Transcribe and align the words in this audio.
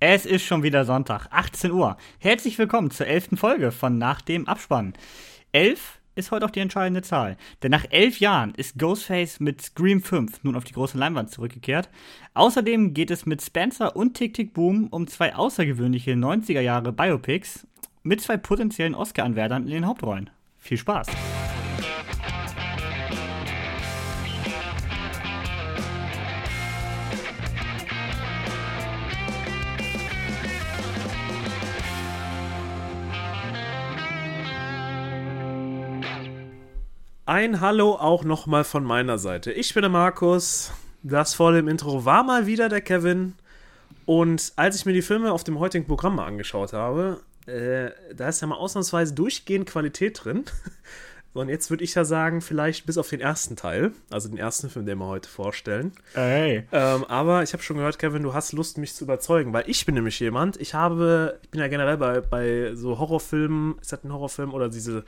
Es 0.00 0.26
ist 0.26 0.44
schon 0.44 0.62
wieder 0.62 0.84
Sonntag, 0.84 1.26
18 1.32 1.72
Uhr. 1.72 1.96
Herzlich 2.20 2.56
willkommen 2.56 2.92
zur 2.92 3.08
elften 3.08 3.36
Folge 3.36 3.72
von 3.72 3.98
Nach 3.98 4.20
dem 4.20 4.46
Abspann. 4.46 4.92
Elf 5.50 5.98
ist 6.14 6.30
heute 6.30 6.46
auch 6.46 6.52
die 6.52 6.60
entscheidende 6.60 7.02
Zahl, 7.02 7.36
denn 7.64 7.72
nach 7.72 7.84
elf 7.90 8.20
Jahren 8.20 8.54
ist 8.54 8.78
Ghostface 8.78 9.40
mit 9.40 9.60
Scream 9.60 10.00
5 10.00 10.44
nun 10.44 10.54
auf 10.54 10.62
die 10.62 10.72
große 10.72 10.96
Leinwand 10.96 11.32
zurückgekehrt. 11.32 11.88
Außerdem 12.34 12.94
geht 12.94 13.10
es 13.10 13.26
mit 13.26 13.42
Spencer 13.42 13.96
und 13.96 14.14
Tick 14.14 14.34
Tick 14.34 14.54
Boom 14.54 14.86
um 14.86 15.08
zwei 15.08 15.34
außergewöhnliche 15.34 16.12
90er 16.12 16.60
Jahre 16.60 16.92
Biopics 16.92 17.66
mit 18.04 18.20
zwei 18.20 18.36
potenziellen 18.36 18.94
Oscar-Anwärtern 18.94 19.64
in 19.64 19.72
den 19.72 19.86
Hauptrollen. 19.86 20.30
Viel 20.58 20.78
Spaß! 20.78 21.08
Ein 37.28 37.60
Hallo 37.60 37.94
auch 37.94 38.24
nochmal 38.24 38.64
von 38.64 38.84
meiner 38.84 39.18
Seite. 39.18 39.52
Ich 39.52 39.74
bin 39.74 39.82
der 39.82 39.90
Markus. 39.90 40.72
Das 41.02 41.34
vor 41.34 41.52
dem 41.52 41.68
Intro 41.68 42.06
war 42.06 42.24
mal 42.24 42.46
wieder 42.46 42.70
der 42.70 42.80
Kevin. 42.80 43.34
Und 44.06 44.54
als 44.56 44.76
ich 44.76 44.86
mir 44.86 44.94
die 44.94 45.02
Filme 45.02 45.30
auf 45.30 45.44
dem 45.44 45.58
heutigen 45.58 45.86
Programm 45.86 46.16
mal 46.16 46.24
angeschaut 46.24 46.72
habe, 46.72 47.20
äh, 47.44 47.90
da 48.14 48.30
ist 48.30 48.40
ja 48.40 48.46
mal 48.46 48.56
ausnahmsweise 48.56 49.12
durchgehend 49.12 49.68
Qualität 49.68 50.24
drin. 50.24 50.46
Und 51.34 51.48
jetzt 51.48 51.70
würde 51.70 51.84
ich 51.84 51.94
ja 51.94 52.04
sagen, 52.04 52.40
vielleicht 52.40 52.86
bis 52.86 52.98
auf 52.98 53.08
den 53.08 53.20
ersten 53.20 53.54
Teil, 53.54 53.92
also 54.10 54.28
den 54.28 54.38
ersten 54.38 54.70
Film, 54.70 54.86
den 54.86 54.98
wir 54.98 55.06
heute 55.06 55.28
vorstellen. 55.28 55.92
Hey. 56.14 56.64
Ähm, 56.72 57.04
aber 57.04 57.42
ich 57.42 57.52
habe 57.52 57.62
schon 57.62 57.76
gehört, 57.76 57.98
Kevin, 57.98 58.22
du 58.22 58.34
hast 58.34 58.52
Lust, 58.52 58.78
mich 58.78 58.94
zu 58.94 59.04
überzeugen, 59.04 59.52
weil 59.52 59.64
ich 59.68 59.84
bin 59.86 59.94
nämlich 59.94 60.18
jemand, 60.20 60.56
ich 60.60 60.74
habe, 60.74 61.38
ich 61.42 61.50
bin 61.50 61.60
ja 61.60 61.68
generell 61.68 61.96
bei, 61.96 62.20
bei 62.20 62.74
so 62.74 62.98
Horrorfilmen, 62.98 63.78
ist 63.80 63.92
das 63.92 64.02
ein 64.04 64.12
Horrorfilm 64.12 64.52
oder 64.54 64.68
diese 64.68 65.04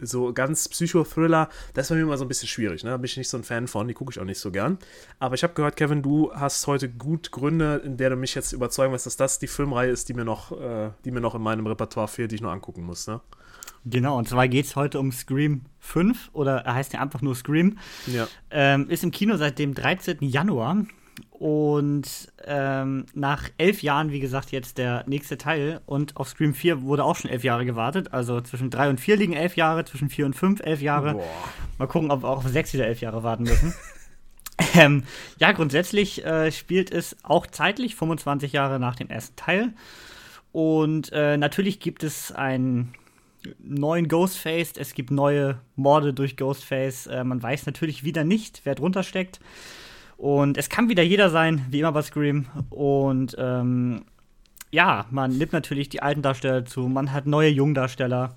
so 0.00 0.32
ganz 0.32 0.68
Psychothriller, 0.68 1.48
das 1.74 1.84
ist 1.84 1.88
bei 1.90 1.96
mir 1.96 2.02
immer 2.02 2.16
so 2.16 2.24
ein 2.24 2.28
bisschen 2.28 2.48
schwierig, 2.48 2.82
ne? 2.84 2.90
Da 2.90 2.96
bin 2.96 3.04
ich 3.04 3.16
nicht 3.16 3.28
so 3.28 3.36
ein 3.36 3.44
Fan 3.44 3.68
von, 3.68 3.86
die 3.86 3.94
gucke 3.94 4.10
ich 4.12 4.18
auch 4.18 4.24
nicht 4.24 4.40
so 4.40 4.50
gern. 4.50 4.78
Aber 5.18 5.34
ich 5.34 5.42
habe 5.42 5.52
gehört, 5.54 5.76
Kevin, 5.76 6.02
du 6.02 6.32
hast 6.34 6.66
heute 6.66 6.88
gut 6.88 7.30
Gründe, 7.30 7.82
in 7.84 7.96
der 7.96 8.10
du 8.10 8.16
mich 8.16 8.34
jetzt 8.34 8.52
überzeugen 8.52 8.92
wirst, 8.92 9.06
dass 9.06 9.16
das 9.16 9.38
die 9.38 9.46
Filmreihe 9.46 9.90
ist, 9.90 10.08
die 10.08 10.14
mir 10.14 10.24
noch, 10.24 10.52
äh, 10.58 10.90
die 11.04 11.10
mir 11.10 11.20
noch 11.20 11.34
in 11.34 11.42
meinem 11.42 11.66
Repertoire 11.66 12.08
fehlt, 12.08 12.30
die 12.30 12.36
ich 12.36 12.40
noch 12.40 12.52
angucken 12.52 12.82
muss, 12.82 13.06
ne? 13.06 13.20
Genau, 13.84 14.18
und 14.18 14.28
zwar 14.28 14.46
geht 14.48 14.66
es 14.66 14.76
heute 14.76 15.00
um 15.00 15.10
Scream 15.10 15.62
5 15.78 16.30
oder 16.32 16.58
er 16.58 16.74
heißt 16.74 16.92
ja 16.92 17.00
einfach 17.00 17.22
nur 17.22 17.34
Scream. 17.34 17.78
Ja. 18.06 18.28
Ähm, 18.50 18.88
ist 18.90 19.04
im 19.04 19.10
Kino 19.10 19.36
seit 19.36 19.58
dem 19.58 19.74
13. 19.74 20.18
Januar 20.20 20.84
und 21.30 22.30
ähm, 22.44 23.06
nach 23.14 23.48
elf 23.56 23.82
Jahren, 23.82 24.12
wie 24.12 24.20
gesagt, 24.20 24.52
jetzt 24.52 24.76
der 24.76 25.04
nächste 25.06 25.38
Teil 25.38 25.80
und 25.86 26.16
auf 26.16 26.28
Scream 26.28 26.52
4 26.52 26.82
wurde 26.82 27.04
auch 27.04 27.16
schon 27.16 27.30
elf 27.30 27.44
Jahre 27.44 27.64
gewartet. 27.64 28.12
Also 28.12 28.40
zwischen 28.42 28.68
3 28.68 28.90
und 28.90 29.00
4 29.00 29.16
liegen 29.16 29.32
elf 29.32 29.56
Jahre, 29.56 29.84
zwischen 29.84 30.10
4 30.10 30.26
und 30.26 30.34
5 30.34 30.60
elf 30.60 30.82
Jahre. 30.82 31.14
Boah. 31.14 31.24
Mal 31.78 31.86
gucken, 31.86 32.10
ob 32.10 32.22
wir 32.22 32.28
auch 32.28 32.44
auf 32.44 32.48
6 32.48 32.74
wieder 32.74 32.86
elf 32.86 33.00
Jahre 33.00 33.22
warten 33.22 33.44
müssen. 33.44 33.74
ähm, 34.74 35.04
ja, 35.38 35.52
grundsätzlich 35.52 36.24
äh, 36.24 36.52
spielt 36.52 36.92
es 36.92 37.16
auch 37.22 37.46
zeitlich 37.46 37.96
25 37.96 38.52
Jahre 38.52 38.78
nach 38.78 38.96
dem 38.96 39.08
ersten 39.08 39.36
Teil. 39.36 39.72
Und 40.52 41.10
äh, 41.12 41.36
natürlich 41.36 41.80
gibt 41.80 42.02
es 42.02 42.32
einen 42.32 42.92
neuen 43.58 44.08
Ghostface, 44.08 44.72
es 44.76 44.94
gibt 44.94 45.10
neue 45.10 45.60
Morde 45.76 46.12
durch 46.12 46.36
Ghostface. 46.36 47.06
Äh, 47.06 47.24
man 47.24 47.42
weiß 47.42 47.66
natürlich 47.66 48.04
wieder 48.04 48.24
nicht, 48.24 48.62
wer 48.64 48.74
drunter 48.74 49.02
steckt. 49.02 49.40
Und 50.16 50.58
es 50.58 50.68
kann 50.68 50.88
wieder 50.88 51.02
jeder 51.02 51.30
sein, 51.30 51.64
wie 51.70 51.80
immer 51.80 51.92
bei 51.92 52.02
Scream. 52.02 52.46
Und 52.68 53.34
ähm, 53.38 54.04
ja, 54.70 55.06
man 55.10 55.36
nimmt 55.36 55.52
natürlich 55.52 55.88
die 55.88 56.02
alten 56.02 56.22
Darsteller 56.22 56.64
zu, 56.64 56.88
man 56.88 57.12
hat 57.12 57.26
neue 57.26 57.48
Jungdarsteller. 57.48 58.34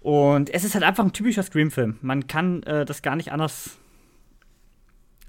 Und 0.00 0.50
es 0.50 0.64
ist 0.64 0.74
halt 0.74 0.84
einfach 0.84 1.04
ein 1.04 1.12
typischer 1.12 1.42
Scream-Film. 1.42 1.98
Man 2.00 2.26
kann 2.26 2.62
äh, 2.64 2.84
das 2.84 3.02
gar 3.02 3.16
nicht 3.16 3.32
anders. 3.32 3.78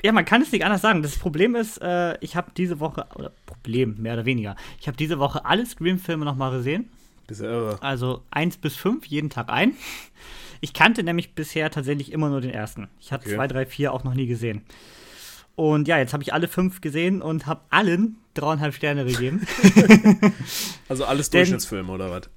Ja, 0.01 0.11
man 0.11 0.25
kann 0.25 0.41
es 0.41 0.51
nicht 0.51 0.65
anders 0.65 0.81
sagen. 0.81 1.03
Das 1.03 1.17
Problem 1.17 1.55
ist, 1.55 1.77
äh, 1.81 2.17
ich 2.21 2.35
habe 2.35 2.51
diese 2.57 2.79
Woche, 2.79 3.05
oder 3.15 3.31
Problem, 3.45 3.95
mehr 4.01 4.13
oder 4.13 4.25
weniger, 4.25 4.55
ich 4.79 4.87
habe 4.87 4.97
diese 4.97 5.19
Woche 5.19 5.45
alle 5.45 5.65
Scream-Filme 5.65 6.25
nochmal 6.25 6.51
gesehen. 6.51 6.89
Diese 7.33 7.45
irre. 7.47 7.77
Also 7.81 8.21
1 8.31 8.57
bis 8.57 8.75
5, 8.75 9.05
jeden 9.07 9.29
Tag 9.29 9.49
ein. 9.49 9.73
Ich 10.61 10.73
kannte 10.73 11.03
nämlich 11.03 11.35
bisher 11.35 11.69
tatsächlich 11.71 12.11
immer 12.11 12.29
nur 12.29 12.41
den 12.41 12.51
ersten. 12.51 12.89
Ich 12.99 13.11
hatte 13.11 13.25
Okay. 13.27 13.35
2, 13.35 13.47
3, 13.47 13.65
4 13.65 13.93
auch 13.93 14.03
noch 14.03 14.13
nie 14.13 14.27
gesehen. 14.27 14.63
Und 15.55 15.87
ja, 15.87 15.97
jetzt 15.97 16.13
habe 16.13 16.23
ich 16.23 16.33
alle 16.33 16.47
fünf 16.47 16.81
gesehen 16.81 17.21
und 17.21 17.45
habe 17.45 17.61
allen 17.69 18.17
dreieinhalb 18.33 18.73
Sterne 18.73 19.05
gegeben. 19.05 19.45
Also 20.89 21.05
alles 21.05 21.29
Durchschnittsfilme 21.29 21.91
oder 21.91 22.09
was? 22.11 22.29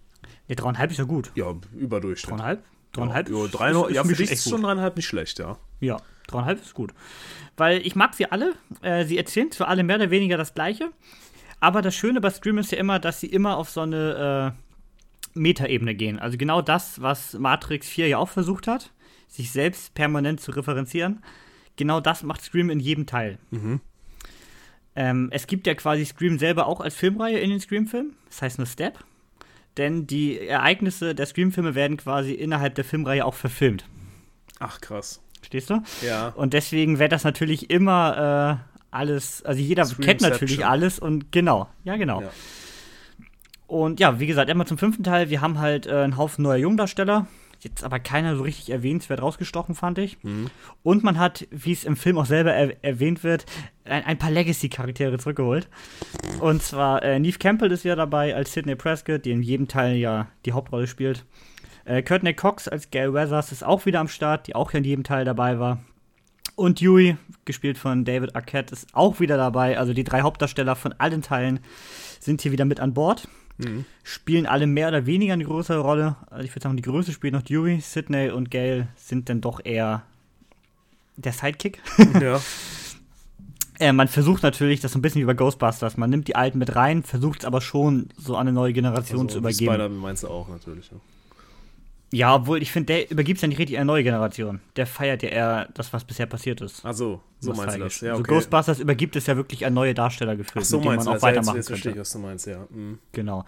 ja, 0.48 0.54
dreieinhalb 0.54 0.90
ist 0.90 0.98
ja 0.98 1.04
gut. 1.04 1.30
Ja, 1.34 1.54
Überdurchschnitt. 1.76 2.30
Dreieinhalb? 2.32 2.64
Dreieinhalb? 2.92 3.28
Ja, 3.28 3.44
ist- 3.44 3.52
drei, 3.54 3.70
ist- 3.70 3.76
ist 3.88 3.94
ja 3.94 4.04
für 4.04 4.14
dich 4.14 4.30
ist 4.30 4.48
schon 4.48 4.62
dreieinhalb 4.62 4.96
nicht 4.96 5.06
schlecht, 5.06 5.38
ja. 5.38 5.58
Ja, 5.80 5.96
dreieinhalb 6.28 6.60
ist 6.62 6.74
gut. 6.74 6.92
Weil 7.56 7.86
ich 7.86 7.96
mag 7.96 8.14
sie 8.14 8.30
alle. 8.30 8.54
Äh, 8.82 9.04
sie 9.04 9.16
erzählen 9.18 9.50
zwar 9.50 9.68
alle 9.68 9.82
mehr 9.82 9.96
oder 9.96 10.10
weniger 10.10 10.36
das 10.36 10.54
Gleiche, 10.54 10.90
aber 11.60 11.80
das 11.82 11.94
Schöne 11.94 12.20
bei 12.20 12.30
Scream 12.30 12.58
ist 12.58 12.70
ja 12.72 12.78
immer, 12.78 12.98
dass 12.98 13.20
sie 13.20 13.26
immer 13.28 13.56
auf 13.56 13.70
so 13.70 13.80
eine 13.80 14.54
äh, 14.54 14.65
Metaebene 15.36 15.94
gehen. 15.94 16.18
Also 16.18 16.36
genau 16.38 16.62
das, 16.62 17.00
was 17.00 17.34
Matrix 17.34 17.88
4 17.88 18.08
ja 18.08 18.18
auch 18.18 18.28
versucht 18.28 18.66
hat, 18.66 18.92
sich 19.28 19.50
selbst 19.50 19.94
permanent 19.94 20.40
zu 20.40 20.50
referenzieren. 20.50 21.22
Genau 21.76 22.00
das 22.00 22.22
macht 22.22 22.42
Scream 22.42 22.70
in 22.70 22.80
jedem 22.80 23.06
Teil. 23.06 23.38
Ähm, 24.94 25.28
es 25.30 25.46
gibt 25.46 25.66
ja 25.66 25.74
quasi 25.74 26.04
Scream 26.04 26.38
selber 26.38 26.66
auch 26.66 26.80
als 26.80 26.94
Filmreihe 26.94 27.38
in 27.38 27.50
den 27.50 27.60
Scream-Filmen. 27.60 28.16
Das 28.28 28.42
heißt 28.42 28.58
nur 28.58 28.66
Step. 28.66 28.98
Denn 29.76 30.06
die 30.06 30.40
Ereignisse 30.40 31.14
der 31.14 31.26
Scream-Filme 31.26 31.74
werden 31.74 31.98
quasi 31.98 32.32
innerhalb 32.32 32.74
der 32.76 32.84
Filmreihe 32.84 33.24
auch 33.24 33.34
verfilmt. 33.34 33.84
Ach, 34.58 34.80
krass. 34.80 35.20
Verstehst 35.40 35.68
du? 35.68 35.82
Ja. 36.04 36.28
Und 36.30 36.54
deswegen 36.54 36.98
wird 36.98 37.12
das 37.12 37.24
natürlich 37.24 37.68
immer 37.68 38.62
äh, 38.72 38.76
alles, 38.90 39.44
also 39.44 39.60
jeder 39.60 39.86
kennt 39.86 40.22
natürlich 40.22 40.64
alles 40.64 40.98
und 40.98 41.30
genau, 41.30 41.68
ja 41.84 41.96
genau. 41.96 42.22
Ja. 42.22 42.30
Und 43.66 44.00
ja, 44.00 44.20
wie 44.20 44.26
gesagt, 44.26 44.50
einmal 44.50 44.66
zum 44.66 44.78
fünften 44.78 45.02
Teil, 45.02 45.30
wir 45.30 45.40
haben 45.40 45.58
halt 45.58 45.86
äh, 45.86 45.94
einen 45.94 46.16
Haufen 46.16 46.42
neuer 46.42 46.56
Jungdarsteller, 46.56 47.26
jetzt 47.60 47.82
aber 47.82 47.98
keiner 47.98 48.36
so 48.36 48.42
richtig 48.42 48.70
erwähnenswert 48.70 49.20
rausgestochen, 49.20 49.74
fand 49.74 49.98
ich. 49.98 50.22
Mhm. 50.22 50.50
Und 50.82 51.02
man 51.02 51.18
hat, 51.18 51.46
wie 51.50 51.72
es 51.72 51.84
im 51.84 51.96
Film 51.96 52.18
auch 52.18 52.26
selber 52.26 52.52
er 52.52 52.82
erwähnt 52.84 53.24
wird, 53.24 53.44
ein, 53.84 54.04
ein 54.04 54.18
paar 54.18 54.30
Legacy-Charaktere 54.30 55.18
zurückgeholt. 55.18 55.68
Und 56.40 56.62
zwar 56.62 57.02
äh, 57.02 57.18
Neve 57.18 57.38
Campbell 57.38 57.72
ist 57.72 57.84
ja 57.84 57.96
dabei 57.96 58.34
als 58.34 58.52
Sidney 58.52 58.76
Prescott, 58.76 59.24
die 59.24 59.32
in 59.32 59.42
jedem 59.42 59.66
Teil 59.66 59.96
ja 59.96 60.28
die 60.44 60.52
Hauptrolle 60.52 60.86
spielt. 60.86 61.24
Äh, 61.84 62.02
Courtney 62.02 62.34
Cox 62.34 62.68
als 62.68 62.90
Gail 62.90 63.14
Weathers 63.14 63.52
ist 63.52 63.64
auch 63.64 63.86
wieder 63.86 64.00
am 64.00 64.08
Start, 64.08 64.46
die 64.46 64.54
auch 64.54 64.72
in 64.74 64.84
jedem 64.84 65.04
Teil 65.04 65.24
dabei 65.24 65.58
war. 65.58 65.80
Und 66.56 66.80
Yui, 66.80 67.16
gespielt 67.44 67.78
von 67.78 68.04
David 68.04 68.34
Arquette, 68.34 68.72
ist 68.72 68.88
auch 68.94 69.20
wieder 69.20 69.36
dabei. 69.36 69.78
Also 69.78 69.92
die 69.92 70.04
drei 70.04 70.22
Hauptdarsteller 70.22 70.74
von 70.74 70.94
allen 70.94 71.22
Teilen 71.22 71.60
sind 72.18 72.40
hier 72.40 72.50
wieder 72.50 72.64
mit 72.64 72.80
an 72.80 72.94
Bord. 72.94 73.28
Spielen 74.02 74.46
alle 74.46 74.66
mehr 74.66 74.88
oder 74.88 75.06
weniger 75.06 75.32
eine 75.32 75.44
größere 75.44 75.78
Rolle. 75.78 76.16
Also 76.30 76.44
ich 76.44 76.50
würde 76.50 76.62
sagen, 76.62 76.76
die 76.76 76.82
größte 76.82 77.12
spielt 77.12 77.32
noch 77.32 77.42
Yui, 77.48 77.80
Sidney 77.80 78.30
und 78.30 78.50
Gail 78.50 78.88
sind 78.96 79.28
dann 79.28 79.40
doch 79.40 79.60
eher 79.64 80.02
der 81.16 81.32
Sidekick. 81.32 81.80
ja. 82.20 82.40
Äh, 83.78 83.92
man 83.92 84.08
versucht 84.08 84.42
natürlich, 84.42 84.80
das 84.80 84.92
so 84.92 84.98
ein 84.98 85.02
bisschen 85.02 85.20
wie 85.22 85.26
bei 85.26 85.34
Ghostbusters. 85.34 85.96
Man 85.96 86.10
nimmt 86.10 86.28
die 86.28 86.36
Alten 86.36 86.58
mit 86.58 86.76
rein, 86.76 87.02
versucht 87.02 87.40
es 87.40 87.44
aber 87.44 87.60
schon 87.60 88.08
so 88.16 88.36
an 88.36 88.42
eine 88.46 88.52
neue 88.52 88.72
Generation 88.72 89.28
zu 89.28 89.36
Also, 89.36 89.38
übergeben. 89.38 89.72
Spider-Man 89.72 89.98
meinst 89.98 90.22
du 90.22 90.28
auch 90.28 90.48
natürlich. 90.48 90.90
Ja. 90.90 90.98
Ja, 92.12 92.36
obwohl 92.36 92.62
ich 92.62 92.70
finde, 92.70 92.86
der 92.94 93.10
übergibt 93.10 93.38
es 93.38 93.42
ja 93.42 93.48
nicht 93.48 93.58
richtig 93.58 93.76
an 93.76 93.80
eine 93.82 93.86
neue 93.86 94.04
Generation. 94.04 94.60
Der 94.76 94.86
feiert 94.86 95.22
ja 95.22 95.28
eher 95.28 95.68
das, 95.74 95.92
was 95.92 96.04
bisher 96.04 96.26
passiert 96.26 96.60
ist. 96.60 96.82
Ach 96.84 96.94
so, 96.94 97.20
so 97.40 97.52
meinst 97.52 97.76
du 97.76 97.80
das. 97.80 98.00
Ja, 98.00 98.12
Also 98.12 98.20
okay.Ghostbusters 98.20 98.78
übergibt 98.78 99.16
es 99.16 99.26
ja 99.26 99.36
wirklich 99.36 99.66
an 99.66 99.74
neue 99.74 99.92
Darsteller 99.92 100.36
gefühlt, 100.36 100.64
Ach 100.64 100.68
so 100.68 100.76
mit 100.76 100.86
denen 100.86 100.96
man 100.96 101.08
auch 101.08 101.12
das. 101.14 101.22
Ja, 101.22 101.28
jetzt, 101.28 101.36
weitermachen 101.36 101.56
jetzt 101.56 101.66
verstehe 101.68 101.92
ich, 101.92 101.98
was 101.98 102.10
du 102.10 102.18
meinst, 102.20 102.46
ja. 102.46 102.66
Mhm. 102.70 102.98
Genau. 103.12 103.44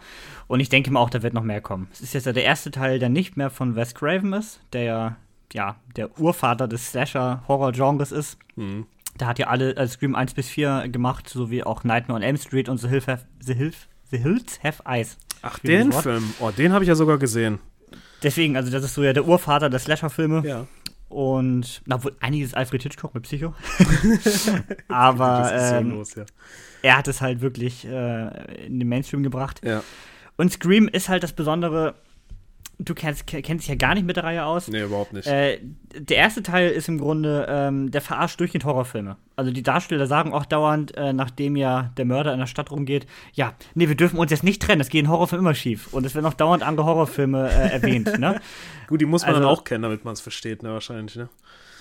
Und 0.47 0.59
ich 0.59 0.67
denke 0.67 0.91
mal 0.91 0.99
auch, 0.99 1.09
da 1.09 1.23
wird 1.23 1.33
noch 1.33 1.43
mehr 1.43 1.61
kommen. 1.61 1.87
Es 1.93 2.01
ist 2.01 2.13
jetzt 2.13 2.25
ja 2.25 2.33
der 2.33 2.43
erste 2.43 2.69
Teil, 2.71 2.99
der 2.99 3.09
nicht 3.09 3.37
mehr 3.37 3.49
von 3.49 3.75
Wes 3.77 3.95
Craven 3.95 4.33
ist, 4.33 4.59
der 4.73 4.83
ja, 4.83 5.15
ja 5.53 5.77
der 5.95 6.19
Urvater 6.19 6.67
des 6.67 6.89
Slasher-Horror-Genres 6.89 8.11
ist. 8.11 8.37
Mhm. 8.57 8.87
Der 9.19 9.27
hat 9.27 9.39
ja 9.39 9.47
alle 9.47 9.75
äh, 9.77 9.87
Scream 9.87 10.15
1 10.15 10.33
bis 10.33 10.49
4 10.49 10.89
gemacht, 10.89 11.29
sowie 11.29 11.63
auch 11.63 11.83
Nightmare 11.85 12.17
on 12.17 12.23
Elm 12.23 12.37
Street 12.37 12.67
und 12.67 12.77
The, 12.77 12.89
Hills 12.89 13.07
Have, 13.07 13.25
The, 13.39 13.53
Hills, 13.53 13.87
The 14.11 14.17
Hills 14.17 14.59
Have 14.63 14.83
Eyes. 14.85 15.17
Ach, 15.41 15.59
den. 15.59 15.91
Film. 15.93 16.33
Oh, 16.39 16.51
den 16.51 16.73
habe 16.73 16.83
ich 16.83 16.89
ja 16.89 16.95
sogar 16.95 17.17
gesehen. 17.17 17.59
Deswegen, 18.23 18.57
also 18.57 18.71
das 18.71 18.83
ist 18.83 18.93
so 18.93 19.03
ja 19.03 19.13
der 19.13 19.25
Urvater 19.25 19.69
der 19.69 19.79
Slasher-Filme. 19.79 20.43
Ja. 20.45 20.67
Und, 21.09 21.81
na, 21.85 22.03
wohl 22.03 22.15
einiges 22.19 22.53
Alfred 22.53 22.83
Hitchcock 22.83 23.15
mit 23.15 23.23
Psycho. 23.23 23.55
Aber 24.87 25.51
ähm, 25.53 25.91
los, 25.91 26.13
ja. 26.13 26.25
er 26.83 26.97
hat 26.97 27.07
es 27.07 27.19
halt 27.19 27.41
wirklich 27.41 27.85
äh, 27.85 28.65
in 28.65 28.79
den 28.79 28.87
Mainstream 28.87 29.23
gebracht. 29.23 29.61
Ja. 29.63 29.81
Und 30.37 30.53
Scream 30.53 30.87
ist 30.87 31.09
halt 31.09 31.23
das 31.23 31.33
Besondere, 31.33 31.95
du 32.79 32.95
kennst, 32.95 33.27
kennst 33.27 33.49
dich 33.49 33.67
ja 33.67 33.75
gar 33.75 33.93
nicht 33.93 34.05
mit 34.05 34.15
der 34.15 34.23
Reihe 34.23 34.45
aus. 34.45 34.69
Nee, 34.69 34.83
überhaupt 34.83 35.13
nicht. 35.13 35.27
Äh, 35.27 35.59
der 35.93 36.17
erste 36.17 36.41
Teil 36.41 36.69
ist 36.69 36.87
im 36.87 36.97
Grunde, 36.97 37.45
ähm, 37.49 37.91
der 37.91 38.01
verarscht 38.01 38.39
durchgehend 38.39 38.63
Horrorfilme. 38.63 39.17
Also 39.35 39.51
die 39.51 39.63
Darsteller 39.63 40.07
sagen 40.07 40.33
auch 40.33 40.45
dauernd, 40.45 40.95
äh, 40.95 41.11
nachdem 41.11 41.55
ja 41.55 41.91
der 41.97 42.05
Mörder 42.05 42.33
in 42.33 42.39
der 42.39 42.47
Stadt 42.47 42.71
rumgeht, 42.71 43.05
ja, 43.33 43.53
nee, 43.75 43.89
wir 43.89 43.95
dürfen 43.95 44.17
uns 44.17 44.31
jetzt 44.31 44.43
nicht 44.43 44.61
trennen, 44.61 44.81
es 44.81 44.89
geht 44.89 45.03
in 45.03 45.09
Horrorfilmen 45.09 45.45
immer 45.45 45.55
schief. 45.55 45.93
Und 45.93 46.05
es 46.05 46.15
werden 46.15 46.25
auch 46.25 46.33
dauernd 46.33 46.63
andere 46.63 46.85
Horrorfilme 46.85 47.49
äh, 47.49 47.71
erwähnt, 47.73 48.17
ne? 48.17 48.39
Gut, 48.87 49.01
die 49.01 49.05
muss 49.05 49.23
man 49.23 49.35
also, 49.35 49.41
dann 49.41 49.49
auch 49.49 49.63
kennen, 49.65 49.83
damit 49.83 50.05
man 50.05 50.13
es 50.13 50.21
versteht, 50.21 50.63
ne, 50.63 50.71
wahrscheinlich, 50.71 51.15
ne? 51.15 51.29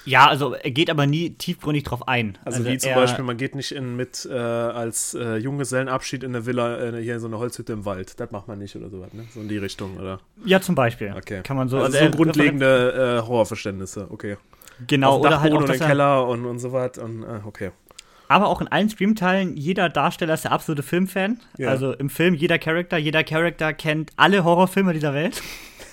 Ja, 0.04 0.26
also 0.26 0.54
er 0.54 0.70
geht 0.70 0.90
aber 0.90 1.06
nie 1.06 1.30
tiefgründig 1.30 1.84
drauf 1.84 2.08
ein. 2.08 2.38
Also, 2.44 2.58
also 2.58 2.70
wie 2.70 2.78
zum 2.78 2.94
Beispiel, 2.94 3.24
man 3.24 3.36
geht 3.36 3.54
nicht 3.54 3.72
in, 3.72 3.96
mit 3.96 4.26
äh, 4.30 4.34
als 4.34 5.14
äh, 5.14 5.36
Junggesellenabschied 5.36 6.22
in 6.22 6.34
eine 6.34 6.46
Villa, 6.46 6.78
äh, 6.78 7.02
hier 7.02 7.14
in 7.14 7.20
so 7.20 7.26
eine 7.26 7.38
Holzhütte 7.38 7.72
im 7.72 7.84
Wald. 7.84 8.18
Das 8.18 8.30
macht 8.30 8.48
man 8.48 8.58
nicht 8.58 8.74
oder 8.76 8.88
sowas, 8.88 9.12
ne? 9.12 9.24
So 9.34 9.40
in 9.40 9.48
die 9.48 9.58
Richtung, 9.58 9.96
oder? 9.98 10.20
Ja, 10.44 10.60
zum 10.60 10.74
Beispiel. 10.74 11.14
Okay. 11.16 11.42
Kann 11.42 11.56
man 11.56 11.68
so. 11.68 11.78
Also, 11.78 11.98
also 11.98 12.10
so 12.10 12.16
grundlegende 12.16 13.20
äh, 13.22 13.26
Horrorverständnisse, 13.26 14.06
okay. 14.10 14.36
Genau, 14.86 15.16
Auf 15.16 15.20
oder 15.20 15.40
halt 15.40 15.52
auch 15.52 15.60
und 15.60 15.68
den 15.68 15.80
Keller 15.80 16.26
und, 16.26 16.44
und 16.46 16.58
so 16.58 16.72
was 16.72 16.98
und 16.98 17.22
äh, 17.22 17.40
okay. 17.44 17.70
Aber 18.28 18.48
auch 18.48 18.60
in 18.60 18.68
allen 18.68 18.90
Streamteilen, 18.90 19.56
jeder 19.56 19.88
Darsteller 19.88 20.34
ist 20.34 20.44
der 20.44 20.52
absolute 20.52 20.82
Filmfan. 20.82 21.40
Ja. 21.56 21.70
Also 21.70 21.92
im 21.92 22.10
Film 22.10 22.34
jeder 22.34 22.58
Charakter, 22.58 22.98
jeder 22.98 23.24
Charakter 23.24 23.72
kennt 23.72 24.12
alle 24.16 24.44
Horrorfilme 24.44 24.92
dieser 24.92 25.14
Welt. 25.14 25.42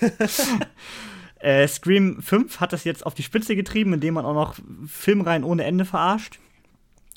Äh, 1.38 1.68
Scream 1.68 2.22
5 2.22 2.60
hat 2.60 2.72
das 2.72 2.84
jetzt 2.84 3.04
auf 3.04 3.14
die 3.14 3.22
Spitze 3.22 3.56
getrieben, 3.56 3.92
indem 3.92 4.14
man 4.14 4.24
auch 4.24 4.34
noch 4.34 4.54
Filmreihen 4.86 5.44
ohne 5.44 5.64
Ende 5.64 5.84
verarscht. 5.84 6.38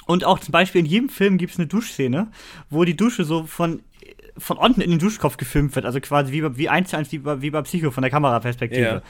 Und 0.06 0.26
auch 0.26 0.40
zum 0.40 0.52
Beispiel 0.52 0.80
in 0.80 0.86
jedem 0.86 1.10
Film 1.10 1.38
gibt 1.38 1.54
es 1.54 1.60
eine 1.60 1.68
Duschszene, 1.68 2.28
wo 2.70 2.84
die 2.84 2.98
Dusche 2.98 3.24
so 3.24 3.44
von, 3.44 3.82
von 4.38 4.58
unten 4.58 4.82
in 4.82 4.90
den 4.90 5.00
Duschkopf 5.00 5.38
gefilmt 5.38 5.76
wird. 5.76 5.86
Also 5.86 6.00
quasi 6.00 6.32
wie, 6.32 6.58
wie 6.58 6.68
eins 6.70 6.90
zu 6.90 6.98
eins 6.98 7.12
wie 7.12 7.20
bei, 7.20 7.42
wie 7.42 7.52
bei 7.52 7.62
Psycho 7.62 7.92
von 7.92 8.02
der 8.02 8.12
Kameraperspektive. 8.12 8.82
Ja. 8.82 9.02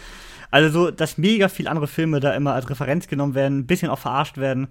Also 0.52 0.70
so, 0.70 0.92
dass 0.92 1.18
mega 1.18 1.48
viele 1.48 1.70
andere 1.70 1.88
Filme 1.88 2.20
da 2.20 2.34
immer 2.34 2.54
als 2.54 2.70
Referenz 2.70 3.08
genommen 3.08 3.36
werden, 3.36 3.60
ein 3.60 3.68
bisschen 3.68 3.90
auch 3.90 4.00
verarscht 4.00 4.38
werden. 4.38 4.68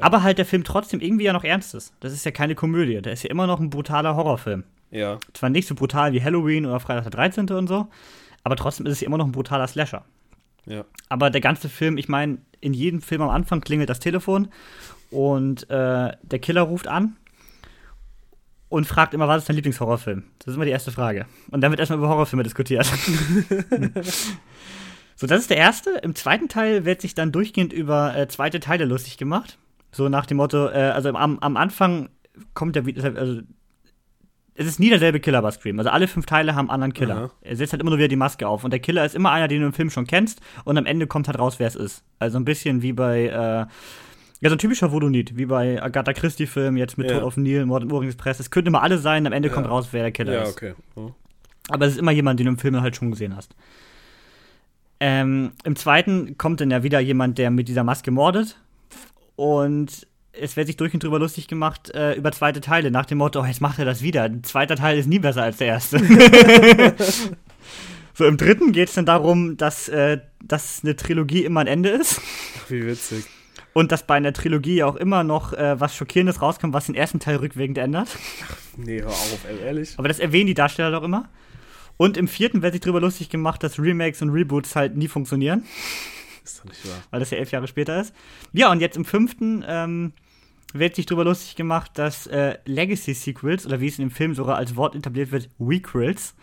Aber 0.00 0.22
halt 0.22 0.38
der 0.38 0.46
Film 0.46 0.64
trotzdem 0.64 1.00
irgendwie 1.00 1.24
ja 1.24 1.32
noch 1.32 1.44
ernst 1.44 1.74
ist. 1.74 1.92
Das 2.00 2.12
ist 2.12 2.24
ja 2.24 2.30
keine 2.30 2.54
Komödie. 2.54 3.00
Der 3.00 3.12
ist 3.12 3.22
ja 3.22 3.30
immer 3.30 3.46
noch 3.46 3.60
ein 3.60 3.70
brutaler 3.70 4.16
Horrorfilm. 4.16 4.64
Ja. 4.90 5.18
Zwar 5.32 5.50
nicht 5.50 5.68
so 5.68 5.74
brutal 5.74 6.12
wie 6.12 6.22
Halloween 6.22 6.66
oder 6.66 6.80
Freitag 6.80 7.04
der 7.04 7.10
13. 7.12 7.48
und 7.50 7.66
so, 7.66 7.88
aber 8.44 8.56
trotzdem 8.56 8.86
ist 8.86 8.92
es 8.92 9.02
immer 9.02 9.18
noch 9.18 9.26
ein 9.26 9.32
brutaler 9.32 9.66
Slasher. 9.66 10.04
Ja. 10.66 10.84
Aber 11.08 11.30
der 11.30 11.40
ganze 11.40 11.68
Film, 11.68 11.98
ich 11.98 12.08
meine, 12.08 12.38
in 12.60 12.74
jedem 12.74 13.00
Film 13.00 13.22
am 13.22 13.30
Anfang 13.30 13.60
klingelt 13.60 13.90
das 13.90 14.00
Telefon 14.00 14.48
und 15.10 15.68
äh, 15.70 16.12
der 16.22 16.38
Killer 16.40 16.62
ruft 16.62 16.86
an 16.86 17.16
und 18.68 18.86
fragt 18.86 19.12
immer, 19.12 19.28
was 19.28 19.42
ist 19.42 19.48
dein 19.48 19.56
Lieblingshorrorfilm? 19.56 20.24
Das 20.38 20.48
ist 20.48 20.54
immer 20.54 20.64
die 20.64 20.70
erste 20.70 20.92
Frage. 20.92 21.26
Und 21.50 21.60
dann 21.60 21.70
wird 21.70 21.80
erstmal 21.80 21.98
über 21.98 22.08
Horrorfilme 22.08 22.42
diskutiert. 22.42 22.86
so, 25.16 25.26
das 25.26 25.40
ist 25.40 25.50
der 25.50 25.58
erste. 25.58 25.90
Im 26.02 26.14
zweiten 26.14 26.48
Teil 26.48 26.84
wird 26.84 27.02
sich 27.02 27.14
dann 27.14 27.32
durchgehend 27.32 27.72
über 27.72 28.16
äh, 28.16 28.28
zweite 28.28 28.60
Teile 28.60 28.84
lustig 28.86 29.18
gemacht. 29.18 29.58
So 29.90 30.08
nach 30.08 30.24
dem 30.24 30.38
Motto, 30.38 30.68
äh, 30.68 30.90
also 30.94 31.10
am, 31.10 31.38
am 31.40 31.56
Anfang 31.58 32.08
kommt 32.54 32.76
der, 32.76 32.84
also 33.16 33.42
es 34.54 34.66
ist 34.66 34.78
nie 34.78 34.90
derselbe 34.90 35.20
Killer 35.20 35.40
bei 35.40 35.50
Scream. 35.50 35.78
Also 35.78 35.90
alle 35.90 36.06
fünf 36.08 36.26
Teile 36.26 36.54
haben 36.54 36.68
einen 36.68 36.82
anderen 36.82 36.92
Killer. 36.92 37.16
Aha. 37.16 37.30
Er 37.40 37.56
setzt 37.56 37.72
halt 37.72 37.80
immer 37.80 37.90
nur 37.90 37.98
wieder 37.98 38.08
die 38.08 38.16
Maske 38.16 38.46
auf. 38.46 38.64
Und 38.64 38.70
der 38.70 38.80
Killer 38.80 39.04
ist 39.04 39.14
immer 39.14 39.30
einer, 39.30 39.48
den 39.48 39.60
du 39.60 39.66
im 39.66 39.72
Film 39.72 39.90
schon 39.90 40.06
kennst. 40.06 40.40
Und 40.64 40.76
am 40.76 40.84
Ende 40.84 41.06
kommt 41.06 41.26
halt 41.26 41.38
raus, 41.38 41.58
wer 41.58 41.66
es 41.66 41.76
ist. 41.76 42.04
Also 42.18 42.38
ein 42.38 42.44
bisschen 42.44 42.82
wie 42.82 42.92
bei, 42.92 43.26
äh, 43.26 43.66
ja, 44.40 44.48
so 44.50 44.54
ein 44.54 44.58
typischer 44.58 44.92
Voodoo-Need, 44.92 45.36
wie 45.38 45.46
bei 45.46 45.82
Agatha 45.82 46.12
Christie-Film, 46.12 46.76
jetzt 46.76 46.98
mit 46.98 47.08
ja. 47.08 47.16
Tod 47.16 47.24
auf 47.24 47.36
Nil, 47.36 47.64
Mord 47.64 47.84
im 47.84 47.92
Orient 47.92 48.12
Express. 48.12 48.40
Es 48.40 48.50
könnte 48.50 48.68
immer 48.68 48.82
alles 48.82 49.02
sein, 49.02 49.26
am 49.26 49.32
Ende 49.32 49.48
ja. 49.48 49.54
kommt 49.54 49.68
raus, 49.68 49.88
wer 49.92 50.02
der 50.02 50.12
Killer 50.12 50.34
ja, 50.34 50.42
ist. 50.42 50.52
okay. 50.52 50.74
Oh. 50.96 51.12
Aber 51.68 51.86
es 51.86 51.92
ist 51.92 51.98
immer 51.98 52.12
jemand, 52.12 52.38
den 52.38 52.46
du 52.46 52.52
im 52.52 52.58
Film 52.58 52.78
halt 52.80 52.96
schon 52.96 53.10
gesehen 53.10 53.36
hast. 53.36 53.54
Ähm, 55.00 55.52
Im 55.64 55.76
zweiten 55.76 56.36
kommt 56.36 56.60
dann 56.60 56.70
ja 56.70 56.82
wieder 56.82 57.00
jemand, 57.00 57.38
der 57.38 57.50
mit 57.50 57.68
dieser 57.68 57.84
Maske 57.84 58.10
mordet. 58.10 58.58
Und 59.36 60.06
es 60.32 60.56
wird 60.56 60.66
sich 60.66 60.76
durch 60.76 60.94
und 60.94 61.02
drüber 61.02 61.18
lustig 61.18 61.46
gemacht 61.46 61.90
äh, 61.94 62.14
über 62.14 62.32
zweite 62.32 62.60
Teile, 62.60 62.90
nach 62.90 63.06
dem 63.06 63.18
Motto, 63.18 63.40
oh, 63.40 63.44
jetzt 63.44 63.60
macht 63.60 63.78
er 63.78 63.84
das 63.84 64.02
wieder. 64.02 64.24
Ein 64.24 64.42
zweiter 64.44 64.76
Teil 64.76 64.98
ist 64.98 65.06
nie 65.06 65.18
besser 65.18 65.42
als 65.42 65.58
der 65.58 65.66
erste. 65.68 65.98
so, 68.14 68.24
im 68.24 68.36
dritten 68.36 68.72
geht 68.72 68.88
es 68.88 68.94
dann 68.94 69.06
darum, 69.06 69.56
dass, 69.56 69.88
äh, 69.88 70.18
dass 70.42 70.80
eine 70.82 70.96
Trilogie 70.96 71.44
immer 71.44 71.60
ein 71.60 71.66
Ende 71.66 71.90
ist. 71.90 72.20
Ach, 72.58 72.70
wie 72.70 72.86
witzig. 72.86 73.24
Und 73.74 73.90
dass 73.90 74.06
bei 74.06 74.14
einer 74.16 74.32
Trilogie 74.32 74.82
auch 74.82 74.96
immer 74.96 75.24
noch 75.24 75.54
äh, 75.54 75.80
was 75.80 75.96
Schockierendes 75.96 76.42
rauskommt, 76.42 76.74
was 76.74 76.86
den 76.86 76.94
ersten 76.94 77.20
Teil 77.20 77.36
rückwirkend 77.36 77.78
ändert. 77.78 78.08
Ach, 78.44 78.56
nee, 78.76 79.00
hör 79.00 79.08
auf, 79.08 79.46
ehrlich. 79.62 79.94
Aber 79.98 80.08
das 80.08 80.18
erwähnen 80.18 80.46
die 80.46 80.54
Darsteller 80.54 80.90
doch 80.90 81.02
immer. 81.02 81.28
Und 81.96 82.16
im 82.16 82.28
vierten 82.28 82.62
wird 82.62 82.72
sich 82.72 82.80
drüber 82.80 83.00
lustig 83.00 83.30
gemacht, 83.30 83.62
dass 83.62 83.78
Remakes 83.78 84.22
und 84.22 84.30
Reboots 84.30 84.76
halt 84.76 84.96
nie 84.96 85.08
funktionieren. 85.08 85.64
Ist 86.44 86.58
doch 86.60 86.64
nicht 86.64 86.86
wahr. 86.88 87.02
Weil 87.10 87.20
das 87.20 87.30
ja 87.30 87.38
elf 87.38 87.50
Jahre 87.50 87.68
später 87.68 88.00
ist. 88.00 88.14
Ja, 88.52 88.70
und 88.70 88.80
jetzt 88.80 88.96
im 88.96 89.04
fünften 89.04 89.64
ähm, 89.66 90.12
wird 90.72 90.96
sich 90.96 91.06
darüber 91.06 91.24
lustig 91.24 91.56
gemacht, 91.56 91.92
dass 91.94 92.26
äh, 92.26 92.58
Legacy-Sequels, 92.64 93.66
oder 93.66 93.80
wie 93.80 93.88
es 93.88 93.98
in 93.98 94.08
dem 94.08 94.10
Film 94.10 94.34
sogar 94.34 94.56
als 94.56 94.76
Wort 94.76 94.94
etabliert 94.94 95.32
wird, 95.32 95.48
Wequels, 95.58 96.34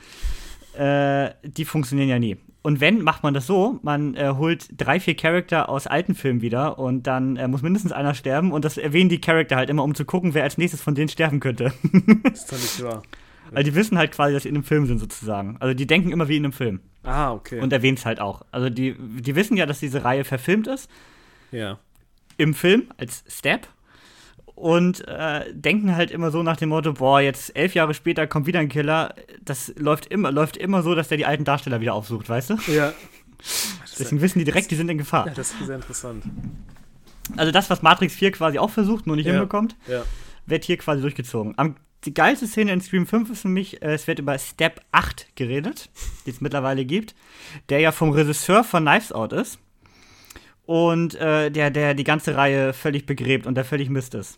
äh, 0.78 1.32
die 1.44 1.66
funktionieren 1.66 2.10
ja 2.10 2.20
nie. 2.20 2.38
Und 2.62 2.82
wenn, 2.82 3.02
macht 3.02 3.24
man 3.24 3.34
das 3.34 3.48
so, 3.48 3.80
man 3.84 4.16
äh, 4.16 4.34
holt 4.36 4.68
drei, 4.76 5.00
vier 5.00 5.16
Charakter 5.16 5.70
aus 5.70 5.88
alten 5.88 6.14
Filmen 6.14 6.42
wieder 6.42 6.78
und 6.78 7.08
dann 7.08 7.38
äh, 7.38 7.48
muss 7.48 7.62
mindestens 7.62 7.94
einer 7.94 8.14
sterben 8.14 8.52
und 8.52 8.66
das 8.66 8.78
erwähnen 8.78 9.10
die 9.10 9.22
Charakter 9.22 9.56
halt 9.56 9.70
immer, 9.70 9.84
um 9.84 9.96
zu 9.96 10.04
gucken, 10.04 10.34
wer 10.34 10.44
als 10.44 10.58
nächstes 10.58 10.82
von 10.82 10.94
denen 10.94 11.08
sterben 11.08 11.40
könnte. 11.40 11.74
das 12.24 12.42
ist 12.42 12.52
doch 12.52 12.58
nicht 12.58 12.84
wahr. 12.84 13.04
Weil 13.52 13.64
die 13.64 13.74
wissen 13.76 13.98
halt 13.98 14.12
quasi, 14.12 14.34
dass 14.34 14.44
sie 14.44 14.50
in 14.50 14.56
einem 14.56 14.64
Film 14.64 14.86
sind, 14.86 15.00
sozusagen. 15.00 15.58
Also 15.60 15.74
die 15.74 15.88
denken 15.88 16.12
immer 16.12 16.28
wie 16.28 16.38
in 16.38 16.44
einem 16.44 16.54
Film. 16.54 16.82
Ah, 17.04 17.32
okay. 17.32 17.60
Und 17.60 17.74
erwähnen 17.74 17.98
es 17.98 18.06
halt 18.06 18.20
auch. 18.20 18.44
Also 18.52 18.70
die, 18.70 18.96
die 19.00 19.36
wissen 19.36 19.58
ja, 19.58 19.66
dass 19.66 19.80
diese 19.80 20.04
Reihe 20.04 20.24
verfilmt 20.24 20.68
ist. 20.68 20.90
Ja. 21.52 21.80
Im 22.38 22.54
Film 22.54 22.92
als 22.98 23.24
Step 23.28 23.68
und 24.60 25.08
äh, 25.08 25.46
denken 25.54 25.96
halt 25.96 26.12
immer 26.12 26.32
so 26.32 26.44
nach 26.44 26.58
dem 26.58 26.70
Motto, 26.70 26.92
boah, 26.92 27.22
jetzt 27.22 27.56
elf 27.56 27.74
Jahre 27.76 27.94
später 27.94 28.28
kommt 28.28 28.46
wieder 28.46 28.60
ein 28.60 28.68
Killer. 28.68 29.16
Das 29.42 29.74
läuft 29.78 30.08
immer, 30.08 30.34
läuft 30.34 30.58
immer 30.58 30.84
so, 30.84 30.96
dass 30.96 31.08
der 31.08 31.18
die 31.18 31.26
alten 31.26 31.46
Darsteller 31.46 31.80
wieder 31.80 31.94
aufsucht, 31.94 32.28
weißt 32.28 32.50
du? 32.50 32.58
Ja. 32.68 32.92
Deswegen 33.98 34.20
wissen 34.22 34.40
die 34.40 34.46
direkt, 34.46 34.70
die 34.70 34.76
sind 34.76 34.90
in 34.90 34.98
Gefahr. 34.98 35.28
Ja, 35.28 35.34
das 35.34 35.52
ist 35.52 35.66
sehr 35.66 35.78
interessant. 35.78 36.26
Also 37.38 37.54
das, 37.54 37.70
was 37.70 37.82
Matrix 37.82 38.16
4 38.16 38.32
quasi 38.32 38.60
auch 38.60 38.70
versucht, 38.70 39.08
nur 39.08 39.16
nicht 39.16 39.28
ja. 39.28 39.32
hinbekommt, 39.32 39.78
ja. 39.88 40.04
wird 40.46 40.66
hier 40.66 40.76
quasi 40.76 41.02
durchgezogen. 41.02 41.54
Am, 41.56 41.78
die 42.04 42.14
geilste 42.14 42.46
Szene 42.46 42.74
in 42.74 42.82
Scream 42.82 43.08
5 43.08 43.30
ist 43.30 43.44
für 43.44 43.48
mich, 43.48 43.82
äh, 43.82 43.94
es 43.94 44.08
wird 44.08 44.20
über 44.20 44.38
Step 44.38 44.82
8 44.92 45.36
geredet, 45.36 45.90
die 46.26 46.32
es 46.32 46.42
mittlerweile 46.42 46.84
gibt, 46.84 47.16
der 47.70 47.80
ja 47.80 47.94
vom 47.94 48.10
Regisseur 48.10 48.66
von 48.66 48.84
Knives 48.84 49.14
Out 49.14 49.32
ist 49.32 49.58
und 50.66 51.16
äh, 51.16 51.50
der, 51.50 51.72
der 51.72 51.94
die 51.94 52.04
ganze 52.04 52.36
Reihe 52.36 52.74
völlig 52.74 53.06
begräbt 53.06 53.48
und 53.48 53.56
der 53.56 53.64
völlig 53.64 53.90
Mist 53.90 54.16
ist. 54.16 54.38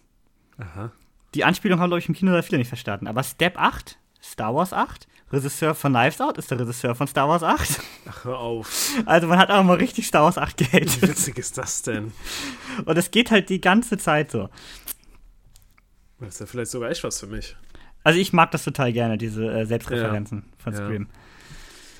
Aha. 0.61 0.91
Die 1.33 1.43
Anspielung 1.43 1.79
haben, 1.79 1.89
glaube 1.89 1.99
ich, 1.99 2.07
im 2.07 2.15
Kino 2.15 2.31
da 2.31 2.41
viele 2.41 2.59
nicht 2.59 2.67
verstanden. 2.67 3.07
Aber 3.07 3.23
Step 3.23 3.57
8, 3.57 3.97
Star 4.21 4.53
Wars 4.53 4.73
8, 4.73 5.07
Regisseur 5.31 5.73
von 5.73 5.93
Knives 5.93 6.19
Out 6.19 6.37
ist 6.37 6.51
der 6.51 6.59
Regisseur 6.59 6.93
von 6.93 7.07
Star 7.07 7.27
Wars 7.27 7.41
8. 7.41 7.79
Ach, 8.09 8.25
hör 8.25 8.39
auf. 8.39 8.91
Also 9.05 9.27
man 9.27 9.39
hat 9.39 9.49
auch 9.49 9.63
mal 9.63 9.77
richtig 9.77 10.07
Star 10.07 10.23
Wars 10.23 10.37
8 10.37 10.57
Geld. 10.57 11.01
Wie 11.01 11.07
witzig 11.07 11.37
ist 11.37 11.57
das 11.57 11.81
denn? 11.81 12.11
Und 12.85 12.97
es 12.97 13.11
geht 13.11 13.31
halt 13.31 13.49
die 13.49 13.61
ganze 13.61 13.97
Zeit 13.97 14.31
so. 14.31 14.49
Das 16.19 16.35
ist 16.35 16.39
ja 16.41 16.45
vielleicht 16.45 16.71
sogar 16.71 16.91
echt 16.91 17.03
was 17.03 17.19
für 17.19 17.27
mich. 17.27 17.55
Also 18.03 18.19
ich 18.19 18.33
mag 18.33 18.51
das 18.51 18.63
total 18.63 18.91
gerne, 18.93 19.17
diese 19.17 19.45
äh, 19.45 19.65
Selbstreferenzen 19.65 20.43
ja. 20.45 20.63
von 20.63 20.73
Scream. 20.73 21.07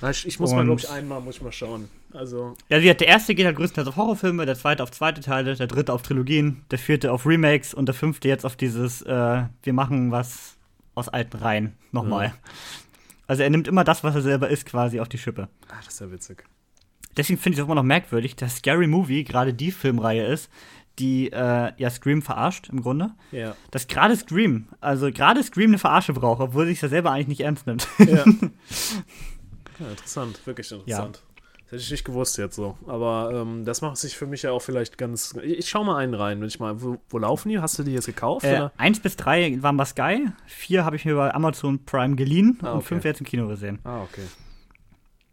Ja. 0.01 0.09
Ich, 0.09 0.25
ich 0.25 0.39
muss 0.39 0.51
Und 0.51 0.57
mal, 0.57 0.65
glaube 0.65 0.81
ich, 0.81 0.89
einmal 0.89 1.21
muss 1.21 1.37
ich 1.37 1.41
mal 1.41 1.51
schauen. 1.51 1.89
Also. 2.13 2.55
Ja, 2.69 2.79
der 2.79 3.07
erste 3.07 3.35
geht 3.35 3.45
halt 3.45 3.55
größtenteils 3.55 3.87
auf 3.87 3.95
Horrorfilme, 3.95 4.45
der 4.45 4.55
zweite 4.55 4.83
auf 4.83 4.91
zweite 4.91 5.21
Teile, 5.21 5.55
der 5.55 5.67
dritte 5.67 5.93
auf 5.93 6.01
Trilogien, 6.01 6.63
der 6.71 6.79
vierte 6.79 7.11
auf 7.11 7.25
Remakes 7.25 7.73
und 7.73 7.85
der 7.85 7.95
fünfte 7.95 8.27
jetzt 8.27 8.45
auf 8.45 8.55
dieses, 8.55 9.01
äh, 9.03 9.43
wir 9.63 9.73
machen 9.73 10.11
was 10.11 10.57
aus 10.95 11.09
alten 11.09 11.37
Reihen 11.37 11.75
nochmal. 11.91 12.27
Ja. 12.27 12.33
Also 13.27 13.43
er 13.43 13.49
nimmt 13.49 13.67
immer 13.67 13.83
das, 13.83 14.03
was 14.03 14.15
er 14.15 14.21
selber 14.21 14.49
ist, 14.49 14.65
quasi 14.65 14.99
auf 14.99 15.07
die 15.07 15.17
Schippe. 15.17 15.47
Ah, 15.69 15.75
das 15.77 15.93
ist 15.93 16.01
ja 16.01 16.11
witzig. 16.11 16.43
Deswegen 17.17 17.39
finde 17.39 17.55
ich 17.55 17.59
es 17.59 17.63
auch 17.63 17.67
immer 17.67 17.75
noch 17.75 17.83
merkwürdig, 17.83 18.35
dass 18.35 18.57
Scary 18.57 18.87
Movie 18.87 19.23
gerade 19.23 19.53
die 19.53 19.71
Filmreihe 19.71 20.25
ist, 20.25 20.49
die 20.99 21.31
äh, 21.31 21.71
ja 21.77 21.89
Scream 21.89 22.21
verarscht 22.21 22.69
im 22.69 22.81
Grunde. 22.81 23.11
Ja. 23.31 23.55
Dass 23.71 23.87
gerade 23.87 24.15
Scream, 24.15 24.67
also 24.79 25.11
gerade 25.11 25.43
Scream 25.43 25.71
eine 25.71 25.77
Verarsche 25.77 26.13
braucht, 26.13 26.41
obwohl 26.41 26.65
sich 26.65 26.81
ja 26.81 26.89
selber 26.89 27.11
eigentlich 27.11 27.27
nicht 27.27 27.41
ernst 27.41 27.67
nimmt. 27.67 27.87
Ja. 27.99 28.05
ja 29.79 29.89
interessant, 29.89 30.45
wirklich 30.45 30.71
interessant. 30.71 31.17
Ja. 31.17 31.30
Das 31.71 31.77
hätte 31.77 31.85
ich 31.85 31.91
nicht 31.91 32.03
gewusst 32.03 32.37
jetzt 32.37 32.57
so. 32.57 32.77
Aber 32.85 33.31
ähm, 33.33 33.63
das 33.63 33.79
macht 33.79 33.95
sich 33.95 34.17
für 34.17 34.27
mich 34.27 34.41
ja 34.41 34.51
auch 34.51 34.61
vielleicht 34.61 34.97
ganz. 34.97 35.33
Ich, 35.41 35.59
ich 35.59 35.69
schau 35.69 35.85
mal 35.85 35.95
einen 35.95 36.13
rein, 36.13 36.41
wenn 36.41 36.49
ich 36.49 36.59
mal. 36.59 36.81
Wo, 36.81 36.97
wo 37.07 37.17
laufen 37.17 37.47
die? 37.47 37.59
Hast 37.59 37.79
du 37.79 37.83
die 37.83 37.93
jetzt 37.93 38.07
gekauft? 38.07 38.45
Äh, 38.45 38.67
eins 38.75 38.99
bis 38.99 39.15
drei 39.15 39.57
waren 39.61 39.77
bei 39.77 39.85
Sky, 39.85 40.27
vier 40.45 40.83
habe 40.83 40.97
ich 40.97 41.05
mir 41.05 41.15
bei 41.15 41.33
Amazon 41.33 41.85
Prime 41.85 42.17
geliehen 42.17 42.59
ah, 42.61 42.65
okay. 42.65 42.75
und 42.75 42.83
fünf 42.83 43.05
jetzt 43.05 43.21
im 43.21 43.25
Kino 43.25 43.47
gesehen. 43.47 43.79
Ah, 43.85 44.01
okay. 44.01 44.23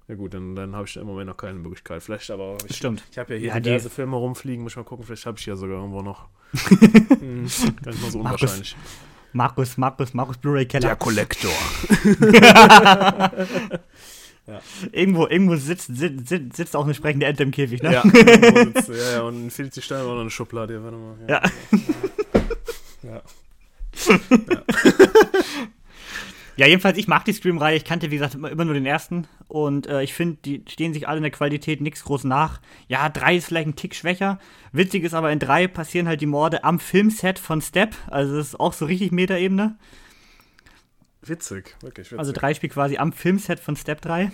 Ja 0.07 0.14
gut, 0.14 0.33
dann, 0.33 0.54
dann 0.54 0.76
habe 0.76 0.87
ich 0.87 0.97
im 0.97 1.09
Moment 1.09 1.28
noch 1.28 1.37
keine 1.37 1.59
Möglichkeit. 1.59 2.04
Vielleicht 2.04 2.30
aber. 2.30 2.57
Ich, 2.68 2.76
Stimmt. 2.76 3.02
Ich 3.11 3.18
habe 3.18 3.35
ja 3.35 3.40
hier 3.40 3.49
ja, 3.49 3.59
diverse 3.59 3.90
Filme 3.90 4.14
rumfliegen, 4.14 4.62
muss 4.62 4.75
ich 4.75 4.76
mal 4.76 4.85
gucken, 4.85 5.04
vielleicht 5.04 5.26
habe 5.26 5.40
ich 5.40 5.47
ja 5.47 5.57
sogar 5.57 5.78
irgendwo 5.78 6.02
noch. 6.02 6.28
hm, 6.52 7.49
gar 7.83 7.90
nicht 7.90 8.02
mal 8.02 8.11
so 8.12 8.21
unwahrscheinlich. 8.21 8.76
Markus, 9.33 9.76
Markus, 9.76 10.14
Markus 10.14 10.38
Blu-ray 10.38 10.66
Keller. 10.66 10.88
Der 10.88 10.97
Kollektor. 10.97 11.50
Ja. 14.49 14.61
Irgendwo, 14.93 15.26
irgendwo 15.26 15.57
sitzt, 15.57 15.95
sitzt, 15.95 16.57
sitzt 16.57 16.75
auch 16.75 16.85
eine 16.85 16.95
sprechende 16.95 17.26
Ente 17.26 17.43
im 17.43 17.50
Käfig, 17.50 17.83
ne? 17.83 17.93
Ja, 17.93 18.02
sitzt 18.02 18.88
ja, 18.88 19.12
ja, 19.12 19.23
und 19.23 19.45
Infinity 19.45 19.83
Stein 19.83 20.07
war 20.07 20.14
noch 20.14 20.23
eine 20.23 20.31
Schublade. 20.31 20.73
hier, 20.75 20.83
Warte 20.83 20.97
mal. 20.97 21.17
Ja. 21.28 21.43
ja. 23.02 23.23
Ja, 26.59 26.67
jedenfalls, 26.67 26.99
ich 26.99 27.07
mag 27.07 27.25
die 27.25 27.33
Scream-Reihe. 27.33 27.76
Ich 27.76 27.85
kannte, 27.85 28.11
wie 28.11 28.17
gesagt, 28.17 28.35
immer, 28.35 28.64
nur 28.64 28.75
den 28.75 28.85
ersten. 28.85 29.28
Und 29.47 29.87
äh, 29.87 30.02
ich 30.02 30.12
finde, 30.12 30.38
die 30.45 30.64
stehen 30.69 30.93
sich 30.93 31.07
alle 31.07 31.19
in 31.19 31.23
der 31.23 31.31
Qualität 31.31 31.81
nichts 31.81 32.02
groß 32.02 32.25
nach. 32.25 32.61
Ja, 32.88 33.09
drei 33.11 33.37
ist 33.37 33.47
vielleicht 33.47 33.69
ein 33.69 33.76
Tick 33.76 33.95
schwächer. 33.95 34.40
Witzig 34.73 35.05
ist 35.05 35.14
aber, 35.14 35.31
in 35.31 35.38
drei 35.38 35.69
passieren 35.69 36.09
halt 36.09 36.21
die 36.21 36.26
Morde 36.26 36.64
am 36.64 36.81
Filmset 36.81 37.38
von 37.38 37.62
Step. 37.62 37.95
Also, 38.09 38.37
das 38.37 38.49
ist 38.49 38.59
auch 38.59 38.73
so 38.73 38.87
richtig 38.87 39.12
Metaebene. 39.12 39.76
Witzig, 41.22 41.76
wirklich 41.80 42.06
witzig. 42.06 42.18
Also, 42.18 42.32
drei 42.32 42.54
spielt 42.54 42.72
quasi 42.72 42.96
am 42.98 43.12
Filmset 43.12 43.60
von 43.60 43.76
Step 43.76 44.00
3. 44.02 44.30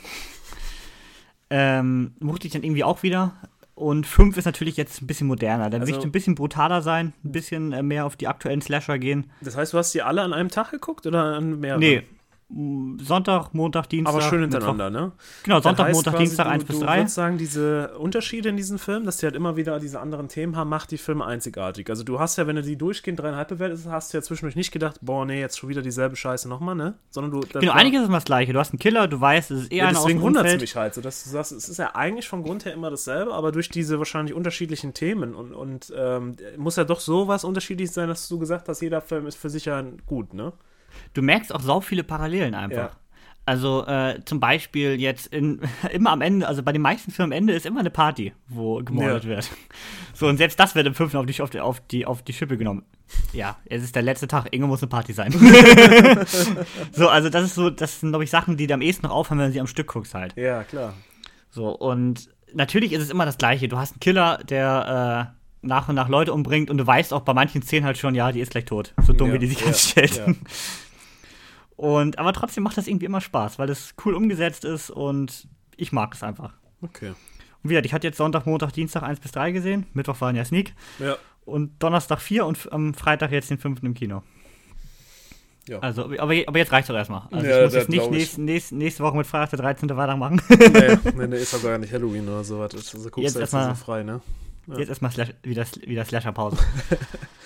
Ähm, 1.51 2.15
mochte 2.21 2.47
ich 2.47 2.53
dann 2.53 2.63
irgendwie 2.63 2.85
auch 2.85 3.03
wieder. 3.03 3.37
Und 3.75 4.07
fünf 4.07 4.37
ist 4.37 4.45
natürlich 4.45 4.77
jetzt 4.77 5.03
ein 5.03 5.07
bisschen 5.07 5.27
moderner. 5.27 5.69
Dann 5.71 5.81
Also- 5.83 5.97
ich 5.99 6.05
ein 6.05 6.13
bisschen 6.13 6.35
brutaler 6.37 6.81
sein, 6.83 7.13
ein 7.25 7.33
bisschen 7.33 7.73
äh, 7.73 7.83
mehr 7.83 8.07
auf 8.07 8.17
die 8.17 8.29
aktuellen 8.29 8.63
Slasher 8.63 8.99
gehen. 8.99 9.31
das 9.41 9.57
heißt, 9.57 9.73
du 9.73 9.79
hast 9.79 9.93
die 9.95 10.03
alle 10.03 10.23
an 10.23 10.33
einem 10.33 10.49
Tag 10.49 10.71
geguckt 10.71 11.07
oder 11.07 11.37
an 11.37 11.59
mehreren? 11.61 11.81
Nee. 11.81 12.03
M, 12.51 12.99
Sonntag, 13.01 13.53
Montag, 13.55 13.89
Dienstag. 13.89 14.15
Aber 14.15 14.23
schön 14.23 14.41
Mittwoch. 14.41 14.59
hintereinander, 14.61 14.91
ne? 14.91 15.13
Genau, 15.43 15.61
Sonntag, 15.61 15.87
heißt 15.87 15.95
Montag, 15.95 16.17
Dienstag, 16.19 16.45
du, 16.45 16.51
1 16.51 16.65
bis 16.65 16.79
Du 16.79 16.85
3. 16.85 16.97
würdest 16.99 17.15
sagen, 17.15 17.39
diese 17.39 17.97
Unterschiede 17.99 18.49
in 18.49 18.57
diesen 18.57 18.79
Filmen, 18.79 19.07
dass 19.07 19.17
die 19.19 19.27
halt 19.27 19.35
immer 19.35 19.57
wieder 19.57 19.79
diese 19.81 20.01
anderen 20.01 20.29
Themen 20.29 20.57
haben, 20.57 20.69
macht 20.69 20.91
die 20.91 20.99
Filme 20.99 21.25
einzigartig. 21.25 21.89
Also 21.91 22.05
du 22.05 22.19
hast 22.21 22.37
ja, 22.39 22.47
wenn 22.47 22.57
du 22.57 22.63
die 22.63 22.77
durchgehend 22.77 23.21
dreieinhalb 23.21 23.49
bewertest, 23.49 23.87
hast 23.89 24.13
du 24.13 24.19
ja 24.19 24.23
zwischendurch 24.23 24.57
nicht 24.57 24.73
gedacht, 24.73 24.99
boah, 25.03 25.25
nee, 25.25 25.41
jetzt 25.41 25.59
schon 25.59 25.69
wieder 25.69 25.83
dieselbe 25.83 26.17
Scheiße 26.17 26.49
nochmal, 26.49 26.75
ne? 26.75 26.95
Sondern 27.11 27.31
du... 27.33 27.41
Genau, 27.41 27.73
war- 27.73 27.77
einiges 27.81 28.03
ist 28.03 28.09
immer 28.09 28.19
das 28.19 28.25
gleiche. 28.25 28.53
Du 28.53 28.59
hast 28.59 28.73
einen 28.73 28.79
Killer, 28.79 29.09
du 29.09 29.21
weißt, 29.21 29.51
es 29.51 29.63
ist 29.63 29.73
eher 29.73 29.85
Ja, 29.85 29.89
einer 29.89 29.99
aus 29.99 30.05
deswegen 30.05 30.21
wundert 30.23 30.47
es 30.47 30.61
mich 30.61 30.77
halt, 30.77 30.95
so 30.95 31.01
dass 31.01 31.25
du 31.25 31.31
sagst, 31.31 31.53
es 31.53 31.69
ist 31.69 31.79
ja 31.79 31.95
eigentlich 31.95 32.29
vom 32.29 32.43
Grund 32.43 32.65
her 32.65 32.73
immer 32.75 32.91
dasselbe, 32.91 33.33
aber 33.35 33.53
durch 33.53 33.69
diese 33.69 33.99
wahrscheinlich 33.99 34.35
unterschiedlichen 34.35 34.95
Themen 34.95 35.35
und, 35.35 35.53
und 35.53 35.93
ähm, 35.97 36.37
muss 36.57 36.77
ja 36.77 36.85
doch 36.85 37.01
so 37.01 37.29
was 37.29 37.45
unterschiedlich 37.45 37.91
sein, 37.91 38.09
dass 38.09 38.29
du 38.29 38.39
gesagt 38.39 38.69
hast, 38.69 38.81
jeder 38.81 39.01
Film 39.01 39.27
ist 39.27 39.37
für 39.37 39.51
sich 39.51 39.65
ja 39.65 39.83
gut, 40.07 40.35
ne? 40.35 40.53
Du 41.15 41.23
merkst 41.23 41.55
auch 41.55 41.61
sau 41.61 41.81
viele 41.81 42.05
Parallelen 42.05 42.55
einfach. 42.55 42.77
Ja. 42.77 42.91
Also 43.47 43.87
äh, 43.87 44.21
zum 44.25 44.41
Beispiel 44.41 44.99
jetzt 44.99 45.27
in, 45.27 45.61
immer 45.93 46.13
am 46.13 46.23
Ende, 46.23 46.49
also 46.49 46.63
bei 46.63 46.73
den 46.73 46.81
meisten 46.81 47.11
Filmen 47.11 47.33
am 47.33 47.37
Ende 47.37 47.53
ist 47.53 47.67
immer 47.67 47.81
eine 47.81 47.91
Party, 47.91 48.33
wo 48.49 48.77
gemordet 48.83 49.25
Ja. 49.25 49.31
wird. 49.31 49.51
So, 50.15 50.29
und 50.29 50.39
selbst 50.39 50.59
das 50.59 50.75
wird 50.75 50.87
im 50.87 50.95
fünften 50.95 51.19
auf 51.19 51.27
die, 51.27 51.43
auf 51.43 51.51
die, 51.51 51.61
auf 51.61 51.81
die, 51.89 52.07
auf 52.07 52.23
die 52.23 52.33
Schippe 52.33 52.57
genommen. 52.57 52.85
Ja, 53.35 53.59
es 53.67 53.83
ist 53.83 53.95
der 53.97 54.03
letzte 54.03 54.29
Tag, 54.29 54.47
irgendwo 54.51 54.69
muss 54.69 54.83
eine 54.83 54.89
Party 54.89 55.13
sein. 55.13 55.31
so, 56.93 57.09
also 57.09 57.29
das 57.29 57.45
ist 57.45 57.55
so, 57.55 57.69
das 57.71 58.01
sind, 58.01 58.11
glaube 58.11 58.25
ich, 58.25 58.31
Sachen, 58.31 58.57
die 58.57 58.67
dir 58.67 58.75
am 58.75 58.83
ehesten 58.83 59.07
noch 59.07 59.13
aufhören, 59.15 59.39
wenn 59.39 59.47
du 59.49 59.53
sie 59.53 59.61
am 59.61 59.67
Stück 59.67 59.89
guckst 59.89 60.15
halt. 60.15 60.35
Ja, 60.37 60.65
klar. 60.65 60.95
So, 61.51 61.69
und 61.69 62.29
natürlich 62.55 62.93
ist 62.93 63.03
es 63.03 63.11
immer 63.11 63.27
das 63.27 63.39
Gleiche. 63.39 63.69
Du 63.69 63.77
hast 63.79 63.93
einen 63.93 64.01
Killer, 64.01 64.39
der 64.49 65.31
äh, 65.63 65.67
nach 65.67 65.89
und 65.89 65.95
nach 65.95 66.09
Leute 66.09 66.33
umbringt 66.33 66.71
und 66.71 66.79
du 66.79 66.87
weißt 66.87 67.13
auch 67.13 67.23
bei 67.23 67.35
manchen 67.35 67.63
Szenen 67.63 67.85
halt 67.87 67.99
schon, 67.99 68.15
ja, 68.15 68.33
die 68.33 68.41
ist 68.41 68.53
gleich 68.53 68.65
tot. 68.65 68.95
So 69.07 69.13
dumm, 69.13 69.29
Ja, 69.29 69.35
wie 69.35 69.39
die 69.41 69.47
sich 69.49 69.61
ja, 69.61 69.67
anstellt. 69.67 70.17
ja. 70.17 70.27
Und, 71.77 72.19
aber 72.19 72.33
trotzdem 72.33 72.63
macht 72.63 72.77
das 72.77 72.87
irgendwie 72.87 73.07
immer 73.07 73.21
Spaß, 73.21 73.59
weil 73.59 73.69
es 73.69 73.95
cool 74.05 74.15
umgesetzt 74.15 74.65
ist 74.65 74.91
und 74.91 75.49
ich 75.77 75.93
mag 75.93 76.15
es 76.15 76.23
einfach. 76.23 76.53
Okay. 76.83 77.09
Und 77.11 77.17
wie 77.63 77.69
gesagt, 77.71 77.87
ich 77.87 77.95
hatte 77.95 78.07
jetzt 78.07 78.17
Sonntag, 78.19 78.47
Montag, 78.47 78.73
Dienstag 78.73 79.03
1 79.03 79.21
bis 79.21 79.33
3 79.33 79.51
gesehen. 79.53 79.87
Mittwoch 79.93 80.21
waren 80.21 80.37
ja 80.37 80.45
Sneak. 80.45 80.75
Ja. 80.99 81.17
Und 81.45 81.83
Donnerstag 81.83 82.21
4 82.21 82.47
und 82.47 82.73
am 82.73 82.95
Freitag 82.95 83.33
jetzt 83.33 83.51
den 83.51 83.59
fünften 83.59 83.87
im 83.87 83.95
Kino. 83.95 84.23
Ja. 85.69 85.79
Also, 85.81 86.05
aber, 86.19 86.35
aber 86.47 86.59
jetzt 86.59 86.73
reicht 86.73 86.91
doch 86.91 86.95
erstmal. 86.95 87.23
Also 87.31 87.47
Ja, 87.47 87.59
ich 87.59 87.65
muss 87.65 87.75
jetzt 87.75 87.89
nicht 87.89 88.01
glaub 88.03 88.15
ich. 88.15 88.39
nächste, 88.73 89.03
Woche 89.03 89.17
mit 89.17 89.27
Freitag 89.27 89.51
der 89.51 89.59
13. 89.61 89.89
weitermachen. 89.97 90.41
nee, 90.49 90.99
nee, 91.17 91.27
nee, 91.27 91.37
ist 91.37 91.55
doch 91.55 91.63
gar 91.63 91.79
nicht 91.79 91.93
Halloween 91.93 92.29
oder 92.29 92.45
sowas. 92.45 92.71
Das, 92.73 92.91
das 92.91 93.03
guckst 93.05 93.19
Jetzt 93.19 93.35
du 93.37 93.41
jetzt 93.41 93.53
erstmal- 93.55 93.75
so 93.75 93.83
frei, 93.83 94.03
ne? 94.03 94.21
Ja. 94.67 94.79
Jetzt 94.79 94.89
erstmal 94.89 95.11
Slash, 95.11 95.31
wieder, 95.43 95.67
wieder 95.87 96.05
Slasher-Pause. 96.05 96.57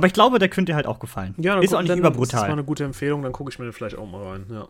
aber 0.00 0.06
ich 0.06 0.12
glaube, 0.12 0.38
der 0.38 0.48
könnte 0.48 0.72
dir 0.72 0.76
halt 0.76 0.86
auch 0.86 0.98
gefallen. 0.98 1.34
Ja, 1.38 1.58
ist 1.60 1.74
auch 1.74 1.80
nicht 1.80 1.90
dann, 1.90 2.02
Das 2.02 2.10
ist 2.12 2.16
überbrutal. 2.16 2.48
mal 2.48 2.52
eine 2.54 2.64
gute 2.64 2.84
Empfehlung, 2.84 3.22
dann 3.22 3.32
gucke 3.32 3.50
ich 3.50 3.58
mir 3.58 3.66
den 3.66 3.72
vielleicht 3.72 3.96
auch 3.96 4.10
mal 4.10 4.22
rein, 4.26 4.46
ja. 4.50 4.66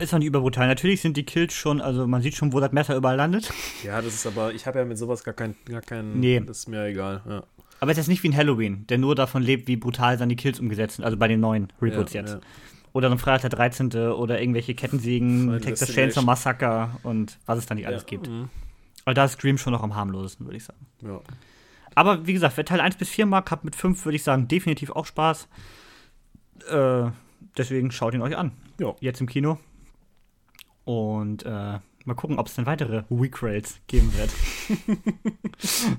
Ist 0.00 0.12
auch 0.12 0.18
nicht 0.18 0.26
überbrutal. 0.26 0.66
Natürlich 0.66 1.00
sind 1.00 1.16
die 1.16 1.22
Kills 1.24 1.54
schon, 1.54 1.80
also 1.80 2.06
man 2.08 2.20
sieht 2.20 2.34
schon, 2.34 2.52
wo 2.52 2.58
das 2.58 2.72
Messer 2.72 2.96
überall 2.96 3.16
landet. 3.16 3.52
Ja, 3.84 4.02
das 4.02 4.14
ist 4.14 4.26
aber, 4.26 4.52
ich 4.52 4.66
habe 4.66 4.80
ja 4.80 4.84
mit 4.84 4.98
sowas 4.98 5.22
gar 5.22 5.34
kein, 5.34 5.54
gar 5.68 5.82
kein, 5.82 6.18
Nee. 6.18 6.40
das 6.44 6.58
ist 6.58 6.68
mir 6.68 6.84
egal, 6.86 7.22
ja. 7.28 7.44
Aber 7.80 7.92
es 7.92 7.98
ist 7.98 8.08
nicht 8.08 8.22
wie 8.22 8.28
ein 8.28 8.36
Halloween, 8.36 8.86
der 8.88 8.98
nur 8.98 9.14
davon 9.14 9.42
lebt, 9.42 9.68
wie 9.68 9.76
brutal 9.76 10.16
dann 10.16 10.28
die 10.28 10.36
Kills 10.36 10.58
umgesetzt 10.58 10.96
sind. 10.96 11.04
Also 11.04 11.16
bei 11.16 11.28
den 11.28 11.40
neuen 11.40 11.72
Reboots 11.82 12.12
ja, 12.12 12.22
jetzt. 12.22 12.34
Ja. 12.34 12.40
Oder 12.92 13.10
ein 13.10 13.18
Freitag 13.18 13.42
der 13.42 13.50
13. 13.50 13.92
oder 14.12 14.40
irgendwelche 14.40 14.74
Kettensägen, 14.74 15.60
Texas. 15.60 15.92
Chainsaw 15.92 16.24
Massacre 16.24 16.90
und 17.02 17.38
was 17.46 17.58
es 17.58 17.66
da 17.66 17.74
nicht 17.74 17.86
alles 17.86 18.06
gibt. 18.06 18.28
mhm. 18.28 18.48
Weil 19.04 19.14
da 19.14 19.24
ist 19.26 19.32
Scream 19.32 19.58
schon 19.58 19.72
noch 19.72 19.82
am 19.82 19.94
harmlosesten, 19.94 20.46
würde 20.46 20.56
ich 20.56 20.64
sagen. 20.64 20.86
Ja. 21.02 21.20
Aber 21.94 22.26
wie 22.26 22.32
gesagt, 22.32 22.56
wer 22.56 22.64
Teil 22.64 22.80
1 22.80 22.96
bis 22.96 23.08
4 23.08 23.26
mag, 23.26 23.50
hat 23.50 23.64
mit 23.64 23.76
5, 23.76 24.04
würde 24.04 24.16
ich 24.16 24.22
sagen, 24.22 24.48
definitiv 24.48 24.90
auch 24.90 25.06
Spaß. 25.06 25.48
Äh, 26.68 27.10
deswegen 27.56 27.90
schaut 27.90 28.14
ihn 28.14 28.22
euch 28.22 28.36
an. 28.36 28.52
Ja. 28.78 28.94
Jetzt 29.00 29.20
im 29.20 29.26
Kino. 29.28 29.58
Und 30.84 31.44
äh, 31.44 31.48
mal 31.48 32.14
gucken, 32.16 32.38
ob 32.38 32.46
es 32.48 32.54
dann 32.54 32.66
weitere 32.66 33.04
Week 33.08 33.42
Rails 33.42 33.80
geben 33.86 34.12
wird. 34.16 34.30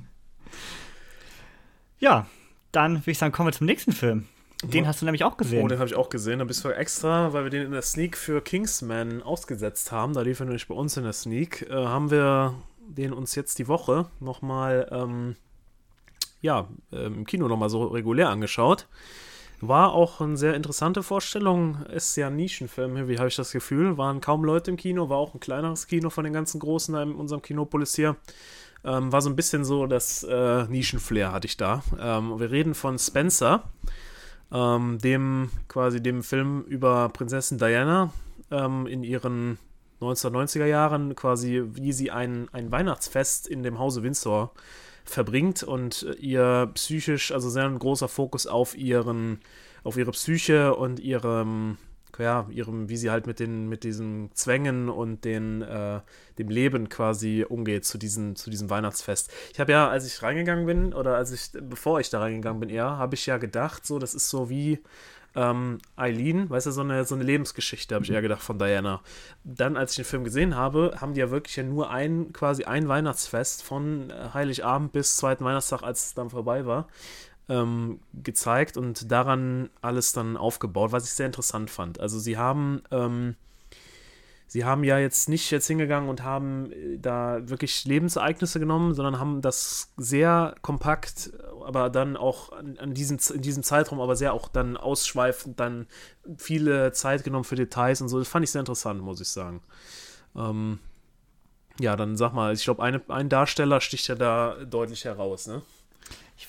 ja, 2.00 2.28
dann 2.72 2.98
würde 2.98 3.12
ich 3.12 3.18
sagen, 3.18 3.32
kommen 3.34 3.48
wir 3.48 3.54
zum 3.54 3.66
nächsten 3.68 3.92
Film. 3.92 4.28
Den 4.64 4.84
Ja. 4.84 4.88
hast 4.90 5.02
du 5.02 5.06
nämlich 5.06 5.24
auch 5.24 5.38
gesehen. 5.38 5.64
Oh, 5.64 5.68
den 5.68 5.80
habe 5.80 5.88
ich 5.90 5.96
auch 5.96 6.10
gesehen. 6.10 6.40
Da 6.40 6.46
bist 6.46 6.64
du 6.64 6.70
extra, 6.70 7.34
weil 7.34 7.44
wir 7.44 7.50
den 7.52 7.64
in 7.66 7.72
der 7.72 7.82
Sneak 7.82 8.18
für 8.18 8.42
Kingsman 8.42 9.22
ausgesetzt 9.22 9.92
haben. 9.92 10.14
Da 10.14 10.22
lief 10.22 10.40
er 10.40 10.46
nämlich 10.46 10.68
bei 10.68 10.76
uns 10.76 10.98
in 10.98 11.04
der 11.04 11.14
Sneak. 11.14 11.64
Äh, 11.70 11.74
haben 11.74 12.10
wir 12.12 12.56
den 12.88 13.14
uns 13.14 13.36
jetzt 13.36 13.60
die 13.60 13.68
Woche 13.68 14.08
nochmal, 14.20 14.88
ähm, 14.92 15.36
ja, 16.42 16.68
ähm, 16.92 17.16
im 17.16 17.26
Kino 17.26 17.48
nochmal 17.48 17.70
so 17.70 17.86
regulär 17.86 18.30
angeschaut. 18.30 18.88
War 19.62 19.94
auch 19.94 20.20
eine 20.22 20.38
sehr 20.38 20.54
interessante 20.54 21.02
Vorstellung. 21.02 21.84
Ist 21.86 22.16
ja 22.18 22.28
ein 22.28 22.36
Nischenfilm, 22.36 23.08
wie 23.08 23.18
habe 23.18 23.30
ich 23.30 23.36
das 23.36 23.52
Gefühl. 23.52 23.98
Waren 23.98 24.22
kaum 24.22 24.44
Leute 24.44 24.72
im 24.72 24.78
Kino, 24.78 25.10
war 25.10 25.18
auch 25.18 25.34
ein 25.34 25.40
kleineres 25.40 25.88
Kino 25.88 26.10
von 26.10 26.26
den 26.26 26.34
ganzen 26.34 26.60
Großen 26.60 26.94
in 26.96 27.16
unserem 27.16 27.42
Kinopolis 27.42 27.96
hier. 27.96 28.18
Ähm, 28.84 29.12
war 29.12 29.22
so 29.22 29.30
ein 29.30 29.36
bisschen 29.36 29.66
so 29.66 29.88
das 29.88 30.24
äh, 30.24 30.66
Nischenflair 30.66 31.32
hatte 31.32 31.48
ich 31.48 31.58
da. 31.58 31.84
Ähm, 32.00 32.40
wir 32.40 32.52
reden 32.52 32.76
von 32.76 33.00
Spencer 33.00 33.64
ähm, 34.52 35.00
dem 35.00 35.50
quasi 35.68 36.02
dem 36.02 36.24
Film 36.24 36.64
über 36.68 37.10
Prinzessin 37.10 37.58
Diana 37.58 38.12
ähm, 38.52 38.88
in 38.88 39.04
ihren 39.04 39.58
1990er 40.02 40.66
Jahren 40.66 41.16
quasi, 41.16 41.64
wie 41.66 41.94
sie 41.94 42.12
ein, 42.12 42.48
ein 42.52 42.72
Weihnachtsfest 42.72 43.48
in 43.48 43.64
dem 43.64 43.80
Hause 43.80 44.04
Windsor 44.04 44.52
verbringt 45.06 45.64
und 45.64 46.06
ihr 46.20 46.70
psychisch, 46.74 47.32
also 47.32 47.50
sehr 47.50 47.66
ein 47.66 47.80
großer 47.80 48.08
Fokus 48.08 48.48
auf 48.48 48.76
ihren, 48.78 49.40
auf 49.84 49.98
ihre 49.98 50.12
Psyche 50.12 50.76
und 50.76 51.00
ihrem, 51.00 51.78
ja, 52.18 52.48
ihrem, 52.50 52.90
wie 52.90 52.98
sie 52.98 53.12
halt 53.12 53.28
mit 53.28 53.40
den, 53.40 53.70
mit 53.70 53.84
diesen 53.84 54.32
Zwängen 54.34 54.90
und 54.90 55.26
den, 55.26 55.62
äh, 55.62 56.02
dem 56.38 56.50
Leben 56.50 56.90
quasi 56.90 57.46
umgeht 57.48 57.86
zu 57.86 57.98
diesem, 57.98 58.36
zu 58.36 58.50
diesem 58.50 58.70
Weihnachtsfest. 58.70 59.32
Ich 59.54 59.60
habe 59.60 59.72
ja, 59.72 59.90
als 59.90 60.08
ich 60.08 60.22
reingegangen 60.24 60.66
bin, 60.66 60.94
oder 60.94 61.16
als 61.16 61.32
ich, 61.32 61.52
bevor 61.62 62.00
ich 62.00 62.10
da 62.10 62.20
reingegangen 62.20 62.60
bin 62.60 62.70
eher, 62.70 62.98
habe 62.98 63.16
ich 63.16 63.26
ja 63.26 63.38
gedacht, 63.38 63.86
so, 63.86 64.00
das 64.00 64.14
ist 64.14 64.30
so 64.30 64.50
wie 64.50 64.80
ähm, 65.36 65.80
Eileen, 65.96 66.50
weißt 66.50 66.68
du, 66.68 66.72
so 66.72 66.82
eine, 66.82 67.06
so 67.06 67.16
eine 67.16 67.24
Lebensgeschichte, 67.24 67.94
habe 67.94 68.06
ich 68.06 68.12
eher 68.12 68.22
gedacht, 68.22 68.42
von 68.42 68.58
Diana. 68.58 69.02
Dann, 69.44 69.78
als 69.78 69.92
ich 69.92 69.98
den 69.98 70.06
Film 70.06 70.24
gesehen 70.24 70.56
habe, 70.56 70.96
haben 71.00 71.14
die 71.14 71.20
ja 71.20 71.30
wirklich 71.30 71.56
ja 71.58 71.64
nur 71.64 71.90
ein, 71.90 72.32
quasi 72.34 72.64
ein 72.64 72.88
Weihnachtsfest 72.88 73.64
von 73.64 74.10
äh, 74.10 74.30
Heiligabend 74.34 74.94
bis 74.94 75.18
zweiten 75.18 75.44
Weihnachtstag, 75.44 75.84
als 75.84 76.08
es 76.08 76.14
dann 76.14 76.30
vorbei 76.30 76.66
war, 76.66 76.88
ähm, 77.50 78.00
gezeigt 78.14 78.78
und 78.78 79.12
daran 79.12 79.70
alles 79.82 80.14
dann 80.14 80.38
aufgebaut, 80.38 80.92
was 80.92 81.06
ich 81.06 81.12
sehr 81.12 81.26
interessant 81.26 81.70
fand. 81.70 82.00
Also 82.00 82.18
sie 82.18 82.38
haben, 82.38 82.82
ähm, 82.92 83.36
sie 84.48 84.66
haben 84.66 84.84
ja 84.84 85.00
jetzt 85.00 85.30
nicht 85.30 85.52
jetzt 85.52 85.68
hingegangen 85.68 86.10
und 86.10 86.24
haben 86.24 86.72
äh, 86.72 86.98
da 86.98 87.48
wirklich 87.50 87.86
Lebensereignisse 87.86 88.60
genommen, 88.60 88.94
sondern 88.94 89.20
haben 89.20 89.42
das 89.42 89.94
sehr 89.98 90.56
kompakt, 90.62 91.32
aber 91.66 91.90
dann 91.90 92.18
auch 92.18 92.52
an, 92.52 92.78
an 92.78 92.94
diesem, 92.94 93.20
in 93.34 93.42
diesem 93.42 93.64
Zeitraum, 93.64 94.00
aber 94.00 94.16
sehr 94.16 94.34
auch 94.34 94.48
dann 94.48 94.78
ausschweifend, 94.78 95.60
dann 95.60 95.88
viele 96.38 96.92
Zeit 96.92 97.24
genommen 97.24 97.44
für 97.44 97.56
Details 97.56 98.02
und 98.02 98.10
so. 98.10 98.20
Das 98.20 98.28
fand 98.28 98.44
ich 98.44 98.52
sehr 98.52 98.62
interessant, 98.62 99.02
muss 99.02 99.22
ich 99.22 99.30
sagen. 99.30 99.62
Ähm, 100.36 100.80
ja, 101.80 101.96
dann 101.96 102.16
sag 102.16 102.34
mal, 102.34 102.54
ich 102.54 102.64
glaube, 102.64 102.84
ein 102.84 103.30
Darsteller 103.30 103.82
sticht 103.82 104.08
ja 104.08 104.16
da 104.16 104.56
deutlich 104.66 105.06
heraus, 105.06 105.48
ne? 105.48 105.62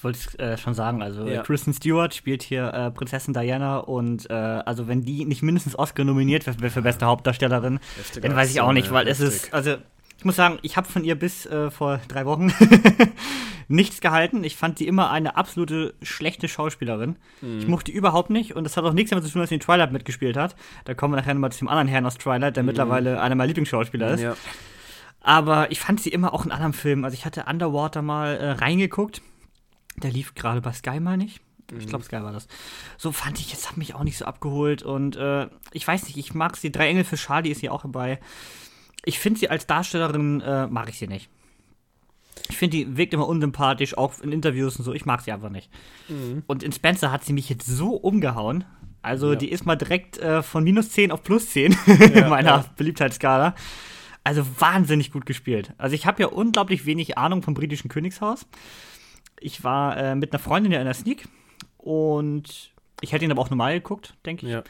Ich 0.09 0.19
wollte 0.19 0.19
es 0.19 0.35
äh, 0.39 0.57
schon 0.59 0.75
sagen, 0.75 1.03
also 1.03 1.27
Ja. 1.27 1.43
Kristen 1.43 1.73
Stewart 1.73 2.15
spielt 2.15 2.43
hier 2.43 2.73
äh, 2.73 2.91
Prinzessin 2.91 3.35
Diana 3.35 3.79
und 3.79 4.29
äh, 4.31 4.33
also 4.33 4.89
wenn 4.89 5.03
die 5.03 5.25
nicht 5.25 5.43
mindestens 5.43 5.79
Oscar 5.79 6.05
nominiert 6.05 6.47
wird 6.47 6.73
für 6.73 6.83
beste 6.83 7.07
Hauptdarstellerin, 7.07 7.81
Heftiger 7.97 8.29
dann 8.29 8.37
weiß 8.37 8.51
ich 8.51 8.61
auch 8.61 8.73
nicht, 8.73 8.93
weil 8.93 9.09
es 9.09 9.21
heftig. 9.21 9.37
ist, 9.37 9.55
also 9.55 9.77
ich 10.19 10.25
muss 10.25 10.37
sagen, 10.37 10.59
ich 10.63 10.77
habe 10.77 10.89
von 10.89 11.05
ihr 11.05 11.15
bis 11.15 11.47
äh, 11.47 11.71
vor 11.71 12.01
drei 12.09 12.25
Wochen 12.25 12.53
nichts 13.69 14.01
gehalten. 14.01 14.45
Ich 14.45 14.57
fand 14.57 14.79
sie 14.79 14.87
immer 14.87 15.11
eine 15.11 15.37
absolute 15.37 15.95
schlechte 16.03 16.49
Schauspielerin. 16.49 17.17
Mhm. 17.41 17.59
Ich 17.59 17.67
mochte 17.67 17.91
die 17.91 17.97
überhaupt 17.97 18.31
nicht 18.31 18.55
und 18.57 18.65
das 18.65 18.77
hat 18.77 18.85
auch 18.85 18.93
nichts 18.93 19.11
damit 19.11 19.25
zu 19.25 19.31
tun, 19.31 19.41
dass 19.41 19.51
sie 19.51 19.57
in 19.57 19.61
Twilight 19.61 19.93
mitgespielt 19.93 20.37
hat. 20.37 20.57
Da 20.85 20.95
kommen 20.95 21.15
wir 21.15 21.19
nachher 21.19 21.35
nochmal 21.35 21.53
zu 21.53 21.59
dem 21.59 21.69
anderen 21.69 21.89
Herrn 21.89 22.07
aus 22.07 22.17
Twilight, 22.17 22.57
der 22.57 22.63
mhm. 22.63 22.69
mittlerweile 22.69 23.21
einer 23.21 23.35
meiner 23.35 23.49
Lieblingsschauspieler 23.49 24.13
ist. 24.13 24.23
Ja. 24.23 24.37
Aber 25.21 25.71
ich 25.73 25.81
fand 25.81 26.01
sie 26.01 26.11
immer 26.11 26.33
auch 26.33 26.45
in 26.45 26.53
anderen 26.53 26.73
Filmen. 26.73 27.05
Also 27.05 27.15
ich 27.15 27.27
hatte 27.27 27.45
Underwater 27.49 28.01
mal 28.01 28.37
äh, 28.37 28.51
reingeguckt. 28.53 29.23
Der 30.03 30.11
lief 30.11 30.35
gerade 30.35 30.61
bei 30.61 30.73
Sky, 30.73 31.01
meine 31.01 31.25
ich. 31.25 31.41
Ich 31.79 31.87
glaube, 31.89 32.05
Sky 32.05 32.23
war 32.23 32.33
das. 32.33 32.47
So 32.97 33.13
fand 33.13 33.41
ich, 33.41 33.51
jetzt 33.51 33.69
hat 33.69 33.77
mich 33.77 33.95
auch 33.95 34.05
nicht 34.05 34.17
so 34.17 34.25
abgeholt. 34.25 34.83
Und 34.83 35.17
äh, 35.17 35.49
ich 35.73 35.87
weiß 35.87 36.05
nicht, 36.05 36.17
ich 36.17 36.35
mag 36.35 36.57
sie. 36.57 36.71
Drei 36.71 36.89
Engel 36.89 37.05
für 37.05 37.17
Charlie 37.17 37.51
ist 37.51 37.61
hier 37.61 37.73
auch 37.73 37.83
dabei. 37.83 38.21
Ich 39.05 39.19
finde 39.19 39.41
sie 39.41 39.51
als 39.51 39.67
Darstellerin, 39.67 40.41
äh, 40.41 40.67
mag 40.69 40.89
ich 40.89 40.99
sie 40.99 41.09
nicht. 41.09 41.29
Ich 42.49 42.57
finde, 42.57 42.77
die 42.77 42.97
wirkt 42.97 43.15
immer 43.15 43.27
unsympathisch, 43.27 43.97
auch 43.97 44.21
in 44.21 44.31
Interviews 44.31 44.77
und 44.77 44.85
so. 44.85 44.93
Ich 44.93 45.07
mag 45.07 45.23
sie 45.23 45.33
einfach 45.33 45.51
nicht. 45.51 45.71
Mhm. 46.09 46.45
Und 46.47 46.63
in 46.63 46.73
Spencer 46.73 47.11
hat 47.11 47.25
sie 47.25 47.33
mich 47.33 47.49
jetzt 47.49 47.67
so 47.67 47.95
umgehauen. 47.95 48.65
Also, 49.03 49.33
ja. 49.33 49.37
die 49.37 49.51
ist 49.51 49.67
mal 49.67 49.77
direkt 49.77 50.19
äh, 50.19 50.43
von 50.43 50.65
minus 50.65 50.91
10 50.91 51.11
auf 51.13 51.23
plus 51.23 51.51
10 51.51 51.77
ja, 51.87 51.95
in 51.95 52.29
meiner 52.29 52.51
ja. 52.51 52.65
Beliebtheitsskala. 52.77 53.55
Also 54.25 54.45
wahnsinnig 54.59 55.13
gut 55.13 55.25
gespielt. 55.25 55.73
Also 55.79 55.95
ich 55.95 56.05
habe 56.07 56.21
ja 56.21 56.29
unglaublich 56.29 56.85
wenig 56.85 57.17
Ahnung 57.17 57.43
vom 57.43 57.55
britischen 57.55 57.89
Königshaus. 57.89 58.45
Ich 59.41 59.65
war 59.65 59.97
äh, 59.97 60.15
mit 60.15 60.33
einer 60.33 60.39
Freundin 60.39 60.73
ja 60.73 60.79
in 60.79 60.85
der 60.85 60.95
Sneak 60.95 61.29
und 61.79 62.73
ich 63.01 63.13
hätte 63.13 63.25
ihn 63.25 63.31
aber 63.31 63.43
auch 63.43 63.51
normal 63.51 63.75
geguckt, 63.75 64.15
denke 64.25 64.47
ich. 64.47 64.53
Ja. 64.53 64.65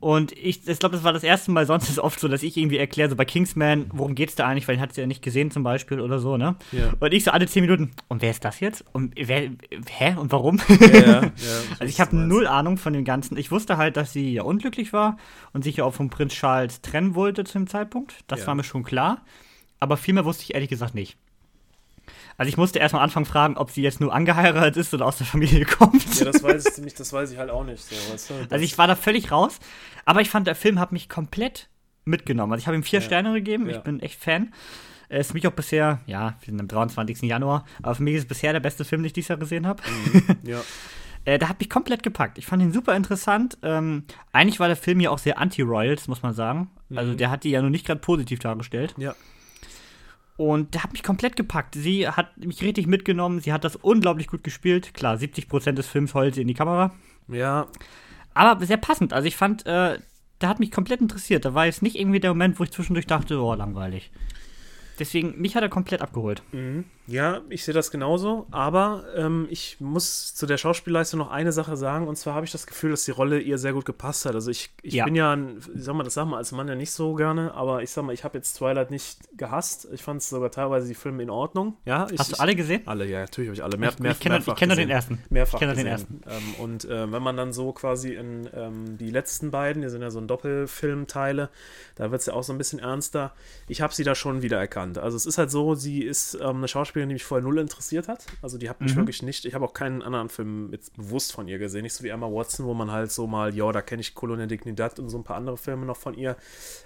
Und 0.00 0.32
ich, 0.32 0.68
ich 0.68 0.78
glaube, 0.78 0.96
das 0.96 1.02
war 1.02 1.14
das 1.14 1.22
erste 1.22 1.50
Mal, 1.50 1.64
sonst 1.64 1.84
ist 1.84 1.92
es 1.92 1.98
oft 2.02 2.20
so, 2.20 2.28
dass 2.28 2.42
ich 2.42 2.56
irgendwie 2.58 2.76
erkläre, 2.76 3.08
so 3.08 3.16
bei 3.16 3.24
Kingsman, 3.24 3.86
worum 3.90 4.14
geht's 4.14 4.34
da 4.34 4.46
eigentlich, 4.46 4.68
weil 4.68 4.76
ihn 4.76 4.80
hat 4.82 4.92
sie 4.92 5.00
ja 5.00 5.06
nicht 5.06 5.22
gesehen 5.22 5.50
zum 5.50 5.62
Beispiel 5.62 5.98
oder 5.98 6.18
so, 6.18 6.36
ne? 6.36 6.56
Ja. 6.72 6.92
Und 7.00 7.14
ich 7.14 7.24
so 7.24 7.30
alle 7.30 7.46
zehn 7.46 7.62
Minuten, 7.62 7.92
und 8.08 8.20
wer 8.20 8.30
ist 8.30 8.44
das 8.44 8.60
jetzt? 8.60 8.84
Und 8.92 9.14
wer, 9.16 9.50
hä? 9.88 10.14
Und 10.18 10.30
warum? 10.30 10.60
Ja, 10.68 11.22
ja, 11.22 11.32
also 11.78 11.84
ich 11.84 12.00
habe 12.00 12.14
null 12.16 12.46
Ahnung 12.46 12.76
von 12.76 12.92
dem 12.92 13.04
Ganzen. 13.04 13.38
Ich 13.38 13.50
wusste 13.50 13.76
halt, 13.76 13.96
dass 13.96 14.12
sie 14.12 14.34
ja 14.34 14.42
unglücklich 14.42 14.92
war 14.92 15.16
und 15.54 15.64
sich 15.64 15.76
ja 15.76 15.84
auch 15.84 15.94
vom 15.94 16.10
Prinz 16.10 16.34
Charles 16.34 16.82
trennen 16.82 17.14
wollte 17.14 17.44
zu 17.44 17.54
dem 17.54 17.66
Zeitpunkt. 17.66 18.14
Das 18.26 18.46
war 18.46 18.54
mir 18.54 18.64
schon 18.64 18.82
klar. 18.82 19.22
Aber 19.80 19.96
viel 19.96 20.12
mehr 20.12 20.24
wusste 20.24 20.44
ich 20.44 20.54
ehrlich 20.54 20.68
gesagt 20.68 20.94
nicht. 20.94 21.16
Also 22.36 22.48
ich 22.48 22.56
musste 22.56 22.78
erst 22.78 22.94
am 22.94 23.00
Anfang 23.00 23.24
fragen, 23.24 23.56
ob 23.56 23.70
sie 23.70 23.82
jetzt 23.82 24.00
nur 24.00 24.12
angeheiratet 24.12 24.76
ist 24.76 24.92
oder 24.92 25.06
aus 25.06 25.18
der 25.18 25.26
Familie 25.26 25.64
kommt. 25.78 26.18
Ja, 26.18 26.24
das 26.24 26.42
weiß 26.42 26.78
ich 26.78 26.84
nicht, 26.84 26.98
das 26.98 27.12
weiß 27.12 27.30
ich 27.30 27.38
halt 27.38 27.50
auch 27.50 27.64
nicht. 27.64 27.82
So, 27.82 28.12
weißt 28.12 28.30
du? 28.30 28.34
Also 28.50 28.64
ich 28.64 28.76
war 28.78 28.86
da 28.86 28.96
völlig 28.96 29.30
raus, 29.30 29.58
aber 30.04 30.20
ich 30.20 30.30
fand, 30.30 30.46
der 30.46 30.54
Film 30.54 30.80
hat 30.80 30.92
mich 30.92 31.08
komplett 31.08 31.68
mitgenommen. 32.04 32.52
Also 32.52 32.62
ich 32.62 32.66
habe 32.66 32.76
ihm 32.76 32.82
vier 32.82 33.00
ja. 33.00 33.04
Sterne 33.04 33.32
gegeben, 33.32 33.68
ja. 33.68 33.76
ich 33.76 33.82
bin 33.82 34.00
echt 34.00 34.20
Fan. 34.20 34.52
Ist 35.08 35.28
für 35.28 35.34
mich 35.34 35.46
auch 35.46 35.52
bisher, 35.52 36.00
ja, 36.06 36.34
wir 36.40 36.46
sind 36.46 36.60
am 36.60 36.66
23. 36.66 37.22
Januar, 37.22 37.64
aber 37.82 37.94
für 37.94 38.02
mich 38.02 38.14
ist 38.14 38.22
es 38.22 38.28
bisher 38.28 38.52
der 38.52 38.60
beste 38.60 38.84
Film, 38.84 39.02
den 39.02 39.06
ich 39.06 39.12
dieses 39.12 39.28
Jahr 39.28 39.38
gesehen 39.38 39.66
habe. 39.66 39.82
Mhm. 39.86 40.38
Ja. 40.42 40.60
äh, 41.24 41.38
der 41.38 41.48
hat 41.48 41.60
mich 41.60 41.70
komplett 41.70 42.02
gepackt. 42.02 42.38
Ich 42.38 42.46
fand 42.46 42.62
ihn 42.62 42.72
super 42.72 42.96
interessant. 42.96 43.58
Ähm, 43.62 44.04
eigentlich 44.32 44.60
war 44.60 44.66
der 44.66 44.76
Film 44.76 45.00
ja 45.00 45.10
auch 45.10 45.18
sehr 45.18 45.38
anti-Royals, 45.38 46.08
muss 46.08 46.22
man 46.22 46.34
sagen. 46.34 46.70
Also 46.88 46.88
mhm. 46.88 46.98
Also 46.98 47.14
der 47.14 47.30
hat 47.30 47.44
die 47.44 47.50
ja 47.50 47.60
nur 47.60 47.70
nicht 47.70 47.86
gerade 47.86 48.00
positiv 48.00 48.40
dargestellt. 48.40 48.94
Ja. 48.98 49.14
Und 50.36 50.74
der 50.74 50.82
hat 50.82 50.92
mich 50.92 51.02
komplett 51.02 51.36
gepackt. 51.36 51.74
Sie 51.74 52.08
hat 52.08 52.36
mich 52.36 52.62
richtig 52.62 52.86
mitgenommen. 52.86 53.40
Sie 53.40 53.52
hat 53.52 53.62
das 53.64 53.76
unglaublich 53.76 54.26
gut 54.26 54.42
gespielt. 54.42 54.92
Klar, 54.92 55.16
70% 55.16 55.72
des 55.72 55.86
Films 55.86 56.14
heult 56.14 56.34
sie 56.34 56.42
in 56.42 56.48
die 56.48 56.54
Kamera. 56.54 56.92
Ja. 57.28 57.68
Aber 58.34 58.66
sehr 58.66 58.76
passend. 58.76 59.12
Also 59.12 59.28
ich 59.28 59.36
fand, 59.36 59.64
äh, 59.66 59.98
der 60.40 60.48
hat 60.48 60.58
mich 60.58 60.72
komplett 60.72 61.00
interessiert. 61.00 61.44
Da 61.44 61.54
war 61.54 61.66
jetzt 61.66 61.82
nicht 61.82 61.96
irgendwie 61.96 62.18
der 62.18 62.30
Moment, 62.30 62.58
wo 62.58 62.64
ich 62.64 62.72
zwischendurch 62.72 63.06
dachte, 63.06 63.40
oh, 63.40 63.54
langweilig. 63.54 64.10
Deswegen, 64.98 65.40
mich 65.40 65.56
hat 65.56 65.62
er 65.62 65.68
komplett 65.68 66.02
abgeholt. 66.02 66.42
Mhm. 66.52 66.84
Ja, 67.06 67.42
ich 67.50 67.64
sehe 67.64 67.74
das 67.74 67.90
genauso, 67.90 68.46
aber 68.50 69.04
ähm, 69.14 69.46
ich 69.50 69.76
muss 69.78 70.34
zu 70.34 70.46
der 70.46 70.56
Schauspielleistung 70.56 71.18
noch 71.18 71.30
eine 71.30 71.52
Sache 71.52 71.76
sagen, 71.76 72.08
und 72.08 72.16
zwar 72.16 72.34
habe 72.34 72.46
ich 72.46 72.52
das 72.52 72.66
Gefühl, 72.66 72.92
dass 72.92 73.04
die 73.04 73.10
Rolle 73.10 73.40
ihr 73.40 73.58
sehr 73.58 73.74
gut 73.74 73.84
gepasst 73.84 74.24
hat. 74.24 74.34
Also 74.34 74.50
ich, 74.50 74.70
ich 74.82 74.94
ja. 74.94 75.04
bin 75.04 75.14
ja, 75.14 75.32
ein, 75.32 75.58
sag 75.74 75.94
mal, 75.96 76.02
das 76.02 76.14
sag 76.14 76.24
mal 76.24 76.38
als 76.38 76.52
Mann 76.52 76.66
ja 76.66 76.74
nicht 76.74 76.92
so 76.92 77.14
gerne, 77.14 77.52
aber 77.52 77.82
ich 77.82 77.90
sag 77.90 78.04
mal, 78.04 78.14
ich 78.14 78.24
habe 78.24 78.38
jetzt 78.38 78.54
Twilight 78.54 78.90
nicht 78.90 79.18
gehasst. 79.36 79.86
Ich 79.92 80.02
fand 80.02 80.22
es 80.22 80.30
sogar 80.30 80.50
teilweise 80.50 80.88
die 80.88 80.94
Filme 80.94 81.22
in 81.22 81.28
Ordnung. 81.28 81.76
Ja, 81.84 82.06
ich, 82.10 82.18
Hast 82.18 82.32
du 82.32 82.40
alle 82.40 82.54
gesehen? 82.54 82.82
Alle, 82.86 83.06
ja, 83.06 83.20
natürlich 83.20 83.48
habe 83.48 83.56
ich 83.56 83.64
alle. 83.64 83.76
Mehr, 83.76 83.90
ich, 83.90 83.98
mehr, 83.98 84.12
ich 84.12 84.20
kenne 84.20 84.40
kenn 84.40 84.68
nur 84.68 84.76
den 84.76 84.88
ersten. 84.88 85.18
Mehrfach. 85.28 85.60
Ich 85.60 85.60
kenne 85.60 85.74
den 85.74 85.86
ersten. 85.86 86.22
Ähm, 86.26 86.54
und 86.62 86.86
äh, 86.86 87.12
wenn 87.12 87.22
man 87.22 87.36
dann 87.36 87.52
so 87.52 87.72
quasi 87.72 88.14
in 88.14 88.48
ähm, 88.54 88.96
die 88.96 89.10
letzten 89.10 89.50
beiden, 89.50 89.82
die 89.82 89.90
sind 89.90 90.00
ja 90.00 90.10
so 90.10 90.20
ein 90.20 90.26
Doppelfilmteile, 90.26 91.50
da 91.96 92.10
wird 92.10 92.20
es 92.20 92.26
ja 92.26 92.32
auch 92.32 92.44
so 92.44 92.52
ein 92.52 92.58
bisschen 92.58 92.78
ernster. 92.78 93.34
Ich 93.68 93.82
habe 93.82 93.92
sie 93.92 94.04
da 94.04 94.14
schon 94.14 94.40
wieder 94.40 94.58
erkannt. 94.58 94.83
Also 94.96 95.16
es 95.16 95.26
ist 95.26 95.38
halt 95.38 95.50
so, 95.50 95.74
sie 95.74 96.02
ist 96.02 96.34
ähm, 96.34 96.58
eine 96.58 96.68
Schauspielerin, 96.68 97.08
die 97.08 97.14
mich 97.14 97.24
vorher 97.24 97.42
null 97.42 97.58
interessiert 97.58 97.94
interessiert 97.94 98.08
hat. 98.08 98.26
Also 98.42 98.58
die 98.58 98.68
hat 98.68 98.80
mich 98.80 98.92
mhm. 98.94 99.00
wirklich 99.00 99.22
nicht, 99.22 99.44
ich 99.44 99.54
habe 99.54 99.64
auch 99.64 99.74
keinen 99.74 100.02
anderen 100.02 100.28
Film 100.28 100.70
jetzt 100.72 100.96
bewusst 100.96 101.32
von 101.32 101.48
ihr 101.48 101.58
gesehen. 101.58 101.82
Nicht 101.82 101.94
so 101.94 102.04
wie 102.04 102.08
Emma 102.08 102.26
Watson, 102.26 102.66
wo 102.66 102.74
man 102.74 102.90
halt 102.90 103.12
so 103.12 103.26
mal, 103.26 103.54
ja, 103.54 103.70
da 103.72 103.82
kenne 103.82 104.00
ich 104.00 104.14
Colonia 104.14 104.46
Dignidad 104.46 104.98
und 104.98 105.08
so 105.08 105.18
ein 105.18 105.24
paar 105.24 105.36
andere 105.36 105.56
Filme 105.56 105.86
noch 105.86 105.96
von 105.96 106.14
ihr. 106.14 106.36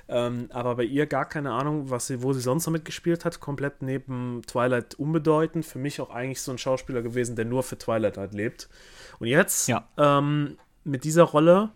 Ähm, 0.09 0.49
aber 0.51 0.77
bei 0.77 0.85
ihr 0.85 1.07
gar 1.07 1.29
keine 1.29 1.53
Ahnung, 1.53 1.91
was 1.91 2.07
sie, 2.07 2.23
wo 2.23 2.33
sie 2.33 2.41
sonst 2.41 2.67
noch 2.67 2.73
mitgespielt 2.73 3.25
hat. 3.25 3.41
Komplett 3.41 3.83
neben 3.83 4.43
Twilight 4.47 4.95
unbedeutend. 4.95 5.65
Für 5.65 5.79
mich 5.79 6.01
auch 6.01 6.11
eigentlich 6.11 6.43
so 6.43 6.53
ein 6.53 6.59
Schauspieler 6.59 7.03
gewesen, 7.03 7.37
der 7.37 7.45
nur 7.45 7.63
für 7.63 7.79
Twilight 7.79 8.17
halt 8.17 8.35
lebt. 8.35 8.69
Und 9.19 9.29
jetzt 9.29 9.69
ja. 9.69 9.87
ähm, 9.97 10.57
mit 10.85 11.05
dieser 11.05 11.25
Rolle 11.25 11.71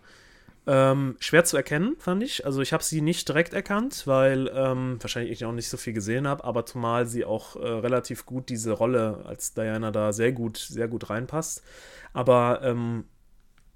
ähm, 0.65 1.17
schwer 1.19 1.43
zu 1.43 1.57
erkennen, 1.57 1.95
fand 1.99 2.23
ich. 2.23 2.45
Also 2.45 2.61
ich 2.61 2.71
habe 2.71 2.83
sie 2.83 3.01
nicht 3.01 3.27
direkt 3.27 3.53
erkannt, 3.53 4.03
weil 4.05 4.49
ähm, 4.53 4.97
wahrscheinlich 5.01 5.31
ich 5.31 5.45
auch 5.45 5.51
nicht 5.51 5.69
so 5.69 5.77
viel 5.77 5.93
gesehen 5.93 6.27
habe, 6.27 6.43
aber 6.43 6.65
zumal 6.65 7.05
sie 7.05 7.25
auch 7.25 7.55
äh, 7.55 7.67
relativ 7.67 8.25
gut 8.25 8.49
diese 8.49 8.71
Rolle 8.71 9.23
als 9.25 9.53
Diana 9.53 9.91
da 9.91 10.13
sehr 10.13 10.31
gut, 10.31 10.57
sehr 10.57 10.87
gut 10.87 11.09
reinpasst. 11.09 11.63
Aber 12.13 12.61
ähm, 12.63 13.05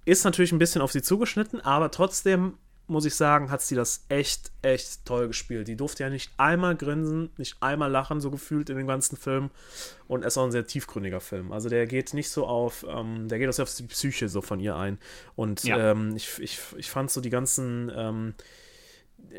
ist 0.06 0.24
natürlich 0.24 0.54
ein 0.54 0.60
bisschen 0.60 0.82
auf 0.82 0.92
sie 0.94 1.02
zugeschnitten, 1.02 1.60
aber 1.60 1.92
trotzdem 1.92 2.58
muss 2.88 3.06
ich 3.06 3.16
sagen, 3.16 3.52
hat 3.52 3.62
sie 3.62 3.76
das 3.76 4.06
echt, 4.10 4.52
echt 4.62 5.06
toll 5.06 5.28
gespielt. 5.28 5.68
Die 5.68 5.76
durfte 5.76 6.04
ja 6.04 6.10
nicht 6.10 6.32
einmal 6.38 6.76
grinsen, 6.76 7.30
nicht 7.38 7.58
einmal 7.62 7.92
lachen, 7.92 8.22
so 8.22 8.32
gefühlt 8.32 8.70
in 8.70 8.78
dem 8.78 8.88
ganzen 8.88 9.18
Film. 9.18 9.50
Und 10.08 10.22
es 10.24 10.34
ist 10.34 10.38
auch 10.38 10.46
ein 10.46 10.52
sehr 10.52 10.66
tiefgründiger 10.66 11.20
Film. 11.20 11.52
Also 11.52 11.68
der 11.70 11.86
geht 11.86 12.14
nicht 12.14 12.30
so 12.30 12.48
auf, 12.48 12.86
ähm, 12.90 13.28
der 13.28 13.40
geht 13.40 13.50
auch 13.50 13.54
sehr 13.54 13.64
auf 13.64 13.76
die 13.76 13.84
Psyche 13.84 14.30
so 14.30 14.42
von 14.42 14.60
ihr 14.60 14.76
ein. 14.76 15.00
Und 15.36 15.64
ja. 15.64 15.92
ähm, 15.92 16.16
ich, 16.16 16.40
ich, 16.40 16.60
ich 16.78 16.90
fand 16.90 17.12
so 17.12 17.20
die 17.20 17.30
ganzen, 17.30 17.92
ähm, 17.94 18.34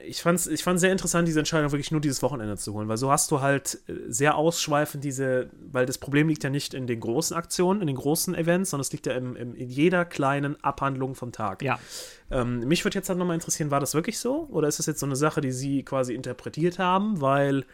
ich 0.07 0.23
fand 0.23 0.38
es 0.38 0.47
ich 0.47 0.62
fand's 0.62 0.81
sehr 0.81 0.93
interessant, 0.93 1.29
diese 1.29 1.38
Entscheidung 1.38 1.73
wirklich 1.73 1.91
nur 1.91 2.01
dieses 2.01 2.23
Wochenende 2.23 2.57
zu 2.57 2.73
holen, 2.75 2.88
weil 2.88 2.97
so 2.97 3.11
hast 3.11 3.31
du 3.31 3.41
halt 3.41 3.79
äh, 3.88 3.95
sehr 4.09 4.37
ausschweifend 4.37 5.05
diese, 5.05 5.51
weil 5.73 5.87
das 5.87 5.99
Problem 5.99 6.29
liegt 6.29 6.45
ja 6.45 6.51
nicht 6.51 6.75
in 6.75 6.87
den 6.87 7.01
großen 7.01 7.37
Aktionen, 7.37 7.81
in 7.81 7.87
den 7.87 7.97
großen 7.97 8.35
Events, 8.35 8.71
sondern 8.71 8.83
es 8.83 8.93
liegt 8.93 9.07
ja 9.07 9.14
im, 9.14 9.37
im, 9.37 9.55
in 9.55 9.69
jeder 9.69 10.05
kleinen 10.05 10.62
Abhandlung 10.62 11.14
vom 11.14 11.33
Tag. 11.33 11.62
Ja. 11.62 11.79
Ähm, 12.31 12.61
mich 12.61 12.85
würde 12.85 12.97
jetzt 12.97 13.09
halt 13.09 13.19
nochmal 13.19 13.35
interessieren, 13.35 13.71
war 13.71 13.81
das 13.81 13.95
wirklich 13.95 14.19
so? 14.19 14.49
Oder 14.51 14.69
ist 14.69 14.79
das 14.79 14.87
jetzt 14.87 15.01
so 15.01 15.07
eine 15.07 15.17
Sache, 15.17 15.41
die 15.41 15.53
sie 15.53 15.83
quasi 15.83 16.14
interpretiert 16.14 16.79
haben, 16.79 17.21
weil 17.21 17.64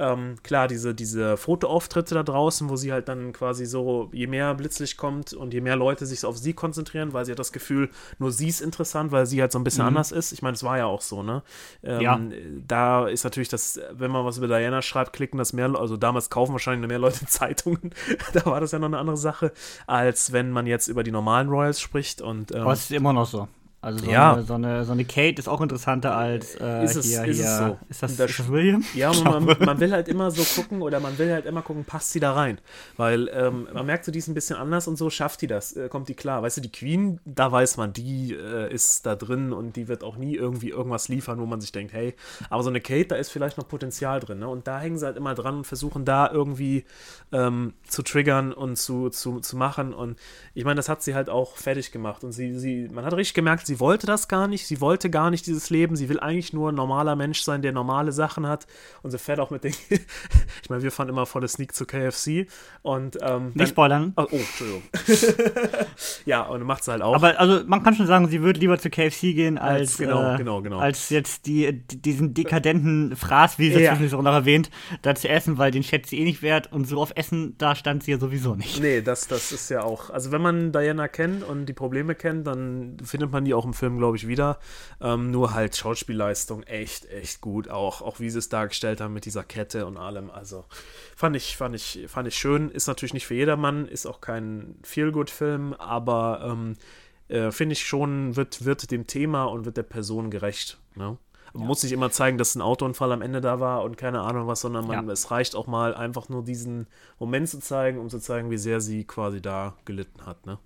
ähm, 0.00 0.36
klar, 0.42 0.66
diese, 0.66 0.94
diese 0.94 1.36
Fotoauftritte 1.36 2.14
da 2.14 2.22
draußen, 2.22 2.70
wo 2.70 2.76
sie 2.76 2.90
halt 2.90 3.08
dann 3.08 3.34
quasi 3.34 3.66
so, 3.66 4.08
je 4.12 4.26
mehr 4.26 4.54
Blitzlicht 4.54 4.96
kommt 4.96 5.34
und 5.34 5.52
je 5.52 5.60
mehr 5.60 5.76
Leute 5.76 6.06
sich 6.06 6.24
auf 6.24 6.38
sie 6.38 6.54
konzentrieren, 6.54 7.12
weil 7.12 7.26
sie 7.26 7.32
hat 7.32 7.38
das 7.38 7.52
Gefühl, 7.52 7.90
nur 8.18 8.32
sie 8.32 8.48
ist 8.48 8.62
interessant, 8.62 9.12
weil 9.12 9.26
sie 9.26 9.42
halt 9.42 9.52
so 9.52 9.58
ein 9.58 9.64
bisschen 9.64 9.82
mhm. 9.82 9.88
anders 9.88 10.10
ist. 10.10 10.32
Ich 10.32 10.40
meine, 10.40 10.54
es 10.54 10.64
war 10.64 10.78
ja 10.78 10.86
auch 10.86 11.02
so, 11.02 11.22
ne? 11.22 11.42
Ähm, 11.82 12.00
ja. 12.00 12.20
Da 12.66 13.08
ist 13.08 13.24
natürlich 13.24 13.50
das, 13.50 13.78
wenn 13.92 14.10
man 14.10 14.24
was 14.24 14.38
über 14.38 14.48
Diana 14.48 14.80
schreibt, 14.80 15.12
klicken 15.12 15.36
das 15.36 15.52
mehr, 15.52 15.74
also 15.78 15.98
damals 15.98 16.30
kaufen 16.30 16.52
wahrscheinlich 16.52 16.88
mehr 16.88 16.98
Leute 16.98 17.26
Zeitungen. 17.26 17.90
da 18.32 18.46
war 18.46 18.60
das 18.60 18.72
ja 18.72 18.78
noch 18.78 18.88
eine 18.88 18.98
andere 18.98 19.18
Sache, 19.18 19.52
als 19.86 20.32
wenn 20.32 20.50
man 20.50 20.66
jetzt 20.66 20.88
über 20.88 21.02
die 21.02 21.12
normalen 21.12 21.50
Royals 21.50 21.78
spricht. 21.78 22.22
Und, 22.22 22.52
ähm, 22.52 22.62
Aber 22.62 22.72
es 22.72 22.84
ist 22.84 22.92
immer 22.92 23.12
noch 23.12 23.26
so. 23.26 23.48
Also 23.82 24.04
so, 24.04 24.10
ja. 24.10 24.34
eine, 24.34 24.42
so, 24.42 24.54
eine, 24.54 24.84
so 24.84 24.92
eine 24.92 25.06
Kate 25.06 25.38
ist 25.38 25.48
auch 25.48 25.62
interessanter 25.62 26.14
als 26.14 26.54
äh, 26.56 26.84
ist 26.84 26.96
es, 26.96 27.06
hier, 27.06 27.24
ist 27.24 27.36
hier. 27.38 27.46
Es 27.46 27.58
so. 27.58 27.78
Ist 27.88 28.02
das, 28.02 28.16
das, 28.16 28.30
ist 28.30 28.38
das 28.40 28.48
William? 28.50 28.84
Ja, 28.94 29.10
man, 29.14 29.44
man, 29.58 29.80
will 29.80 29.90
halt 29.90 30.06
immer 30.08 30.30
so 30.30 30.42
gucken 30.60 30.82
oder 30.82 31.00
man 31.00 31.16
will 31.16 31.32
halt 31.32 31.46
immer 31.46 31.62
gucken, 31.62 31.86
passt 31.86 32.12
sie 32.12 32.20
da 32.20 32.34
rein? 32.34 32.58
Weil 32.98 33.30
ähm, 33.32 33.68
man 33.72 33.86
merkt 33.86 34.04
so, 34.04 34.12
die 34.12 34.18
ist 34.18 34.28
ein 34.28 34.34
bisschen 34.34 34.56
anders 34.56 34.86
und 34.86 34.96
so, 34.96 35.08
schafft 35.08 35.40
die 35.40 35.46
das, 35.46 35.74
äh, 35.76 35.88
kommt 35.88 36.10
die 36.10 36.14
klar. 36.14 36.42
Weißt 36.42 36.58
du, 36.58 36.60
die 36.60 36.70
Queen, 36.70 37.20
da 37.24 37.50
weiß 37.50 37.78
man, 37.78 37.94
die 37.94 38.34
äh, 38.34 38.70
ist 38.70 39.06
da 39.06 39.16
drin 39.16 39.54
und 39.54 39.76
die 39.76 39.88
wird 39.88 40.04
auch 40.04 40.16
nie 40.16 40.34
irgendwie 40.34 40.68
irgendwas 40.68 41.08
liefern, 41.08 41.40
wo 41.40 41.46
man 41.46 41.62
sich 41.62 41.72
denkt, 41.72 41.94
hey, 41.94 42.14
aber 42.50 42.62
so 42.62 42.68
eine 42.68 42.82
Kate, 42.82 43.06
da 43.06 43.16
ist 43.16 43.30
vielleicht 43.30 43.56
noch 43.56 43.66
Potenzial 43.66 44.20
drin. 44.20 44.40
Ne? 44.40 44.48
Und 44.48 44.66
da 44.66 44.78
hängen 44.78 44.98
sie 44.98 45.06
halt 45.06 45.16
immer 45.16 45.34
dran 45.34 45.56
und 45.56 45.66
versuchen 45.66 46.04
da 46.04 46.30
irgendwie 46.30 46.84
ähm, 47.32 47.72
zu 47.88 48.02
triggern 48.02 48.52
und 48.52 48.76
zu, 48.76 49.08
zu, 49.08 49.40
zu 49.40 49.56
machen. 49.56 49.94
Und 49.94 50.18
ich 50.52 50.66
meine, 50.66 50.76
das 50.76 50.90
hat 50.90 51.02
sie 51.02 51.14
halt 51.14 51.30
auch 51.30 51.56
fertig 51.56 51.92
gemacht. 51.92 52.24
Und 52.24 52.32
sie, 52.32 52.58
sie, 52.58 52.86
man 52.92 53.06
hat 53.06 53.14
richtig 53.14 53.32
gemerkt, 53.32 53.69
sie 53.70 53.78
wollte 53.78 54.04
das 54.04 54.26
gar 54.26 54.48
nicht, 54.48 54.66
sie 54.66 54.80
wollte 54.80 55.10
gar 55.10 55.30
nicht 55.30 55.46
dieses 55.46 55.70
Leben, 55.70 55.94
sie 55.94 56.08
will 56.08 56.18
eigentlich 56.18 56.52
nur 56.52 56.72
ein 56.72 56.74
normaler 56.74 57.14
Mensch 57.14 57.42
sein, 57.42 57.62
der 57.62 57.70
normale 57.70 58.10
Sachen 58.10 58.48
hat 58.48 58.66
und 59.02 59.12
sie 59.12 59.18
fährt 59.18 59.38
auch 59.38 59.50
mit 59.50 59.62
den, 59.62 59.72
ich 60.62 60.68
meine, 60.68 60.82
wir 60.82 60.90
fahren 60.90 61.08
immer 61.08 61.24
voll 61.24 61.42
das 61.42 61.52
Sneak 61.52 61.72
zu 61.72 61.86
KFC 61.86 62.48
und 62.82 63.16
ähm, 63.22 63.52
Nicht 63.54 63.68
spoilern. 63.70 64.12
Oh, 64.16 64.26
oh 64.28 64.36
Entschuldigung. 64.36 64.82
ja, 66.26 66.42
und 66.42 66.64
macht 66.64 66.82
sie 66.82 66.90
halt 66.90 67.02
auch. 67.02 67.14
Aber 67.14 67.38
also 67.38 67.60
man 67.66 67.82
kann 67.84 67.94
schon 67.94 68.08
sagen, 68.08 68.28
sie 68.28 68.42
würde 68.42 68.58
lieber 68.58 68.76
zu 68.78 68.90
KFC 68.90 69.20
gehen, 69.34 69.56
als, 69.56 69.80
Als- 69.90 69.98
genau, 69.98 70.34
äh, 70.34 70.36
genau, 70.38 70.62
genau. 70.62 70.78
als 70.80 71.10
jetzt 71.10 71.46
die, 71.46 71.72
die, 71.72 72.02
diesen 72.02 72.34
dekadenten 72.34 73.14
Fraß, 73.14 73.58
wie 73.60 73.70
sie 73.72 73.80
Ja. 73.80 73.90
zwischendurch 73.90 74.14
auch 74.18 74.24
noch 74.24 74.32
erwähnt, 74.34 74.70
da 75.02 75.14
zu 75.14 75.28
essen, 75.28 75.58
weil 75.58 75.70
den 75.70 75.84
schätzt 75.84 76.10
sie 76.10 76.18
eh 76.18 76.24
nicht 76.24 76.42
wert 76.42 76.72
und 76.72 76.86
so 76.88 77.00
auf 77.00 77.12
Essen, 77.14 77.54
da 77.58 77.76
stand 77.76 78.02
sie 78.02 78.10
ja 78.10 78.18
sowieso 78.18 78.56
nicht. 78.56 78.80
Nee, 78.80 79.00
das, 79.00 79.28
das 79.28 79.52
ist 79.52 79.68
ja 79.70 79.84
auch. 79.84 80.10
Also, 80.10 80.32
wenn 80.32 80.42
man 80.42 80.72
Diana 80.72 81.06
kennt 81.06 81.44
und 81.44 81.66
die 81.66 81.72
Probleme 81.72 82.16
kennt, 82.16 82.48
dann 82.48 82.96
findet 83.04 83.30
man 83.30 83.44
die 83.44 83.54
auch 83.54 83.59
im 83.64 83.74
Film, 83.74 83.98
glaube 83.98 84.16
ich, 84.16 84.26
wieder. 84.26 84.58
Ähm, 85.00 85.30
nur 85.30 85.54
halt 85.54 85.76
Schauspielleistung 85.76 86.62
echt, 86.64 87.06
echt 87.10 87.40
gut. 87.40 87.68
Auch, 87.68 88.02
auch 88.02 88.20
wie 88.20 88.30
sie 88.30 88.38
es 88.38 88.48
dargestellt 88.48 89.00
haben 89.00 89.14
mit 89.14 89.24
dieser 89.24 89.44
Kette 89.44 89.86
und 89.86 89.96
allem. 89.96 90.30
Also, 90.30 90.64
fand 91.16 91.36
ich, 91.36 91.56
fand 91.56 91.74
ich, 91.74 92.04
fand 92.08 92.28
ich 92.28 92.36
schön. 92.36 92.70
Ist 92.70 92.86
natürlich 92.86 93.14
nicht 93.14 93.26
für 93.26 93.34
jedermann, 93.34 93.86
ist 93.86 94.06
auch 94.06 94.20
kein 94.20 94.76
Feel-Good-Film, 94.82 95.74
aber 95.74 96.40
ähm, 96.44 96.76
äh, 97.28 97.50
finde 97.50 97.74
ich 97.74 97.86
schon, 97.86 98.36
wird, 98.36 98.64
wird 98.64 98.90
dem 98.90 99.06
Thema 99.06 99.44
und 99.44 99.64
wird 99.64 99.76
der 99.76 99.82
Person 99.84 100.30
gerecht. 100.30 100.78
Ne? 100.94 101.16
Man 101.52 101.66
muss 101.66 101.82
nicht 101.82 101.92
immer 101.92 102.10
zeigen, 102.10 102.38
dass 102.38 102.54
ein 102.54 102.62
Autounfall 102.62 103.10
am 103.10 103.22
Ende 103.22 103.40
da 103.40 103.58
war 103.58 103.82
und 103.82 103.96
keine 103.96 104.20
Ahnung 104.20 104.46
was, 104.46 104.60
sondern 104.60 104.86
man, 104.86 105.06
Ja. 105.06 105.12
es 105.12 105.30
reicht 105.32 105.56
auch 105.56 105.66
mal 105.66 105.94
einfach 105.94 106.28
nur 106.28 106.44
diesen 106.44 106.86
Moment 107.18 107.48
zu 107.48 107.58
zeigen, 107.58 107.98
um 107.98 108.08
zu 108.08 108.20
zeigen, 108.20 108.50
wie 108.50 108.58
sehr 108.58 108.80
sie 108.80 109.04
quasi 109.04 109.42
da 109.42 109.74
gelitten 109.84 110.26
hat. 110.26 110.46
Ne? 110.46 110.58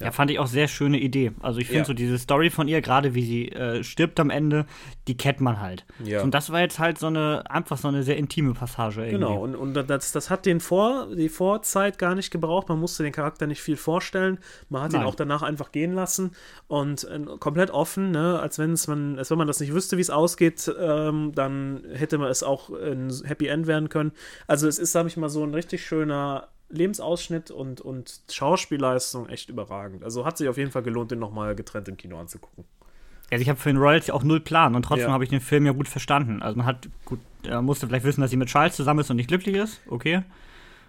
Ja. 0.00 0.10
fand 0.12 0.30
ich 0.30 0.38
auch 0.38 0.46
sehr 0.46 0.68
schöne 0.68 0.98
Idee. 0.98 1.32
Also 1.40 1.60
ich 1.60 1.66
finde 1.66 1.80
Ja. 1.80 1.84
so 1.86 1.94
diese 1.94 2.18
Story 2.18 2.50
von 2.50 2.68
ihr, 2.68 2.80
gerade 2.80 3.14
wie 3.14 3.24
sie 3.24 3.48
äh, 3.50 3.82
stirbt 3.84 4.18
am 4.20 4.30
Ende, 4.30 4.66
die 5.08 5.16
kennt 5.16 5.40
man 5.40 5.60
halt. 5.60 5.84
Ja. 6.04 6.22
Und 6.22 6.34
das 6.34 6.50
war 6.50 6.60
jetzt 6.60 6.78
halt 6.78 6.98
so 6.98 7.06
eine, 7.06 7.44
einfach 7.50 7.78
so 7.78 7.88
eine 7.88 8.02
sehr 8.02 8.16
intime 8.16 8.54
Passage 8.54 9.00
irgendwie. 9.02 9.12
Genau, 9.14 9.42
und, 9.42 9.54
und 9.54 9.74
das, 9.74 10.12
das 10.12 10.30
hat 10.30 10.46
den 10.46 10.60
Vor, 10.60 11.08
die 11.14 11.28
Vorzeit 11.28 11.98
gar 11.98 12.14
nicht 12.14 12.30
gebraucht. 12.30 12.68
Man 12.68 12.80
musste 12.80 13.02
den 13.02 13.12
Charakter 13.12 13.46
nicht 13.46 13.62
viel 13.62 13.76
vorstellen. 13.76 14.38
Man 14.68 14.82
hat 14.82 14.92
ihn 14.92 14.98
Nein. 15.00 15.06
auch 15.06 15.14
danach 15.14 15.42
einfach 15.42 15.72
gehen 15.72 15.92
lassen 15.92 16.32
und 16.66 17.04
äh, 17.04 17.20
komplett 17.38 17.70
offen, 17.70 18.10
ne? 18.10 18.40
als, 18.40 18.58
wenn's 18.58 18.86
man, 18.88 19.18
als 19.18 19.30
wenn 19.30 19.38
man 19.38 19.46
das 19.46 19.60
nicht 19.60 19.72
wüsste, 19.74 19.96
wie 19.96 20.02
es 20.02 20.10
ausgeht, 20.10 20.72
ähm, 20.80 21.32
dann 21.34 21.84
hätte 21.92 22.18
man 22.18 22.28
es 22.30 22.42
auch 22.42 22.70
ein 22.70 23.12
Happy 23.24 23.46
End 23.46 23.66
werden 23.66 23.88
können. 23.88 24.12
Also 24.46 24.66
es 24.68 24.78
ist, 24.78 24.92
sag 24.92 25.06
ich 25.06 25.16
mal, 25.16 25.28
so 25.28 25.42
ein 25.44 25.54
richtig 25.54 25.84
schöner 25.86 26.48
Lebensausschnitt 26.70 27.50
und, 27.50 27.80
und 27.80 28.20
Schauspielleistung 28.30 29.28
echt 29.28 29.48
überragend. 29.48 30.02
Also 30.04 30.24
hat 30.24 30.38
sich 30.38 30.48
auf 30.48 30.56
jeden 30.56 30.70
Fall 30.70 30.82
gelohnt, 30.82 31.10
den 31.10 31.18
nochmal 31.18 31.54
getrennt 31.54 31.88
im 31.88 31.96
Kino 31.96 32.18
anzugucken. 32.18 32.64
Also 33.30 33.42
ich 33.42 33.48
habe 33.48 33.58
für 33.58 33.70
den 33.70 33.78
Royals 33.78 34.06
ja 34.06 34.14
auch 34.14 34.22
null 34.22 34.40
Plan 34.40 34.74
und 34.74 34.82
trotzdem 34.82 35.08
Ja. 35.08 35.12
habe 35.12 35.24
ich 35.24 35.30
den 35.30 35.40
Film 35.40 35.66
ja 35.66 35.72
gut 35.72 35.88
verstanden. 35.88 36.42
Also 36.42 36.56
man 36.56 36.66
hat 36.66 36.88
gut, 37.04 37.20
er 37.42 37.62
musste 37.62 37.86
vielleicht 37.86 38.04
wissen, 38.04 38.20
dass 38.20 38.30
sie 38.30 38.36
mit 38.36 38.48
Charles 38.48 38.76
zusammen 38.76 39.00
ist 39.00 39.10
und 39.10 39.16
nicht 39.16 39.28
glücklich 39.28 39.56
ist. 39.56 39.80
Okay. 39.88 40.22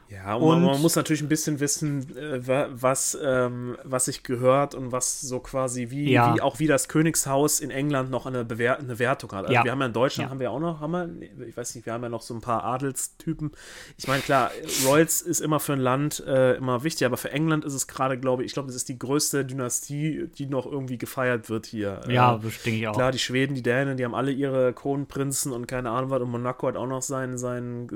Ja, 0.08 0.36
und, 0.36 0.44
Und- 0.44 0.62
man, 0.62 0.72
man 0.74 0.82
muss 0.84 0.96
natürlich 0.96 1.24
ein 1.24 1.30
bisschen 1.30 1.60
wissen, 1.60 2.16
äh, 2.16 2.48
wa- 2.48 2.68
was, 2.72 3.18
ähm, 3.22 3.76
was 3.84 4.06
sich 4.06 4.22
gehört 4.22 4.76
und 4.76 4.92
was 4.92 5.20
so 5.22 5.40
quasi 5.40 5.90
wie, 5.90 6.12
Ja. 6.12 6.36
wie 6.36 6.42
auch 6.42 6.60
wie 6.60 6.68
das 6.68 6.88
Königshaus 6.88 7.60
in 7.60 7.72
England 7.72 8.12
noch 8.12 8.28
eine, 8.28 8.46
Bewer 8.46 8.78
eine 8.78 9.00
Wertung 9.00 9.32
hat. 9.32 9.46
Also 9.46 9.54
Ja. 9.54 9.64
wir 9.64 9.72
haben 9.72 9.80
ja 9.80 9.88
in 9.88 9.94
Deutschland 9.94 10.28
Ja. 10.28 10.32
haben 10.32 10.40
wir 10.40 10.52
auch 10.52 10.60
noch, 10.60 10.80
haben 10.80 10.92
wir, 10.94 11.48
ich 11.48 11.58
weiß 11.58 11.74
nicht, 11.74 11.88
wir 11.88 11.94
haben 11.94 12.04
ja 12.04 12.10
noch 12.10 12.22
so 12.22 12.36
ein 12.36 12.42
paar 12.42 12.64
Adelstypen. 12.64 13.52
Ich 13.98 14.08
meine, 14.08 14.22
klar, 14.22 14.52
Royals 14.86 15.22
ist 15.24 15.40
immer 15.42 15.60
für 15.60 15.74
ein 15.74 15.80
Land 15.80 16.24
äh, 16.28 16.54
immer 16.56 16.84
wichtig, 16.84 17.06
aber 17.08 17.18
für 17.18 17.32
England 17.32 17.66
ist 17.66 17.74
es 17.74 17.88
gerade, 17.88 18.20
glaube 18.20 18.44
ich, 18.44 18.48
ich 18.48 18.54
glaube, 18.54 18.68
das 18.68 18.76
ist 18.76 18.88
die 18.90 19.00
größte 19.00 19.44
Dynastie, 19.44 20.28
die 20.38 20.46
noch 20.46 20.68
irgendwie 20.68 21.00
gefeiert 21.00 21.50
wird 21.50 21.66
hier. 21.66 22.02
Ja, 22.08 22.36
Äh, 22.36 22.40
das 22.44 22.62
denke 22.62 22.80
ich 22.80 22.88
auch. 22.88 22.94
Klar, 22.96 23.12
die 23.12 23.18
Schweden, 23.20 23.56
die 23.56 23.64
Dänen, 23.64 23.98
die 23.98 24.06
haben 24.06 24.14
alle 24.16 24.32
ihre 24.32 24.72
Kronprinzen 24.74 25.52
und 25.52 25.66
keine 25.68 25.90
Ahnung 25.90 26.12
was. 26.12 26.22
Und 26.22 26.30
Monaco 26.30 26.68
hat 26.68 26.76
auch 26.78 26.86
noch 26.88 27.02
seinen, 27.02 27.40
seinen. 27.40 27.88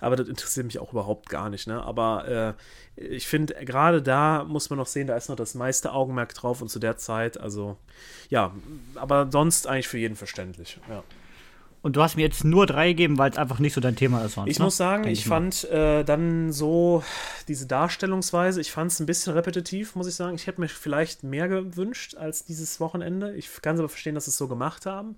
Aber 0.00 0.16
das 0.16 0.26
interessiert 0.28 0.64
mich 0.64 0.78
auch 0.78 0.92
überhaupt 0.92 1.28
gar 1.28 1.33
nicht, 1.48 1.66
ne? 1.66 1.82
Aber 1.82 2.56
äh, 2.96 3.04
ich 3.16 3.26
finde, 3.26 3.54
gerade 3.64 4.02
da 4.02 4.44
muss 4.44 4.70
man 4.70 4.78
noch 4.78 4.86
sehen, 4.86 5.06
da 5.06 5.16
ist 5.16 5.28
noch 5.28 5.36
das 5.36 5.54
meiste 5.54 5.92
Augenmerk 5.92 6.34
drauf 6.34 6.62
und 6.62 6.68
zu 6.68 6.78
der 6.78 6.96
Zeit, 6.96 7.38
also 7.40 7.76
ja, 8.28 8.52
aber 8.94 9.28
sonst 9.30 9.66
eigentlich 9.66 9.88
für 9.88 9.98
jeden 9.98 10.16
verständlich. 10.16 10.78
Ja. 10.88 11.02
Und 11.84 11.96
du 11.96 12.02
hast 12.02 12.16
mir 12.16 12.22
jetzt 12.22 12.44
nur 12.44 12.64
drei 12.64 12.88
gegeben, 12.88 13.18
weil 13.18 13.30
es 13.30 13.36
einfach 13.36 13.58
nicht 13.58 13.74
so 13.74 13.80
dein 13.82 13.94
Thema 13.94 14.24
ist 14.24 14.34
sonst. 14.36 14.50
Ich 14.50 14.58
ne? 14.58 14.64
muss 14.64 14.78
sagen, 14.78 15.02
Denk 15.02 15.12
ich 15.12 15.26
fand 15.26 15.64
äh, 15.64 16.02
dann 16.02 16.50
so 16.50 17.02
diese 17.46 17.66
Darstellungsweise, 17.66 18.58
ich 18.62 18.72
fand 18.72 18.90
es 18.90 19.00
ein 19.00 19.06
bisschen 19.06 19.34
repetitiv, 19.34 19.94
muss 19.94 20.06
ich 20.06 20.14
sagen. 20.14 20.34
Ich 20.34 20.46
hätte 20.46 20.62
mir 20.62 20.68
vielleicht 20.68 21.24
mehr 21.24 21.46
gewünscht 21.46 22.14
als 22.16 22.46
dieses 22.46 22.80
Wochenende. 22.80 23.34
Ich 23.34 23.50
kann 23.60 23.74
es 23.74 23.80
aber 23.80 23.90
verstehen, 23.90 24.14
dass 24.14 24.24
sie 24.24 24.30
es 24.30 24.38
so 24.38 24.48
gemacht 24.48 24.86
haben. 24.86 25.16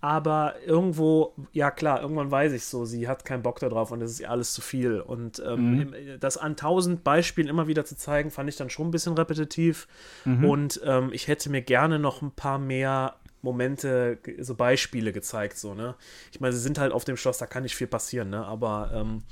Aber 0.00 0.54
irgendwo, 0.64 1.34
ja 1.52 1.72
klar, 1.72 2.00
irgendwann 2.00 2.30
weiß 2.30 2.52
ich 2.52 2.64
so, 2.64 2.84
sie 2.84 3.08
hat 3.08 3.24
keinen 3.24 3.42
Bock 3.42 3.58
darauf 3.58 3.90
und 3.90 3.98
das 3.98 4.12
ist 4.12 4.20
ihr 4.20 4.30
alles 4.30 4.52
zu 4.52 4.60
viel. 4.60 5.00
Und 5.00 5.42
ähm, 5.44 5.80
im- 5.92 6.20
das 6.20 6.36
an 6.36 6.54
tausend 6.56 7.02
Beispielen 7.02 7.48
immer 7.48 7.66
wieder 7.66 7.84
zu 7.84 7.96
zeigen, 7.96 8.30
fand 8.30 8.48
ich 8.48 8.56
dann 8.56 8.70
schon 8.70 8.86
ein 8.86 8.90
bisschen 8.92 9.14
repetitiv. 9.14 9.88
Und 10.24 10.80
ähm, 10.84 11.08
ich 11.12 11.26
hätte 11.26 11.50
mir 11.50 11.62
gerne 11.62 11.98
noch 11.98 12.22
ein 12.22 12.30
paar 12.30 12.60
mehr 12.60 13.16
Momente, 13.44 14.18
so 14.40 14.54
Beispiele 14.54 15.12
gezeigt, 15.12 15.56
so, 15.56 15.74
ne? 15.74 15.94
Ich 16.32 16.40
meine, 16.40 16.52
sie 16.52 16.60
sind 16.60 16.78
halt 16.78 16.92
auf 16.92 17.04
dem 17.04 17.16
Schloss, 17.16 17.38
da 17.38 17.46
kann 17.46 17.62
nicht 17.62 17.76
viel 17.76 17.86
passieren, 17.86 18.30
ne? 18.30 18.44
Aber 18.44 18.90
ähm, 18.92 19.22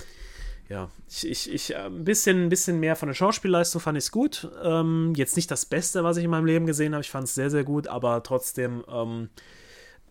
ja, 0.69 0.89
ich, 1.09 1.29
ich, 1.29 1.53
ich 1.53 1.75
äh, 1.75 1.87
ein 1.87 2.05
bisschen, 2.05 2.45
ein 2.45 2.49
bisschen 2.49 2.79
mehr 2.79 2.95
von 2.95 3.09
der 3.09 3.15
Schauspielleistung 3.15 3.81
fand 3.81 3.99
ich 3.99 4.05
es 4.05 4.13
gut. 4.13 4.49
Ähm, 4.63 5.13
jetzt 5.17 5.37
nicht 5.37 5.51
das 5.51 5.67
Beste, 5.67 6.05
was 6.05 6.17
ich 6.17 6.25
in 6.25 6.31
meinem 6.31 6.47
Leben 6.47 6.67
gesehen 6.67 6.95
habe. 6.95 7.03
Ich 7.03 7.11
fand 7.11 7.25
es 7.25 7.35
sehr, 7.35 7.51
sehr 7.51 7.65
gut, 7.65 7.89
aber 7.89 8.23
trotzdem 8.23 8.85
ähm, 8.89 9.29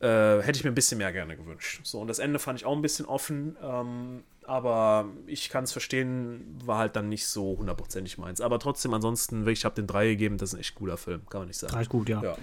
äh, 0.02 0.42
hätte 0.42 0.58
ich 0.58 0.64
mir 0.64 0.72
ein 0.72 0.76
bisschen 0.76 0.98
mehr 0.98 1.14
gerne 1.14 1.38
gewünscht. 1.38 1.82
So, 1.84 2.00
und 2.00 2.08
das 2.08 2.20
Ende 2.20 2.40
fand 2.40 2.60
ich 2.60 2.66
auch 2.66 2.76
ein 2.76 2.82
bisschen 2.82 3.06
offen, 3.06 3.56
ähm, 3.62 4.24
aber 4.46 5.06
ich 5.28 5.50
kann 5.50 5.64
es 5.64 5.72
verstehen, 5.72 6.60
war 6.66 6.80
halt 6.80 6.96
dann 6.96 7.08
nicht 7.08 7.28
so 7.28 7.58
hundertprozentig 7.58 8.18
meins. 8.18 8.42
Aber 8.42 8.60
trotzdem, 8.60 8.94
ansonsten, 8.94 9.48
ich 9.48 9.64
habe 9.64 9.76
den 9.76 9.88
drei 9.88 10.08
gegeben, 10.08 10.38
das 10.38 10.50
ist 10.50 10.56
ein 10.56 10.60
echt 10.60 10.76
cooler 10.76 10.98
Film, 10.98 11.22
kann 11.30 11.42
man 11.42 11.48
nicht 11.48 11.58
sagen. 11.58 11.74
Drei 11.74 11.82
ist 11.82 11.90
gut, 11.90 12.10
ja. 12.10 12.22
Ja. 12.22 12.38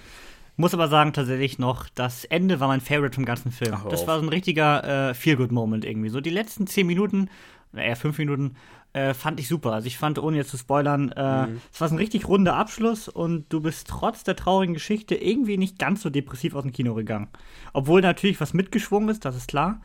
Muss 0.59 0.73
aber 0.73 0.89
sagen, 0.89 1.13
tatsächlich 1.13 1.57
noch, 1.57 1.87
das 1.95 2.25
Ende 2.25 2.59
war 2.59 2.67
mein 2.67 2.81
Favorite 2.81 3.15
vom 3.15 3.23
ganzen 3.23 3.51
Film. 3.51 3.73
Ach, 3.75 3.87
das 3.87 4.05
war 4.07 4.17
so 4.19 4.25
ein 4.25 4.29
richtiger 4.29 5.09
äh, 5.09 5.13
Feel-Good-Moment 5.13 5.85
irgendwie. 5.85 6.09
So 6.09 6.19
die 6.19 6.29
letzten 6.29 6.67
zehn 6.67 6.85
Minuten, 6.85 7.29
na, 7.71 7.81
eher 7.81 7.95
fünf 7.95 8.17
Minuten, 8.17 8.55
äh, 8.91 9.13
fand 9.13 9.39
ich 9.39 9.47
super. 9.47 9.71
Also 9.71 9.87
ich 9.87 9.97
fand, 9.97 10.19
ohne 10.19 10.35
jetzt 10.35 10.49
zu 10.49 10.57
spoilern, 10.57 11.13
äh, 11.15 11.47
Mhm. 11.47 11.61
es 11.71 11.79
war 11.79 11.87
so 11.87 11.95
ein 11.95 11.99
richtig 11.99 12.27
runder 12.27 12.55
Abschluss 12.57 13.07
und 13.07 13.45
du 13.53 13.61
bist 13.61 13.87
trotz 13.87 14.25
der 14.25 14.35
traurigen 14.35 14.73
Geschichte 14.73 15.15
irgendwie 15.15 15.55
nicht 15.57 15.79
ganz 15.79 16.01
so 16.01 16.09
depressiv 16.09 16.55
aus 16.55 16.63
dem 16.63 16.73
Kino 16.73 16.93
gegangen. 16.93 17.29
Obwohl 17.71 18.01
natürlich 18.01 18.41
was 18.41 18.53
mitgeschwungen 18.53 19.07
ist, 19.07 19.23
das 19.23 19.37
ist 19.37 19.47
klar. 19.47 19.79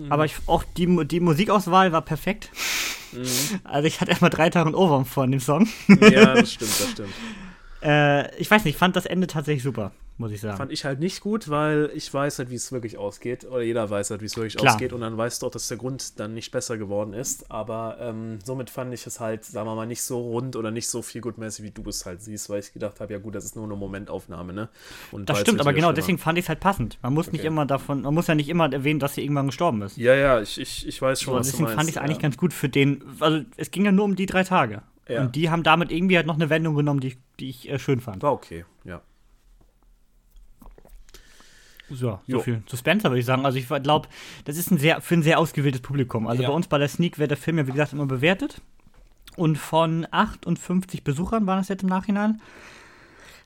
Mhm. 0.00 0.10
Aber 0.10 0.24
ich, 0.24 0.36
auch 0.46 0.64
die, 0.78 1.06
die 1.06 1.20
Musikauswahl 1.20 1.92
war 1.92 2.00
perfekt. 2.02 2.50
Mhm. 3.12 3.24
Also 3.64 3.86
ich 3.88 4.00
hatte 4.00 4.10
erstmal 4.10 4.30
drei 4.30 4.48
Tage 4.48 4.66
einen 4.68 4.74
Ohrwurm 4.74 5.04
von 5.04 5.30
dem 5.30 5.40
Song. 5.40 5.68
ja, 6.00 6.32
das 6.34 6.50
stimmt, 6.54 6.80
das 6.80 6.90
stimmt. 6.92 7.12
Äh, 7.86 8.34
ich 8.38 8.50
weiß 8.50 8.64
nicht, 8.64 8.76
ich 8.76 8.78
fand 8.78 8.96
das 8.96 9.04
Ende 9.04 9.26
tatsächlich 9.26 9.62
super, 9.62 9.92
muss 10.16 10.30
ich 10.30 10.40
sagen. 10.40 10.56
Fand 10.56 10.70
ich 10.72 10.84
halt 10.84 11.00
nicht 11.00 11.20
gut, 11.20 11.48
weil 11.50 11.90
ich 11.94 12.12
weiß 12.14 12.38
halt, 12.38 12.48
wie 12.50 12.54
es 12.54 12.70
wirklich 12.70 12.96
ausgeht. 12.98 13.44
Oder 13.44 13.62
jeder 13.62 13.90
weiß 13.90 14.10
halt, 14.10 14.20
wie 14.20 14.26
es 14.26 14.36
wirklich 14.36 14.56
Klar. 14.56 14.74
ausgeht. 14.74 14.92
Und 14.92 15.00
dann 15.00 15.16
weißt 15.16 15.42
du 15.42 15.46
auch, 15.46 15.50
dass 15.50 15.66
der 15.68 15.76
Grund 15.76 16.20
dann 16.20 16.34
nicht 16.34 16.52
besser 16.52 16.78
geworden 16.78 17.12
ist. 17.14 17.50
Aber 17.50 17.96
ähm, 18.00 18.38
somit 18.44 18.70
fand 18.70 18.94
ich 18.94 19.06
es 19.06 19.18
halt, 19.18 19.44
sagen 19.44 19.68
wir 19.68 19.74
mal, 19.74 19.86
nicht 19.86 20.02
so 20.02 20.20
rund 20.20 20.54
oder 20.54 20.70
nicht 20.70 20.88
so 20.88 21.02
viel 21.02 21.20
gutmäßig, 21.20 21.64
wie 21.64 21.70
du 21.72 21.82
es 21.88 22.06
halt 22.06 22.22
siehst, 22.22 22.48
weil 22.48 22.60
ich 22.60 22.72
gedacht 22.72 23.00
habe, 23.00 23.12
ja 23.12 23.18
gut, 23.18 23.34
das 23.34 23.44
ist 23.44 23.56
nur 23.56 23.64
eine 23.64 23.74
Momentaufnahme, 23.74 24.52
ne? 24.52 24.68
Und 25.10 25.28
Das 25.28 25.40
stimmt, 25.40 25.60
aber 25.60 25.72
genau 25.72 25.86
schlimmer. 25.88 25.94
deswegen 25.94 26.18
fand 26.18 26.38
ich 26.38 26.44
es 26.44 26.48
halt 26.48 26.60
passend. 26.60 26.98
Man 27.02 27.12
muss 27.14 27.32
nicht 27.32 27.40
Okay. 27.40 27.48
immer 27.48 27.66
davon, 27.66 28.02
man 28.02 28.14
muss 28.14 28.26
ja 28.28 28.34
nicht 28.36 28.48
immer 28.48 28.72
erwähnen, 28.72 29.00
dass 29.00 29.14
sie 29.14 29.22
irgendwann 29.22 29.46
gestorben 29.46 29.82
ist. 29.82 29.96
Ja, 29.96 30.14
ja, 30.14 30.40
ich, 30.40 30.60
ich, 30.60 30.86
ich 30.86 31.02
weiß 31.02 31.20
schon, 31.20 31.34
So, 31.34 31.38
was 31.40 31.46
du 31.46 31.50
deswegen 31.52 31.64
meinst. 31.64 31.76
fand 31.76 31.88
ich 31.90 31.96
es 31.96 32.00
eigentlich 32.00 32.16
ja. 32.18 32.22
ganz 32.22 32.36
gut 32.36 32.52
für 32.52 32.68
den, 32.68 33.02
also 33.20 33.40
es 33.56 33.70
ging 33.72 33.84
ja 33.84 33.90
nur 33.92 34.04
um 34.04 34.14
die 34.16 34.26
drei 34.26 34.44
Tage. 34.44 34.82
Ja. 35.08 35.22
Und 35.22 35.36
die 35.36 35.50
haben 35.50 35.62
damit 35.64 35.90
irgendwie 35.92 36.16
halt 36.16 36.26
noch 36.26 36.36
eine 36.36 36.48
Wendung 36.50 36.74
genommen, 36.76 37.00
die, 37.00 37.08
ich- 37.08 37.18
die 37.40 37.50
ich 37.50 37.68
äh, 37.68 37.78
schön 37.78 38.00
fand. 38.00 38.22
War 38.22 38.32
okay, 38.32 38.64
ja. 38.84 39.02
So, 41.90 41.96
so 41.96 42.20
Jo. 42.26 42.40
viel 42.40 42.62
zu 42.66 42.76
Spencer 42.76 43.10
würde 43.10 43.20
ich 43.20 43.26
sagen. 43.26 43.44
Also 43.44 43.58
ich 43.58 43.68
glaube, 43.68 44.08
das 44.46 44.56
ist 44.56 44.70
ein 44.70 44.78
sehr, 44.78 45.00
für 45.00 45.14
ein 45.14 45.22
sehr 45.22 45.38
ausgewähltes 45.38 45.82
Publikum. 45.82 46.26
Also 46.26 46.42
Ja. 46.42 46.48
bei 46.48 46.54
uns 46.54 46.66
bei 46.66 46.78
der 46.78 46.88
Sneak 46.88 47.18
wird 47.18 47.30
der 47.30 47.36
Film 47.38 47.58
ja, 47.58 47.66
wie 47.66 47.72
gesagt, 47.72 47.92
immer 47.92 48.06
bewertet. 48.06 48.60
Und 49.36 49.58
von 49.58 50.06
58 50.10 51.02
Besuchern 51.04 51.46
waren 51.46 51.58
es 51.60 51.68
jetzt 51.68 51.82
im 51.82 51.88
Nachhinein, 51.88 52.40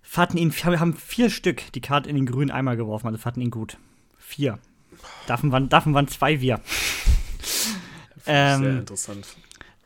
fanden 0.03 0.37
ihn, 0.38 0.53
wir 0.55 0.81
haben 0.81 0.94
vier 0.94 1.31
Stück 1.31 1.72
die 1.72 1.81
Karte 1.81 2.09
in 2.11 2.16
den 2.16 2.27
grünen 2.27 2.51
Eimer 2.51 2.77
geworfen, 2.77 3.07
also 3.07 3.18
fanden 3.18 3.40
ihn 3.40 3.51
gut. 3.51 3.79
Vier. 4.18 4.59
Davon 5.27 5.51
waren, 5.51 5.68
davon 5.68 5.94
waren 5.94 6.07
zwei 6.09 6.40
wir. 6.40 6.61
Sehr 8.24 8.57
Ähm, 8.57 8.79
interessant. 8.81 9.27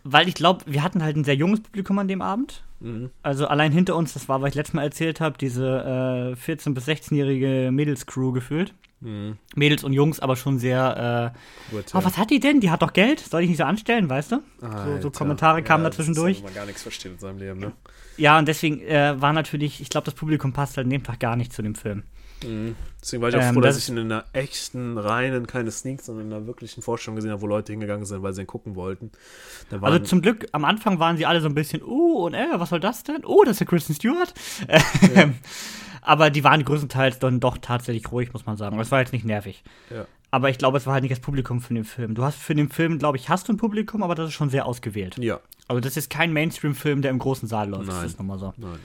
weil 0.04 0.28
ich 0.28 0.34
glaube, 0.34 0.64
wir 0.66 0.82
hatten 0.82 1.02
halt 1.02 1.16
ein 1.16 1.24
sehr 1.24 1.36
junges 1.36 1.60
Publikum 1.60 1.98
an 1.98 2.08
dem 2.08 2.22
Abend. 2.22 2.62
Mhm. 2.82 3.10
Also 3.22 3.46
allein 3.46 3.72
hinter 3.72 3.96
uns, 3.96 4.12
das 4.12 4.28
war, 4.28 4.42
was 4.42 4.50
ich 4.50 4.54
letztes 4.56 4.74
Mal 4.74 4.82
erzählt 4.82 5.20
habe, 5.20 5.38
diese 5.38 6.34
äh, 6.36 6.50
14- 6.50 6.74
bis 6.74 6.88
16-jährige 6.88 7.70
Mädelscrew 7.72 8.32
gefühlt. 8.32 8.74
Mädels 9.56 9.82
und 9.82 9.92
Jungs, 9.94 10.20
aber 10.20 10.36
schon 10.36 10.60
sehr. 10.60 11.32
Äh, 11.72 11.74
Gut, 11.74 11.86
oh, 11.92 12.04
was 12.04 12.18
hat 12.18 12.30
die 12.30 12.38
denn? 12.38 12.60
Die 12.60 12.70
hat 12.70 12.82
doch 12.82 12.92
Geld. 12.92 13.18
Soll 13.18 13.42
ich 13.42 13.48
nicht 13.48 13.58
so 13.58 13.64
anstellen, 13.64 14.08
weißt 14.08 14.30
du? 14.30 14.42
So, 14.60 14.66
Alter. 14.68 15.02
so 15.02 15.10
Kommentare 15.10 15.64
kamen 15.64 15.82
Ja, 15.82 15.90
da 15.90 15.96
zwischendurch. 15.96 16.34
Das 16.34 16.38
ist, 16.38 16.44
man 16.44 16.54
gar 16.54 16.66
nichts 16.66 16.82
versteht 16.82 17.10
in 17.12 17.18
seinem 17.18 17.38
Leben, 17.38 17.58
ne? 17.58 17.72
Ja, 18.16 18.38
und 18.38 18.46
deswegen 18.46 18.80
äh, 18.82 19.20
war 19.20 19.32
natürlich, 19.32 19.80
ich 19.80 19.88
glaube, 19.88 20.04
das 20.04 20.14
Publikum 20.14 20.52
passt 20.52 20.76
halt 20.76 20.84
an 20.84 20.90
dem 20.90 21.02
Tag 21.02 21.18
gar 21.18 21.34
nicht 21.34 21.52
zu 21.52 21.62
dem 21.62 21.74
Film. 21.74 22.04
Deswegen 23.00 23.22
war 23.22 23.28
ich 23.30 23.36
auch 23.36 23.40
Ähm, 23.40 23.54
froh, 23.54 23.60
dass 23.60 23.76
das- 23.76 23.84
ich 23.84 23.90
in 23.90 23.98
einer 23.98 24.24
echten, 24.32 24.98
reinen, 24.98 25.46
keine 25.46 25.70
Sneaks, 25.70 26.06
sondern 26.06 26.26
in 26.26 26.32
einer 26.32 26.46
wirklichen 26.46 26.82
Vorstellung 26.82 27.16
gesehen 27.16 27.30
habe, 27.30 27.40
wo 27.42 27.46
Leute 27.46 27.72
hingegangen 27.72 28.04
sind, 28.04 28.22
weil 28.22 28.32
sie 28.32 28.42
ihn 28.42 28.46
gucken 28.46 28.74
wollten. 28.76 29.10
Also 29.80 29.98
zum 30.00 30.22
Glück, 30.22 30.46
am 30.52 30.64
Anfang 30.64 30.98
waren 30.98 31.16
sie 31.16 31.26
alle 31.26 31.40
so 31.40 31.48
ein 31.48 31.54
bisschen, 31.54 31.82
oh, 31.82 32.26
und 32.26 32.34
äh, 32.34 32.46
was 32.54 32.70
soll 32.70 32.80
das 32.80 33.02
denn? 33.04 33.24
Oh, 33.24 33.42
das 33.44 33.52
ist 33.56 33.60
ja 33.60 33.66
Kristen 33.66 33.94
Stewart. 33.94 34.32
Ähm, 35.14 35.34
Aber 36.04 36.30
die 36.30 36.42
waren 36.42 36.64
größtenteils 36.64 37.20
dann 37.20 37.38
doch 37.38 37.58
tatsächlich 37.58 38.10
ruhig, 38.10 38.32
muss 38.32 38.44
man 38.44 38.56
sagen. 38.56 38.78
Es 38.80 38.90
war 38.90 38.98
jetzt 39.00 39.12
nicht 39.12 39.24
nervig. 39.24 39.62
ja. 39.90 40.06
Aber 40.32 40.48
ich 40.48 40.56
glaube, 40.58 40.78
es 40.78 40.86
war 40.86 40.94
halt 40.94 41.02
nicht 41.02 41.12
das 41.12 41.20
Publikum 41.20 41.60
für 41.60 41.74
den 41.74 41.84
Film. 41.84 42.14
Du 42.14 42.24
hast 42.24 42.38
für 42.38 42.54
den 42.54 42.70
Film, 42.70 42.98
glaube 42.98 43.18
ich, 43.18 43.28
hast 43.28 43.48
du 43.48 43.52
ein 43.52 43.58
Publikum, 43.58 44.02
aber 44.02 44.14
das 44.14 44.28
ist 44.30 44.34
schon 44.34 44.48
sehr 44.48 44.64
ausgewählt. 44.66 45.18
ja, 45.18 45.38
Also 45.68 45.80
das 45.80 45.96
ist 45.98 46.08
kein 46.10 46.32
Mainstream-Film, 46.32 47.02
der 47.02 47.10
im 47.10 47.18
großen 47.18 47.46
Saal 47.48 47.68
läuft. 47.68 47.86
Nein. 47.88 47.96
Das 48.02 48.12
ist 48.12 48.18
nochmal 48.18 48.38
so. 48.38 48.52
nein. 48.56 48.78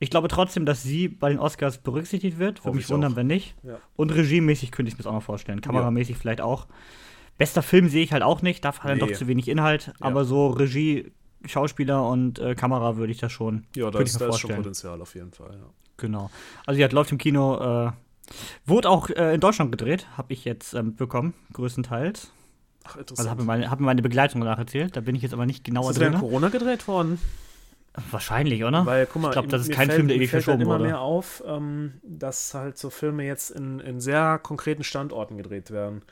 Ich 0.00 0.10
glaube 0.10 0.26
trotzdem, 0.28 0.64
dass 0.66 0.82
sie 0.82 1.08
bei 1.08 1.28
den 1.28 1.38
Oscars 1.38 1.78
berücksichtigt 1.78 2.38
wird. 2.38 2.64
Würde 2.64 2.76
mich 2.76 2.86
ich 2.86 2.90
wundern, 2.90 3.12
auch. 3.12 3.16
wenn 3.16 3.26
nicht. 3.28 3.54
Ja. 3.62 3.76
Und 3.96 4.10
regiemäßig 4.10 4.72
könnte 4.72 4.88
ich 4.88 4.94
mir 4.94 4.98
das 5.04 5.06
auch 5.06 5.12
noch 5.12 5.22
vorstellen. 5.22 5.60
Kameramäßig 5.60 6.16
vielleicht 6.16 6.40
auch. 6.40 6.66
Bester 7.38 7.62
Film 7.62 7.88
sehe 7.88 8.02
ich 8.02 8.12
halt 8.12 8.22
auch 8.22 8.42
nicht. 8.42 8.64
Dafür 8.64 8.84
hat 8.84 8.90
er 8.90 8.94
Nee. 9.06 9.12
doch 9.12 9.18
zu 9.18 9.28
wenig 9.28 9.46
Inhalt. 9.48 9.92
Aber 10.00 10.24
so 10.24 10.48
Regie, 10.48 11.12
Schauspieler 11.44 12.06
und 12.08 12.38
äh, 12.38 12.54
Kamera 12.54 12.96
würde 12.96 13.12
ich 13.12 13.18
das 13.18 13.30
schon. 13.30 13.66
Ja, 13.76 13.90
da 13.90 13.98
ist, 14.00 14.20
da 14.20 14.28
ist 14.28 14.38
schon. 14.40 14.56
Potenzial 14.56 15.00
auf 15.00 15.14
jeden 15.14 15.32
Fall, 15.32 15.52
ja. 15.52 15.66
Genau. 15.98 16.30
Also 16.66 16.80
ja, 16.80 16.88
läuft 16.90 17.12
im 17.12 17.18
Kino. 17.18 17.86
Äh, 17.88 17.92
wurde 18.64 18.88
auch 18.88 19.10
äh, 19.10 19.34
in 19.34 19.40
Deutschland 19.40 19.70
gedreht, 19.70 20.06
habe 20.16 20.32
ich 20.32 20.44
jetzt 20.46 20.72
ähm, 20.74 20.96
bekommen, 20.96 21.34
größtenteils. 21.52 22.30
Ach, 22.84 22.90
Also 22.96 23.00
interessant. 23.00 23.30
hat 23.30 23.38
mir 23.38 23.44
meine, 23.44 23.70
hat 23.70 23.80
mir 23.80 23.86
meine 23.86 24.00
Begleitung 24.02 24.40
danach 24.40 24.58
erzählt. 24.58 24.96
Da 24.96 25.00
bin 25.02 25.14
ich 25.14 25.20
jetzt 25.22 25.34
aber 25.34 25.44
nicht 25.46 25.64
genauer 25.64 25.90
ist 25.90 25.96
das 25.96 26.04
drin. 26.04 26.12
während 26.14 26.20
Corona 26.24 26.48
gedreht 26.48 26.88
worden? 26.88 27.18
Wahrscheinlich, 28.10 28.62
oder? 28.64 28.86
Weil, 28.86 29.06
guck 29.06 29.20
mal, 29.20 29.28
ich 29.28 29.32
glaube, 29.32 29.48
das 29.48 29.62
ist 29.62 29.72
kein 29.72 29.86
fällt, 29.86 29.96
Film, 29.96 30.08
der 30.08 30.16
ewig 30.16 30.32
halt 30.32 30.44
verschoben 30.44 30.62
immer 30.62 30.74
wurde. 30.74 30.84
mehr 30.84 31.00
auf, 31.00 31.42
ähm, 31.44 31.94
dass 32.04 32.54
halt 32.54 32.78
so 32.78 32.88
Filme 32.88 33.24
jetzt 33.24 33.50
in, 33.50 33.80
in 33.80 34.00
sehr 34.00 34.38
konkreten 34.38 34.84
Standorten 34.84 35.36
gedreht 35.36 35.72
werden. 35.72 36.02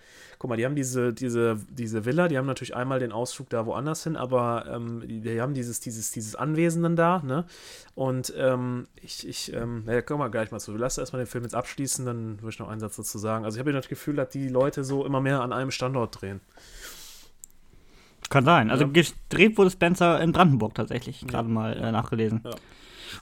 Guck 0.40 0.50
mal, 0.50 0.56
die 0.56 0.64
haben 0.64 0.74
diese, 0.74 1.12
diese, 1.12 1.58
diese 1.70 2.04
Villa, 2.04 2.26
die 2.26 2.36
haben 2.36 2.46
natürlich 2.46 2.74
einmal 2.74 2.98
den 2.98 3.12
Ausflug 3.12 3.48
da 3.50 3.64
woanders 3.64 4.02
hin, 4.02 4.16
aber 4.16 4.66
ähm, 4.68 5.02
die, 5.06 5.20
die 5.20 5.40
haben 5.40 5.54
dieses, 5.54 5.78
dieses, 5.78 6.10
dieses 6.10 6.34
Anwesen 6.34 6.82
dann 6.82 6.96
da, 6.96 7.22
ne? 7.24 7.44
Und 7.94 8.32
ähm, 8.36 8.88
ich, 9.00 9.26
ich, 9.26 9.52
ähm, 9.52 9.84
naja, 9.84 10.02
kommen 10.02 10.20
wir 10.20 10.30
gleich 10.30 10.50
mal 10.50 10.60
zu. 10.60 10.76
Lass 10.76 10.98
erstmal 10.98 11.22
den 11.22 11.28
Film 11.28 11.44
jetzt 11.44 11.54
abschließen, 11.54 12.04
dann 12.04 12.40
würde 12.40 12.50
ich 12.50 12.58
noch 12.58 12.68
einen 12.68 12.80
Satz 12.80 12.96
dazu 12.96 13.18
sagen. 13.18 13.44
Also 13.44 13.56
ich 13.56 13.60
habe 13.60 13.72
das 13.72 13.88
Gefühl, 13.88 14.16
dass 14.16 14.30
die 14.30 14.48
Leute 14.48 14.82
so 14.82 15.06
immer 15.06 15.20
mehr 15.20 15.42
an 15.42 15.52
einem 15.52 15.70
Standort 15.70 16.20
drehen. 16.20 16.40
Kann 18.30 18.44
sein. 18.44 18.70
Also 18.70 18.84
Ja. 18.84 18.90
gedreht 18.90 19.56
wurde 19.58 19.70
Spencer 19.70 20.20
in 20.20 20.32
Brandenburg 20.32 20.74
tatsächlich, 20.74 21.26
gerade 21.26 21.48
mal 21.48 21.74
äh, 21.76 21.92
nachgelesen. 21.92 22.42
Ja. 22.44 22.50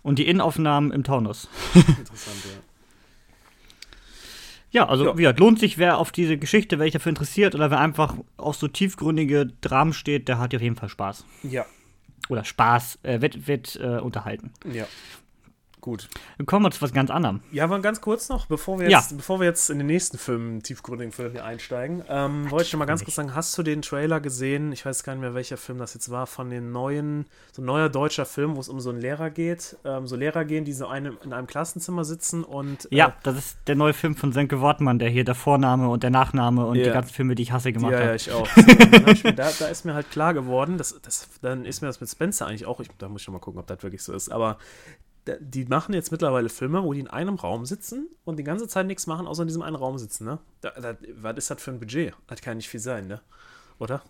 Und 0.03 0.19
die 0.19 0.27
Innenaufnahmen 0.27 0.90
im 0.90 1.05
Taunus. 1.05 1.49
Interessant, 1.75 2.37
ja. 2.45 2.61
Ja, 4.73 4.88
also 4.88 5.05
Ja. 5.07 5.12
wie 5.16 5.23
gesagt, 5.23 5.38
lohnt 5.38 5.59
sich, 5.61 5.79
wer 5.79 5.99
auf 5.99 6.11
diese 6.12 6.37
Geschichte, 6.37 6.79
wer 6.79 6.87
sich 6.87 6.92
dafür 6.92 7.11
interessiert 7.11 7.55
oder 7.55 7.71
wer 7.71 7.79
einfach 7.81 8.14
auf 8.37 8.57
so 8.57 8.69
tiefgründige 8.69 9.47
Dramen 9.61 9.92
steht, 9.92 10.29
der 10.29 10.38
hat 10.38 10.55
auf 10.55 10.61
jeden 10.61 10.77
Fall 10.77 10.88
Spaß. 10.88 11.25
Ja, 11.45 11.64
Oder 12.29 12.45
Spaß, 12.45 12.99
äh, 13.05 13.21
wird, 13.21 13.47
wird 13.47 13.77
äh, 13.77 14.01
unterhalten. 14.01 14.51
ja. 14.71 14.87
Gut. 15.87 16.09
Dann 16.37 16.46
kommen 16.46 16.64
wir 16.66 16.72
zu 16.72 16.83
was 16.83 16.92
ganz 16.92 17.11
anderem. 17.12 17.42
Ja, 17.53 17.62
aber 17.62 17.79
ganz 17.79 18.01
kurz 18.01 18.29
noch, 18.29 18.46
bevor 18.46 18.81
wir 18.81 18.90
Ja. 18.90 18.99
jetzt, 18.99 19.16
bevor 19.16 19.38
wir 19.38 19.46
jetzt 19.46 19.70
in 19.70 19.79
den 19.79 19.87
nächsten 19.87 20.18
Film, 20.18 20.61
tiefgründigen 20.61 21.12
Film 21.12 21.31
hier 21.31 21.44
einsteigen, 21.44 22.03
ähm, 22.09 22.51
wollte 22.51 22.64
ich 22.66 22.72
noch 22.72 22.81
mal 22.81 22.87
ganz 22.87 23.05
kurz 23.05 23.14
sagen, 23.14 23.37
hast 23.37 23.57
du 23.57 23.62
den 23.62 23.83
Trailer 23.83 24.18
gesehen? 24.18 24.72
Ich 24.72 24.85
weiß 24.85 25.05
gar 25.05 25.12
nicht 25.12 25.20
mehr, 25.20 25.35
welcher 25.35 25.57
Film 25.57 25.79
das 25.79 25.94
jetzt 25.94 26.11
war, 26.11 26.27
von 26.27 26.51
den 26.51 26.72
neuen, 26.72 27.27
so 27.53 27.62
ein 27.62 27.66
neuer 27.66 27.88
deutscher 27.88 28.27
Film, 28.27 28.57
wo 28.57 28.61
es 28.61 28.68
um 28.68 28.81
so 28.81 28.90
einen 28.90 29.01
Lehrer 29.01 29.31
geht, 29.31 29.77
ähm, 29.85 30.09
so 30.09 30.16
Lehrer 30.16 30.44
gehen, 30.44 30.64
die 30.64 30.72
so 30.72 30.88
einem, 30.88 31.18
in 31.22 31.33
einem 31.33 31.46
Klassenzimmer 31.46 32.05
sitzen 32.05 32.42
und 32.42 32.87
äh, 32.90 32.96
Ja, 32.96 33.14
das 33.22 33.37
ist 33.38 33.59
der 33.68 33.77
neue 33.77 33.92
Film 33.94 34.16
von 34.16 34.33
Senke 34.33 34.61
Wortmann, 34.61 34.99
der 34.99 35.09
hier 35.09 35.22
der 35.22 35.37
Vorname 35.37 35.88
und 35.88 36.03
der 36.03 36.11
Nachname 36.11 36.66
und 36.66 36.79
Ja. 36.79 36.83
die 36.87 36.90
ganzen 36.90 37.14
Filme, 37.14 37.37
die 37.37 37.44
ich 37.44 37.53
hasse, 37.53 37.72
gemacht 37.72 37.92
Ja, 37.92 38.01
ja, 38.01 38.07
hat. 38.09 38.16
ich 38.16 38.33
auch. 38.33 38.49
Hab 38.49 39.09
ich 39.12 39.22
mir, 39.22 39.35
da, 39.35 39.53
da 39.57 39.66
ist 39.68 39.85
mir 39.85 39.94
halt 39.94 40.11
klar 40.11 40.35
geworden, 40.35 40.79
dass, 40.79 41.01
das, 41.01 41.29
dann 41.42 41.64
ist 41.64 41.81
mir 41.81 41.87
das 41.87 42.01
mit 42.01 42.11
Spencer 42.11 42.49
eigentlich 42.49 42.66
auch, 42.66 42.81
ich, 42.81 42.88
da 42.99 43.09
muss 43.09 43.20
ich 43.20 43.29
noch 43.29 43.35
mal 43.35 43.38
gucken, 43.38 43.61
ob 43.61 43.68
das 43.68 43.85
wirklich 43.85 44.03
so 44.03 44.12
ist, 44.12 44.33
aber 44.33 44.59
die 45.41 45.65
machen 45.67 45.95
jetzt 45.95 46.12
mittlerweile 46.12 46.49
Filme, 46.49 46.83
wo 46.83 46.93
die 46.93 47.01
in 47.01 47.09
einem 47.09 47.35
Raum 47.37 47.67
sitzen 47.67 48.09
und 48.25 48.39
die 48.39 48.45
ganze 48.45 48.69
Zeit 48.69 48.87
nichts 48.87 49.07
machen, 49.07 49.27
außer 49.27 49.43
in 49.43 49.49
diesem 49.49 49.62
einen 49.62 49.77
Raum 49.77 49.99
sitzen, 49.99 50.25
ne? 50.25 50.39
Da, 50.61 50.71
da, 50.81 50.97
was 51.21 51.37
ist 51.37 51.51
das 51.51 51.62
für 51.62 51.71
ein 51.73 51.81
Budget? 51.81 52.15
Das 52.27 52.41
kann 52.41 52.57
nicht 52.57 52.69
viel 52.69 52.81
sein, 52.81 53.07
ne? 53.09 53.21
Oder? 53.79 54.03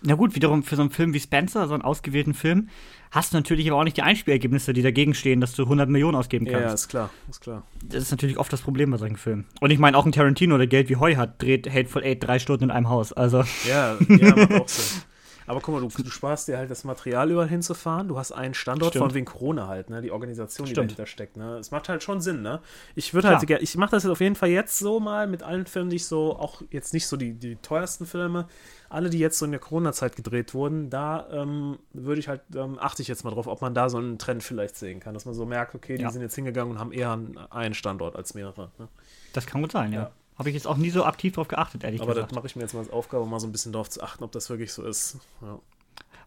Na 0.00 0.14
gut, 0.14 0.36
wiederum 0.36 0.62
für 0.62 0.76
so 0.76 0.82
einen 0.82 0.92
Film 0.92 1.12
wie 1.12 1.18
Spencer, 1.18 1.66
so 1.66 1.74
einen 1.74 1.82
ausgewählten 1.82 2.32
Film, 2.32 2.68
hast 3.10 3.32
du 3.32 3.36
natürlich 3.36 3.68
aber 3.68 3.80
auch 3.80 3.84
nicht 3.84 3.96
die 3.96 4.02
Einspielergebnisse, 4.02 4.72
die 4.72 4.82
dagegen 4.82 5.12
stehen, 5.12 5.40
dass 5.40 5.54
du 5.54 5.64
100 5.64 5.88
Millionen 5.88 6.14
ausgeben 6.16 6.46
Ja, 6.46 6.60
kannst. 6.60 6.74
ist 6.84 6.88
klar, 6.88 7.10
ist 7.28 7.40
klar. 7.40 7.64
Das 7.84 8.04
ist 8.04 8.10
natürlich 8.12 8.38
oft 8.38 8.52
das 8.52 8.60
Problem 8.60 8.92
bei 8.92 8.96
solchen 8.96 9.16
Filmen. 9.16 9.46
Und 9.60 9.70
ich 9.70 9.80
meine, 9.80 9.96
auch 9.96 10.06
ein 10.06 10.12
Tarantino, 10.12 10.56
der 10.56 10.68
Geld 10.68 10.88
wie 10.88 10.96
Heu 10.96 11.16
hat, 11.16 11.42
dreht 11.42 11.68
Hateful 11.68 12.04
Eight 12.04 12.22
drei 12.22 12.38
Stunden 12.38 12.64
in 12.64 12.70
einem 12.70 12.88
Haus. 12.88 13.12
Also, 13.12 13.42
Ja, 13.68 13.96
ja, 14.08 14.36
macht 14.36 14.52
auch 14.52 14.68
Sinn. 14.68 15.02
Aber 15.48 15.60
guck 15.60 15.74
mal, 15.74 15.80
du, 15.80 15.88
du 16.02 16.10
sparst 16.10 16.46
dir 16.48 16.58
halt 16.58 16.70
das 16.70 16.84
Material 16.84 17.30
überall 17.30 17.48
hinzufahren. 17.48 18.06
Du 18.08 18.18
hast 18.18 18.32
einen 18.32 18.54
Standort, 18.54 18.90
Stimmt. 18.92 19.06
von 19.06 19.14
wegen 19.14 19.26
Corona 19.26 19.66
halt, 19.66 19.90
ne? 19.90 20.00
Die 20.02 20.10
Organisation, 20.10 20.66
die 20.66 20.72
Stimmt. 20.72 20.90
dahinter 20.90 21.06
steckt, 21.06 21.36
ne? 21.36 21.56
Es 21.58 21.70
macht 21.70 21.88
halt 21.88 22.02
schon 22.02 22.20
Sinn, 22.20 22.42
ne? 22.42 22.60
Ich 22.94 23.14
würde 23.14 23.28
halt, 23.28 23.40
ger- 23.48 23.60
ich 23.60 23.76
mache 23.76 23.92
das 23.92 24.02
jetzt 24.04 24.12
auf 24.12 24.20
jeden 24.20 24.34
Fall 24.36 24.50
jetzt 24.50 24.78
so 24.78 25.00
mal 25.00 25.26
mit 25.26 25.42
allen 25.42 25.66
Filmen, 25.66 25.90
die 25.90 25.96
ich 25.96 26.06
so, 26.06 26.36
auch 26.36 26.62
jetzt 26.70 26.92
nicht 26.92 27.06
so 27.06 27.16
die, 27.16 27.32
die 27.34 27.56
teuersten 27.56 28.06
Filme, 28.06 28.46
alle, 28.90 29.10
die 29.10 29.18
jetzt 29.18 29.38
so 29.38 29.44
in 29.44 29.50
der 29.50 29.60
Corona-Zeit 29.60 30.16
gedreht 30.16 30.54
wurden, 30.54 30.88
da 30.90 31.26
ähm, 31.30 31.78
würde 31.92 32.20
ich 32.20 32.28
halt, 32.28 32.40
ähm, 32.54 32.78
achte 32.80 33.02
ich 33.02 33.08
jetzt 33.08 33.24
mal 33.24 33.30
drauf, 33.30 33.46
ob 33.46 33.60
man 33.60 33.74
da 33.74 33.88
so 33.90 33.98
einen 33.98 34.18
Trend 34.18 34.42
vielleicht 34.42 34.76
sehen 34.76 35.00
kann, 35.00 35.14
dass 35.14 35.24
man 35.26 35.34
so 35.34 35.44
merkt, 35.46 35.74
okay, 35.74 35.96
die 35.96 36.02
Ja. 36.02 36.10
sind 36.10 36.22
jetzt 36.22 36.34
hingegangen 36.34 36.72
und 36.74 36.78
haben 36.80 36.92
eher 36.92 37.12
einen, 37.12 37.36
einen 37.50 37.74
Standort 37.74 38.16
als 38.16 38.34
mehrere. 38.34 38.70
Ne? 38.78 38.88
das 39.34 39.44
kann 39.46 39.60
gut 39.62 39.72
sein, 39.72 39.92
ja. 39.92 40.00
Ja. 40.02 40.10
Habe 40.38 40.50
ich 40.50 40.54
jetzt 40.54 40.66
auch 40.66 40.76
nie 40.76 40.90
so 40.90 41.04
aktiv 41.04 41.34
drauf 41.34 41.48
geachtet, 41.48 41.82
ehrlich 41.84 42.00
Aber 42.00 42.10
das 42.14 42.22
gesagt. 42.24 42.34
mache 42.36 42.46
ich 42.46 42.54
mir 42.56 42.62
jetzt 42.62 42.72
mal 42.74 42.80
als 42.80 42.90
Aufgabe, 42.90 43.26
mal 43.26 43.40
so 43.40 43.46
ein 43.46 43.52
bisschen 43.52 43.72
darauf 43.72 43.90
zu 43.90 44.02
achten, 44.02 44.22
ob 44.24 44.30
das 44.32 44.48
wirklich 44.50 44.72
so 44.72 44.84
ist. 44.84 45.16
Ja. 45.42 45.58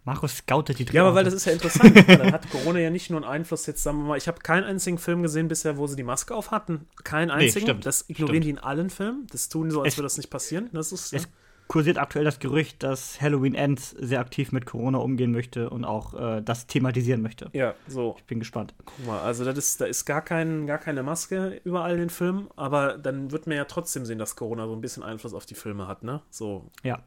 Markus 0.03 0.37
scoutet 0.37 0.79
die 0.79 0.83
Ja, 0.91 1.03
aber 1.03 1.13
weil 1.15 1.23
Drehorte. 1.23 1.25
das 1.25 1.33
ist 1.35 1.45
ja 1.45 1.51
interessant. 1.53 1.95
dann 2.19 2.31
hat 2.33 2.49
Corona 2.49 2.79
ja 2.79 2.89
nicht 2.89 3.09
nur 3.11 3.21
einen 3.21 3.29
Einfluss 3.31 3.67
jetzt, 3.67 3.83
sagen 3.83 3.99
wir 3.99 4.05
mal, 4.05 4.17
ich 4.17 4.27
habe 4.27 4.39
keinen 4.41 4.63
einzigen 4.63 4.97
Film 4.97 5.21
gesehen 5.21 5.47
bisher, 5.47 5.77
wo 5.77 5.85
sie 5.87 5.95
die 5.95 6.03
Maske 6.03 6.33
auf 6.35 6.49
hatten. 6.51 6.87
Keinen 7.03 7.29
einzigen. 7.31 7.65
stimmt. 7.67 7.85
Das 7.85 8.09
ignorieren 8.09 8.41
Stimmt. 8.41 8.45
die 8.45 8.49
in 8.49 8.57
allen 8.59 8.89
Filmen. 8.89 9.27
Das 9.31 9.47
tun 9.47 9.69
die 9.69 9.73
so, 9.73 9.81
als 9.83 9.95
würde 9.97 10.07
das 10.07 10.17
nicht 10.17 10.29
passieren. 10.31 10.69
Das 10.73 10.91
ist, 10.91 11.13
Es 11.13 11.27
kursiert 11.71 11.97
aktuell 11.97 12.25
das 12.25 12.39
Gerücht, 12.39 12.83
dass 12.83 13.21
Halloween 13.21 13.55
Ends 13.55 13.91
sehr 13.91 14.19
aktiv 14.19 14.51
mit 14.51 14.65
Corona 14.65 14.97
umgehen 14.97 15.31
möchte 15.31 15.69
und 15.69 15.85
auch 15.85 16.13
äh, 16.13 16.41
das 16.41 16.67
thematisieren 16.67 17.21
möchte. 17.21 17.49
ja, 17.53 17.75
so. 17.87 18.15
Ich 18.17 18.25
bin 18.25 18.39
gespannt. 18.39 18.73
Guck 18.83 19.07
mal, 19.07 19.21
also 19.21 19.45
das 19.45 19.57
ist, 19.57 19.79
da 19.79 19.85
ist 19.85 20.03
gar, 20.03 20.21
kein, 20.21 20.67
gar 20.67 20.79
keine 20.79 21.01
Maske 21.01 21.61
überall 21.63 21.93
in 21.93 21.99
den 21.99 22.09
Filmen, 22.09 22.49
aber 22.57 22.97
dann 22.97 23.31
wird 23.31 23.47
man 23.47 23.55
ja 23.55 23.63
trotzdem 23.63 24.05
sehen, 24.05 24.19
dass 24.19 24.35
Corona 24.35 24.67
so 24.67 24.73
ein 24.73 24.81
bisschen 24.81 25.01
Einfluss 25.01 25.33
auf 25.33 25.45
die 25.45 25.55
Filme 25.55 25.87
hat, 25.87 26.03
ne? 26.03 26.21
So, 26.29 26.65
Ja. 26.83 26.99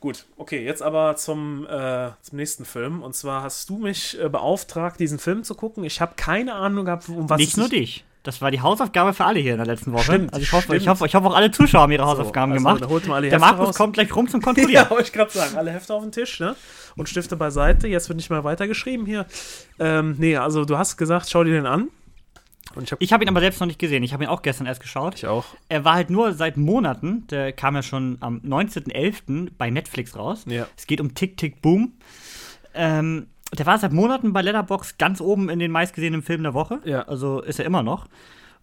Gut, 0.00 0.24
okay, 0.36 0.64
jetzt 0.64 0.82
aber 0.82 1.16
zum, 1.16 1.66
äh, 1.66 2.10
zum 2.22 2.36
nächsten 2.36 2.64
Film. 2.64 3.02
Und 3.02 3.14
zwar 3.14 3.42
hast 3.42 3.68
du 3.68 3.78
mich 3.78 4.18
äh, 4.18 4.28
beauftragt, 4.28 4.98
diesen 5.00 5.18
Film 5.18 5.42
zu 5.42 5.54
gucken. 5.54 5.84
Ich 5.84 6.00
habe 6.00 6.14
keine 6.16 6.54
Ahnung 6.54 6.86
gehabt, 6.86 7.08
um 7.08 7.28
was 7.28 7.38
Nicht 7.38 7.52
es 7.52 7.56
nur 7.56 7.68
dich. 7.68 8.04
Das 8.26 8.42
war 8.42 8.50
die 8.50 8.60
Hausaufgabe 8.60 9.12
für 9.14 9.24
alle 9.24 9.38
hier 9.38 9.52
in 9.52 9.58
der 9.58 9.66
letzten 9.66 9.92
Woche. 9.92 10.02
Stimmt, 10.02 10.32
also 10.32 10.42
ich 10.42 10.52
hoffe, 10.52 10.74
ich 10.76 10.82
stimmt. 10.82 10.88
hoffe, 10.96 11.06
ich 11.06 11.14
hoffe 11.14 11.26
auch 11.28 11.34
alle 11.36 11.50
Zuschauer 11.50 11.82
haben 11.82 11.92
ihre 11.92 12.04
Hausaufgaben 12.04 12.52
also, 12.52 12.64
gemacht. 12.64 12.86
holt 12.88 13.06
mal 13.06 13.14
alle 13.16 13.28
Der 13.30 13.38
Markus 13.38 13.68
raus. 13.68 13.76
kommt 13.76 13.94
gleich 13.94 14.14
rum 14.16 14.28
zum 14.28 14.40
Ja, 14.42 14.44
Kontrollieren. 14.44 14.90
wollte 14.90 15.04
ich 15.04 15.12
gerade 15.12 15.30
sagen. 15.30 15.56
Alle 15.56 15.70
Hefte 15.70 15.94
auf 15.94 16.02
den 16.02 16.12
Tisch, 16.12 16.40
ne? 16.40 16.56
Und 16.96 17.08
Stifte 17.08 17.36
beiseite. 17.36 17.86
Jetzt 17.86 18.08
wird 18.08 18.16
nicht 18.16 18.30
mehr 18.30 18.42
weitergeschrieben 18.42 19.06
hier. 19.06 19.26
Ähm, 19.78 20.16
nee, 20.18 20.36
also 20.36 20.64
du 20.64 20.76
hast 20.76 20.96
gesagt, 20.96 21.28
schau 21.30 21.44
dir 21.44 21.52
den 21.52 21.66
an. 21.66 21.88
Und 22.74 22.82
ich 22.84 22.92
habe 22.92 23.02
Ich 23.04 23.12
habe 23.12 23.22
ihn 23.24 23.28
aber 23.28 23.40
selbst 23.40 23.60
noch 23.60 23.66
nicht 23.68 23.78
gesehen. 23.78 24.02
Ich 24.02 24.12
habe 24.12 24.24
ihn 24.24 24.28
auch 24.28 24.42
gestern 24.42 24.66
erst 24.66 24.80
geschaut. 24.80 25.14
ich 25.14 25.26
auch. 25.26 25.44
Er 25.68 25.84
war 25.84 25.94
halt 25.94 26.10
nur 26.10 26.32
seit 26.32 26.56
Monaten, 26.56 27.26
der 27.28 27.52
kam 27.52 27.74
ja 27.76 27.82
schon 27.82 28.18
am 28.20 28.38
19.11. 28.40 29.50
bei 29.56 29.70
Netflix 29.70 30.16
raus. 30.16 30.44
Ja. 30.46 30.66
Es 30.76 30.86
geht 30.86 31.00
um 31.00 31.14
Tick 31.14 31.36
Tick 31.36 31.62
Boom. 31.62 31.92
Ähm, 32.74 33.28
der 33.52 33.66
war 33.66 33.78
seit 33.78 33.92
Monaten 33.92 34.32
bei 34.32 34.42
Letterbox 34.42 34.98
ganz 34.98 35.20
oben 35.20 35.48
in 35.48 35.58
den 35.58 35.70
meistgesehenen 35.70 36.22
Filmen 36.22 36.44
der 36.44 36.54
Woche. 36.54 36.80
Ja. 36.84 37.02
Also 37.02 37.40
ist 37.40 37.58
er 37.58 37.64
immer 37.64 37.82
noch. 37.82 38.06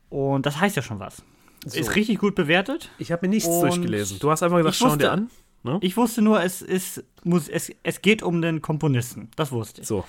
Und 0.09 0.45
das 0.45 0.59
heißt 0.59 0.75
ja 0.75 0.81
schon 0.81 0.99
was. 0.99 1.23
So. 1.65 1.79
Ist 1.79 1.95
richtig 1.95 2.19
gut 2.19 2.35
bewertet. 2.35 2.91
Ich 2.97 3.11
habe 3.11 3.25
mir 3.25 3.33
nichts 3.33 3.47
Und 3.47 3.61
durchgelesen. 3.61 4.19
Du 4.19 4.29
hast 4.29 4.43
einfach 4.43 4.57
gesagt, 4.57 4.75
schau 4.75 4.95
dir 4.95 5.11
an. 5.11 5.29
Ne? 5.63 5.77
Ich 5.81 5.95
wusste 5.95 6.21
nur, 6.21 6.43
es, 6.43 6.61
ist, 6.61 7.03
muss, 7.23 7.47
es, 7.47 7.71
es 7.83 8.01
geht 8.01 8.21
um 8.21 8.41
den 8.41 8.61
Komponisten. 8.61 9.31
Das 9.37 9.51
wusste 9.53 9.81
ich. 9.81 9.87
So. 9.87 10.03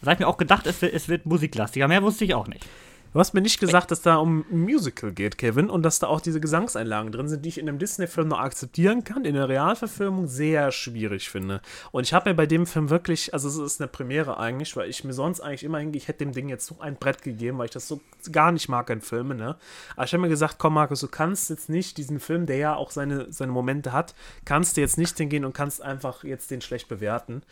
Da 0.00 0.06
habe 0.06 0.14
ich 0.14 0.20
mir 0.20 0.28
auch 0.28 0.38
gedacht, 0.38 0.66
es 0.66 0.82
es 0.82 1.08
wird 1.08 1.26
musiklastiger. 1.26 1.88
Mehr 1.88 2.02
wusste 2.02 2.24
ich 2.24 2.34
auch 2.34 2.46
nicht. 2.46 2.64
Du 3.12 3.18
hast 3.18 3.34
mir 3.34 3.40
nicht 3.40 3.58
gesagt, 3.58 3.90
dass 3.90 4.02
da 4.02 4.16
um 4.16 4.44
ein 4.52 4.60
Musical 4.60 5.10
geht, 5.10 5.36
Kevin, 5.36 5.68
und 5.68 5.82
dass 5.82 5.98
da 5.98 6.06
auch 6.06 6.20
diese 6.20 6.38
Gesangseinlagen 6.38 7.10
drin 7.10 7.28
sind, 7.28 7.44
die 7.44 7.48
ich 7.48 7.58
in 7.58 7.68
einem 7.68 7.80
Disney-Film 7.80 8.28
noch 8.28 8.38
akzeptieren 8.38 9.02
kann, 9.02 9.24
in 9.24 9.34
der 9.34 9.48
Realverfilmung 9.48 10.28
sehr 10.28 10.70
schwierig 10.70 11.28
finde. 11.28 11.60
Und 11.90 12.04
ich 12.04 12.14
habe 12.14 12.30
mir 12.30 12.36
bei 12.36 12.46
dem 12.46 12.66
Film 12.66 12.88
wirklich, 12.88 13.34
also 13.34 13.48
es 13.48 13.56
ist 13.56 13.80
eine 13.80 13.88
Premiere 13.88 14.38
eigentlich, 14.38 14.76
weil 14.76 14.88
ich 14.88 15.02
mir 15.02 15.12
sonst 15.12 15.40
eigentlich 15.40 15.64
immer 15.64 15.78
hingehe, 15.78 16.00
ich 16.00 16.06
hätte 16.06 16.24
dem 16.24 16.30
Ding 16.30 16.48
jetzt 16.48 16.66
so 16.66 16.76
ein 16.78 16.94
Brett 16.94 17.22
gegeben, 17.22 17.58
weil 17.58 17.64
ich 17.64 17.72
das 17.72 17.88
so 17.88 18.00
gar 18.30 18.52
nicht 18.52 18.68
mag 18.68 18.88
in 18.90 19.00
Filmen, 19.00 19.38
ne? 19.38 19.56
Aber 19.96 20.04
ich 20.04 20.12
habe 20.12 20.20
mir 20.20 20.28
gesagt, 20.28 20.58
komm 20.58 20.74
Markus, 20.74 21.00
du 21.00 21.08
kannst 21.08 21.50
jetzt 21.50 21.68
nicht 21.68 21.98
diesen 21.98 22.20
Film, 22.20 22.46
der 22.46 22.58
ja 22.58 22.76
auch 22.76 22.92
seine, 22.92 23.32
seine 23.32 23.50
Momente 23.50 23.92
hat, 23.92 24.14
kannst 24.44 24.76
du 24.76 24.82
jetzt 24.82 24.98
nicht 24.98 25.16
hingehen 25.16 25.44
und 25.44 25.52
kannst 25.52 25.82
einfach 25.82 26.22
jetzt 26.22 26.52
den 26.52 26.60
schlecht 26.60 26.86
bewerten. 26.86 27.42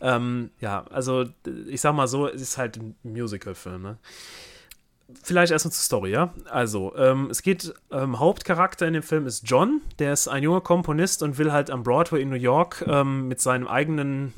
Ähm, 0.00 0.50
ja, 0.58 0.86
also 0.90 1.26
ich 1.68 1.80
sag 1.80 1.94
mal 1.94 2.08
so, 2.08 2.26
es 2.26 2.42
ist 2.42 2.58
halt 2.58 2.78
ein 2.78 2.96
Musical-Film, 3.04 3.80
ne? 3.80 3.98
Vielleicht 5.22 5.52
erstmal 5.52 5.72
zur 5.72 5.82
Story, 5.82 6.10
ja. 6.10 6.32
Also, 6.50 6.94
ähm, 6.96 7.28
es 7.30 7.42
geht, 7.42 7.74
ähm, 7.90 8.18
Hauptcharakter 8.18 8.86
in 8.86 8.94
dem 8.94 9.02
Film 9.02 9.26
ist 9.26 9.48
John, 9.48 9.82
der 9.98 10.12
ist 10.12 10.28
ein 10.28 10.42
junger 10.42 10.62
Komponist 10.62 11.22
und 11.22 11.38
will 11.38 11.52
halt 11.52 11.70
am 11.70 11.82
Broadway 11.82 12.22
in 12.22 12.30
New 12.30 12.36
York 12.36 12.84
ähm, 12.88 13.28
mit 13.28 13.40
seinem 13.40 13.68
eigenen 13.68 14.32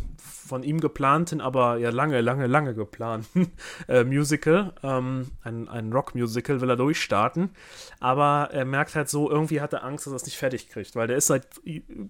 von 0.47 0.63
ihm 0.63 0.81
geplanten, 0.81 1.41
aber 1.41 1.77
ja 1.77 1.91
lange, 1.91 2.21
lange, 2.21 2.47
lange 2.47 2.75
geplanten 2.75 3.53
äh, 3.89 4.05
Musical, 4.05 4.73
ähm, 4.83 5.31
ein, 5.43 5.69
ein 5.69 5.93
Rock-Musical 5.93 6.61
will 6.61 6.71
er 6.71 6.77
durchstarten. 6.77 7.51
Aber 8.01 8.49
er 8.53 8.65
merkt 8.65 8.95
halt 8.95 9.09
so, 9.09 9.31
irgendwie 9.31 9.61
hat 9.61 9.73
er 9.73 9.85
Angst, 9.85 10.07
dass 10.07 10.13
er 10.13 10.17
es 10.17 10.27
nicht 10.27 10.39
fertig 10.39 10.69
kriegt, 10.69 10.97
weil 10.97 11.07
der 11.07 11.17
ist 11.17 11.27
seit 11.27 11.47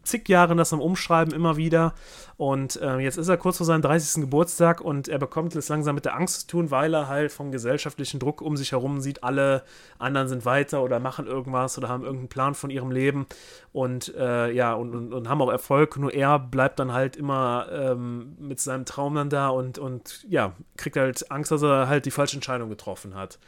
zig 0.02 0.28
Jahren 0.28 0.58
das 0.58 0.72
am 0.72 0.80
Umschreiben 0.80 1.32
immer 1.32 1.56
wieder. 1.56 1.94
Und 2.36 2.80
äh, 2.82 2.98
jetzt 2.98 3.16
ist 3.16 3.28
er 3.28 3.36
kurz 3.36 3.56
vor 3.56 3.66
seinem 3.66 3.82
30. 3.82 4.22
Geburtstag 4.22 4.80
und 4.80 5.08
er 5.08 5.18
bekommt 5.18 5.56
es 5.56 5.68
langsam 5.68 5.94
mit 5.94 6.04
der 6.04 6.14
Angst 6.14 6.42
zu 6.42 6.46
tun, 6.48 6.70
weil 6.70 6.92
er 6.94 7.08
halt 7.08 7.32
vom 7.32 7.50
gesellschaftlichen 7.50 8.20
Druck 8.20 8.42
um 8.42 8.56
sich 8.56 8.72
herum 8.72 9.00
sieht, 9.00 9.24
alle 9.24 9.64
anderen 9.98 10.28
sind 10.28 10.44
weiter 10.44 10.82
oder 10.82 11.00
machen 11.00 11.26
irgendwas 11.26 11.78
oder 11.78 11.88
haben 11.88 12.02
irgendeinen 12.02 12.28
Plan 12.28 12.54
von 12.54 12.70
ihrem 12.70 12.90
Leben 12.90 13.26
und 13.72 14.14
äh, 14.14 14.50
ja, 14.52 14.74
und, 14.74 14.94
und, 14.94 15.12
und, 15.12 15.28
haben 15.28 15.42
auch 15.42 15.50
Erfolg, 15.50 15.98
nur 15.98 16.12
er 16.12 16.38
bleibt 16.38 16.78
dann 16.78 16.92
halt 16.92 17.16
immer 17.16 17.66
ähm, 17.70 18.25
mit 18.38 18.60
seinem 18.60 18.84
Traum 18.84 19.14
dann 19.14 19.30
da 19.30 19.48
und, 19.48 19.78
und 19.78 20.24
ja, 20.28 20.52
kriegt 20.76 20.96
halt 20.96 21.30
Angst, 21.30 21.50
dass 21.50 21.62
er 21.62 21.88
halt 21.88 22.06
die 22.06 22.10
falsche 22.10 22.36
Entscheidung 22.36 22.68
getroffen 22.68 23.14
hat. 23.14 23.38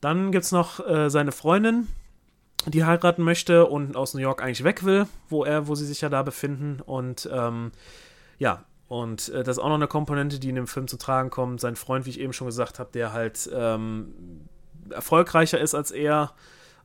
Dann 0.00 0.32
gibt 0.32 0.44
es 0.44 0.52
noch 0.52 0.86
äh, 0.86 1.10
seine 1.10 1.32
Freundin, 1.32 1.88
die 2.66 2.84
heiraten 2.84 3.22
möchte 3.22 3.66
und 3.66 3.96
aus 3.96 4.14
New 4.14 4.20
York 4.20 4.42
eigentlich 4.42 4.64
weg 4.64 4.84
will, 4.84 5.06
wo 5.28 5.44
er, 5.44 5.68
wo 5.68 5.74
sie 5.74 5.86
sich 5.86 6.00
ja 6.00 6.08
da 6.08 6.22
befinden. 6.22 6.80
Und 6.80 7.28
ähm, 7.32 7.72
ja, 8.38 8.64
und 8.88 9.28
äh, 9.28 9.44
das 9.44 9.58
ist 9.58 9.62
auch 9.62 9.68
noch 9.68 9.74
eine 9.74 9.86
Komponente, 9.86 10.38
die 10.38 10.48
in 10.48 10.54
dem 10.54 10.66
Film 10.66 10.88
zu 10.88 10.96
tragen 10.96 11.30
kommt. 11.30 11.60
Sein 11.60 11.76
Freund, 11.76 12.06
wie 12.06 12.10
ich 12.10 12.20
eben 12.20 12.32
schon 12.32 12.46
gesagt 12.46 12.78
habe, 12.78 12.90
der 12.92 13.12
halt 13.12 13.48
ähm, 13.52 14.48
erfolgreicher 14.90 15.60
ist 15.60 15.74
als 15.74 15.90
er. 15.90 16.32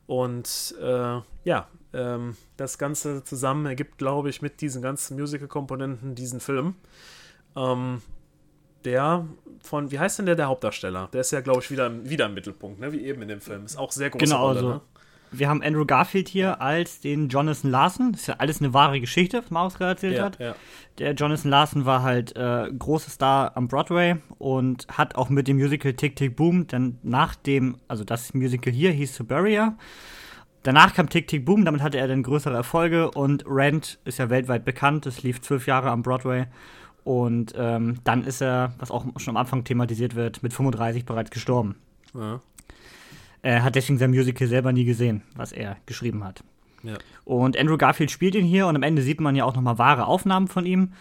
Und 0.05 0.75
äh, 0.81 1.21
ja, 1.43 1.67
ähm, 1.93 2.36
das 2.58 2.77
Ganze 2.77 3.23
zusammen 3.23 3.65
ergibt, 3.65 3.97
glaube 3.97 4.29
ich, 4.29 4.41
mit 4.41 4.62
diesen 4.62 4.82
ganzen 4.82 5.17
Musical-Komponenten 5.17 6.15
diesen 6.15 6.39
Film. 6.39 6.75
Ähm, 7.56 8.01
der 8.86 9.25
von, 9.62 9.91
wie 9.91 9.99
heißt 9.99 10.19
denn 10.19 10.25
der, 10.25 10.36
der 10.36 10.47
Hauptdarsteller? 10.47 11.10
Der 11.13 11.21
ist 11.21 11.32
ja, 11.32 11.41
glaube 11.41 11.62
ich, 11.62 11.71
wieder, 11.71 12.03
wieder 12.03 12.25
im 12.25 12.34
Mittelpunkt, 12.34 12.79
ne? 12.79 12.91
wie 12.91 13.06
eben 13.06 13.21
in 13.21 13.29
dem 13.29 13.41
Film. 13.41 13.65
Ist 13.65 13.77
auch 13.77 13.91
sehr 13.91 14.10
groß. 14.10 14.19
Genau, 14.19 14.47
Rolle, 14.47 14.58
also, 14.58 14.69
ne? 14.69 14.82
wir 15.34 15.49
haben 15.49 15.62
Andrew 15.63 15.86
Garfield 15.86 16.29
hier 16.29 16.62
als 16.62 16.99
den 16.99 17.27
Jonathan 17.29 17.71
Larson. 17.71 18.12
Das 18.12 18.21
ist 18.21 18.27
ja 18.27 18.36
alles 18.38 18.60
eine 18.60 18.73
wahre 18.73 18.99
Geschichte, 18.99 19.41
was 19.41 19.51
Maus 19.51 19.75
gerade 19.75 19.91
erzählt 19.91 20.17
ja, 20.17 20.23
hat. 20.23 20.39
Ja. 20.39 20.56
Der 20.99 21.13
Jonathan 21.13 21.49
Larson 21.49 21.86
war 21.86 22.03
halt 22.03 22.36
äh, 22.36 22.69
großer 22.77 23.10
Star 23.10 23.58
am 23.58 23.67
Broadway 23.67 24.17
und 24.38 24.88
hat 24.89 25.15
auch 25.15 25.29
mit 25.29 25.47
dem 25.47 25.58
Musical 25.58 25.93
Tick 25.93 26.15
Tick 26.15 26.36
Boom 26.36 26.67
dann 26.67 26.99
nach 27.03 27.36
dem, 27.36 27.77
also 27.88 28.03
das 28.03 28.34
Musical 28.34 28.71
hier 28.71 28.91
hieß 28.91 29.15
Suburia, 29.15 29.75
Danach 30.63 30.93
kam 30.93 31.10
Tick 31.10 31.28
Tick 31.28 31.45
Boom, 31.45 31.65
damit 31.65 31.82
hatte 31.82 31.97
er 31.97 32.08
dann 32.08 32.23
größere 32.23 32.56
Erfolge 32.56 33.12
und 33.12 33.43
Rent 33.45 33.99
ist 34.06 34.17
ja 34.17 34.30
weltweit 34.30 34.63
bekannt, 34.63 35.06
es 35.06 35.21
lief 35.21 35.41
zwölf 35.41 35.67
Jahre 35.67 35.91
am 35.91 36.04
Broadway 36.04 36.45
und 37.04 37.54
ähm, 37.58 37.99
dann 38.06 38.23
ist 38.23 38.41
er, 38.41 38.73
was 38.78 38.89
auch 38.89 39.06
schon 39.17 39.36
am 39.36 39.38
Anfang 39.38 39.65
thematisiert 39.65 40.15
wird, 40.15 40.41
mit 40.41 40.54
35 40.54 41.06
bereits 41.06 41.32
gestorben. 41.32 41.76
Ja. 42.13 42.39
Er 43.41 43.63
hat 43.63 43.76
deswegen 43.76 43.99
sein 43.99 44.12
Musical 44.12 44.47
selber 44.47 44.71
nie 44.71 44.86
gesehen, 44.86 45.21
was 45.36 45.52
er 45.52 45.76
geschrieben 45.86 46.23
hat. 46.23 46.45
Ja. 46.82 46.95
Und 47.26 47.58
Andrew 47.58 47.78
Garfield 47.78 48.12
spielt 48.12 48.36
ihn 48.36 48.45
hier 48.45 48.67
und 48.67 48.76
am 48.76 48.84
Ende 48.84 49.02
sieht 49.02 49.19
man 49.19 49.36
ja 49.36 49.43
auch 49.43 49.56
nochmal 49.56 49.78
wahre 49.78 50.06
Aufnahmen 50.06 50.47
von 50.47 50.65
ihm 50.65 50.93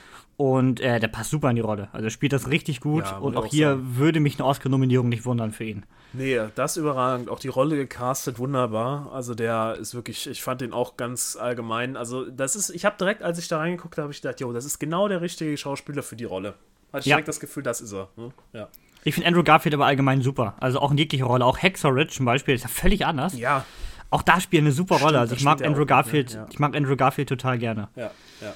und 0.43 0.81
äh, 0.81 0.99
der 0.99 1.07
passt 1.07 1.31
super 1.31 1.51
in 1.51 1.55
die 1.55 1.63
Rolle. 1.63 1.87
Also 1.93 2.07
er 2.07 2.11
spielt 2.11 2.33
das 2.33 2.49
richtig 2.49 2.81
gut. 2.81 3.05
Ja, 3.05 3.19
und 3.19 3.37
auch, 3.37 3.45
auch 3.45 3.47
hier 3.47 3.69
sagen. 3.69 3.97
würde 3.97 4.19
mich 4.19 4.41
eine 4.41 4.49
Oscar-Nominierung 4.49 5.09
nicht 5.09 5.25
wundern 5.25 5.53
für 5.53 5.63
ihn. 5.63 5.87
Nee, 6.15 6.41
das 6.57 6.77
überragend. 6.77 7.29
Auch 7.29 7.39
die 7.39 7.47
Rolle 7.47 7.77
gecastet, 7.77 8.41
wunderbar. 8.41 9.13
Also 9.13 9.37
der 9.37 9.77
ist 9.81 9.95
wirklich, 9.95 10.29
ich 10.29 10.43
fand 10.43 10.61
den 10.61 10.73
auch 10.73 10.97
ganz 10.97 11.37
allgemein. 11.41 11.97
Also 11.97 12.29
das 12.29 12.57
ist, 12.57 12.71
ich 12.71 12.85
habe 12.85 12.97
direkt, 12.99 13.23
als 13.23 13.39
ich 13.39 13.47
da 13.47 13.59
reingeguckt 13.59 13.99
habe, 13.99 14.11
ich 14.11 14.21
gedacht, 14.21 14.41
jo, 14.41 14.53
das 14.53 14.65
ist 14.65 14.81
genau 14.81 15.07
der 15.07 15.21
richtige 15.21 15.57
Schauspieler 15.57 16.03
für 16.03 16.17
die 16.17 16.25
Rolle. 16.25 16.55
Hatte 16.93 17.03
ich 17.03 17.07
ja. 17.07 17.15
direkt 17.15 17.29
das 17.29 17.39
Gefühl, 17.39 17.63
das 17.63 17.81
ist 17.81 17.93
er. 17.93 18.09
Hm? 18.17 18.33
Ja. 18.53 18.67
Ich 19.05 19.15
finde 19.15 19.29
Andrew 19.29 19.45
Garfield 19.45 19.77
aber 19.77 19.87
allgemein 19.87 20.23
super. 20.23 20.57
Also 20.59 20.81
auch 20.81 20.91
in 20.91 20.99
jeglicher 20.99 21.27
Rolle. 21.27 21.45
Auch 21.45 21.63
Hexorich 21.63 22.11
zum 22.11 22.27
Beispiel 22.27 22.57
ist 22.57 22.63
ja 22.63 22.69
völlig 22.69 23.07
anders. 23.07 23.39
Ja. 23.39 23.65
Auch 24.11 24.23
da 24.23 24.41
spielt 24.41 24.63
eine 24.63 24.73
super 24.73 24.97
Stimmt, 24.97 25.09
Rolle. 25.09 25.21
Also 25.21 25.37
ich 25.37 25.45
mag 25.45 25.65
Andrew 25.65 25.87
Garfield, 25.87 26.31
gut, 26.31 26.35
ne? 26.35 26.43
ja. 26.43 26.49
ich 26.51 26.59
mag 26.59 26.75
Andrew 26.75 26.97
Garfield 26.97 27.29
total 27.29 27.59
gerne. 27.59 27.91
Ja, 27.95 28.11
ja. 28.41 28.53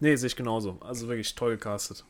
Nee, 0.00 0.16
sehe 0.16 0.28
ich 0.28 0.36
genauso. 0.36 0.78
Also 0.80 1.08
wirklich 1.08 1.34
toll 1.34 1.52
gecastet. 1.52 2.04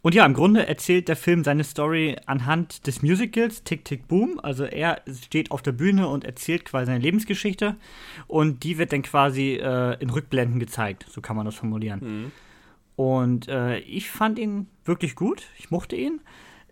Und 0.00 0.14
ja, 0.14 0.26
im 0.26 0.34
Grunde 0.34 0.66
erzählt 0.66 1.08
der 1.08 1.16
Film 1.16 1.44
seine 1.44 1.62
Story 1.62 2.16
anhand 2.26 2.86
des 2.86 3.02
Musicals 3.02 3.62
Tick 3.62 3.84
Tick 3.84 4.08
Boom. 4.08 4.40
Also 4.42 4.64
er 4.64 5.02
steht 5.24 5.52
auf 5.52 5.62
der 5.62 5.72
Bühne 5.72 6.08
und 6.08 6.24
erzählt 6.24 6.64
quasi 6.64 6.86
seine 6.86 6.98
Lebensgeschichte 6.98 7.76
und 8.26 8.64
die 8.64 8.78
wird 8.78 8.92
dann 8.92 9.02
quasi 9.02 9.60
äh, 9.62 9.96
in 10.00 10.10
Rückblenden 10.10 10.58
gezeigt, 10.58 11.06
so 11.08 11.20
kann 11.20 11.36
man 11.36 11.46
das 11.46 11.54
formulieren. 11.54 12.00
Mhm. 12.02 12.32
Und 12.96 13.48
äh, 13.48 13.78
ich 13.78 14.10
fand 14.10 14.38
ihn 14.38 14.66
wirklich 14.84 15.14
gut, 15.14 15.44
ich 15.58 15.70
mochte 15.70 15.96
ihn. 15.96 16.20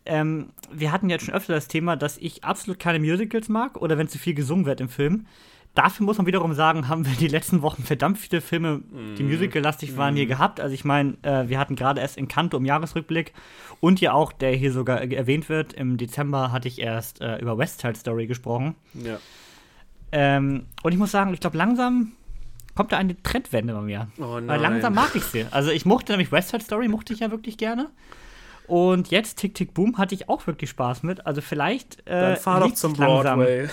Ähm, 0.06 0.50
wir 0.72 0.90
hatten 0.90 1.10
jetzt 1.10 1.24
schon 1.26 1.34
öfter 1.34 1.54
das 1.54 1.68
Thema, 1.68 1.94
dass 1.96 2.18
ich 2.18 2.42
absolut 2.42 2.80
keine 2.80 2.98
Musicals 2.98 3.48
mag 3.48 3.80
oder 3.80 3.98
wenn 3.98 4.08
zu 4.08 4.18
viel 4.18 4.34
gesungen 4.34 4.66
wird 4.66 4.80
im 4.80 4.88
Film. 4.88 5.26
Dafür 5.74 6.04
muss 6.04 6.18
man 6.18 6.26
wiederum 6.26 6.52
sagen, 6.52 6.88
haben 6.88 7.06
wir 7.06 7.12
die 7.14 7.28
letzten 7.28 7.62
Wochen 7.62 7.84
verdammt 7.84 8.18
viele 8.18 8.40
Filme, 8.40 8.82
die 9.16 9.22
mhm. 9.22 9.30
musical-lastig 9.30 9.96
waren, 9.96 10.16
hier 10.16 10.24
mhm. 10.24 10.30
gehabt. 10.30 10.60
Also 10.60 10.74
ich 10.74 10.84
meine, 10.84 11.16
äh, 11.22 11.48
wir 11.48 11.58
hatten 11.58 11.76
gerade 11.76 12.00
erst 12.00 12.18
Encanto 12.18 12.56
im 12.56 12.64
Jahresrückblick 12.64 13.32
und 13.78 14.00
ja 14.00 14.12
auch, 14.12 14.32
der 14.32 14.52
hier 14.52 14.72
sogar 14.72 15.00
erwähnt 15.00 15.48
wird, 15.48 15.72
im 15.72 15.96
Dezember 15.96 16.50
hatte 16.50 16.66
ich 16.66 16.80
erst 16.80 17.20
äh, 17.20 17.38
über 17.38 17.56
West 17.56 17.80
Side 17.80 17.94
Story 17.94 18.26
gesprochen. 18.26 18.74
Ja. 18.94 19.18
Ähm, 20.12 20.66
und 20.82 20.92
ich 20.92 20.98
muss 20.98 21.12
sagen, 21.12 21.32
ich 21.32 21.40
glaube 21.40 21.56
langsam 21.56 22.12
kommt 22.74 22.92
da 22.92 22.98
eine 22.98 23.20
Trendwende 23.22 23.74
bei 23.74 23.82
mir. 23.82 24.08
Oh 24.18 24.34
nein. 24.34 24.48
Weil 24.48 24.60
langsam 24.60 24.94
mag 24.94 25.14
ich 25.14 25.24
sie. 25.24 25.46
Also 25.50 25.70
ich 25.70 25.86
mochte 25.86 26.12
nämlich 26.12 26.32
West 26.32 26.48
Side 26.48 26.64
Story, 26.64 26.88
mochte 26.88 27.12
ich 27.12 27.20
ja 27.20 27.30
wirklich 27.30 27.58
gerne. 27.58 27.90
Und 28.70 29.10
jetzt 29.10 29.40
Tick 29.40 29.56
Tick 29.56 29.74
Boom 29.74 29.98
hatte 29.98 30.14
ich 30.14 30.28
auch 30.28 30.46
wirklich 30.46 30.70
Spaß 30.70 31.02
mit. 31.02 31.26
Also 31.26 31.40
vielleicht 31.40 32.06
äh, 32.06 32.20
Dann 32.20 32.36
fahr 32.36 32.60
doch 32.60 32.72
zum 32.72 32.92
Broadway. 32.92 33.68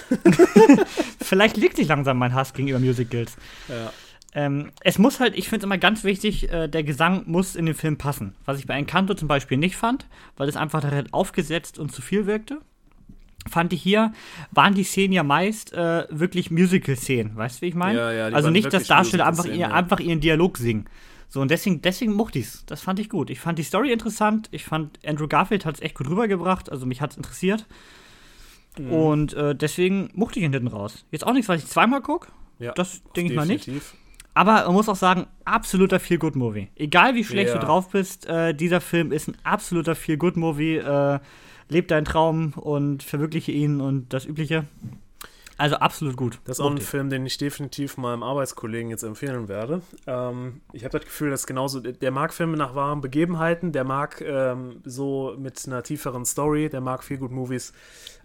vielleicht 1.22 1.56
liegt 1.56 1.76
sich 1.76 1.88
langsam 1.88 2.18
mein 2.18 2.34
Hass 2.34 2.52
gegenüber 2.52 2.80
Musicals. 2.80 3.38
Ja. 3.70 3.94
Ähm, 4.34 4.72
es 4.82 4.98
muss 4.98 5.20
halt, 5.20 5.38
ich 5.38 5.50
finde 5.50 5.58
es 5.60 5.64
immer 5.66 5.78
ganz 5.78 6.04
wichtig, 6.04 6.52
äh, 6.52 6.68
der 6.68 6.84
Gesang 6.84 7.26
muss 7.28 7.56
in 7.56 7.68
den 7.68 7.76
Film 7.76 8.00
passen. 8.00 8.34
Was 8.46 8.58
ich 8.58 8.66
bei 8.66 8.74
Encanto 8.74 9.14
zum 9.14 9.28
Beispiel 9.28 9.60
nicht 9.60 9.76
fand, 9.76 10.08
weil 10.36 10.50
es 10.50 10.58
einfach 10.58 10.82
darin 10.82 11.14
aufgesetzt 11.14 11.78
und 11.78 11.92
zu 11.92 12.02
viel 12.02 12.26
wirkte. 12.26 12.58
Fand 13.48 13.74
ich 13.74 13.84
hier, 13.84 14.14
waren 14.50 14.74
die 14.74 14.84
Szenen 14.84 15.14
ja 15.14 15.22
meist 15.22 15.74
äh, 15.74 16.08
wirklich 16.10 16.50
Musical-Szenen, 16.50 17.36
weißt 17.38 17.58
du, 17.58 17.62
wie 17.62 17.70
ich 17.70 17.76
meine? 17.76 18.00
Ja, 18.00 18.12
ja, 18.12 18.26
also 18.36 18.50
nicht, 18.50 18.74
dass 18.74 18.88
Darsteller 18.88 19.28
einfach, 19.28 19.46
ihr, 19.46 19.72
einfach 19.72 20.00
ihren 20.00 20.22
Dialog 20.22 20.58
singen. 20.58 20.90
So, 21.30 21.42
und 21.42 21.52
deswegen, 21.52 21.82
deswegen 21.82 22.14
mochte 22.14 22.40
ich 22.40 22.46
es. 22.46 22.66
Das 22.66 22.82
fand 22.82 23.00
ich 23.00 23.10
gut. 23.10 23.30
Ich 23.30 23.40
fand 23.40 23.60
die 23.60 23.64
Story 23.64 23.92
interessant. 23.92 24.48
Ich 24.52 24.64
fand, 24.64 25.00
Andrew 25.06 25.28
Garfield 25.28 25.66
hat 25.66 25.76
es 25.76 25.82
echt 25.82 25.96
gut 25.96 26.10
rübergebracht. 26.10 26.72
Also 26.72 26.86
mich 26.86 27.02
hat 27.02 27.12
es 27.12 27.18
interessiert. 27.18 27.66
Mhm. 28.80 28.94
Und 28.94 29.34
äh, 29.34 29.56
deswegen 29.56 30.10
mochte 30.14 30.40
ich 30.40 30.46
ihn 30.46 30.54
hinten 30.54 30.68
raus. 30.68 31.06
Jetzt 31.12 31.26
auch 31.26 31.34
nichts, 31.34 31.50
was 31.50 31.64
ich 31.64 31.68
zweimal 31.68 32.02
gucke. 32.02 32.30
Ja, 32.60 32.72
das 32.74 33.02
denke 33.16 33.32
ich 33.32 33.36
mal 33.36 33.46
nicht. 33.46 33.70
Aber 34.34 34.66
man 34.66 34.74
muss 34.74 34.88
auch 34.88 34.96
sagen, 34.96 35.26
absoluter 35.46 36.00
Feel-Good-Movie. 36.00 36.70
Egal 36.76 37.16
wie 37.16 37.24
schlecht 37.24 37.54
ja. 37.54 37.60
du 37.60 37.66
drauf 37.66 37.90
bist, 37.90 38.28
äh, 38.28 38.54
dieser 38.54 38.82
Film 38.82 39.12
ist 39.12 39.28
ein 39.28 39.38
absoluter 39.44 39.96
Feel-Good-Movie. 39.96 40.78
Äh, 40.78 41.20
leb 41.70 41.88
deinen 41.88 42.06
Traum 42.06 42.54
und 42.54 43.04
verwirkliche 43.04 43.52
ihn 43.52 43.82
und 43.82 44.14
das 44.14 44.26
Übliche. 44.26 44.66
Also 45.58 45.78
absolut 45.78 46.16
gut. 46.16 46.40
Das 46.46 46.60
ist 46.60 46.64
auch 46.64 46.70
ein 46.70 46.78
Film, 46.78 47.10
den 47.10 47.26
ich 47.26 47.38
definitiv 47.38 47.98
meinem 47.98 48.22
Arbeitskollegen 48.22 48.92
jetzt 48.92 49.04
empfehlen 49.04 49.48
werde. 49.48 49.82
Ähm, 50.06 50.62
ich 50.72 50.84
habe 50.84 50.98
das 50.98 51.06
Gefühl, 51.06 51.32
dass 51.32 51.48
genauso, 51.48 51.80
der 51.80 52.12
mag 52.12 52.32
Filme 52.32 52.58
nach 52.58 52.76
wahren 52.76 53.02
Begebenheiten, 53.02 53.72
der 53.72 53.84
mag 53.84 54.22
ähm, 54.22 54.82
so 54.86 55.36
mit 55.38 55.62
einer 55.66 55.82
tieferen 55.82 56.26
Story, 56.26 56.70
der 56.70 56.82
mag 56.82 57.04
viel 57.04 57.18
gut 57.18 57.32
Movies. 57.32 57.74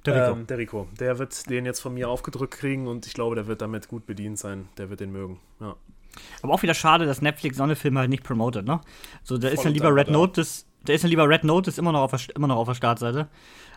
Der 0.04 0.14
Rico. 0.14 0.38
Ähm, 0.38 0.46
der 0.46 0.58
Rico. 0.58 0.88
Der 1.00 1.18
wird 1.18 1.48
den 1.48 1.64
jetzt 1.64 1.80
von 1.80 1.94
mir 1.94 2.10
aufgedrückt 2.10 2.54
kriegen 2.54 2.86
und 2.86 3.06
ich 3.06 3.14
glaube, 3.14 3.34
der 3.34 3.46
wird 3.46 3.62
damit 3.62 3.88
gut 3.88 4.04
bedient 4.04 4.38
sein. 4.38 4.68
Der 4.76 4.90
wird 4.90 5.00
den 5.00 5.10
mögen. 5.10 5.40
Ja. 5.60 5.76
Aber 6.42 6.52
auch 6.52 6.62
wieder 6.62 6.74
schade, 6.74 7.06
dass 7.06 7.22
Netflix 7.22 7.56
so 7.56 7.62
eine 7.62 7.76
Filme 7.76 8.00
halt 8.00 8.10
nicht 8.10 8.24
promotet, 8.24 8.66
ne? 8.66 8.82
So, 9.22 9.38
da 9.38 9.48
ist 9.48 9.64
ja 9.64 9.70
lieber 9.70 9.94
Red 9.94 10.10
Notice, 10.10 10.66
da 10.84 10.92
ist 10.92 11.02
ja 11.02 11.08
lieber 11.08 11.26
Red 11.26 11.44
Notice 11.44 11.78
immer 11.78 11.92
noch 11.92 12.00
auf 12.00 12.10
der, 12.10 12.36
immer 12.36 12.48
noch 12.48 12.56
auf 12.56 12.68
der 12.68 12.74
Startseite 12.74 13.28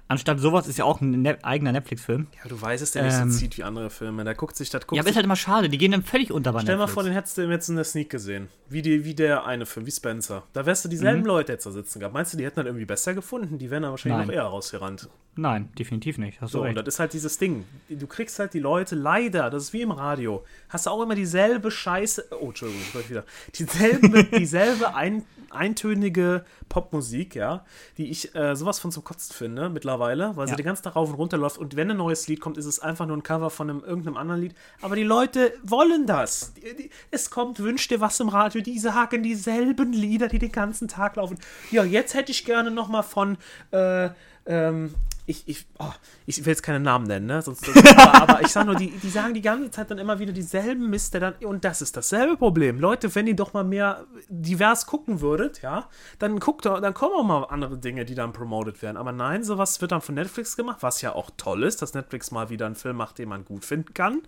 Anstatt 0.07 0.39
sowas 0.39 0.67
ist 0.67 0.77
ja 0.77 0.85
auch 0.85 1.01
ein 1.01 1.23
ne 1.23 1.43
eigener 1.43 1.71
Netflix-Film. 1.71 2.27
Ja, 2.43 2.47
du 2.47 2.61
weißt 2.61 2.83
es, 2.83 2.91
der 2.91 3.03
nicht 3.03 3.15
Ähm. 3.15 3.31
so 3.31 3.39
zieht 3.39 3.57
wie 3.57 3.63
andere 3.63 3.89
Filme. 3.89 4.23
Da 4.23 4.33
guckt 4.33 4.55
sich, 4.55 4.69
das 4.69 4.81
guckt 4.85 4.97
Ja, 4.97 5.01
aber 5.01 5.09
ist 5.09 5.15
halt 5.15 5.25
immer 5.25 5.35
schade, 5.35 5.67
die 5.67 5.79
gehen 5.79 5.91
dann 5.93 6.03
völlig 6.03 6.31
unter 6.31 6.53
bei 6.53 6.59
Stell 6.59 6.75
mal 6.77 6.83
Netflix. 6.83 6.93
vor, 6.93 7.03
den 7.03 7.13
hättest 7.13 7.37
du 7.39 7.41
jetzt 7.49 7.69
in 7.69 7.75
der 7.75 7.85
Sneak 7.85 8.11
gesehen. 8.11 8.49
Wie, 8.69 8.83
die, 8.83 9.03
wie 9.03 9.15
der 9.15 9.45
eine 9.45 9.65
Film, 9.65 9.87
wie 9.87 9.91
Spencer. 9.91 10.43
Da 10.53 10.65
wärst 10.67 10.85
du 10.85 10.89
dieselben 10.89 11.21
Mhm. 11.21 11.25
Leute 11.27 11.53
jetzt 11.53 11.65
da 11.65 11.71
sitzen 11.71 11.99
gehabt. 11.99 12.13
Meinst 12.13 12.33
du, 12.33 12.37
die 12.37 12.45
hätten 12.45 12.57
dann 12.57 12.67
irgendwie 12.67 12.85
besser 12.85 13.15
gefunden? 13.15 13.57
Die 13.57 13.71
wären 13.71 13.81
dann 13.81 13.91
wahrscheinlich 13.91 14.19
Nein. 14.19 14.27
noch 14.27 14.33
eher 14.35 14.43
rausgerannt. 14.43 15.09
Nein, 15.37 15.69
definitiv 15.77 16.17
nicht. 16.19 16.39
Hast 16.39 16.51
So, 16.51 16.61
und 16.63 16.75
das 16.75 16.85
ist 16.87 16.99
halt 16.99 17.13
dieses 17.13 17.37
Ding. 17.39 17.65
Du 17.89 18.05
kriegst 18.07 18.37
halt 18.39 18.53
die 18.53 18.59
Leute, 18.59 18.95
leider, 18.95 19.49
das 19.49 19.63
ist 19.63 19.73
wie 19.73 19.81
im 19.81 19.91
Radio, 19.91 20.45
hast 20.69 20.85
du 20.85 20.91
auch 20.91 21.01
immer 21.01 21.15
dieselbe 21.15 21.71
Scheiße. 21.71 22.27
Oh, 22.39 22.47
Entschuldigung, 22.49 22.83
ich 22.87 22.93
wollte 22.95 23.09
wieder. 23.09 23.23
Dieselbe, 23.55 24.23
dieselbe 24.37 24.95
ein, 24.95 25.23
eintönige 25.51 26.45
Popmusik, 26.69 27.36
ja, 27.36 27.65
die 27.98 28.10
ich 28.10 28.33
äh, 28.35 28.56
sowas 28.56 28.79
von 28.79 28.91
zum 28.91 29.04
Kotzen 29.04 29.33
finde 29.33 29.69
mittlerweile, 29.69 30.35
weil 30.35 30.48
sie 30.48 30.52
Ja. 30.52 30.58
den 30.58 30.65
ganzen 30.65 30.83
Tag 30.83 30.96
rauf 30.96 31.10
und 31.10 31.15
runter 31.15 31.37
läuft 31.37 31.58
und 31.58 31.75
wenn 31.75 31.91
ein 31.91 31.98
neues 31.98 32.27
Lied 32.27 32.41
kommt, 32.41 32.58
ist 32.58 32.65
es 32.65 32.79
einfach 32.79 33.06
nur 33.06 33.17
ein 33.17 33.23
Cover 33.23 33.50
von 33.50 33.69
einem, 33.69 33.79
irgendeinem 33.83 34.17
anderen 34.17 34.41
Lied. 34.41 34.56
Aber 34.81 34.96
die 34.96 35.04
Leute 35.04 35.54
wollen 35.63 36.06
das. 36.08 36.54
Die, 36.54 36.75
die, 36.75 36.89
es 37.12 37.29
kommt, 37.29 37.60
wünsch 37.60 37.87
dir 37.87 38.00
was 38.02 38.19
im 38.19 38.29
Radio, 38.29 38.62
die 38.62 38.79
sagen 38.79 39.23
dieselben 39.23 39.93
Lieder, 39.93 40.27
die 40.27 40.39
den 40.39 40.52
ganzen 40.52 40.87
Tag 40.87 41.15
laufen. 41.15 41.37
Ja, 41.71 41.83
jetzt 41.83 42.13
hätte 42.13 42.31
ich 42.31 42.46
gerne 42.46 42.71
noch 42.71 42.87
mal 42.87 43.04
von 43.04 43.37
äh, 43.71 44.10
ähm, 44.46 44.93
ich, 45.28 45.48
ich, 45.48 45.65
oh, 45.80 45.92
ich 46.26 46.46
will 46.46 46.52
jetzt 46.52 46.62
keine 46.62 46.80
Namen 46.80 47.08
nennen, 47.08 47.26
ne? 47.26 47.42
Sonst, 47.42 47.67
aber, 47.67 48.13
aber 48.21 48.42
ich 48.42 48.50
sag 48.50 48.65
nur, 48.65 48.76
die, 48.76 48.92
die 48.92 49.10
sagen 49.10 49.34
die 49.34 49.42
ganze 49.42 49.71
Zeit 49.71 49.90
dann 49.90 49.98
immer 49.98 50.19
wieder 50.19 50.34
dieselben 50.34 50.90
Mist, 50.90 51.13
der 51.13 51.21
dann, 51.21 51.34
und 51.46 51.65
das 51.65 51.82
ist 51.82 51.98
dasselbe 51.98 52.38
Problem. 52.38 52.80
Leute, 52.80 53.13
wenn 53.15 53.26
ihr 53.26 53.36
doch 53.36 53.54
mal 53.54 53.63
mehr 53.63 54.06
divers 54.30 54.86
gucken 54.86 55.21
würdet, 55.21 55.62
ja, 55.62 55.90
dann 56.19 56.40
guckt 56.40 56.65
doch, 56.65 56.80
dann 56.80 56.94
kommen 56.94 57.15
auch 57.15 57.23
mal 57.23 57.44
andere 57.46 57.78
Dinge, 57.78 58.06
die 58.06 58.13
dann 58.13 58.34
promoted 58.34 58.82
werden. 58.82 58.98
Aber 58.98 59.12
nein, 59.12 59.44
sowas 59.44 59.82
wird 59.82 59.92
dann 59.92 60.02
von 60.02 60.15
Netflix 60.15 60.56
gemacht, 60.56 60.78
was 60.82 61.02
ja 61.02 61.13
auch 61.13 61.32
toll 61.38 61.63
ist, 61.63 61.82
dass 61.82 61.94
Netflix 61.94 62.32
mal 62.32 62.50
wieder 62.50 62.67
einen 62.67 62.76
Film 62.76 62.98
macht, 62.98 63.17
den 63.17 63.30
man 63.30 63.46
gut 63.46 63.65
finden 63.65 63.94
kann. 63.94 64.21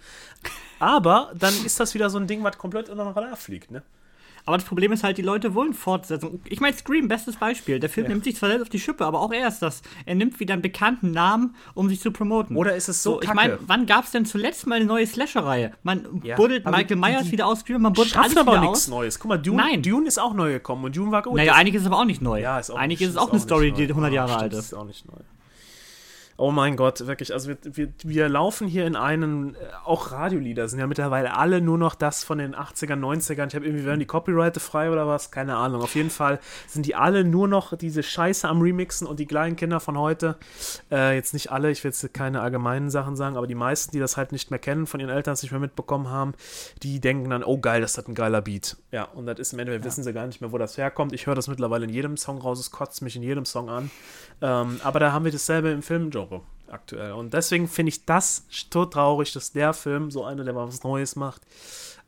Aber 0.79 1.31
dann 1.37 1.53
ist 1.65 1.79
das 1.79 1.93
wieder 1.93 2.09
so 2.09 2.17
ein 2.17 2.27
Ding, 2.27 2.43
was 2.43 2.57
komplett 2.57 2.89
unter 2.89 3.03
den 3.03 3.13
Radar 3.13 3.35
fliegt, 3.35 3.71
ne? 3.71 3.83
Aber 4.47 4.57
das 4.57 4.65
Problem 4.65 4.91
ist 4.93 5.03
halt, 5.03 5.17
die 5.17 5.21
Leute 5.21 5.53
wollen 5.53 5.73
Fortsetzung. 5.73 6.39
Ich 6.45 6.59
meine, 6.61 6.75
Scream, 6.75 7.07
bestes 7.09 7.35
Beispiel. 7.35 7.79
Der 7.79 7.89
Film 7.89 8.05
Ja. 8.05 8.13
nimmt 8.13 8.23
sich 8.23 8.35
zwar 8.37 8.47
selbst 8.49 8.63
auf 8.63 8.69
die 8.69 8.79
Schippe, 8.79 9.05
aber 9.05 9.19
auch 9.19 9.31
er 9.33 9.47
ist 9.49 9.59
das. 9.59 9.81
Er 10.05 10.15
nimmt 10.15 10.39
wieder 10.39 10.53
einen 10.53 10.61
bekannten 10.61 11.11
Namen, 11.11 11.53
um 11.75 11.89
sich 11.89 11.99
zu 11.99 12.11
promoten. 12.11 12.55
Oder 12.55 12.75
ist 12.75 12.87
es 12.87 13.03
so 13.03 13.19
ich 13.21 13.25
kacke? 13.27 13.35
meine, 13.35 13.59
wann 13.67 13.85
gab 13.85 14.05
es 14.05 14.11
denn 14.11 14.25
zuletzt 14.25 14.65
mal 14.65 14.75
eine 14.75 14.85
neue 14.85 15.05
Slasher-Reihe? 15.05 15.73
Man 15.83 16.21
Ja, 16.23 16.37
buddelt 16.37 16.65
Michael 16.65 16.95
Myers 16.95 17.29
wieder 17.29 17.45
aus, 17.45 17.59
Scream, 17.59 17.81
man 17.81 17.91
buddelt 17.93 18.17
alles 18.17 18.37
aber 18.37 18.53
wieder 18.53 18.61
nichts 18.61 18.77
aus. 18.85 18.87
Neues. 18.87 19.19
Guck 19.19 19.29
mal, 19.29 19.37
Dune, 19.37 19.57
Nein. 19.57 19.81
Dune 19.83 20.07
ist 20.07 20.17
auch 20.17 20.33
neu 20.33 20.53
gekommen 20.53 20.85
und 20.85 20.95
Dune 20.95 21.11
war 21.11 21.21
gut. 21.23 21.35
Naja, 21.35 21.51
Das- 21.51 21.59
einiges 21.59 21.81
ist 21.81 21.87
aber 21.87 21.99
auch 21.99 22.05
nicht 22.05 22.21
neu. 22.21 22.41
Ja, 22.41 22.57
ist 22.57 22.71
auch 22.71 22.77
Einiges 22.77 23.09
ist 23.09 23.17
auch 23.17 23.29
eine 23.31 23.39
Story, 23.41 23.71
neu. 23.71 23.77
die 23.85 23.93
100 23.93 24.13
Jahre 24.13 24.33
Ah, 24.33 24.37
alt 24.37 24.53
ist. 24.53 24.59
Ist 24.59 24.73
auch 24.73 24.85
nicht 24.85 25.05
neu. 25.05 25.17
Oh 26.39 26.51
mein 26.51 26.75
Gott, 26.75 27.07
wirklich. 27.07 27.33
Also 27.33 27.49
wir, 27.49 27.57
wir, 27.63 27.89
wir 28.03 28.29
laufen 28.29 28.67
hier 28.67 28.85
in 28.85 28.95
einen, 28.95 29.55
äh, 29.55 29.57
auch 29.85 30.11
Radiolieder 30.11 30.67
sind 30.69 30.77
ja 30.79 30.85
mittlerweile 30.85 31.35
alle 31.35 31.61
nur 31.61 31.79
noch 31.79 31.95
das 31.95 32.23
von 32.23 32.37
den 32.37 32.55
80ern, 32.55 32.99
90ern. 32.99 33.47
Ich 33.47 33.55
habe 33.55 33.65
irgendwie, 33.65 33.85
werden 33.85 33.99
die 33.99 34.05
Copyrighte 34.05 34.59
frei 34.59 34.91
oder 34.91 35.07
was? 35.07 35.31
Keine 35.31 35.55
Ahnung. 35.55 35.81
Auf 35.81 35.95
jeden 35.95 36.11
Fall 36.11 36.39
sind 36.67 36.85
die 36.85 36.93
alle 36.93 37.23
nur 37.23 37.47
noch 37.47 37.75
diese 37.75 38.03
Scheiße 38.03 38.47
am 38.47 38.61
Remixen 38.61 39.07
und 39.07 39.19
die 39.19 39.25
kleinen 39.25 39.55
Kinder 39.55 39.79
von 39.79 39.97
heute, 39.97 40.37
äh, 40.91 41.15
jetzt 41.15 41.33
nicht 41.33 41.51
alle, 41.51 41.71
ich 41.71 41.83
will 41.83 41.89
jetzt 41.89 42.13
keine 42.13 42.41
allgemeinen 42.41 42.91
Sachen 42.91 43.15
sagen, 43.15 43.35
aber 43.35 43.47
die 43.47 43.55
meisten, 43.55 43.91
die 43.93 43.99
das 43.99 44.15
halt 44.15 44.31
nicht 44.31 44.51
mehr 44.51 44.59
kennen, 44.59 44.85
von 44.85 44.99
ihren 44.99 45.09
Eltern 45.09 45.33
es 45.33 45.41
nicht 45.41 45.51
mehr 45.51 45.59
mitbekommen 45.59 46.09
haben, 46.09 46.33
die 46.83 46.99
denken 46.99 47.31
dann, 47.31 47.43
oh 47.43 47.57
geil, 47.57 47.81
das 47.81 47.97
hat 47.97 48.07
ein 48.07 48.13
geiler 48.13 48.43
Beat. 48.43 48.77
Ja, 48.91 49.05
und 49.05 49.25
das 49.25 49.39
ist 49.39 49.53
im 49.53 49.59
Endeffekt, 49.59 49.85
wissen 49.85 50.03
sie 50.03 50.13
gar 50.13 50.27
nicht 50.27 50.41
mehr, 50.41 50.51
wo 50.51 50.59
das 50.59 50.77
herkommt. 50.77 51.13
Ich 51.13 51.25
höre 51.25 51.35
das 51.35 51.47
mittlerweile 51.47 51.85
in 51.85 51.91
jedem 51.91 52.15
Song 52.15 52.37
raus, 52.37 52.59
es 52.59 52.69
kotzt 52.69 53.01
mich 53.01 53.15
in 53.15 53.23
jedem 53.23 53.45
Song 53.45 53.69
an. 53.69 53.89
Ähm, 54.39 54.79
aber 54.83 54.99
da 54.99 55.11
haben 55.11 55.25
wir 55.25 55.31
dasselbe 55.31 55.71
im 55.71 55.81
Filmgenre 56.27 56.41
aktuell. 56.69 57.13
Und 57.13 57.33
deswegen 57.33 57.67
finde 57.67 57.89
ich 57.89 58.05
das 58.05 58.45
tot 58.69 58.93
traurig, 58.93 59.31
dass 59.33 59.51
der 59.51 59.73
Film, 59.73 60.11
so 60.11 60.23
einer, 60.25 60.43
der 60.43 60.53
mal 60.53 60.67
was 60.67 60.83
Neues 60.83 61.15
macht, 61.15 61.41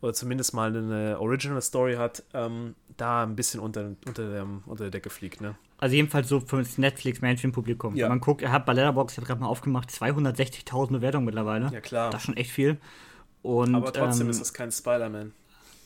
oder 0.01 0.13
zumindest 0.13 0.53
mal 0.53 0.75
eine 0.75 1.19
Original 1.19 1.61
Story 1.61 1.95
hat, 1.95 2.23
ähm, 2.33 2.75
da 2.97 3.23
ein 3.23 3.35
bisschen 3.35 3.59
unter, 3.59 3.91
unter, 4.05 4.33
dem, 4.33 4.63
unter 4.65 4.85
der 4.85 4.91
Decke 4.91 5.09
fliegt. 5.09 5.41
Ne? 5.41 5.55
Also 5.77 5.95
jedenfalls 5.95 6.29
so 6.29 6.39
für 6.39 6.57
das 6.57 6.77
Netflix-Mainstream-Publikum. 6.77 7.95
Ja. 7.95 8.05
Wenn 8.05 8.11
man 8.11 8.19
guckt, 8.19 8.41
er 8.41 8.51
hat 8.51 8.65
bei 8.65 8.73
Letterboxd, 8.73 9.17
ich 9.17 9.25
gerade 9.25 9.41
mal 9.41 9.47
aufgemacht, 9.47 9.89
260.000 9.89 10.91
Bewertungen 10.91 11.25
mittlerweile. 11.25 11.69
Ja, 11.71 11.81
klar. 11.81 12.11
Das 12.11 12.21
ist 12.21 12.25
schon 12.25 12.37
echt 12.37 12.51
viel. 12.51 12.77
Und, 13.41 13.75
Aber 13.75 13.91
trotzdem 13.91 14.27
ähm, 14.27 14.31
ist 14.31 14.41
es 14.41 14.53
kein 14.53 14.71
Spider-Man. 14.71 15.33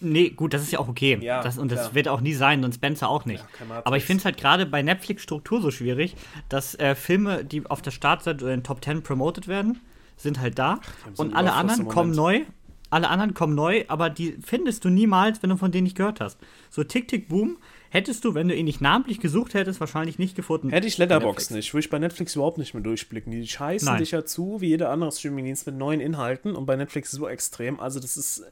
Nee, 0.04 0.30
gut, 0.30 0.54
das 0.54 0.62
ist 0.62 0.72
ja 0.72 0.80
auch 0.80 0.88
okay. 0.88 1.18
Ja, 1.22 1.42
das, 1.42 1.58
und 1.58 1.72
das 1.72 1.80
klar. 1.80 1.96
wird 1.96 2.08
auch 2.08 2.22
nie 2.22 2.34
sein 2.34 2.64
und 2.64 2.76
Spencer 2.76 3.10
auch 3.10 3.26
nicht. 3.26 3.44
Ja. 3.70 3.82
Aber 3.84 3.98
ich 3.98 4.04
finde 4.04 4.20
es 4.20 4.26
halt 4.26 4.38
gerade 4.38 4.66
bei 4.66 4.82
Netflix-Struktur 4.82 5.62
so 5.62 5.72
schwierig, 5.72 6.16
dass 6.50 6.76
äh, 6.76 6.96
Filme, 6.96 7.46
die 7.46 7.66
auf 7.66 7.82
der 7.82 7.92
Startseite 7.92 8.44
oder 8.44 8.54
in 8.54 8.60
den 8.60 8.64
Top 8.66 8.84
10 8.84 9.04
promoted 9.04 9.48
werden, 9.48 9.80
sind 10.18 10.40
halt 10.40 10.60
da. 10.60 10.80
so 11.14 11.24
und 11.24 11.36
alle 11.36 11.54
anderen 11.54 11.88
kommen 11.88 12.12
neu. 12.12 12.42
Alle 12.90 13.10
anderen 13.10 13.34
kommen 13.34 13.56
neu, 13.56 13.86
aber 13.88 14.12
die 14.12 14.38
findest 14.46 14.86
du 14.86 14.90
niemals, 14.90 15.42
wenn 15.42 15.50
du 15.50 15.58
von 15.58 15.72
denen 15.72 15.86
nicht 15.86 15.98
gehört 15.98 16.20
hast. 16.20 16.38
So 16.70 16.84
Tick, 16.84 17.08
Tick, 17.08 17.28
Boom 17.28 17.58
hättest 17.94 18.26
du, 18.26 18.34
wenn 18.34 18.48
du 18.48 18.56
ihn 18.56 18.66
nicht 18.66 18.82
namentlich 18.82 19.20
gesucht 19.20 19.54
hättest, 19.54 19.80
wahrscheinlich 19.80 20.18
nicht 20.18 20.36
gefunden. 20.36 20.72
Hätte 20.72 20.88
ich 20.88 20.98
Letterboxd 20.98 21.52
Netflix. 21.52 21.52
nicht, 21.52 21.74
würde 21.74 21.86
ich 21.86 21.90
bei 21.92 22.00
Netflix 22.00 22.36
überhaupt 22.36 22.58
nicht 22.58 22.74
mehr 22.74 22.82
durchblicken. 22.82 23.32
Die 23.32 23.48
scheißen 23.48 23.86
Nein. 23.86 24.00
dich 24.00 24.12
ja 24.12 24.26
zu, 24.26 24.62
wie 24.62 24.70
jeder 24.70 24.90
andere 24.90 25.12
Streamingdienst 25.12 25.68
mit 25.68 25.76
neuen 25.76 26.00
Inhalten 26.00 26.56
und 26.56 26.66
bei 26.66 26.76
Netflix 26.76 27.12
so 27.12 27.28
extrem. 27.28 27.80
Also 27.80 28.00
das 28.00 28.18
ist, 28.18 28.44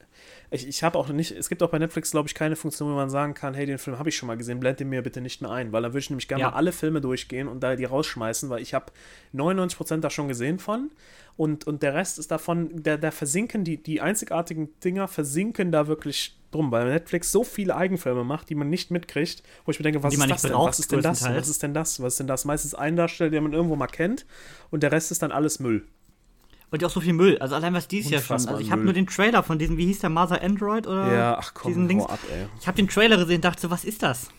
ich, 0.52 0.68
ich 0.68 0.82
habe 0.82 0.98
auch 0.98 1.08
nicht, 1.08 1.32
es 1.32 1.48
gibt 1.48 1.62
auch 1.62 1.70
bei 1.70 1.78
Netflix, 1.78 2.10
glaube 2.10 2.28
ich, 2.28 2.34
keine 2.34 2.56
Funktion, 2.56 2.90
wo 2.90 2.94
man 2.94 3.10
sagen 3.10 3.34
kann, 3.34 3.54
hey, 3.54 3.66
den 3.66 3.78
Film 3.78 3.98
habe 3.98 4.08
ich 4.10 4.16
schon 4.16 4.26
mal 4.26 4.36
gesehen, 4.36 4.60
blend 4.60 4.80
den 4.80 4.88
mir 4.88 5.02
bitte 5.02 5.20
nicht 5.20 5.40
mehr 5.42 5.50
ein, 5.50 5.72
weil 5.72 5.82
dann 5.82 5.92
würde 5.92 6.00
ich 6.00 6.10
nämlich 6.10 6.28
gerne 6.28 6.42
Ja. 6.42 6.50
mal 6.50 6.56
alle 6.56 6.72
Filme 6.72 7.00
durchgehen 7.00 7.48
und 7.48 7.60
da 7.62 7.74
die 7.74 7.84
rausschmeißen, 7.84 8.50
weil 8.50 8.62
ich 8.62 8.74
habe 8.74 8.86
99% 9.34 10.00
da 10.00 10.10
schon 10.10 10.28
gesehen 10.28 10.58
von 10.58 10.90
und, 11.36 11.66
und 11.66 11.82
der 11.82 11.94
Rest 11.94 12.18
ist 12.18 12.30
davon, 12.30 12.82
da, 12.82 12.96
da 12.96 13.10
versinken 13.10 13.64
die, 13.64 13.82
die 13.82 14.00
einzigartigen 14.00 14.68
Dinger 14.84 15.08
versinken 15.08 15.72
da 15.72 15.86
wirklich 15.86 16.36
drum, 16.50 16.70
weil 16.70 16.84
Netflix 16.90 17.32
so 17.32 17.44
viele 17.44 17.74
Eigenfilme 17.74 18.24
macht, 18.24 18.50
die 18.50 18.54
man 18.54 18.68
nicht 18.68 18.90
mitkriegt, 18.90 19.42
wo 19.64 19.70
ich 19.70 19.78
mir 19.78 19.84
denke, 19.84 20.02
was 20.02 20.12
ist 20.12 20.30
das 20.30 20.42
denn? 20.42 20.52
Was 20.52 20.78
ist 20.78 20.92
denn 20.92 21.00
das? 21.02 21.22
Was 21.24 21.48
ist 21.48 21.62
denn 21.62 21.74
das? 21.74 22.02
Was 22.02 22.12
ist 22.12 22.20
denn 22.20 22.26
das? 22.26 22.44
Meistens 22.44 22.74
ein 22.74 22.96
Darsteller, 22.96 23.30
den 23.30 23.42
man 23.44 23.52
irgendwo 23.54 23.76
mal 23.76 23.86
kennt 23.86 24.26
und 24.70 24.82
der 24.82 24.92
Rest 24.92 25.10
ist 25.10 25.22
dann 25.22 25.32
alles 25.32 25.60
Müll. 25.60 25.86
Und 26.72 26.82
auch 26.84 26.90
so 26.90 27.00
viel 27.00 27.12
Müll. 27.12 27.36
Also 27.38 27.54
allein 27.54 27.74
was 27.74 27.86
dies 27.86 28.08
Jahr 28.08 28.22
schon. 28.22 28.36
Also 28.36 28.58
ich 28.58 28.70
habe 28.70 28.82
nur 28.82 28.94
den 28.94 29.06
Trailer 29.06 29.42
von 29.42 29.58
diesem, 29.58 29.76
wie 29.76 29.84
hieß 29.86 29.98
der, 29.98 30.08
Mother 30.08 30.42
Android 30.42 30.86
oder 30.86 31.38
diesen 31.66 31.86
Dings. 31.86 32.06
ab, 32.06 32.18
ey. 32.32 32.46
Ich 32.58 32.66
habe 32.66 32.76
den 32.76 32.88
Trailer 32.88 33.18
gesehen 33.18 33.36
und 33.36 33.44
dachte 33.44 33.60
so, 33.60 33.70
was 33.70 33.84
ist 33.84 34.02
das? 34.02 34.30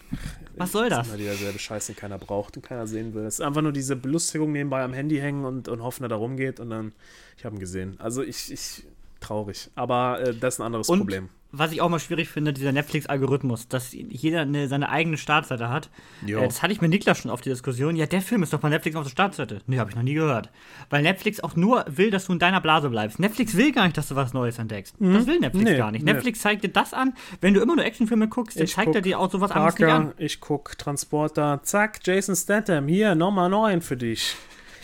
Was 0.57 0.71
soll 0.71 0.89
das? 0.89 1.07
Immer 1.07 1.17
dieselbe 1.17 1.59
Scheiße, 1.59 1.93
den 1.93 1.99
keiner 1.99 2.17
braucht 2.17 2.57
und 2.57 2.63
keiner 2.63 2.87
sehen 2.87 3.13
will. 3.13 3.23
Es 3.25 3.35
ist 3.35 3.41
einfach 3.41 3.61
nur 3.61 3.71
diese 3.71 3.95
Belustigung 3.95 4.51
nebenbei 4.51 4.83
am 4.83 4.93
Handy 4.93 5.17
hängen 5.17 5.45
und, 5.45 5.67
und 5.67 5.83
hoffen, 5.83 6.03
dass 6.03 6.11
er 6.11 6.17
rumgeht 6.17 6.59
und 6.59 6.71
dann, 6.71 6.93
ich 7.37 7.45
habe 7.45 7.55
ihn 7.55 7.59
gesehen. 7.59 7.95
Also 7.99 8.23
ich, 8.23 8.51
ich, 8.51 8.83
traurig. 9.19 9.69
Aber 9.75 10.19
äh, 10.19 10.35
das 10.35 10.55
ist 10.55 10.59
ein 10.59 10.65
anderes 10.65 10.89
Und 10.89 10.99
Problem. 10.99 11.29
Was 11.55 11.71
ich 11.71 11.81
auch 11.81 11.87
mal 11.89 11.99
schwierig 11.99 12.29
finde, 12.29 12.51
dieser 12.51 12.71
Netflix-Algorithmus, 12.71 13.67
dass 13.67 13.93
jeder 13.93 14.41
eine, 14.41 14.67
seine 14.67 14.89
eigene 14.89 15.17
Startseite 15.17 15.69
hat. 15.69 15.89
Jo. 16.25 16.39
Äh, 16.39 16.45
das 16.47 16.63
hatte 16.63 16.73
ich 16.73 16.81
mit 16.81 16.89
Niklas 16.89 17.19
schon 17.19 17.29
auf 17.31 17.41
die 17.41 17.49
Diskussion. 17.49 17.95
Ja, 17.95 18.07
der 18.07 18.21
Film 18.21 18.41
ist 18.43 18.51
doch 18.53 18.59
bei 18.59 18.69
Netflix 18.69 18.95
auf 18.97 19.03
der 19.03 19.11
Startseite. 19.11 19.59
Nee, 19.67 19.77
habe 19.77 19.89
ich 19.91 19.95
noch 19.95 20.03
nie 20.03 20.15
gehört. 20.15 20.49
Weil 20.89 21.03
Netflix 21.03 21.39
auch 21.41 21.55
nur 21.55 21.85
will, 21.87 22.09
dass 22.09 22.25
du 22.25 22.33
in 22.33 22.39
deiner 22.39 22.59
Blase 22.59 22.89
bleibst. 22.89 23.19
Netflix 23.19 23.55
will 23.55 23.71
gar 23.71 23.83
nicht, 23.85 23.97
dass 23.97 24.07
du 24.07 24.15
was 24.15 24.33
Neues 24.33 24.57
entdeckst. 24.57 24.95
Das 24.99 25.27
will 25.27 25.39
Netflix 25.39 25.53
Mhm. 25.65 25.71
Nee, 25.71 25.77
gar 25.77 25.91
nicht. 25.91 26.03
nee. 26.03 26.11
Netflix 26.13 26.41
zeigt 26.41 26.63
dir 26.63 26.69
das 26.69 26.93
an. 26.93 27.13
Wenn 27.39 27.53
du 27.53 27.61
immer 27.61 27.75
nur 27.75 27.85
Actionfilme 27.85 28.27
guckst, 28.27 28.57
dann 28.57 28.65
Ich 28.65 28.73
zeigt 28.73 28.87
er 28.87 28.93
guck 28.95 29.03
dir 29.03 29.19
auch 29.19 29.31
sowas 29.31 29.51
anderes 29.51 29.77
nicht 29.77 29.87
Parker, 29.87 30.07
an. 30.09 30.13
ich 30.17 30.39
guck 30.41 30.77
Transporter, 30.79 31.59
zack, 31.63 31.99
Jason 32.03 32.35
Statham, 32.35 32.87
hier, 32.87 33.13
nochmal 33.15 33.49
neun 33.49 33.81
für 33.81 33.95
dich. 33.97 34.35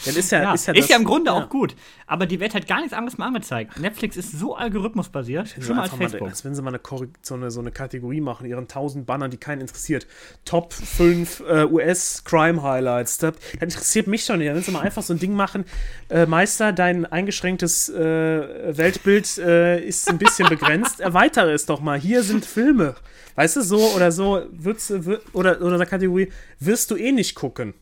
Dann 0.05 0.15
ist 0.15 0.31
ja, 0.31 0.43
Ja, 0.43 0.53
ist 0.53 0.67
ja, 0.67 0.73
ist 0.73 0.89
ja 0.89 0.97
im 0.97 1.03
Grunde 1.03 1.31
ja. 1.31 1.37
auch 1.37 1.49
gut. 1.49 1.75
Aber 2.07 2.25
die 2.25 2.39
wird 2.39 2.53
halt 2.53 2.67
gar 2.67 2.79
nichts 2.79 2.93
anderes 2.93 3.17
mehr 3.17 3.27
angezeigt. 3.27 3.79
Netflix 3.79 4.17
ist 4.17 4.31
so 4.31 4.55
algorithmusbasiert, 4.55 5.47
sie 5.47 5.61
schlimmer 5.61 5.83
als 5.83 5.91
einfach 5.91 5.99
mal, 5.99 6.09
Facebook. 6.09 6.29
als 6.29 6.45
wenn 6.45 6.55
sie 6.55 6.61
mal 6.61 6.69
eine, 6.69 6.79
so, 7.21 7.35
eine, 7.35 7.51
so 7.51 7.59
eine 7.59 7.71
Kategorie 7.71 8.21
machen, 8.21 8.47
ihren 8.47 8.63
1000 8.63 9.05
Bannern, 9.05 9.31
die 9.31 9.37
keinen 9.37 9.61
interessiert. 9.61 10.07
Top 10.45 10.73
5 10.73 11.41
äh, 11.41 11.65
US-Crime-Highlights. 11.65 13.17
Das, 13.19 13.35
das 13.35 13.61
interessiert 13.61 14.07
mich 14.07 14.25
schon 14.25 14.39
nicht. 14.39 14.53
Wenn 14.53 14.63
sie 14.63 14.71
mal 14.71 14.81
einfach 14.81 15.03
so 15.03 15.13
ein 15.13 15.19
Ding 15.19 15.33
machen, 15.33 15.65
äh, 16.09 16.25
Meister, 16.25 16.73
dein 16.73 17.05
eingeschränktes 17.05 17.89
äh, 17.89 18.77
Weltbild 18.77 19.37
äh, 19.37 19.79
ist 19.79 20.09
ein 20.09 20.17
bisschen 20.17 20.49
begrenzt. 20.49 20.99
Erweitere 20.99 21.51
es 21.51 21.65
doch 21.65 21.81
mal. 21.81 21.99
Hier 21.99 22.23
sind 22.23 22.45
Filme. 22.45 22.95
Weißt 23.35 23.55
du, 23.55 23.61
so 23.61 23.79
oder 23.95 24.11
so, 24.11 24.43
würdest, 24.51 24.91
oder, 25.33 25.61
oder 25.61 25.77
der 25.77 25.87
Kategorie, 25.87 26.29
wirst 26.59 26.91
du 26.91 26.97
eh 26.97 27.11
nicht 27.11 27.35
gucken. 27.35 27.73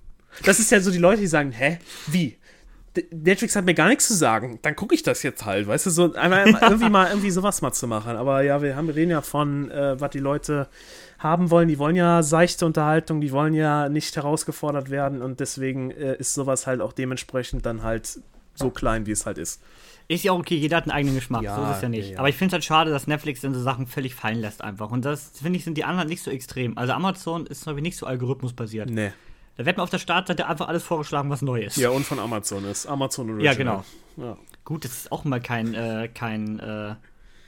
Das 0.46 0.60
ist 0.60 0.72
ja 0.72 0.80
so 0.80 0.92
die 0.92 0.98
Leute, 0.98 1.22
die 1.22 1.28
sagen, 1.28 1.52
hä, 1.52 1.80
wie? 2.08 2.38
Netflix 3.12 3.56
hat 3.56 3.66
mir 3.66 3.76
gar 3.76 3.90
nichts 3.90 4.08
zu 4.08 4.16
sagen, 4.16 4.58
dann 4.64 4.76
gucke 4.76 4.96
ich 4.96 5.04
das 5.04 5.22
jetzt 5.22 5.46
halt, 5.46 5.68
weißt 5.68 5.86
du, 5.86 5.90
so 5.92 6.14
einmal, 6.14 6.46
einmal 6.46 6.62
irgendwie 6.72 6.90
mal 6.90 7.10
irgendwie 7.10 7.30
sowas 7.30 7.62
mal 7.62 7.72
zu 7.72 7.88
machen. 7.88 8.16
Aber 8.16 8.42
ja, 8.42 8.62
wir 8.62 8.76
haben 8.76 8.88
wir 8.88 8.96
reden 8.96 9.12
ja 9.12 9.22
von, 9.22 9.70
äh, 9.70 10.00
was 10.00 10.10
die 10.12 10.20
Leute 10.20 10.68
haben 11.20 11.52
wollen. 11.52 11.68
Die 11.68 11.78
wollen 11.78 11.96
ja 11.96 12.24
seichte 12.24 12.66
Unterhaltung, 12.66 13.22
die 13.22 13.32
wollen 13.32 13.54
ja 13.54 13.88
nicht 13.90 14.16
herausgefordert 14.16 14.90
werden 14.90 15.22
und 15.22 15.40
deswegen 15.40 15.92
äh, 15.92 16.16
ist 16.18 16.34
sowas 16.34 16.66
halt 16.66 16.82
auch 16.82 16.94
dementsprechend 16.94 17.66
dann 17.66 17.84
halt 17.84 18.20
so 18.56 18.72
klein, 18.72 19.06
wie 19.06 19.12
es 19.12 19.26
halt 19.28 19.38
ist. 19.38 19.62
Ist 20.08 20.24
ja 20.24 20.32
auch 20.32 20.40
okay, 20.40 20.56
jeder 20.56 20.78
hat 20.78 20.86
einen 20.86 20.92
eigenen 20.92 21.16
Geschmack, 21.16 21.44
Ja, 21.44 21.56
so 21.56 21.64
ist 21.70 21.76
es 21.78 21.82
ja 21.84 21.90
nicht. 21.90 22.06
ja, 22.08 22.14
ja. 22.14 22.20
Aber 22.20 22.30
ich 22.30 22.36
finde 22.36 22.48
es 22.48 22.54
halt 22.54 22.64
schade, 22.64 22.92
dass 22.92 23.08
Netflix 23.08 23.42
dann 23.42 23.54
so 23.54 23.62
Sachen 23.62 23.88
völlig 23.88 24.16
fallen 24.16 24.40
lässt 24.40 24.64
einfach. 24.64 24.90
Und 24.90 25.04
das, 25.06 25.32
finde 25.42 25.58
ich, 25.58 25.66
sind 25.66 25.78
die 25.78 25.84
anderen 25.84 26.08
nicht 26.08 26.24
so 26.24 26.32
extrem. 26.32 26.78
Also 26.78 26.94
Amazon 26.94 27.46
ist, 27.46 27.64
glaube 27.64 27.80
ich, 27.80 27.84
nicht 27.84 27.98
so 27.98 28.06
algorithmusbasiert. 28.06 28.90
Nee. 28.90 29.12
Da 29.58 29.66
wird 29.66 29.78
mir 29.78 29.84
auf 29.84 29.90
der 29.90 29.98
Startseite 30.00 30.48
einfach 30.48 30.68
alles 30.68 30.84
vorgeschlagen, 30.84 31.30
was 31.30 31.42
neu 31.42 31.62
ist. 31.62 31.78
Ja, 31.78 31.90
und 31.90 32.06
von 32.06 32.20
Amazon 32.20 32.64
ist. 32.66 32.86
Amazon 32.86 33.30
Original. 33.32 33.46
Ja, 33.54 33.58
genau. 33.58 33.84
Ja. 34.18 34.38
Gut, 34.64 34.86
das 34.86 34.92
ist 34.92 35.12
auch 35.12 35.24
mal 35.26 35.42
kein, 35.42 35.74
äh, 35.74 36.10
kein 36.14 36.60
äh, 36.60 36.96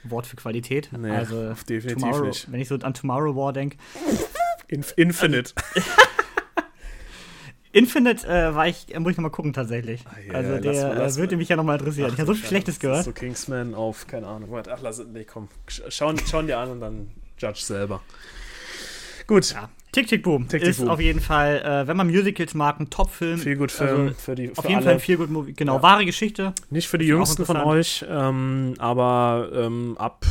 Wort 0.04 0.26
für 0.26 0.36
Qualität. 0.36 0.90
Nee, 0.96 1.10
also 1.10 1.54
definitiv 1.68 1.92
Tomorrow, 2.02 2.26
nicht. 2.26 2.50
Wenn 2.50 2.60
ich 2.60 2.68
so 2.68 2.74
an 2.76 2.94
Tomorrow 2.94 3.36
War 3.36 3.52
denke. 3.52 3.76
Inf 4.68 4.92
Infinite. 4.96 5.52
Infinite 7.72 8.26
äh, 8.26 8.52
war 8.54 8.66
ich, 8.66 8.92
äh, 8.92 8.98
muss 8.98 9.12
ich 9.12 9.16
nochmal 9.16 9.30
gucken 9.30 9.52
tatsächlich. 9.52 10.02
Ah, 10.06 10.18
ja, 10.26 10.32
also 10.34 10.58
der 10.58 10.72
mal, 10.72 11.06
äh, 11.06 11.14
würde 11.16 11.36
mal. 11.36 11.38
mich 11.38 11.48
ja 11.48 11.56
nochmal 11.56 11.78
interessieren. 11.78 12.10
ich 12.12 12.18
habe 12.18 12.26
so 12.26 12.34
viel 12.34 12.48
Schlechtes 12.48 12.76
Das 12.76 12.80
gehört. 12.80 13.04
so 13.04 13.12
Kingsman 13.12 13.74
auf, 13.76 14.08
keine 14.08 14.26
Ahnung. 14.26 14.50
Ach, 14.68 14.78
lass 14.82 14.98
es, 14.98 15.06
nee, 15.06 15.24
komm. 15.24 15.48
Sch- 15.68 15.88
Schauen, 15.90 16.18
schauen 16.28 16.48
dir 16.48 16.58
an 16.58 16.70
und 16.72 16.80
dann 16.80 17.10
judge 17.38 17.60
selber. 17.60 18.00
Gut. 19.28 19.52
Ja. 19.52 19.68
Tick, 19.92 20.06
Tick, 20.06 20.22
Boom 20.22 20.48
Tick, 20.48 20.60
Tick, 20.60 20.70
ist 20.70 20.78
Boom. 20.80 20.88
auf 20.88 21.00
jeden 21.00 21.20
Fall, 21.20 21.60
äh, 21.64 21.86
wenn 21.88 21.96
man 21.96 22.06
Musicals 22.08 22.54
mag, 22.54 22.78
ein 22.78 22.90
Top-Film. 22.90 23.38
Viel 23.38 23.56
gut 23.56 23.72
Film 23.72 24.00
Also, 24.08 24.14
für 24.14 24.34
die 24.36 24.50
Auf 24.50 24.56
für 24.58 24.62
jeden 24.68 24.76
alle. 24.76 24.84
Fall 24.84 24.92
ein 24.94 25.00
viel 25.00 25.16
gut 25.16 25.30
Movie. 25.30 25.52
Genau, 25.52 25.76
Ja. 25.76 25.82
wahre 25.82 26.04
Geschichte. 26.04 26.52
Nicht 26.70 26.88
für 26.88 26.98
die 26.98 27.06
Jüngsten 27.06 27.44
von 27.44 27.56
euch, 27.56 28.04
ähm, 28.08 28.74
aber 28.78 29.50
ähm, 29.52 29.96
ab 29.98 30.24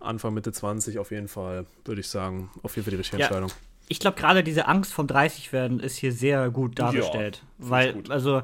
Anfang 0.00 0.34
Mitte 0.34 0.52
20 0.52 0.98
auf 0.98 1.10
jeden 1.10 1.28
Fall, 1.28 1.66
würde 1.84 2.00
ich 2.00 2.08
sagen, 2.08 2.50
auf 2.62 2.74
jeden 2.76 2.84
Fall 2.84 2.90
die 2.92 2.96
richtige 2.98 3.20
Ja. 3.20 3.26
Entscheidung. 3.26 3.50
Ich 3.88 4.00
glaube, 4.00 4.18
gerade 4.20 4.42
diese 4.44 4.66
Angst 4.68 4.92
vom 4.92 5.06
30 5.06 5.52
werden 5.52 5.80
ist 5.80 5.96
hier 5.96 6.12
sehr 6.12 6.50
gut 6.50 6.78
dargestellt. 6.78 7.42
find 7.58 7.70
weil, 7.70 7.92
gut. 7.94 8.10
also, 8.10 8.42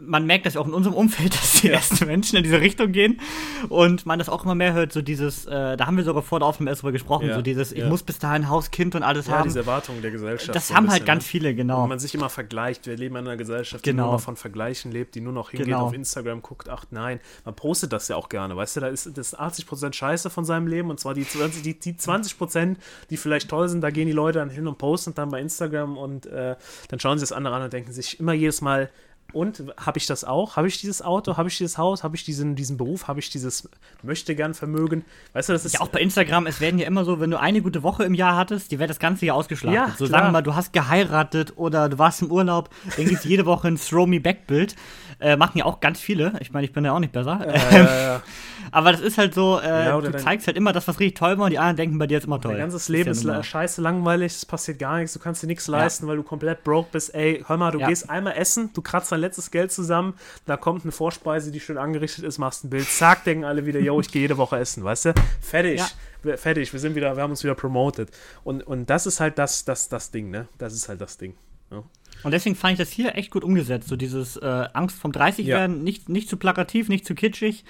man 0.00 0.26
merkt 0.26 0.46
das 0.46 0.54
ja 0.54 0.60
auch 0.60 0.66
in 0.66 0.74
unserem 0.74 0.94
Umfeld, 0.96 1.34
dass 1.40 1.60
die 1.60 1.68
ersten 1.68 2.06
Menschen 2.06 2.36
in 2.36 2.42
diese 2.44 2.60
Richtung 2.60 2.92
gehen 2.92 3.20
und 3.68 4.06
man 4.06 4.18
das 4.18 4.28
auch 4.28 4.44
immer 4.44 4.54
mehr 4.54 4.72
hört, 4.72 4.92
so 4.92 5.02
dieses, 5.02 5.46
äh, 5.46 5.76
da 5.76 5.86
haben 5.86 5.96
wir 5.96 6.04
sogar 6.04 6.22
vor 6.22 6.38
der 6.38 6.48
Aufnahme 6.48 6.70
erst 6.70 6.82
drüber 6.82 6.92
gesprochen, 6.92 7.28
Ja, 7.28 7.34
so 7.34 7.42
dieses, 7.42 7.72
ich 7.72 7.80
ja. 7.80 7.88
muss 7.88 8.02
bis 8.02 8.18
dahin 8.18 8.48
Haus, 8.48 8.70
Kind 8.70 8.94
und 8.94 9.02
alles 9.02 9.26
Ja, 9.26 9.34
haben. 9.38 9.44
diese 9.44 9.60
Erwartungen 9.60 10.00
der 10.02 10.10
Gesellschaft. 10.10 10.54
Das 10.54 10.68
so 10.68 10.74
haben 10.74 10.84
halt 10.88 11.00
bisschen, 11.00 11.06
ganz 11.06 11.24
ne? 11.24 11.28
viele, 11.28 11.54
genau. 11.54 11.82
Wenn 11.82 11.90
man 11.90 11.98
sich 11.98 12.14
immer 12.14 12.28
vergleicht, 12.30 12.86
wir 12.86 12.96
leben 12.96 13.16
in 13.16 13.26
einer 13.26 13.36
Gesellschaft, 13.36 13.84
die 13.84 13.90
Genau. 13.90 14.04
nur 14.04 14.12
noch 14.14 14.20
von 14.20 14.36
Vergleichen 14.36 14.92
lebt, 14.92 15.14
die 15.14 15.20
nur 15.20 15.32
noch 15.32 15.50
hingeht, 15.50 15.66
Genau. 15.66 15.86
auf 15.86 15.92
Instagram 15.94 16.42
guckt, 16.42 16.68
ach 16.68 16.84
nein, 16.90 17.20
man 17.44 17.54
postet 17.54 17.92
das 17.92 18.08
ja 18.08 18.16
auch 18.16 18.28
gerne, 18.28 18.56
weißt 18.56 18.76
du, 18.76 18.80
da 18.80 18.88
ist 18.88 19.06
das 19.16 19.32
ist 19.32 19.38
80% 19.40 19.92
Scheiße 19.94 20.30
von 20.30 20.44
seinem 20.44 20.66
Leben 20.66 20.90
und 20.90 21.00
zwar 21.00 21.14
die 21.14 21.24
20%, 21.24 21.62
die, 21.62 21.78
die 21.78 21.94
20%, 21.94 22.76
die 23.10 23.16
vielleicht 23.16 23.48
toll 23.48 23.68
sind, 23.68 23.80
da 23.82 23.90
gehen 23.90 24.06
die 24.06 24.12
Leute 24.12 24.38
dann 24.38 24.50
hin 24.50 24.66
und 24.66 24.78
posten 24.78 25.14
dann 25.14 25.30
bei 25.30 25.40
Instagram 25.40 25.96
und 25.98 26.26
äh, 26.26 26.56
dann 26.88 27.00
schauen 27.00 27.18
sie 27.18 27.22
das 27.22 27.32
andere 27.32 27.54
an 27.56 27.62
und 27.62 27.72
denken 27.72 27.92
sich 27.92 28.18
immer 28.20 28.32
jedes 28.32 28.60
Mal, 28.60 28.90
und 29.32 29.62
habe 29.76 29.98
ich 29.98 30.06
das 30.06 30.24
auch? 30.24 30.56
Habe 30.56 30.68
ich 30.68 30.80
dieses 30.80 31.02
Auto? 31.02 31.36
Habe 31.36 31.48
ich 31.48 31.58
dieses 31.58 31.78
Haus? 31.78 32.02
Habe 32.04 32.16
ich 32.16 32.24
diesen, 32.24 32.54
diesen 32.54 32.76
Beruf? 32.76 33.08
Habe 33.08 33.20
ich 33.20 33.30
dieses 33.30 33.68
möchte 34.02 34.34
gern 34.34 34.54
Vermögen? 34.54 35.04
Weißt 35.32 35.48
du, 35.48 35.52
das 35.52 35.64
ist 35.64 35.74
Ja, 35.74 35.80
auch 35.80 35.88
bei 35.88 36.00
Instagram, 36.00 36.46
es 36.46 36.60
werden 36.60 36.78
ja 36.78 36.86
immer 36.86 37.04
so, 37.04 37.20
wenn 37.20 37.30
du 37.30 37.40
eine 37.40 37.62
gute 37.62 37.82
Woche 37.82 38.04
im 38.04 38.14
Jahr 38.14 38.36
hattest, 38.36 38.70
die 38.70 38.78
wird 38.78 38.90
das 38.90 38.98
ganze 38.98 39.26
Jahr 39.26 39.36
ausgeschlachtet. 39.36 39.74
Ja, 39.80 39.88
so 39.98 40.06
klar. 40.06 40.20
sagen 40.20 40.26
wir 40.28 40.32
mal, 40.32 40.42
du 40.42 40.54
hast 40.54 40.72
geheiratet 40.72 41.54
oder 41.56 41.88
du 41.88 41.98
warst 41.98 42.22
im 42.22 42.30
Urlaub, 42.30 42.70
dann 42.96 43.06
gibt 43.06 43.18
es 43.18 43.24
jede 43.24 43.46
Woche 43.46 43.68
ein 43.68 43.76
Throw 43.78 44.06
Me 44.06 44.20
Back 44.20 44.46
Bild. 44.46 44.76
Äh, 45.20 45.36
machen 45.36 45.58
ja 45.58 45.64
auch 45.64 45.80
ganz 45.80 46.00
viele. 46.00 46.32
Ich 46.40 46.52
meine, 46.52 46.66
ich 46.66 46.72
bin 46.72 46.84
ja 46.84 46.92
auch 46.92 46.98
nicht 46.98 47.12
besser. 47.12 47.40
äh, 47.46 48.18
Aber 48.72 48.90
das 48.90 49.00
ist 49.02 49.18
halt 49.18 49.34
so, 49.34 49.60
äh, 49.60 49.66
Ja, 49.86 50.00
du 50.00 50.10
zeigst 50.16 50.46
halt 50.46 50.56
immer 50.56 50.72
das, 50.72 50.88
was 50.88 50.98
richtig 50.98 51.18
toll 51.18 51.38
war 51.38 51.44
und 51.44 51.50
die 51.50 51.58
anderen 51.58 51.76
denken 51.76 51.98
bei 51.98 52.06
dir 52.06 52.18
ist 52.18 52.24
immer 52.24 52.40
toll. 52.40 52.52
Dein 52.52 52.62
ganzes 52.62 52.88
Leben 52.88 53.04
ja 53.06 53.12
ist 53.12 53.22
la- 53.22 53.34
mal- 53.34 53.44
scheiße 53.44 53.80
langweilig, 53.82 54.32
es 54.32 54.46
passiert 54.46 54.78
gar 54.78 54.96
nichts, 54.96 55.12
du 55.12 55.18
kannst 55.20 55.42
dir 55.42 55.46
nichts 55.46 55.68
leisten, 55.68 56.06
weil 56.06 56.16
du 56.16 56.22
komplett 56.22 56.64
broke 56.64 56.88
bist. 56.90 57.14
Ey, 57.14 57.44
hör 57.46 57.58
mal, 57.58 57.70
du 57.70 57.78
Ja. 57.80 57.86
gehst 57.88 58.08
einmal 58.10 58.32
essen, 58.32 58.70
du 58.72 58.80
kratzt 58.82 59.12
dein 59.12 59.20
letztes 59.20 59.50
Geld 59.50 59.70
zusammen, 59.72 60.14
da 60.46 60.56
kommt 60.56 60.84
eine 60.84 60.92
Vorspeise, 60.92 61.52
die 61.52 61.60
schön 61.60 61.76
angerichtet 61.78 62.24
ist, 62.24 62.38
machst 62.38 62.64
ein 62.64 62.70
Bild, 62.70 62.88
zack, 62.88 63.24
denken 63.24 63.44
alle 63.44 63.66
wieder, 63.66 63.78
yo, 63.78 64.00
ich 64.00 64.10
gehe 64.10 64.22
jede 64.22 64.38
Woche 64.38 64.56
essen, 64.58 64.82
weißt 64.82 65.04
du? 65.06 65.14
Fertig. 65.40 65.80
Ja. 66.24 66.36
Fertig, 66.38 66.72
wir 66.72 66.80
sind 66.80 66.94
wieder, 66.94 67.14
wir 67.16 67.22
haben 67.22 67.30
uns 67.30 67.42
wieder 67.44 67.54
promoted. 67.54 68.08
Und, 68.44 68.66
und 68.66 68.88
das 68.88 69.06
ist 69.06 69.20
halt 69.20 69.38
das, 69.38 69.64
das, 69.64 69.88
das 69.88 70.10
Ding, 70.12 70.30
ne? 70.30 70.46
Das 70.56 70.72
ist 70.72 70.88
halt 70.88 71.00
das 71.00 71.18
Ding. 71.18 71.34
Ja. 71.70 71.82
Und 72.22 72.30
deswegen 72.30 72.54
fand 72.54 72.74
ich 72.74 72.78
das 72.78 72.90
hier 72.90 73.16
echt 73.16 73.32
gut 73.32 73.42
umgesetzt. 73.42 73.88
So 73.88 73.96
dieses 73.96 74.36
äh, 74.36 74.68
Angst 74.72 74.96
vom 74.98 75.10
30 75.10 75.46
Ja. 75.46 75.56
werden, 75.58 75.82
nicht, 75.82 76.08
nicht 76.08 76.28
zu 76.28 76.36
plakativ, 76.36 76.88
nicht 76.88 77.04
zu 77.04 77.14
kitschig, 77.16 77.64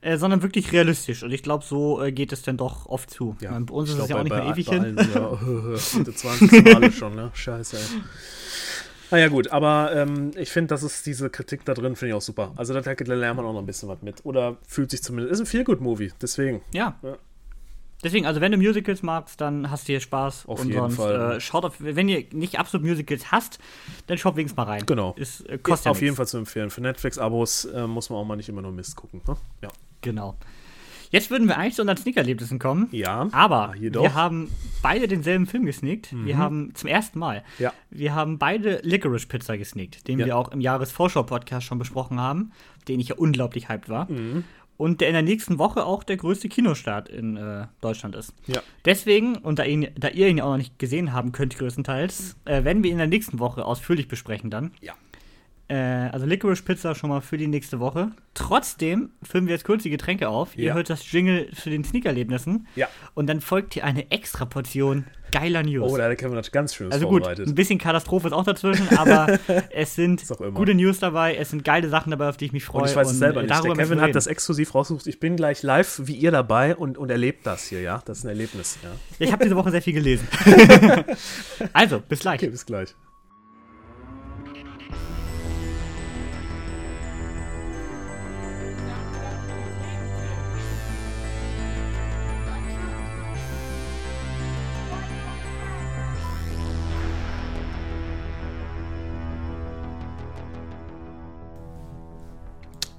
äh, 0.00 0.16
sondern 0.18 0.42
wirklich 0.42 0.72
realistisch. 0.72 1.22
Und 1.22 1.30
ich 1.32 1.42
glaube, 1.42 1.64
so 1.64 2.02
äh, 2.02 2.12
geht 2.12 2.32
es 2.32 2.42
dann 2.42 2.56
doch 2.56 2.86
oft 2.86 3.10
zu. 3.10 3.36
Meine, 3.40 3.64
bei 3.64 3.74
uns 3.74 3.90
ist 3.90 3.98
es 3.98 4.08
ja 4.08 4.16
auch 4.16 4.18
bei- 4.20 4.24
nicht 4.24 4.32
mehr 4.34 4.42
bei- 4.44 4.50
ewig 4.52 4.66
bei 4.66 4.72
hin. 4.74 4.98
allen, 4.98 5.10
Ja, 5.14 5.98
Mitte 5.98 6.14
20 6.14 6.50
sind 6.50 6.74
alle 6.74 6.92
schon, 6.92 7.14
ne? 7.14 7.30
Scheiße, 7.34 7.76
ey. 7.76 7.82
Naja, 9.10 9.28
gut, 9.28 9.48
aber 9.52 9.96
ähm, 9.96 10.32
ich 10.36 10.50
finde, 10.50 10.68
das 10.68 10.82
ist 10.82 11.06
diese 11.06 11.30
Kritik 11.30 11.64
da 11.64 11.72
drin, 11.72 11.96
finde 11.96 12.10
ich 12.10 12.14
auch 12.14 12.20
super. 12.22 12.52
Also, 12.56 12.74
da 12.74 12.82
da 12.82 13.14
lernt 13.14 13.36
man 13.38 13.46
auch 13.46 13.54
noch 13.54 13.60
ein 13.60 13.66
bisschen 13.66 13.88
was 13.88 14.02
mit. 14.02 14.20
Oder 14.24 14.58
fühlt 14.66 14.90
sich 14.90 15.02
zumindest. 15.02 15.32
Ist 15.32 15.40
ein 15.40 15.46
Feel-Good-Movie, 15.46 16.12
deswegen. 16.20 16.60
Ja. 16.74 16.96
Ja. 17.02 17.16
Deswegen, 18.04 18.26
also 18.26 18.40
wenn 18.40 18.52
du 18.52 18.58
Musicals 18.58 19.02
magst, 19.02 19.40
dann 19.40 19.70
hast 19.72 19.88
du 19.88 19.92
hier 19.94 20.00
Spaß. 20.00 20.46
Auf 20.46 20.60
und 20.60 20.68
jeden 20.68 20.78
sonst, 20.78 20.96
Fall. 20.96 21.36
Äh, 21.38 21.40
schaut 21.40 21.64
auf, 21.64 21.74
wenn 21.80 22.08
ihr 22.08 22.26
nicht 22.32 22.58
absolut 22.60 22.86
Musicals 22.86 23.32
hasst, 23.32 23.58
dann 24.06 24.18
schaut 24.18 24.36
wenigstens 24.36 24.56
mal 24.58 24.64
rein. 24.64 24.82
Genau. 24.86 25.14
Ist, 25.16 25.40
äh, 25.48 25.58
kostet 25.58 25.86
ja 25.86 25.90
Auf 25.90 26.00
jeden. 26.02 26.14
Fall 26.14 26.28
zu 26.28 26.36
empfehlen. 26.36 26.70
Für 26.70 26.80
Netflix-Abos 26.82 27.64
äh, 27.64 27.86
muss 27.88 28.10
man 28.10 28.18
auch 28.20 28.24
mal 28.24 28.36
nicht 28.36 28.48
immer 28.50 28.62
nur 28.62 28.70
Mist 28.72 28.94
gucken. 28.94 29.20
Ne? 29.26 29.36
Ja. 29.62 29.68
Genau. 30.02 30.36
Jetzt 31.10 31.30
würden 31.30 31.48
wir 31.48 31.56
eigentlich 31.56 31.74
zu 31.74 31.80
unseren 31.82 31.96
Sneakerlebnissen 31.96 32.58
kommen. 32.58 32.88
Ja. 32.92 33.28
Aber 33.32 33.70
Ah, 33.70 33.74
jedoch. 33.74 34.02
wir 34.02 34.12
haben 34.14 34.50
beide 34.82 35.08
denselben 35.08 35.46
Film 35.46 35.64
gesneakt. 35.64 36.12
Wir 36.12 36.34
Mhm. 36.34 36.38
haben 36.38 36.74
zum 36.74 36.88
ersten 36.90 37.18
Mal. 37.18 37.44
Ja. 37.58 37.72
Wir 37.88 38.14
haben 38.14 38.38
beide 38.38 38.80
Licorice 38.82 39.26
Pizza 39.26 39.56
gesneakt, 39.56 40.06
den 40.06 40.18
Ja. 40.18 40.26
wir 40.26 40.36
auch 40.36 40.52
im 40.52 40.60
Jahresvorschau-Podcast 40.60 41.66
schon 41.66 41.78
besprochen 41.78 42.20
haben, 42.20 42.52
den 42.88 43.00
ich 43.00 43.08
ja 43.08 43.14
unglaublich 43.16 43.70
hyped 43.70 43.88
war. 43.88 44.10
Mhm. 44.10 44.44
Und 44.76 45.00
der 45.00 45.08
in 45.08 45.14
der 45.14 45.22
nächsten 45.22 45.58
Woche 45.58 45.84
auch 45.84 46.04
der 46.04 46.18
größte 46.18 46.48
Kinostart 46.48 47.08
in 47.08 47.36
äh, 47.38 47.66
Deutschland 47.80 48.14
ist. 48.14 48.32
Ja. 48.46 48.60
Deswegen, 48.84 49.36
und 49.36 49.58
da, 49.58 49.64
ihn, 49.64 49.88
da 49.98 50.08
ihr 50.08 50.28
ihn 50.28 50.36
ja 50.38 50.44
auch 50.44 50.50
noch 50.50 50.58
nicht 50.58 50.78
gesehen 50.78 51.12
haben 51.14 51.32
könnt, 51.32 51.56
größtenteils, 51.58 52.36
äh, 52.44 52.62
werden 52.64 52.82
wir 52.84 52.90
ihn 52.90 52.94
in 52.94 52.98
der 52.98 53.06
nächsten 53.08 53.38
Woche 53.40 53.64
ausführlich 53.64 54.06
besprechen 54.08 54.50
dann. 54.50 54.72
Ja. 54.80 54.92
Äh, 55.68 55.76
also 55.76 56.24
Licorice 56.24 56.62
Pizza 56.62 56.94
schon 56.94 57.10
mal 57.10 57.20
für 57.20 57.36
die 57.36 57.46
nächste 57.46 57.78
Woche. 57.78 58.10
Trotzdem 58.32 59.10
füllen 59.22 59.46
wir 59.46 59.54
jetzt 59.54 59.64
kurz 59.64 59.82
die 59.82 59.90
Getränke 59.90 60.28
auf. 60.28 60.56
Ihr 60.56 60.68
Ja. 60.68 60.74
hört 60.74 60.88
das 60.88 61.10
Jingle 61.10 61.50
für 61.52 61.68
den 61.68 61.84
Sneakerlebnissen. 61.84 62.66
Ja. 62.74 62.88
Und 63.14 63.26
dann 63.26 63.40
folgt 63.40 63.74
hier 63.74 63.84
eine 63.84 64.10
extra 64.10 64.46
Portion 64.46 65.04
geiler 65.30 65.62
News. 65.62 65.92
Oh, 65.92 65.96
da 65.98 66.06
der 66.06 66.16
Kevin 66.16 66.36
das 66.36 66.50
ganz 66.50 66.74
schönes 66.74 66.94
also 66.94 67.06
gut, 67.06 67.26
ein 67.26 67.54
bisschen 67.54 67.78
Katastrophe 67.78 68.28
ist 68.28 68.32
auch 68.32 68.44
dazwischen, 68.44 68.96
aber 68.96 69.38
es 69.70 69.94
sind 69.94 70.24
gute 70.54 70.74
News 70.74 71.00
dabei, 71.00 71.36
es 71.36 71.50
sind 71.50 71.64
geile 71.64 71.90
Sachen 71.90 72.10
dabei, 72.10 72.30
auf 72.30 72.38
die 72.38 72.46
ich 72.46 72.52
mich 72.52 72.64
freue. 72.64 72.84
und 72.84 72.88
ich 72.88 72.96
weiß 72.96 73.10
es 73.10 73.18
selber 73.18 73.40
äh, 73.40 73.42
nicht. 73.42 73.64
Der 73.64 73.74
Kevin 73.74 73.98
wir 73.98 74.04
hat 74.04 74.14
das 74.14 74.26
exklusiv 74.26 74.74
rausgesucht. 74.74 75.06
Ich 75.06 75.20
bin 75.20 75.36
gleich 75.36 75.62
live 75.62 76.00
wie 76.04 76.14
ihr 76.14 76.30
dabei 76.30 76.76
und, 76.76 76.96
und 76.96 77.10
erlebt 77.10 77.46
das 77.46 77.64
hier, 77.68 77.82
ja. 77.82 78.00
Das 78.06 78.18
ist 78.18 78.24
ein 78.24 78.28
Erlebnis, 78.28 78.78
ja. 78.82 78.90
Ich 79.18 79.32
habe 79.32 79.44
diese 79.44 79.56
Woche 79.56 79.70
sehr 79.70 79.82
viel 79.82 79.92
gelesen. 79.92 80.26
also, 81.74 82.00
bis 82.00 82.20
gleich. 82.20 82.40
Okay, 82.40 82.48
bis 82.48 82.64
gleich. 82.64 82.94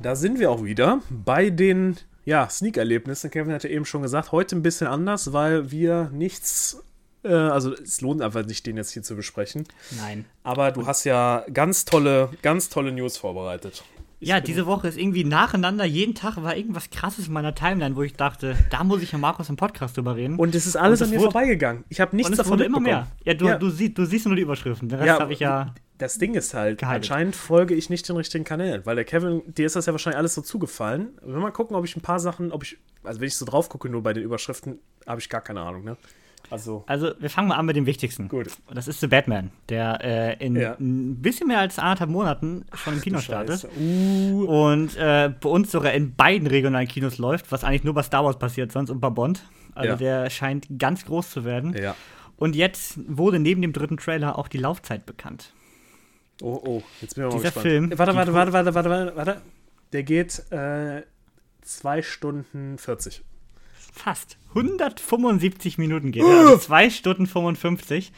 Da 0.10 0.16
sind 0.16 0.40
wir 0.40 0.50
auch 0.50 0.64
wieder 0.64 1.04
bei 1.12 1.52
den 1.52 1.96
ja, 2.26 2.50
Sneak-Erlebnissen. 2.50 3.30
Kevin 3.30 3.54
hatte 3.54 3.68
eben 3.68 3.86
schon 3.86 4.02
gesagt, 4.02 4.32
heute 4.32 4.56
ein 4.56 4.64
bisschen 4.64 4.88
anders, 4.88 5.34
weil 5.34 5.70
wir 5.70 6.10
nichts, 6.12 6.82
äh, 7.24 7.32
also 7.32 7.74
es 7.76 8.02
lohnt 8.02 8.24
einfach 8.24 8.44
nicht, 8.44 8.66
den 8.66 8.78
jetzt 8.78 8.90
hier 8.90 9.04
zu 9.04 9.16
besprechen. 9.16 9.66
Nein. 10.02 10.26
Aber 10.42 10.72
du 10.72 10.88
hast 10.88 11.04
ja 11.04 11.46
ganz 11.54 11.86
tolle, 11.86 12.30
ganz 12.42 12.70
tolle 12.70 12.92
News 12.92 13.18
vorbereitet. 13.18 13.84
Ja, 14.20 14.40
diese 14.40 14.66
Woche 14.66 14.88
ist 14.88 14.98
irgendwie 14.98 15.26
nacheinander, 15.26 15.86
jeden 15.86 16.16
Tag 16.16 16.42
war 16.42 16.58
irgendwas 16.58 16.90
krasses 16.90 17.28
in 17.28 17.34
meiner 17.34 17.54
Timeline, 17.54 17.96
wo 17.96 18.02
ich 18.02 18.16
dachte, 18.16 18.56
da 18.72 18.84
muss 18.84 19.04
ich 19.04 19.12
ja 19.12 19.20
Markus 19.20 19.48
im 19.50 19.58
Podcast 19.58 19.96
drüber 19.96 20.16
reden. 20.16 20.38
Und 20.40 20.56
es 20.56 20.66
ist 20.66 20.76
alles 20.76 21.02
Und 21.02 21.06
an 21.06 21.12
mir 21.12 21.20
wurde- 21.20 21.32
vorbeigegangen. 21.34 21.84
Ich 21.90 22.02
habe 22.02 22.16
nichts 22.16 22.30
Und 22.30 22.34
es 22.34 22.38
davon 22.38 22.54
wurde 22.54 22.64
immer 22.66 22.80
mehr. 22.80 23.06
Ja, 23.26 23.36
du, 23.36 23.46
Ja. 23.46 23.58
Du, 23.60 23.70
sie, 23.70 23.94
du 23.94 24.06
siehst 24.06 24.26
nur 24.26 24.36
die 24.36 24.42
Überschriften. 24.42 24.90
Den 24.90 24.98
Rest 24.98 25.08
Ja, 25.08 25.20
habe 25.20 25.34
ich 25.34 25.40
ja. 25.40 25.76
Das 26.00 26.18
Ding 26.18 26.34
ist 26.34 26.54
halt, 26.56 26.80
Gehighlightet. 26.80 27.12
anscheinend 27.12 27.36
folge 27.36 27.76
ich 27.76 27.90
nicht 27.92 28.08
den 28.10 28.16
richtigen 28.18 28.44
Kanälen, 28.46 28.86
weil 28.86 28.96
der 28.96 29.06
Kevin, 29.06 29.42
dir 29.46 29.66
ist 29.68 29.76
das 29.76 29.86
ja 29.86 29.92
wahrscheinlich 29.94 30.18
alles 30.18 30.34
so 30.34 30.42
zugefallen. 30.42 31.10
Wir 31.24 31.36
mal 31.38 31.52
gucken, 31.52 31.76
ob 31.76 31.86
ich 31.86 31.96
ein 31.96 32.02
paar 32.02 32.20
Sachen, 32.20 32.52
ob 32.52 32.64
ich, 32.64 32.78
also 33.04 33.20
wenn 33.22 33.28
ich 33.28 33.36
so 33.38 33.46
drauf 33.46 33.70
gucke, 33.70 33.88
nur 33.90 34.02
bei 34.02 34.14
den 34.14 34.24
Überschriften, 34.24 34.80
habe 35.06 35.20
ich 35.22 35.30
gar 35.30 35.42
keine 35.42 35.62
Ahnung, 35.62 35.84
ne? 35.84 35.96
Also, 36.52 36.84
Also, 36.88 37.12
wir 37.20 37.30
fangen 37.30 37.50
mal 37.50 37.56
an 37.58 37.66
mit 37.68 37.76
dem 37.76 37.86
Wichtigsten. 37.86 38.28
Gut. 38.28 38.48
Und 38.66 38.76
das 38.76 38.88
ist 38.88 39.02
The 39.02 39.08
Batman, 39.08 39.52
der 39.68 40.00
äh, 40.40 40.44
in 40.44 40.56
Ja. 40.56 40.76
ein 40.80 41.22
bisschen 41.22 41.48
mehr 41.48 41.60
als 41.60 41.78
anderthalb 41.78 42.10
Monaten 42.10 42.66
schon 42.74 42.94
im 42.96 43.02
Kino 43.02 43.20
startet. 43.20 43.68
Uh, 43.80 44.46
Und 44.48 44.96
äh, 44.98 45.32
bei 45.40 45.50
uns 45.50 45.70
sogar 45.70 45.92
in 45.94 46.16
beiden 46.16 46.48
regionalen 46.48 46.88
Kinos 46.88 47.18
läuft, 47.20 47.52
was 47.52 47.64
eigentlich 47.64 47.84
nur 47.84 47.94
bei 47.94 48.02
Star 48.04 48.24
Wars 48.26 48.40
passiert, 48.40 48.72
sonst 48.72 48.90
und 48.90 49.00
bei 49.00 49.10
Bond. 49.10 49.44
Also 49.76 49.90
Ja. 49.90 49.96
der 50.24 50.30
scheint 50.32 50.66
ganz 50.80 51.06
groß 51.06 51.30
zu 51.30 51.44
werden. 51.46 51.76
ja. 51.80 51.94
Und 52.38 52.56
jetzt 52.56 52.98
wurde 53.06 53.38
neben 53.38 53.62
dem 53.62 53.74
dritten 53.74 53.98
Trailer 53.98 54.40
auch 54.40 54.48
die 54.48 54.60
Laufzeit 54.60 55.06
bekannt. 55.06 55.52
Oh, 56.42 56.60
oh, 56.66 56.84
jetzt 57.02 57.16
bin 57.16 57.26
ich 57.26 57.30
mal 57.30 57.38
Dieser 57.38 57.50
gespannt. 57.50 57.64
Film, 57.68 57.98
Warte, 57.98 58.16
warte, 58.16 58.34
warte, 58.34 58.54
warte, 58.54 58.74
warte, 58.76 58.90
warte, 58.90 59.16
warte. 59.16 59.42
Der 59.92 60.04
geht 60.04 60.44
äh, 60.52 61.04
2 61.62 62.02
Stunden 62.02 62.78
40. 62.78 63.22
Fast. 63.94 64.38
175 64.50 65.78
Minuten 65.78 66.12
geht 66.12 66.24
er. 66.24 66.30
Also 66.30 66.58
2 66.58 66.90
Stunden 66.90 67.28
55. 67.28 68.12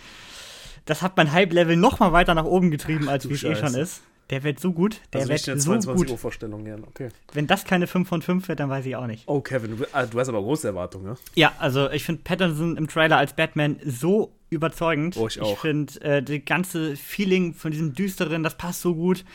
Das 0.86 1.01
hat 1.01 1.17
mein 1.17 1.32
Hype-Level 1.32 1.76
noch 1.78 1.99
mal 1.99 2.11
weiter 2.11 2.34
nach 2.36 2.45
oben 2.45 2.72
getrieben, 2.72 3.07
als 3.09 3.24
du 3.24 3.30
wie 3.30 3.34
es 3.36 3.43
eh 3.43 3.55
schon 3.55 3.74
ist. 3.76 4.01
Der 4.32 4.43
wird 4.43 4.59
so 4.59 4.71
gut. 4.71 5.01
Der 5.13 5.21
Also 5.21 5.29
wird 5.32 5.41
so 5.41 5.55
22 5.55 5.95
gut. 5.95 6.09
Uhr 6.09 6.17
Vorstellung 6.17 6.63
gern. 6.63 6.84
Okay. 6.86 7.09
Wenn 7.34 7.47
das 7.47 7.65
keine 7.65 7.86
5 7.86 8.07
von 8.07 8.21
5 8.21 8.47
wird, 8.47 8.59
dann 8.59 8.69
weiß 8.69 8.86
ich 8.86 8.95
auch 8.95 9.05
nicht. 9.05 9.23
Oh, 9.27 9.41
Kevin, 9.41 9.77
du, 9.77 9.86
ah, 9.91 10.05
du 10.05 10.19
hast 10.19 10.29
aber 10.29 10.41
große 10.41 10.67
Erwartungen, 10.67 11.05
ne? 11.05 11.15
Ja, 11.36 11.51
also 11.59 11.89
ich 11.91 12.03
finde 12.05 12.21
Patterson 12.23 12.77
im 12.77 12.88
Trailer 12.88 13.17
als 13.17 13.34
Batman 13.34 13.77
so 13.86 14.32
überzeugend. 14.49 15.17
Oh, 15.17 15.27
ich 15.27 15.41
auch. 15.41 15.51
Ich 15.53 15.59
finde 15.59 16.01
äh, 16.01 16.23
das 16.23 16.39
ganze 16.45 16.95
Feeling 16.95 17.53
von 17.53 17.71
diesem 17.71 17.93
Düsteren, 17.93 18.41
das 18.41 18.55
passt 18.55 18.82
so 18.82 18.95
gut. 18.95 19.25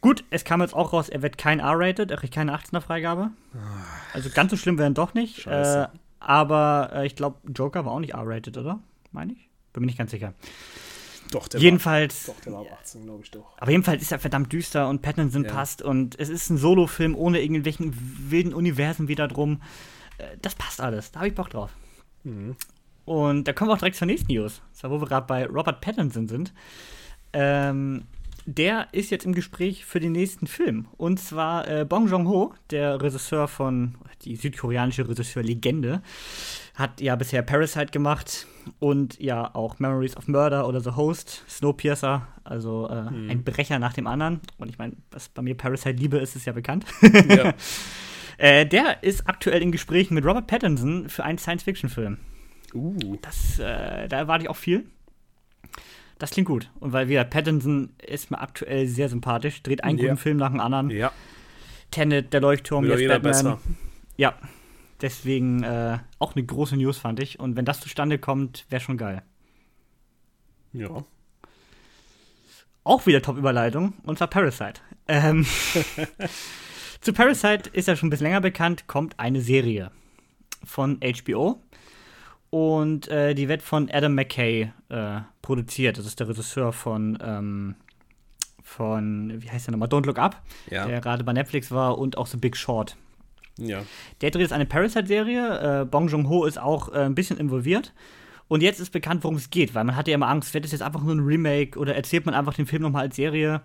Gut, 0.00 0.24
es 0.30 0.44
kam 0.44 0.62
jetzt 0.62 0.74
auch 0.74 0.94
raus, 0.94 1.10
er 1.10 1.20
wird 1.20 1.36
kein 1.36 1.60
R-rated, 1.60 2.10
er 2.10 2.16
kriegt 2.16 2.34
keine 2.34 2.56
18er 2.56 2.80
Freigabe. 2.80 3.32
Also 4.14 4.30
ganz 4.30 4.50
so 4.50 4.56
schlimm 4.56 4.78
wäre 4.78 4.88
er 4.88 4.94
doch 4.94 5.12
nicht. 5.12 5.40
Ah. 5.40 5.42
Scheiße. 5.42 5.90
Äh, 5.92 5.98
aber 6.20 6.90
äh, 6.94 7.06
ich 7.06 7.16
glaube, 7.16 7.36
Joker 7.54 7.84
war 7.84 7.92
auch 7.92 8.00
nicht 8.00 8.14
R-rated, 8.14 8.56
oder? 8.56 8.80
Meine 9.12 9.32
ich? 9.32 9.50
Bin 9.74 9.82
mir 9.82 9.86
nicht 9.86 9.98
ganz 9.98 10.10
sicher. 10.10 10.32
Doch, 11.30 11.48
der 11.48 11.60
Jedenfalls, 11.60 12.26
war, 12.28 12.34
doch, 12.34 12.40
der 12.42 12.52
war 12.52 12.60
ab 12.62 12.78
18, 12.80 13.04
glaube 13.04 13.22
ich 13.24 13.30
doch. 13.30 13.56
aber 13.58 13.70
jedenfalls 13.70 14.02
ist 14.02 14.12
er 14.12 14.18
verdammt 14.18 14.52
düster 14.52 14.88
und 14.88 15.02
Pattinson 15.02 15.44
Ja. 15.44 15.52
passt 15.52 15.82
und 15.82 16.18
es 16.18 16.28
ist 16.28 16.50
ein 16.50 16.58
Solo-Film 16.58 17.14
ohne 17.14 17.40
irgendwelchen 17.40 17.94
wilden 18.30 18.52
Universen 18.54 19.08
wieder 19.08 19.28
drum. 19.28 19.60
Äh, 20.18 20.36
Das 20.42 20.54
passt 20.54 20.80
alles, 20.80 21.12
da 21.12 21.20
habe 21.20 21.28
ich 21.28 21.34
Bock 21.34 21.50
drauf. 21.50 21.70
Mhm. 22.24 22.56
Und 23.04 23.44
da 23.48 23.52
kommen 23.52 23.70
wir 23.70 23.74
auch 23.74 23.78
direkt 23.78 23.96
zur 23.96 24.06
nächsten 24.06 24.32
News. 24.32 24.60
Zwar, 24.72 24.90
wo 24.90 25.00
wir 25.00 25.06
gerade 25.06 25.26
bei 25.26 25.46
Robert 25.46 25.80
Pattinson 25.80 26.28
sind. 26.28 26.52
Ähm, 27.32 28.04
der 28.46 28.88
ist 28.92 29.10
jetzt 29.10 29.24
im 29.26 29.34
Gespräch 29.34 29.84
für 29.84 30.00
den 30.00 30.12
nächsten 30.12 30.46
Film. 30.46 30.86
Und 30.96 31.20
zwar 31.20 31.68
äh, 31.68 31.84
Bong 31.84 32.08
Joon-ho, 32.08 32.54
der 32.70 33.00
Regisseur 33.02 33.48
von, 33.48 33.96
die 34.24 34.36
südkoreanische 34.36 35.08
Regisseur-Legende, 35.08 36.02
hat 36.74 37.00
ja 37.00 37.16
bisher 37.16 37.42
Parasite 37.42 37.86
gemacht 37.92 38.46
und 38.78 39.18
ja 39.20 39.54
auch 39.54 39.78
Memories 39.78 40.16
of 40.16 40.28
Murder 40.28 40.66
oder 40.68 40.80
The 40.80 40.92
Host, 40.92 41.44
Snowpiercer, 41.48 42.26
also 42.44 42.88
äh, 42.88 42.92
ein 43.30 43.42
Brecher 43.44 43.78
nach 43.78 43.92
dem 43.92 44.06
anderen. 44.06 44.40
Und 44.58 44.68
ich 44.68 44.78
meine, 44.78 44.94
was 45.10 45.28
bei 45.28 45.42
mir 45.42 45.56
Parasite 45.56 45.96
liebe, 45.96 46.18
ist, 46.18 46.36
ist 46.36 46.46
ja 46.46 46.52
bekannt. 46.52 46.84
Ja. 47.28 47.54
äh, 48.38 48.66
der 48.66 49.02
ist 49.02 49.28
aktuell 49.28 49.62
in 49.62 49.72
Gesprächen 49.72 50.14
mit 50.14 50.24
Robert 50.24 50.46
Pattinson 50.46 51.08
für 51.08 51.24
einen 51.24 51.38
Science-Fiction-Film. 51.38 52.18
Uh. 52.74 53.16
Das, 53.22 53.58
äh, 53.58 54.08
da 54.08 54.18
erwarte 54.18 54.44
ich 54.44 54.50
auch 54.50 54.56
viel. 54.56 54.84
Das 56.18 56.30
klingt 56.30 56.48
gut. 56.48 56.70
Und 56.80 56.92
weil 56.92 57.08
wir 57.08 57.24
Pattinson 57.24 57.90
ist 58.06 58.30
mir 58.30 58.40
aktuell 58.40 58.86
sehr 58.86 59.08
sympathisch, 59.08 59.62
dreht 59.62 59.82
einen 59.82 59.98
Ja. 59.98 60.04
guten 60.04 60.18
Film 60.18 60.36
nach 60.36 60.50
dem 60.50 60.60
anderen. 60.60 60.90
Ja, 60.90 61.12
Tenet, 61.90 62.32
der 62.32 62.40
Leuchtturm, 62.40 62.84
wieder 62.84 62.98
jetzt 62.98 63.08
Batman. 63.08 63.32
besser. 63.32 63.60
Ja. 64.16 64.34
Deswegen 65.02 65.62
äh, 65.62 65.98
auch 66.18 66.34
eine 66.36 66.44
große 66.44 66.76
News, 66.76 66.98
fand 66.98 67.20
ich. 67.20 67.38
Und 67.40 67.56
wenn 67.56 67.64
das 67.64 67.80
zustande 67.80 68.18
kommt, 68.18 68.66
wäre 68.68 68.80
schon 68.80 68.98
geil. 68.98 69.22
Ja. 70.72 71.04
Auch 72.84 73.06
wieder 73.06 73.22
Top-Überleitung, 73.22 73.94
und 74.04 74.18
zwar 74.18 74.28
Parasite. 74.28 74.80
Ähm, 75.08 75.46
zu 77.00 77.12
Parasite 77.12 77.70
ist 77.72 77.88
ja 77.88 77.96
schon 77.96 78.06
ein 78.06 78.10
bisschen 78.10 78.26
länger 78.26 78.40
bekannt, 78.40 78.86
kommt 78.86 79.18
eine 79.18 79.40
Serie 79.40 79.90
von 80.64 81.00
HBO. 81.00 81.60
Und 82.50 83.08
äh, 83.08 83.34
die 83.34 83.48
wird 83.48 83.62
von 83.62 83.88
Adam 83.92 84.14
McKay 84.14 84.72
äh, 84.88 85.20
produziert. 85.40 85.98
Das 85.98 86.06
ist 86.06 86.18
der 86.18 86.28
Regisseur 86.28 86.72
von, 86.72 87.16
ähm, 87.22 87.76
von, 88.62 89.40
wie 89.40 89.50
heißt 89.50 89.66
der 89.68 89.72
nochmal, 89.72 89.88
Don't 89.88 90.06
Look 90.06 90.18
Up, 90.18 90.42
Ja. 90.68 90.86
der 90.86 91.00
gerade 91.00 91.22
bei 91.22 91.32
Netflix 91.32 91.70
war 91.70 91.96
und 91.98 92.18
auch 92.18 92.26
The 92.26 92.38
Big 92.38 92.56
Short. 92.56 92.96
Ja. 93.58 93.82
Der 94.20 94.30
dreht 94.30 94.42
jetzt 94.42 94.52
eine 94.52 94.66
Parasite-Serie. 94.66 95.82
Äh, 95.82 95.84
Bong 95.84 96.08
Joon-ho 96.08 96.44
ist 96.44 96.58
auch 96.58 96.92
äh, 96.92 97.00
ein 97.00 97.14
bisschen 97.14 97.38
involviert. 97.38 97.92
Und 98.48 98.62
jetzt 98.62 98.80
ist 98.80 98.90
bekannt, 98.90 99.22
worum 99.22 99.36
es 99.36 99.50
geht, 99.50 99.74
weil 99.76 99.84
man 99.84 99.94
hatte 99.94 100.10
ja 100.10 100.16
immer 100.16 100.28
Angst, 100.28 100.54
wird 100.54 100.64
es 100.64 100.72
jetzt 100.72 100.82
einfach 100.82 101.02
nur 101.02 101.14
ein 101.14 101.20
Remake 101.20 101.78
oder 101.78 101.94
erzählt 101.94 102.26
man 102.26 102.34
einfach 102.34 102.54
den 102.54 102.66
Film 102.66 102.82
nochmal 102.82 103.02
als 103.02 103.14
Serie? 103.14 103.62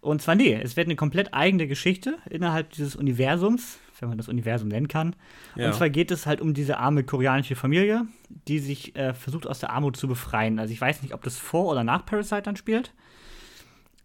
Und 0.00 0.22
zwar 0.22 0.34
nee, 0.34 0.54
es 0.54 0.76
wird 0.76 0.86
eine 0.86 0.96
komplett 0.96 1.34
eigene 1.34 1.66
Geschichte 1.66 2.16
innerhalb 2.30 2.70
dieses 2.70 2.96
Universums, 2.96 3.78
wenn 4.00 4.08
man 4.08 4.18
das 4.18 4.28
Universum 4.28 4.68
nennen 4.68 4.88
kann. 4.88 5.14
Ja. 5.56 5.66
Und 5.66 5.74
zwar 5.74 5.90
geht 5.90 6.10
es 6.10 6.26
halt 6.26 6.40
um 6.40 6.54
diese 6.54 6.78
arme 6.78 7.04
koreanische 7.04 7.54
Familie, 7.54 8.06
die 8.48 8.58
sich 8.60 8.96
äh, 8.96 9.14
versucht 9.14 9.46
aus 9.46 9.58
der 9.58 9.70
Armut 9.70 9.96
zu 9.96 10.08
befreien. 10.08 10.58
Also 10.58 10.72
ich 10.72 10.80
weiß 10.80 11.02
nicht, 11.02 11.12
ob 11.12 11.22
das 11.22 11.36
vor 11.36 11.66
oder 11.66 11.84
nach 11.84 12.06
Parasite 12.06 12.42
dann 12.42 12.56
spielt. 12.56 12.92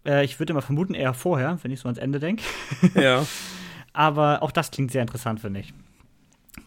Äh, 0.06 0.24
ich 0.24 0.38
würde 0.38 0.54
mal 0.54 0.60
vermuten 0.60 0.94
eher 0.94 1.14
vorher, 1.14 1.58
wenn 1.62 1.70
ich 1.70 1.80
so 1.80 1.88
ans 1.88 1.98
Ende 1.98 2.20
denke. 2.20 2.42
ja. 2.94 3.26
Aber 3.92 4.42
auch 4.42 4.52
das 4.52 4.70
klingt 4.70 4.90
sehr 4.92 5.02
interessant, 5.02 5.40
finde 5.40 5.60
ich. 5.60 5.72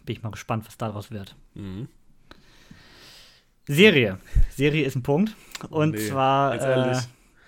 Bin 0.04 0.16
ich 0.16 0.22
mal 0.22 0.30
gespannt, 0.30 0.66
was 0.66 0.76
daraus 0.76 1.10
wird. 1.10 1.34
Mhm. 1.54 1.88
Serie. 3.66 4.18
Serie 4.50 4.84
ist 4.84 4.94
ein 4.94 5.02
Punkt. 5.02 5.34
Und 5.70 5.92
Nee, 5.92 6.08
zwar 6.08 6.54
äh, 6.92 7.00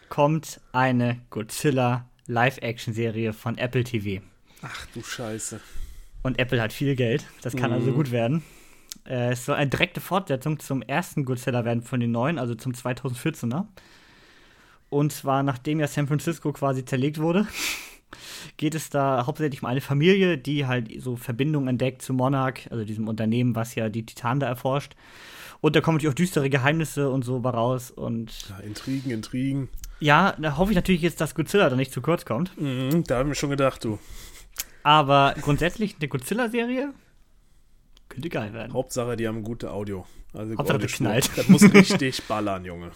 kommt 0.09 0.61
eine 0.73 1.21
Godzilla 1.31 2.09
Live-Action-Serie 2.27 3.33
von 3.33 3.59
Apple 3.59 3.85
TV. 3.85 4.23
Ach 4.63 4.87
du 4.95 5.03
Scheiße. 5.03 5.61
Und 6.23 6.39
Apple 6.39 6.61
hat 6.61 6.73
viel 6.73 6.97
Geld. 6.97 7.27
Das 7.43 7.55
kann 7.55 7.73
also 7.73 7.91
Mhm. 7.91 7.95
gut 7.95 8.11
werden. 8.11 8.43
Äh, 9.07 9.33
es 9.33 9.45
soll 9.45 9.57
eine 9.57 9.71
direkte 9.71 10.01
Fortsetzung 10.01 10.59
zum 10.59 10.83
ersten 10.83 11.25
Godzilla 11.25 11.65
werden 11.65 11.83
von 11.83 12.01
den 12.01 12.11
neuen, 12.13 12.39
also 12.39 12.55
zum 12.55 12.73
2014er. 12.73 13.67
Und 14.89 15.13
zwar 15.13 15.43
nachdem 15.43 15.81
ja 15.81 15.87
San 15.87 16.07
Francisco 16.09 16.53
quasi 16.53 16.85
zerlegt 16.85 17.19
wurde, 17.19 17.47
geht 18.57 18.75
es 18.75 18.91
da 18.91 19.27
hauptsächlich 19.27 19.63
um 19.63 19.69
eine 19.69 19.81
Familie, 19.81 20.39
die 20.39 20.67
halt 20.67 20.91
so 21.03 21.17
Verbindungen 21.17 21.69
entdeckt 21.69 22.03
zu 22.03 22.13
Monarch, 22.15 22.71
also 22.71 22.85
diesem 22.85 23.09
Unternehmen, 23.09 23.55
was 23.55 23.75
ja 23.75 23.89
die 23.89 24.07
Titanen 24.07 24.41
da 24.41 24.47
erforscht. 24.47 24.95
Und 25.61 25.75
da 25.75 25.81
kommen 25.81 25.97
natürlich 25.97 26.13
auch 26.13 26.17
düstere 26.17 26.51
Geheimnisse 26.51 27.11
und 27.11 27.25
so 27.25 27.39
raus. 27.39 27.91
Und 27.91 28.49
Ja, 28.51 28.59
Intrigen, 28.59 29.11
Intrigen. 29.11 29.69
ja, 30.01 30.35
da 30.39 30.57
hoffe 30.57 30.73
ich 30.73 30.77
natürlich 30.77 31.03
jetzt, 31.03 31.21
dass 31.21 31.35
Godzilla 31.35 31.69
da 31.71 31.77
nicht 31.77 31.93
zu 31.93 32.01
kurz 32.03 32.25
kommt. 32.25 32.59
Mhm, 32.61 33.05
da 33.05 33.19
haben 33.19 33.29
wir 33.31 33.35
schon 33.35 33.51
gedacht, 33.51 33.83
du. 33.85 33.99
Aber 34.83 35.35
grundsätzlich 35.41 35.97
eine 35.99 36.09
Godzilla-Serie 36.09 36.93
könnte 38.09 38.29
geil 38.29 38.53
werden. 38.53 38.73
Hauptsache, 38.73 39.17
die 39.17 39.27
haben 39.27 39.43
gute 39.43 39.71
Audio. 39.73 40.07
Also 40.33 40.57
Hauptsache, 40.57 40.79
das 40.79 40.93
Audiospur. 40.93 41.07
knallt. 41.07 41.31
Das 41.37 41.49
muss 41.49 41.63
richtig 41.75 42.23
ballern, 42.25 42.65
Junge. 42.65 42.93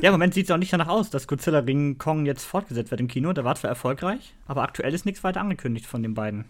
Ja, 0.00 0.10
im 0.10 0.12
Moment 0.12 0.34
sieht 0.34 0.46
es 0.46 0.50
auch 0.50 0.58
nicht 0.58 0.72
danach 0.72 0.88
aus, 0.88 1.10
dass 1.10 1.26
Godzilla 1.26 1.60
gegen 1.60 1.98
Kong 1.98 2.24
jetzt 2.24 2.44
fortgesetzt 2.44 2.90
wird 2.90 3.00
im 3.00 3.08
Kino. 3.08 3.32
Der 3.32 3.44
war 3.44 3.56
zwar 3.56 3.70
erfolgreich, 3.70 4.34
aber 4.46 4.62
aktuell 4.62 4.94
ist 4.94 5.04
nichts 5.04 5.24
weiter 5.24 5.40
angekündigt 5.40 5.86
von 5.86 6.02
den 6.02 6.14
beiden 6.14 6.44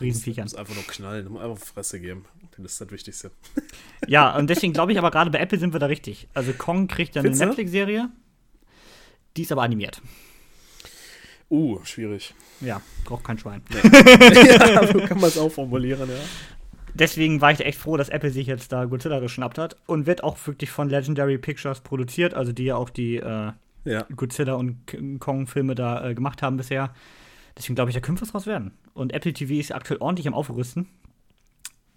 Riesenviechern. 0.00 0.44
Muss 0.44 0.54
einfach 0.54 0.74
nur 0.74 0.84
knallen, 0.84 1.28
muss 1.28 1.42
einfach 1.42 1.58
Fresse 1.58 2.00
geben. 2.00 2.24
Das 2.56 2.72
ist 2.72 2.80
das 2.80 2.90
Wichtigste. 2.90 3.30
Ja, 4.06 4.34
und 4.36 4.48
deswegen 4.48 4.72
glaube 4.72 4.92
ich 4.92 4.98
aber 4.98 5.10
gerade 5.10 5.30
bei 5.30 5.38
Apple 5.38 5.58
sind 5.58 5.72
wir 5.74 5.78
da 5.78 5.86
richtig. 5.86 6.26
Also 6.32 6.52
Kong 6.54 6.88
kriegt 6.88 7.14
dann 7.14 7.26
eine? 7.26 7.36
Netflix-Serie, 7.36 8.08
die 9.36 9.42
ist 9.42 9.52
aber 9.52 9.62
animiert. 9.62 10.00
Uh, 11.50 11.78
schwierig. 11.84 12.34
Ja, 12.60 12.80
braucht 13.04 13.24
kein 13.24 13.38
Schwein. 13.38 13.62
ja, 13.82 14.86
so 14.86 15.00
kann 15.00 15.20
man 15.20 15.28
es 15.28 15.38
auch 15.38 15.50
formulieren, 15.50 16.08
ja. 16.08 16.16
Deswegen 16.94 17.40
war 17.40 17.52
ich 17.52 17.60
echt 17.60 17.78
froh, 17.78 17.96
dass 17.96 18.08
Apple 18.08 18.30
sich 18.30 18.46
jetzt 18.46 18.72
da 18.72 18.84
Godzilla 18.84 19.20
geschnappt 19.20 19.58
hat 19.58 19.76
und 19.86 20.06
wird 20.06 20.22
auch 20.24 20.36
wirklich 20.46 20.70
von 20.70 20.88
Legendary 20.88 21.38
Pictures 21.38 21.80
produziert, 21.80 22.34
also 22.34 22.52
die 22.52 22.64
ja 22.64 22.76
auch 22.76 22.90
die 22.90 23.16
äh, 23.16 23.52
Ja. 23.84 24.06
Godzilla 24.14 24.54
und 24.54 24.78
Kong-Filme 25.20 25.74
da 25.74 26.08
äh, 26.10 26.14
gemacht 26.14 26.42
haben 26.42 26.56
bisher. 26.56 26.92
Deswegen 27.56 27.74
glaube 27.74 27.90
ich, 27.90 27.94
da 27.94 28.00
könnte 28.00 28.22
was 28.22 28.30
draus 28.32 28.46
werden. 28.46 28.72
Und 28.94 29.12
Apple 29.12 29.32
TV 29.32 29.54
ist 29.54 29.74
aktuell 29.74 30.00
ordentlich 30.00 30.26
am 30.28 30.34
Aufrüsten. 30.34 30.88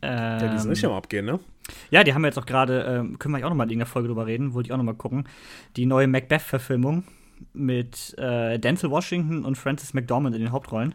Ja, 0.03 0.37
die 0.37 0.57
sind 0.57 0.65
Ähm, 0.65 0.69
richtig 0.69 0.85
am 0.89 0.91
Abgehen, 0.95 1.25
ne? 1.25 1.39
Ja, 1.89 2.03
die 2.03 2.13
haben 2.13 2.25
jetzt 2.25 2.37
auch 2.37 2.45
gerade, 2.45 2.81
ähm, 2.83 3.17
können 3.19 3.31
wir 3.33 3.37
eigentlich 3.37 3.45
auch 3.45 3.49
nochmal 3.49 3.71
in 3.71 3.79
der 3.79 3.85
Folge 3.87 4.09
drüber 4.09 4.25
reden, 4.25 4.53
wollte 4.53 4.67
ich 4.67 4.73
auch 4.73 4.77
nochmal 4.77 4.95
gucken. 4.95 5.27
Die 5.77 5.85
neue 5.85 6.07
Macbeth-Verfilmung 6.07 7.05
mit 7.53 8.13
äh, 8.17 8.59
Denzel 8.59 8.89
Washington 8.91 9.45
und 9.45 9.57
Francis 9.57 9.93
McDormand 9.93 10.35
in 10.35 10.41
den 10.41 10.51
Hauptrollen 10.51 10.93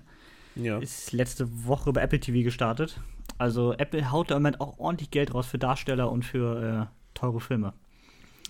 Ja. 0.56 0.78
ist 0.78 1.12
letzte 1.12 1.48
Woche 1.66 1.92
bei 1.92 2.02
Apple 2.02 2.20
TV 2.20 2.44
gestartet. 2.44 3.00
Also 3.36 3.74
Apple 3.74 4.10
haut 4.10 4.30
da 4.30 4.36
im 4.36 4.42
Moment 4.42 4.60
auch 4.60 4.78
ordentlich 4.78 5.10
Geld 5.10 5.34
raus 5.34 5.46
für 5.46 5.58
Darsteller 5.58 6.10
und 6.10 6.24
für 6.24 6.88
äh, 6.90 7.18
teure 7.18 7.40
Filme. 7.40 7.72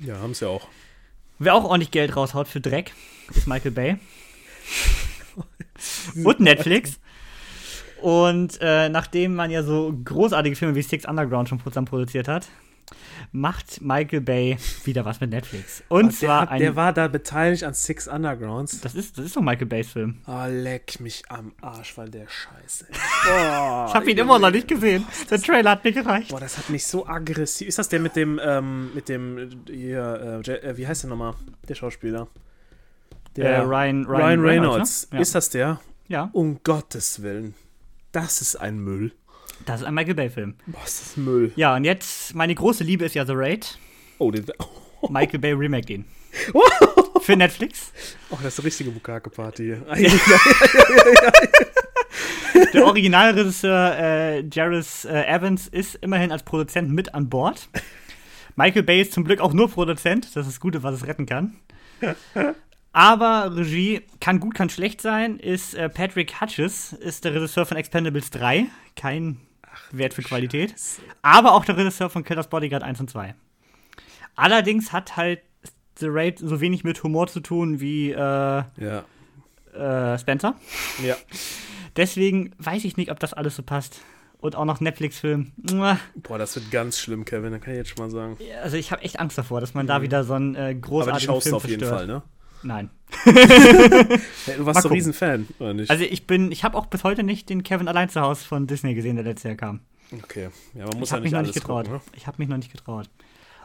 Ja, 0.00 0.18
haben 0.18 0.34
sie 0.34 0.44
ja 0.44 0.50
auch. 0.50 0.68
Wer 1.38 1.54
auch 1.54 1.64
ordentlich 1.64 1.90
Geld 1.90 2.16
raushaut 2.16 2.48
für 2.48 2.60
Dreck, 2.60 2.92
ist 3.34 3.46
Michael 3.46 3.72
Bay. 3.72 3.96
und 6.24 6.40
Netflix. 6.40 7.00
Und 8.00 8.58
äh, 8.60 8.88
nachdem 8.88 9.34
man 9.34 9.50
ja 9.50 9.62
so 9.62 9.92
großartige 10.04 10.56
Filme 10.56 10.74
wie 10.74 10.82
Six 10.82 11.04
Underground 11.04 11.48
schon 11.48 11.58
produziert 11.58 12.28
hat, 12.28 12.48
macht 13.32 13.80
Michael 13.80 14.20
Bay 14.20 14.56
wieder 14.84 15.04
was 15.04 15.20
mit 15.20 15.30
Netflix. 15.30 15.82
Und 15.88 16.06
der, 16.06 16.28
zwar 16.28 16.40
hat, 16.42 16.50
ein. 16.50 16.60
der 16.60 16.76
war 16.76 16.92
da 16.92 17.08
beteiligt 17.08 17.64
an 17.64 17.74
Six 17.74 18.08
Undergrounds. 18.08 18.80
das, 18.80 18.94
ist, 18.94 19.18
das 19.18 19.26
ist 19.26 19.36
doch 19.36 19.42
Michael 19.42 19.66
Bays 19.66 19.88
Film. 19.92 20.18
Oh, 20.26 20.44
leck 20.48 21.00
mich 21.00 21.22
am 21.28 21.52
Arsch, 21.60 21.96
weil 21.98 22.08
der 22.10 22.26
Scheiße. 22.28 22.86
Boah, 23.24 23.86
Ich 23.88 23.94
habe 23.94 24.10
ihn 24.10 24.18
immer 24.18 24.38
noch 24.38 24.50
nicht 24.50 24.68
gesehen. 24.68 25.04
Der 25.30 25.40
Trailer 25.40 25.72
hat 25.72 25.84
mir 25.84 25.92
gereicht. 25.92 26.30
Boah, 26.30 26.40
das 26.40 26.56
hat 26.58 26.70
mich 26.70 26.86
so 26.86 27.06
aggressiv. 27.06 27.68
Ist 27.68 27.78
das 27.78 27.88
der 27.88 28.00
mit 28.00 28.16
dem, 28.16 28.40
ähm, 28.42 28.92
mit 28.94 29.08
dem, 29.08 29.62
hier, 29.66 30.42
äh, 30.44 30.48
Ja- 30.50 30.56
äh, 30.70 30.76
wie 30.76 30.86
heißt 30.86 31.02
der 31.04 31.10
nochmal? 31.10 31.34
Der 31.68 31.74
Schauspieler. 31.74 32.28
Äh, 33.36 33.58
Ryan, 33.58 34.04
Ryan, 34.04 34.06
Ryan 34.06 34.40
Reynolds. 34.40 35.08
ne? 35.12 35.20
Ist 35.20 35.34
das 35.34 35.50
der? 35.50 35.80
ja. 36.08 36.24
ja, 36.24 36.30
Um 36.32 36.58
Gottes 36.64 37.22
Willen. 37.22 37.54
Das 38.10 38.40
ist 38.40 38.56
ein 38.56 38.78
Müll. 38.78 39.12
Das 39.66 39.80
ist 39.80 39.86
ein 39.86 39.94
Michael 39.94 40.14
Bay 40.14 40.30
Film. 40.30 40.54
Boah, 40.66 40.84
ist 40.84 41.00
das 41.00 41.16
Müll. 41.16 41.52
Ja, 41.56 41.76
und 41.76 41.84
jetzt, 41.84 42.34
meine 42.34 42.54
große 42.54 42.84
Liebe 42.84 43.04
ist 43.04 43.14
ja 43.14 43.26
The 43.26 43.32
Raid. 43.34 43.78
Oh, 44.18 44.30
den, 44.30 44.46
Michael 45.08 45.38
Bay 45.40 45.52
remake 45.52 45.92
ihn. 45.92 46.04
Für 47.20 47.36
Netflix. 47.36 47.92
Oh, 48.30 48.38
das 48.42 48.54
ist 48.54 48.60
eine 48.60 48.66
richtige 48.66 48.90
Bukake-Party. 48.90 49.76
Der 52.74 52.84
Originalregisseur 52.84 53.96
äh, 53.98 54.40
Jairus 54.50 55.04
äh, 55.04 55.22
Evans 55.24 55.68
ist 55.68 55.96
immerhin 55.96 56.32
als 56.32 56.42
Produzent 56.42 56.90
mit 56.90 57.14
an 57.14 57.28
Bord. 57.28 57.68
Michael 58.56 58.82
Bay 58.82 59.02
ist 59.02 59.12
zum 59.12 59.24
Glück 59.24 59.40
auch 59.40 59.52
nur 59.52 59.70
Produzent. 59.70 60.24
Das 60.34 60.46
ist 60.46 60.54
das 60.54 60.60
Gute, 60.60 60.82
was 60.82 60.94
es 60.94 61.06
retten 61.06 61.26
kann. 61.26 61.56
Aber 62.92 63.56
Regie 63.56 64.02
kann 64.20 64.40
gut, 64.40 64.54
kann 64.54 64.70
schlecht 64.70 65.00
sein. 65.00 65.38
Ist 65.38 65.74
äh, 65.74 65.88
Patrick 65.88 66.40
Hutches, 66.40 66.92
ist 66.92 67.24
der 67.24 67.34
Regisseur 67.34 67.66
von 67.66 67.76
Expendables 67.76 68.30
3. 68.30 68.66
Kein 68.96 69.36
Wert 69.90 70.14
für 70.14 70.22
Qualität. 70.22 70.74
Aber 71.22 71.52
auch 71.52 71.64
der 71.64 71.76
Regisseur 71.76 72.10
von 72.10 72.24
Killers 72.24 72.48
Bodyguard 72.48 72.82
1 72.82 73.00
und 73.00 73.10
2. 73.10 73.34
Allerdings 74.36 74.92
hat 74.92 75.16
halt 75.16 75.40
The 75.98 76.06
Raid 76.08 76.38
so 76.38 76.60
wenig 76.60 76.84
mit 76.84 77.02
Humor 77.02 77.26
zu 77.26 77.40
tun 77.40 77.80
wie 77.80 78.12
äh, 78.12 78.16
ja. 78.16 79.04
äh, 79.74 80.18
Spencer. 80.18 80.54
Ja. 81.04 81.16
Deswegen 81.96 82.52
weiß 82.58 82.84
ich 82.84 82.96
nicht, 82.96 83.10
ob 83.10 83.18
das 83.18 83.34
alles 83.34 83.56
so 83.56 83.62
passt. 83.62 84.00
Und 84.40 84.54
auch 84.54 84.64
noch 84.64 84.78
Netflix-Film. 84.80 85.50
Boah, 86.14 86.38
das 86.38 86.54
wird 86.54 86.70
ganz 86.70 87.00
schlimm, 87.00 87.24
Kevin, 87.24 87.50
das 87.50 87.60
kann 87.60 87.72
ich 87.72 87.78
jetzt 87.78 87.90
schon 87.90 87.98
mal 87.98 88.08
sagen. 88.08 88.38
Also 88.62 88.76
ich 88.76 88.92
habe 88.92 89.02
echt 89.02 89.18
Angst 89.18 89.36
davor, 89.36 89.60
dass 89.60 89.74
man 89.74 89.88
da 89.88 90.00
wieder 90.00 90.22
so 90.22 90.34
einen 90.34 90.54
äh, 90.54 90.58
Aber 90.58 90.74
die 90.74 90.80
großartigen 90.80 91.26
schaust 91.26 91.42
Film 91.42 91.52
du 91.54 91.56
auf 91.56 91.66
jeden 91.66 91.80
zerstört. 91.80 91.98
Fall, 91.98 92.06
ne? 92.06 92.22
Nein. 92.62 92.90
Du 93.24 94.66
warst 94.66 94.78
doch 94.78 94.82
gucken. 94.82 94.96
Riesenfan, 94.96 95.48
oder 95.58 95.74
nicht? 95.74 95.90
Also 95.90 96.04
ich 96.04 96.26
bin, 96.26 96.52
ich 96.52 96.64
habe 96.64 96.76
auch 96.76 96.86
bis 96.86 97.04
heute 97.04 97.22
nicht 97.22 97.48
den 97.48 97.62
Kevin 97.62 97.88
allein 97.88 98.08
zu 98.08 98.20
Hause 98.20 98.44
von 98.44 98.66
Disney 98.66 98.94
gesehen, 98.94 99.16
der 99.16 99.24
letztes 99.24 99.44
Jahr 99.44 99.54
kam. 99.56 99.80
okay. 100.12 100.48
Ja, 100.74 100.86
man 100.86 100.98
muss 100.98 101.08
ich 101.08 101.10
ja 101.10 101.16
habe 101.16 101.22
mich 101.22 101.24
nicht 101.24 101.32
noch 101.32 101.38
alles 101.38 101.48
nicht 101.54 101.54
getraut. 101.62 101.84
gucken, 101.86 102.00
ne? 102.06 102.16
Ich 102.16 102.26
habe 102.26 102.36
mich 102.38 102.48
noch 102.48 102.56
nicht 102.56 102.72
getraut. 102.72 103.08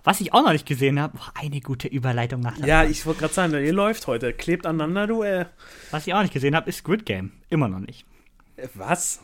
Was 0.06 0.20
ich 0.20 0.34
auch 0.34 0.44
noch 0.44 0.52
nicht 0.52 0.66
gesehen 0.66 1.00
habe, 1.00 1.18
eine 1.36 1.62
gute 1.62 1.88
Überleitung 1.88 2.42
nach 2.42 2.58
der 2.58 2.68
Ja, 2.68 2.84
ich 2.84 3.06
wollte 3.06 3.22
gerade 3.22 3.34
sagen, 3.34 3.54
ihr 3.54 3.72
läuft 3.74 4.06
heute. 4.08 4.34
Klebt 4.34 4.66
aneinander, 4.66 5.08
du, 5.08 5.24
äh. 5.24 5.46
Was 5.92 6.06
ich 6.08 6.14
auch 6.14 6.22
nicht 6.22 6.34
gesehen 6.34 6.56
habe, 6.56 6.70
ist 6.70 6.78
Squid 6.78 7.06
Game. 7.06 7.32
Immer 7.50 7.70
noch 7.70 7.80
nicht. 7.80 8.06
Äh, 8.58 8.68
Was? 8.74 9.22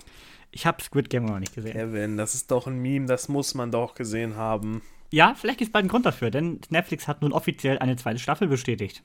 Ich 0.52 0.66
habe 0.66 0.82
Squid 0.82 1.10
Game 1.10 1.26
noch 1.26 1.40
nicht 1.40 1.54
gesehen. 1.54 1.74
Kevin, 1.74 2.18
das 2.18 2.34
ist 2.34 2.50
doch 2.50 2.66
ein 2.66 2.80
Meme, 2.80 3.06
das 3.08 3.28
muss 3.28 3.54
man 3.56 3.72
doch 3.72 3.94
gesehen 3.94 4.36
haben. 4.36 4.82
Ja, 5.12 5.36
vielleicht 5.36 5.60
ist 5.62 5.72
bald 5.74 5.86
ein 5.86 5.90
Grund 5.90 6.06
dafür, 6.06 6.32
denn 6.32 6.60
Netflix 6.70 7.08
hat 7.08 7.22
nun 7.22 7.34
offiziell 7.34 7.78
eine 7.80 7.96
zweite 7.98 8.20
Staffel 8.20 8.48
bestätigt. 8.48 9.04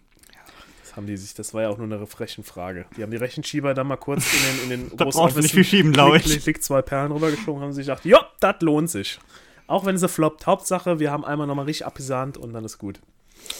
Haben 0.96 1.06
die 1.06 1.16
sich, 1.16 1.34
das 1.34 1.52
war 1.54 1.62
ja 1.62 1.68
auch 1.70 1.78
nur 1.78 1.86
eine 1.86 2.00
Rechenfrage. 2.20 2.86
Die 2.96 3.02
haben 3.02 3.10
die 3.10 3.16
Rechenschieber 3.16 3.74
da 3.74 3.82
mal 3.82 3.96
kurz 3.96 4.24
in 4.32 4.40
den, 4.40 4.62
in 4.62 4.88
den 4.88 4.90
Da 4.96 5.06
brauchst 5.06 5.36
du 5.36 5.40
nicht 5.40 5.54
viel 5.54 5.64
schieben, 5.64 5.92
glaub 5.92 6.14
ich. 6.14 6.24
Klick, 6.24 6.42
klick, 6.42 6.62
zwei 6.62 6.82
Perlen 6.82 7.10
rübergeschoben, 7.10 7.62
haben 7.62 7.72
sich 7.72 7.86
gedacht, 7.86 8.04
ja, 8.04 8.28
das 8.40 8.56
lohnt 8.60 8.90
sich. 8.90 9.18
Auch 9.66 9.84
wenn 9.86 9.98
sie 9.98 10.08
floppt. 10.08 10.46
Hauptsache, 10.46 11.00
wir 11.00 11.10
haben 11.10 11.24
einmal 11.24 11.46
nochmal 11.46 11.64
richtig 11.64 11.86
abgesahnt 11.86 12.36
und 12.36 12.52
dann 12.52 12.64
ist 12.64 12.78
gut. 12.78 13.00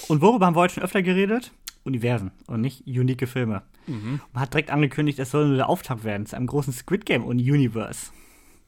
Und 0.09 0.21
worüber 0.21 0.47
haben 0.47 0.55
wir 0.55 0.61
heute 0.61 0.75
schon 0.75 0.83
öfter 0.83 1.03
geredet? 1.03 1.53
Universen 1.85 2.31
und 2.47 2.61
nicht 2.61 2.87
unique 2.87 3.29
Filme. 3.29 3.63
Mhm. 3.87 4.21
Man 4.33 4.43
hat 4.43 4.55
direkt 4.55 4.71
angekündigt, 4.71 5.19
es 5.19 5.31
soll 5.31 5.47
nur 5.49 5.57
der 5.57 5.69
Auftakt 5.69 6.05
werden 6.05 6.27
zu 6.27 6.37
einem 6.37 6.47
großen 6.47 6.73
Squid 6.73 7.05
Game 7.05 7.25
und 7.25 7.39
Universe. 7.39 8.11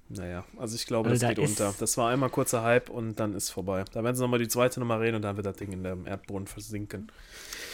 Naja, 0.09 0.45
also 0.57 0.77
ich 0.77 0.87
glaube, 0.87 1.09
Also 1.11 1.21
das 1.21 1.29
da 1.29 1.35
geht 1.35 1.49
unter. 1.49 1.75
Das 1.79 1.97
war 1.97 2.11
einmal 2.11 2.31
kurzer 2.31 2.63
Hype 2.63 2.91
und 2.91 3.19
dann 3.19 3.35
ist 3.35 3.51
vorbei. 3.51 3.85
Da 3.93 4.05
werden 4.05 4.15
sie 4.15 4.23
nochmal 4.23 4.39
die 4.39 4.49
zweite 4.49 4.79
Nummer 4.79 5.01
reden 5.01 5.17
und 5.17 5.23
dann 5.23 5.37
wird 5.37 5.47
das 5.47 5.57
Ding 5.57 5.73
in 5.73 5.83
dem 5.83 6.07
Erdboden 6.07 6.47
versinken. 6.47 7.11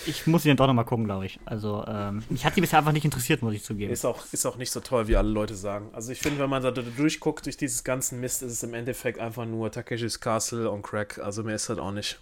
Ich 0.06 0.26
muss 0.26 0.42
sie 0.42 0.48
dann 0.48 0.56
doch 0.56 0.66
nochmal 0.66 0.84
gucken, 0.84 1.04
glaube 1.04 1.26
ich. 1.26 1.38
Also, 1.44 1.84
ähm, 1.86 2.22
mich 2.28 2.44
hat 2.44 2.56
die 2.56 2.60
bisher 2.60 2.78
einfach 2.78 2.92
nicht 2.92 3.04
interessiert, 3.04 3.42
muss 3.42 3.54
ich 3.54 3.62
zugeben. 3.62 3.92
Ist 3.92 4.04
auch, 4.04 4.24
ist 4.32 4.46
auch 4.46 4.56
nicht 4.56 4.70
so 4.70 4.80
toll, 4.80 5.08
wie 5.08 5.16
alle 5.16 5.28
Leute 5.28 5.54
sagen. 5.54 5.90
Also 5.92 6.12
ich 6.12 6.20
finde, 6.20 6.40
wenn 6.40 6.50
man 6.50 6.62
da 6.62 6.70
durchguckt, 6.70 7.46
durch 7.46 7.56
dieses 7.56 7.84
ganzen 7.84 8.20
Mist, 8.20 8.42
ist 8.42 8.52
es 8.52 8.62
im 8.62 8.74
Endeffekt 8.74 9.18
einfach 9.18 9.44
nur 9.44 9.70
Takeshis 9.70 10.20
Castle 10.20 10.70
on 10.70 10.82
Crack. 10.82 11.18
Also 11.18 11.42
mehr 11.42 11.54
ist 11.54 11.68
das 11.68 11.78
auch 11.78 11.92
nicht. 11.92 12.18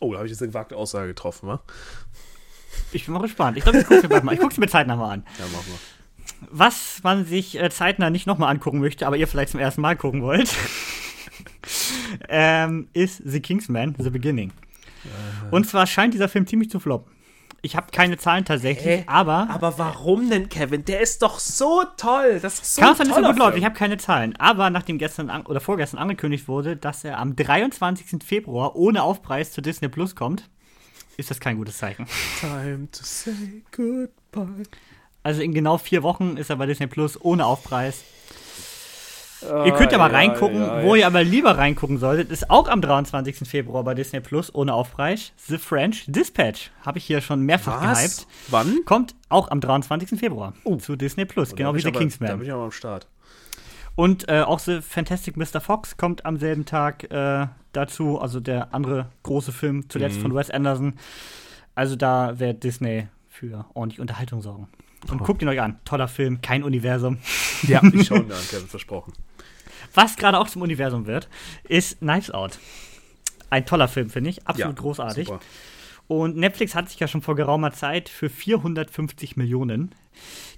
Oh, 0.00 0.12
da 0.12 0.18
habe 0.18 0.26
ich 0.26 0.32
jetzt 0.32 0.42
eine 0.42 0.50
gewagte 0.50 0.76
Aussage 0.76 1.08
getroffen, 1.08 1.48
wa? 1.48 1.60
Ich 2.92 3.04
bin 3.06 3.14
mal 3.14 3.22
gespannt. 3.22 3.56
Ich 3.56 3.64
glaube, 3.64 3.78
ich 3.78 3.86
gucke 3.86 4.00
sie 4.00 4.08
bald 4.08 4.24
mal. 4.24 4.32
Ich 4.32 4.40
gucke 4.40 4.54
sie 4.54 4.60
mir 4.60 4.68
zeitnah 4.68 4.96
mal 4.96 5.12
an. 5.12 5.26
Ja, 5.38 5.44
machen 5.46 5.66
wir. 5.66 5.78
Was 6.50 7.00
man 7.02 7.24
sich 7.24 7.58
äh, 7.58 7.70
zeitnah 7.70 8.10
nicht 8.10 8.26
nochmal 8.26 8.50
angucken 8.50 8.78
möchte, 8.78 9.06
aber 9.06 9.16
ihr 9.16 9.26
vielleicht 9.26 9.50
zum 9.50 9.60
ersten 9.60 9.80
Mal 9.80 9.96
gucken 9.96 10.22
wollt, 10.22 10.54
ähm, 12.28 12.88
ist 12.92 13.22
The 13.24 13.40
Kingsman, 13.40 13.96
The 13.98 14.10
Beginning. 14.10 14.52
Und 15.50 15.68
zwar 15.68 15.86
scheint 15.86 16.14
dieser 16.14 16.28
Film 16.28 16.46
ziemlich 16.46 16.70
zu 16.70 16.80
floppen. 16.80 17.12
Ich 17.60 17.74
habe 17.74 17.88
keine 17.90 18.16
Zahlen 18.18 18.44
tatsächlich, 18.44 18.98
Hä? 19.00 19.04
aber 19.08 19.48
Aber 19.50 19.78
warum 19.78 20.30
denn, 20.30 20.48
Kevin? 20.48 20.84
Der 20.84 21.00
ist 21.00 21.22
doch 21.22 21.40
so 21.40 21.82
toll. 21.96 22.38
Das 22.40 22.60
ist 22.60 22.76
so 22.76 22.82
es 22.82 22.98
nicht 22.98 23.14
so 23.14 23.20
gut. 23.20 23.36
Film. 23.36 23.56
Ich 23.56 23.64
habe 23.64 23.74
keine 23.74 23.96
Zahlen. 23.96 24.36
Aber 24.36 24.70
nachdem 24.70 24.98
gestern 24.98 25.28
an, 25.28 25.44
oder 25.44 25.60
vorgestern 25.60 25.98
angekündigt 25.98 26.46
wurde, 26.46 26.76
dass 26.76 27.02
er 27.02 27.18
am 27.18 27.34
23. 27.34 28.22
Februar 28.22 28.76
ohne 28.76 29.02
Aufpreis 29.02 29.50
zu 29.50 29.60
Disney 29.60 29.88
Plus 29.88 30.14
kommt, 30.14 30.48
ist 31.16 31.30
das 31.30 31.40
kein 31.40 31.56
gutes 31.56 31.78
Zeichen. 31.78 32.06
Time 32.38 32.88
to 32.92 33.00
say 33.02 33.64
goodbye. 33.72 34.62
Also 35.24 35.42
in 35.42 35.52
genau 35.52 35.78
vier 35.78 36.04
Wochen 36.04 36.36
ist 36.36 36.50
er 36.50 36.56
bei 36.56 36.66
Disney 36.66 36.86
Plus 36.86 37.20
ohne 37.20 37.44
Aufpreis. 37.44 38.04
Ihr 39.42 39.72
könnt 39.72 39.92
ja 39.92 39.98
mal 39.98 40.10
reingucken. 40.10 40.60
Wo 40.82 40.94
ihr 40.94 41.06
aber 41.06 41.22
lieber 41.22 41.56
reingucken 41.56 41.98
solltet, 41.98 42.30
ist 42.30 42.50
auch 42.50 42.68
am 42.68 42.80
23. 42.80 43.48
Februar 43.48 43.84
bei 43.84 43.94
Disney 43.94 44.20
Plus 44.20 44.52
ohne 44.54 44.74
Aufpreis. 44.74 45.32
The 45.36 45.58
French 45.58 46.04
Dispatch. 46.08 46.70
Habe 46.84 46.98
ich 46.98 47.04
hier 47.04 47.20
schon 47.20 47.42
mehrfach 47.42 47.82
Was? 47.82 47.98
gehypt. 47.98 48.26
Wann? 48.48 48.78
Kommt 48.84 49.14
auch 49.28 49.50
am 49.50 49.60
23. 49.60 50.18
Februar 50.18 50.54
zu 50.80 50.96
Disney 50.96 51.24
Plus, 51.24 51.54
genau 51.54 51.68
Da 51.70 51.72
bin 51.72 51.78
wie 51.78 51.82
The 51.82 51.88
aber- 51.88 51.94
Da 51.94 51.98
bin 52.00 52.08
Kingsman. 52.08 52.42
ich 52.42 52.52
aber 52.52 52.64
am 52.64 52.72
Start. 52.72 53.06
Und 53.94 54.28
äh, 54.28 54.42
auch 54.42 54.58
The 54.60 54.80
Fantastic 54.80 55.36
Mr. 55.36 55.60
Fox 55.60 55.96
kommt 55.96 56.24
am 56.24 56.36
selben 56.38 56.64
Tag 56.64 57.10
äh, 57.12 57.46
dazu. 57.72 58.20
Also 58.20 58.40
der 58.40 58.72
andere 58.74 59.06
große 59.24 59.52
Film, 59.52 59.88
zuletzt 59.88 60.18
Mhm. 60.18 60.22
von 60.22 60.34
Wes 60.34 60.50
Anderson. 60.50 60.94
Also 61.74 61.96
da 61.96 62.38
wird 62.38 62.64
Disney 62.64 63.06
für 63.28 63.66
ordentlich 63.74 64.00
Unterhaltung 64.00 64.40
sorgen. 64.42 64.68
Oh. 65.08 65.12
Und 65.12 65.18
guckt 65.22 65.42
ihn 65.42 65.48
euch 65.48 65.60
an. 65.60 65.78
Toller 65.84 66.08
Film, 66.08 66.42
kein 66.42 66.64
Universum. 66.64 67.18
Ja, 67.62 67.80
ich 67.92 68.06
schaue 68.06 68.20
mir 68.24 68.34
an, 68.34 68.40
Kevin, 68.50 68.66
versprochen. 68.68 69.12
Was 69.98 70.14
gerade 70.14 70.38
auch 70.38 70.48
zum 70.48 70.62
Universum 70.62 71.06
wird, 71.06 71.28
ist 71.64 71.98
Knives 71.98 72.30
Out. 72.30 72.60
Ein 73.50 73.66
toller 73.66 73.88
Film, 73.88 74.10
finde 74.10 74.30
ich. 74.30 74.46
Absolut 74.46 74.76
Ja, 74.76 74.80
großartig. 74.80 75.26
Super. 75.26 75.40
Und 76.06 76.36
Netflix 76.36 76.76
hat 76.76 76.88
sich 76.88 77.00
ja 77.00 77.08
schon 77.08 77.20
vor 77.20 77.34
geraumer 77.34 77.72
Zeit 77.72 78.08
für 78.08 78.30
450 78.30 79.36
Millionen 79.36 79.92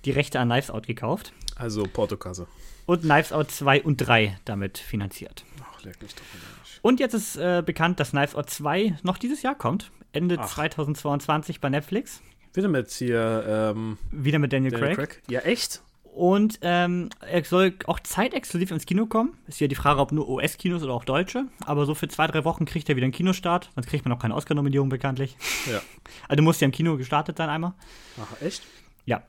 die 0.05 0.11
Rechte 0.11 0.41
an 0.41 0.51
Knives 0.51 0.71
Out 0.71 0.87
gekauft. 0.87 1.33
Also 1.57 1.85
Portokasse. 1.85 2.49
Und 2.85 3.01
Knives 3.01 3.33
Out 3.33 3.51
2 3.51 3.83
und 3.83 3.97
3 3.97 4.39
damit 4.45 4.77
finanziert. 4.77 5.47
Ach, 5.63 5.83
leck 5.85 6.03
mich 6.03 6.15
doch 6.15 6.21
nicht. 6.35 6.79
Und 6.83 7.01
jetzt 7.01 7.15
ist 7.15 7.37
äh, 7.37 7.63
bekannt, 7.65 7.99
dass 7.99 8.11
Knives 8.11 8.35
Out 8.35 8.51
2 8.51 8.99
noch 9.05 9.17
dieses 9.17 9.41
Jahr 9.41 9.55
kommt. 9.55 9.91
Ende 10.13 10.37
Ach. 10.39 10.51
2022 10.51 11.63
bei 11.63 11.71
Netflix. 11.71 12.21
Wieder 12.53 12.69
mit 12.69 12.91
hier, 12.91 13.73
ähm, 13.75 13.97
Wieder 14.11 14.39
mit 14.39 14.53
Daniel, 14.53 14.73
Daniel 14.73 14.97
Craig. 14.97 15.09
Craig. 15.09 15.23
Ja, 15.31 15.41
echt? 15.41 15.81
Und 16.15 16.59
ähm, 16.63 17.09
er 17.21 17.45
soll 17.45 17.75
auch 17.87 18.01
zeitexklusiv 18.01 18.73
ins 18.73 18.85
Kino 18.85 19.07
kommen. 19.07 19.39
Ist 19.47 19.61
ja 19.61 19.69
die 19.69 19.75
Frage, 19.77 20.01
ob 20.01 20.11
nur 20.13 20.29
US-Kinos 20.29 20.83
oder 20.83 20.93
auch 20.93 21.05
deutsche. 21.05 21.45
Aber 21.65 21.87
so 21.87 21.95
für 21.95 22.09
zwei, 22.09 22.27
drei 22.27 22.45
Wochen 22.45 22.65
kriegt 22.65 22.89
er 22.89 22.97
wieder 22.97 23.05
einen 23.05 23.13
Kinostart. 23.13 23.71
Sonst 23.75 23.87
kriegt 23.87 24.05
man 24.05 24.13
auch 24.13 24.21
keine 24.21 24.35
Oscar-Nominierung 24.35 24.89
bekanntlich. 24.89 25.37
Ja. 25.71 25.81
Also 26.29 26.37
du 26.37 26.43
musst 26.43 26.61
ja 26.61 26.65
im 26.67 26.73
Kino 26.73 26.97
gestartet 26.97 27.39
sein 27.39 27.49
einmal. 27.49 27.73
Ach, 28.21 28.43
echt? 28.43 28.63
Ja. 29.05 29.23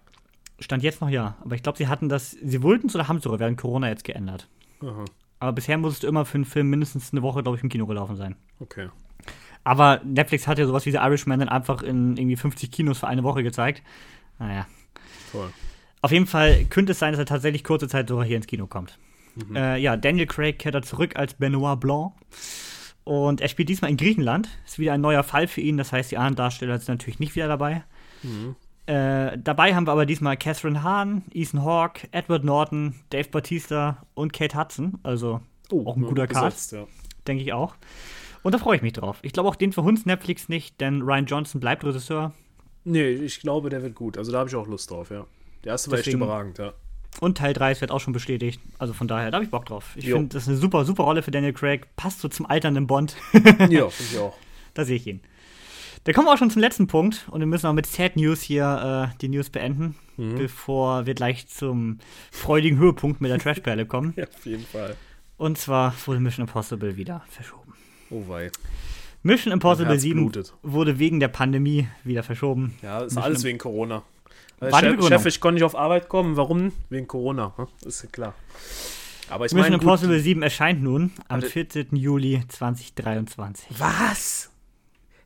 Stand 0.59 0.83
jetzt 0.83 1.01
noch 1.01 1.09
ja. 1.09 1.35
Aber 1.43 1.55
ich 1.55 1.63
glaube, 1.63 1.77
sie 1.77 1.87
hatten 1.87 2.09
das, 2.09 2.31
sie 2.31 2.61
wollten 2.63 2.87
es 2.87 2.95
oder 2.95 3.07
haben 3.07 3.17
es 3.17 3.23
sogar 3.23 3.39
während 3.39 3.57
Corona 3.57 3.87
jetzt 3.87 4.03
geändert. 4.03 4.47
Aha, 4.81 5.05
Aber 5.39 5.53
bisher 5.53 5.77
musstest 5.77 6.03
du 6.03 6.07
immer 6.07 6.25
für 6.25 6.35
einen 6.35 6.45
Film 6.45 6.69
mindestens 6.69 7.11
eine 7.11 7.21
Woche, 7.21 7.43
glaube 7.43 7.57
ich, 7.57 7.63
im 7.63 7.69
Kino 7.69 7.85
gelaufen 7.85 8.15
sein. 8.15 8.35
okay. 8.59 8.89
Aber 9.63 10.01
Netflix 10.03 10.47
hat 10.47 10.57
ja 10.57 10.65
sowas 10.65 10.87
wie 10.87 10.91
The 10.91 10.97
Irishman 10.97 11.39
dann 11.39 11.49
einfach 11.49 11.83
in 11.83 12.17
irgendwie 12.17 12.35
50 12.35 12.71
Kinos 12.71 12.97
für 12.97 13.07
eine 13.07 13.23
Woche 13.23 13.43
gezeigt. 13.43 13.83
Naja. 14.39 14.65
Toll. 15.31 15.51
Auf 16.01 16.11
jeden 16.11 16.25
Fall 16.27 16.65
könnte 16.65 16.93
es 16.93 16.99
sein, 16.99 17.11
dass 17.13 17.19
er 17.19 17.25
tatsächlich 17.25 17.63
kurze 17.63 17.87
Zeit 17.87 18.09
sogar 18.09 18.25
hier 18.25 18.37
ins 18.37 18.47
Kino 18.47 18.67
kommt. 18.67 18.97
Äh, 19.55 19.81
ja, 19.81 19.95
Daniel 19.97 20.27
Craig 20.27 20.59
kehrt 20.59 20.75
da 20.75 20.81
zurück 20.81 21.15
als 21.15 21.35
Benoit 21.35 21.79
Blanc. 21.79 22.13
Und 23.03 23.41
er 23.41 23.47
spielt 23.47 23.69
diesmal 23.69 23.89
in 23.91 23.97
Griechenland. 23.97 24.49
Ist 24.65 24.77
wieder 24.79 24.93
ein 24.93 25.01
neuer 25.01 25.23
Fall 25.23 25.47
für 25.47 25.61
ihn. 25.61 25.77
Das 25.77 25.91
heißt, 25.91 26.11
die 26.11 26.17
anderen 26.17 26.35
Darsteller 26.35 26.77
sind 26.79 26.89
natürlich 26.89 27.19
nicht 27.19 27.35
wieder 27.35 27.47
dabei. 27.47 27.83
Äh, 28.87 29.37
dabei 29.37 29.73
haben 29.75 29.87
wir 29.87 29.91
aber 29.91 30.05
diesmal 30.05 30.37
Catherine 30.37 30.83
Hahn, 30.83 31.23
Ethan 31.33 31.63
Hawke, 31.63 32.07
Edward 32.11 32.43
Norton, 32.43 32.95
Dave 33.09 33.29
Bautista 33.29 34.05
und 34.15 34.33
Kate 34.33 34.57
Hudson. 34.57 34.99
Also 35.03 35.39
auch 35.71 35.95
ein 35.95 36.01
guter 36.03 36.27
Cast, 36.27 36.73
Ja. 36.73 36.85
denke 37.27 37.43
ich 37.43 37.53
auch. 37.53 37.75
Und 38.43 38.53
da 38.53 38.57
freue 38.57 38.75
ich 38.75 38.81
mich 38.81 38.93
drauf. 38.93 39.19
Ich 39.21 39.33
glaube 39.33 39.47
auch 39.49 39.55
den 39.55 39.71
verhunzt 39.71 40.05
Netflix 40.07 40.49
nicht, 40.49 40.81
denn 40.81 41.01
Ryan 41.03 41.25
Johnson 41.27 41.61
bleibt 41.61 41.83
Regisseur. 41.85 42.33
Nee, 42.83 43.09
ich 43.11 43.39
glaube, 43.39 43.69
der 43.69 43.83
wird 43.83 43.93
gut. 43.95 44.17
Also 44.17 44.31
da 44.31 44.39
habe 44.39 44.49
ich 44.49 44.55
auch 44.55 44.67
Lust 44.67 44.89
drauf, 44.89 45.11
ja. 45.11 45.25
Der 45.63 45.71
erste 45.73 45.91
war 45.91 45.99
echt 45.99 46.07
überragend, 46.07 46.57
ja. 46.57 46.73
Und 47.19 47.37
Teil 47.37 47.53
3 47.53 47.79
wird 47.81 47.91
auch 47.91 47.99
schon 47.99 48.13
bestätigt. 48.13 48.61
Also 48.79 48.93
von 48.93 49.07
daher, 49.07 49.31
da 49.31 49.35
habe 49.35 49.45
ich 49.45 49.51
Bock 49.51 49.65
drauf. 49.65 49.91
Ich 49.95 50.05
finde, 50.05 50.29
das 50.33 50.43
ist 50.43 50.49
eine 50.49 50.57
super, 50.57 50.85
super 50.85 51.03
Rolle 51.03 51.21
für 51.21 51.31
Daniel 51.31 51.51
Craig. 51.53 51.87
Passt 51.97 52.21
so 52.21 52.29
zum 52.29 52.45
alternden 52.45 52.87
Bond. 52.87 53.15
ja, 53.33 53.89
finde 53.89 53.89
ich 53.89 54.17
auch. 54.17 54.33
da 54.73 54.85
sehe 54.85 54.95
ich 54.95 55.05
ihn. 55.07 55.19
Da 56.05 56.13
kommen 56.13 56.27
wir 56.27 56.33
auch 56.33 56.37
schon 56.37 56.49
zum 56.49 56.61
letzten 56.61 56.87
Punkt 56.87 57.27
und 57.29 57.41
wir 57.41 57.47
müssen 57.47 57.67
auch 57.67 57.73
mit 57.73 57.85
Sad 57.85 58.15
News 58.15 58.41
hier 58.41 59.11
äh, 59.13 59.17
die 59.21 59.27
News 59.29 59.49
beenden, 59.49 59.95
Mhm. 60.17 60.35
bevor 60.35 61.05
wir 61.05 61.13
gleich 61.13 61.47
zum 61.47 61.99
freudigen 62.31 62.77
Höhepunkt 62.79 63.21
mit 63.21 63.29
der 63.31 63.39
Trashperle 63.39 63.85
kommen. 63.85 64.13
Ja, 64.17 64.25
auf 64.25 64.45
jeden 64.45 64.65
Fall. 64.65 64.95
Und 65.37 65.57
zwar 65.57 65.93
wurde 66.05 66.19
Mission 66.19 66.45
Impossible 66.47 66.95
wieder 66.97 67.23
verschoben. 67.29 67.73
Oh 68.09 68.23
wei. 68.27 68.51
Mission 69.23 69.51
Impossible 69.53 69.91
Herz 69.91 70.01
7 70.01 70.19
blutet. 70.21 70.53
wurde 70.63 70.97
wegen 70.99 71.19
der 71.19 71.27
Pandemie 71.27 71.87
wieder 72.03 72.23
verschoben. 72.23 72.75
Ja, 72.81 72.99
ist 72.99 73.13
Mission 73.13 73.23
alles 73.23 73.43
wegen 73.43 73.57
Corona. 73.57 74.03
Die 74.61 74.69
Chef? 74.69 75.07
Chef, 75.07 75.25
ich 75.25 75.39
konnte 75.41 75.55
nicht 75.55 75.63
auf 75.63 75.75
Arbeit 75.75 76.07
kommen. 76.07 76.37
Warum? 76.37 76.71
Wegen 76.89 77.07
Corona. 77.07 77.53
hm? 77.57 77.67
Ist 77.85 78.03
ja 78.03 78.09
klar. 78.09 78.33
Aber 79.29 79.45
ich 79.45 79.53
Mission 79.53 79.71
meine, 79.71 79.81
Impossible 79.81 80.19
7 80.19 80.41
erscheint 80.43 80.83
nun 80.83 81.11
am 81.27 81.41
Warte. 81.41 81.51
14. 81.51 81.95
Juli 81.95 82.43
2023. 82.47 83.67
Was? 83.79 84.49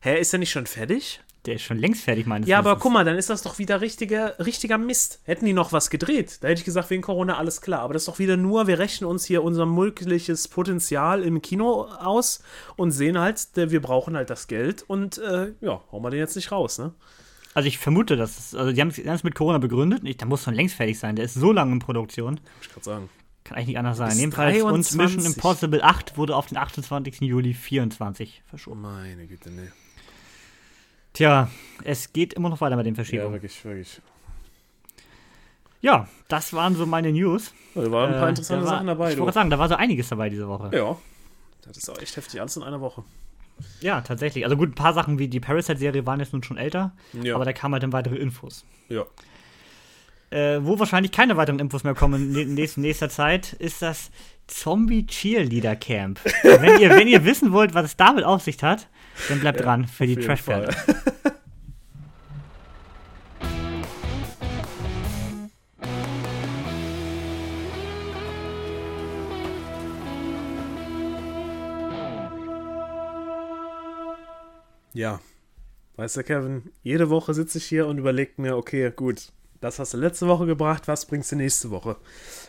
Hä, 0.00 0.20
ist 0.20 0.32
er 0.32 0.38
nicht 0.38 0.50
schon 0.52 0.66
fertig? 0.66 1.20
Der 1.44 1.54
ist 1.56 1.62
schon 1.62 1.78
längst 1.78 2.02
fertig, 2.02 2.26
meines 2.26 2.48
Ja, 2.48 2.58
aber 2.58 2.70
Wissens. 2.70 2.82
guck 2.82 2.92
mal, 2.92 3.04
dann 3.04 3.16
ist 3.16 3.30
das 3.30 3.42
doch 3.42 3.58
wieder 3.58 3.80
richtiger, 3.80 4.36
richtiger 4.44 4.78
Mist. 4.78 5.20
Hätten 5.24 5.44
die 5.44 5.52
noch 5.52 5.72
was 5.72 5.90
gedreht, 5.90 6.38
da 6.40 6.48
hätte 6.48 6.58
ich 6.60 6.64
gesagt, 6.64 6.90
wegen 6.90 7.02
Corona 7.02 7.36
alles 7.36 7.60
klar. 7.60 7.80
Aber 7.80 7.92
das 7.92 8.02
ist 8.02 8.08
doch 8.08 8.18
wieder 8.18 8.36
nur, 8.36 8.66
wir 8.66 8.78
rechnen 8.80 9.08
uns 9.08 9.24
hier 9.24 9.44
unser 9.44 9.64
mögliches 9.66 10.48
Potenzial 10.48 11.22
im 11.22 11.42
Kino 11.42 11.82
aus 11.84 12.42
und 12.76 12.90
sehen 12.90 13.18
halt, 13.18 13.40
wir 13.54 13.80
brauchen 13.80 14.16
halt 14.16 14.30
das 14.30 14.48
Geld 14.48 14.82
und 14.88 15.18
äh, 15.18 15.52
ja, 15.60 15.80
hauen 15.92 16.02
wir 16.02 16.10
den 16.10 16.18
jetzt 16.20 16.34
nicht 16.36 16.50
raus, 16.50 16.78
ne? 16.78 16.92
Also 17.56 17.68
ich 17.68 17.78
vermute, 17.78 18.16
dass 18.16 18.38
es, 18.38 18.54
also 18.54 18.70
die 18.70 18.80
haben 18.82 18.88
es 18.90 19.24
mit 19.24 19.34
Corona 19.34 19.56
begründet. 19.56 20.02
Ich, 20.04 20.18
der 20.18 20.26
muss 20.26 20.44
schon 20.44 20.52
längst 20.52 20.74
fertig 20.74 20.98
sein. 20.98 21.16
Der 21.16 21.24
ist 21.24 21.32
so 21.32 21.52
lange 21.52 21.72
in 21.72 21.78
Produktion. 21.78 22.34
Muss 22.34 22.42
ich 22.60 22.68
gerade 22.68 22.84
sagen. 22.84 23.08
Kann 23.44 23.56
eigentlich 23.56 23.68
nicht 23.68 23.78
anders 23.78 23.96
sein. 23.96 24.14
Jedenfalls. 24.14 24.56
Und 24.62 24.72
23. 24.92 24.96
Mission 24.98 25.24
Impossible 25.24 25.82
8 25.82 26.18
wurde 26.18 26.36
auf 26.36 26.48
den 26.48 26.58
28. 26.58 27.22
Juli 27.22 27.54
24 27.54 28.42
Oh 28.44 28.48
verschoben. 28.50 28.82
meine 28.82 29.26
Güte, 29.26 29.50
ne. 29.50 29.72
Tja, 31.14 31.48
es 31.82 32.12
geht 32.12 32.34
immer 32.34 32.50
noch 32.50 32.60
weiter 32.60 32.76
mit 32.76 32.84
den 32.84 32.92
Ja, 32.92 32.96
Verschiebungen. 32.96 33.32
wirklich, 33.32 33.64
wirklich. 33.64 34.02
Ja, 35.80 36.08
das 36.28 36.52
waren 36.52 36.74
so 36.76 36.84
meine 36.84 37.10
News. 37.10 37.54
Da 37.74 37.90
waren 37.90 38.12
ein 38.12 38.18
paar 38.18 38.26
Äh, 38.26 38.30
interessante 38.30 38.64
da 38.64 38.70
war, 38.70 38.74
Sachen 38.76 38.86
dabei. 38.88 39.12
Ich 39.12 39.18
wollte 39.18 39.32
sagen, 39.32 39.48
da 39.48 39.58
war 39.58 39.68
so 39.70 39.76
einiges 39.76 40.08
dabei 40.10 40.28
diese 40.28 40.46
Woche. 40.46 40.70
Ja. 40.76 40.96
Das 41.62 41.78
ist 41.78 41.88
auch 41.88 41.98
echt 42.02 42.14
heftig, 42.18 42.38
alles 42.38 42.56
in 42.58 42.62
einer 42.64 42.82
Woche. 42.82 43.02
Ja, 43.80 44.00
tatsächlich. 44.02 44.44
Also 44.44 44.56
gut, 44.56 44.70
ein 44.70 44.74
paar 44.74 44.92
Sachen 44.94 45.18
wie 45.18 45.28
die 45.28 45.40
Parasite-Serie 45.40 46.04
waren 46.06 46.20
jetzt 46.20 46.32
nun 46.32 46.42
schon 46.42 46.56
älter, 46.58 46.92
Ja. 47.12 47.34
aber 47.34 47.44
da 47.44 47.52
kamen 47.52 47.72
halt 47.74 47.82
dann 47.82 47.92
weitere 47.92 48.16
Infos. 48.16 48.64
ja. 48.88 49.04
Äh, 50.30 50.58
wo 50.64 50.76
wahrscheinlich 50.76 51.12
keine 51.12 51.36
weiteren 51.36 51.60
Infos 51.60 51.84
mehr 51.84 51.94
kommen 51.94 52.34
in 52.34 52.54
nächster, 52.54 52.80
nächster 52.80 53.08
Zeit, 53.08 53.52
ist 53.52 53.80
das 53.80 54.10
Zombie 54.48 55.06
Cheerleader 55.06 55.76
Camp. 55.76 56.18
wenn, 56.42 56.80
ihr, 56.80 56.90
wenn 56.90 57.06
ihr 57.06 57.24
wissen 57.24 57.52
wollt, 57.52 57.74
was 57.74 57.84
es 57.84 57.96
damit 57.96 58.24
auf 58.24 58.42
sich 58.42 58.60
hat, 58.60 58.88
dann 59.28 59.38
bleibt 59.38 59.60
dran 59.60 59.86
für 59.86 60.04
die 60.04 60.18
Auf 60.18 60.40
Ja, 74.96 75.20
weißt 75.96 76.16
du, 76.16 76.24
Kevin, 76.24 76.72
jede 76.82 77.10
Woche 77.10 77.34
sitze 77.34 77.58
ich 77.58 77.66
hier 77.66 77.86
und 77.86 77.98
überlege 77.98 78.40
mir, 78.40 78.56
okay, 78.56 78.90
gut, 78.96 79.30
das 79.60 79.78
hast 79.78 79.92
du 79.92 79.98
letzte 79.98 80.26
Woche 80.26 80.46
gebracht, 80.46 80.88
was 80.88 81.04
bringst 81.04 81.30
du 81.30 81.36
nächste 81.36 81.70
Woche? 81.70 81.96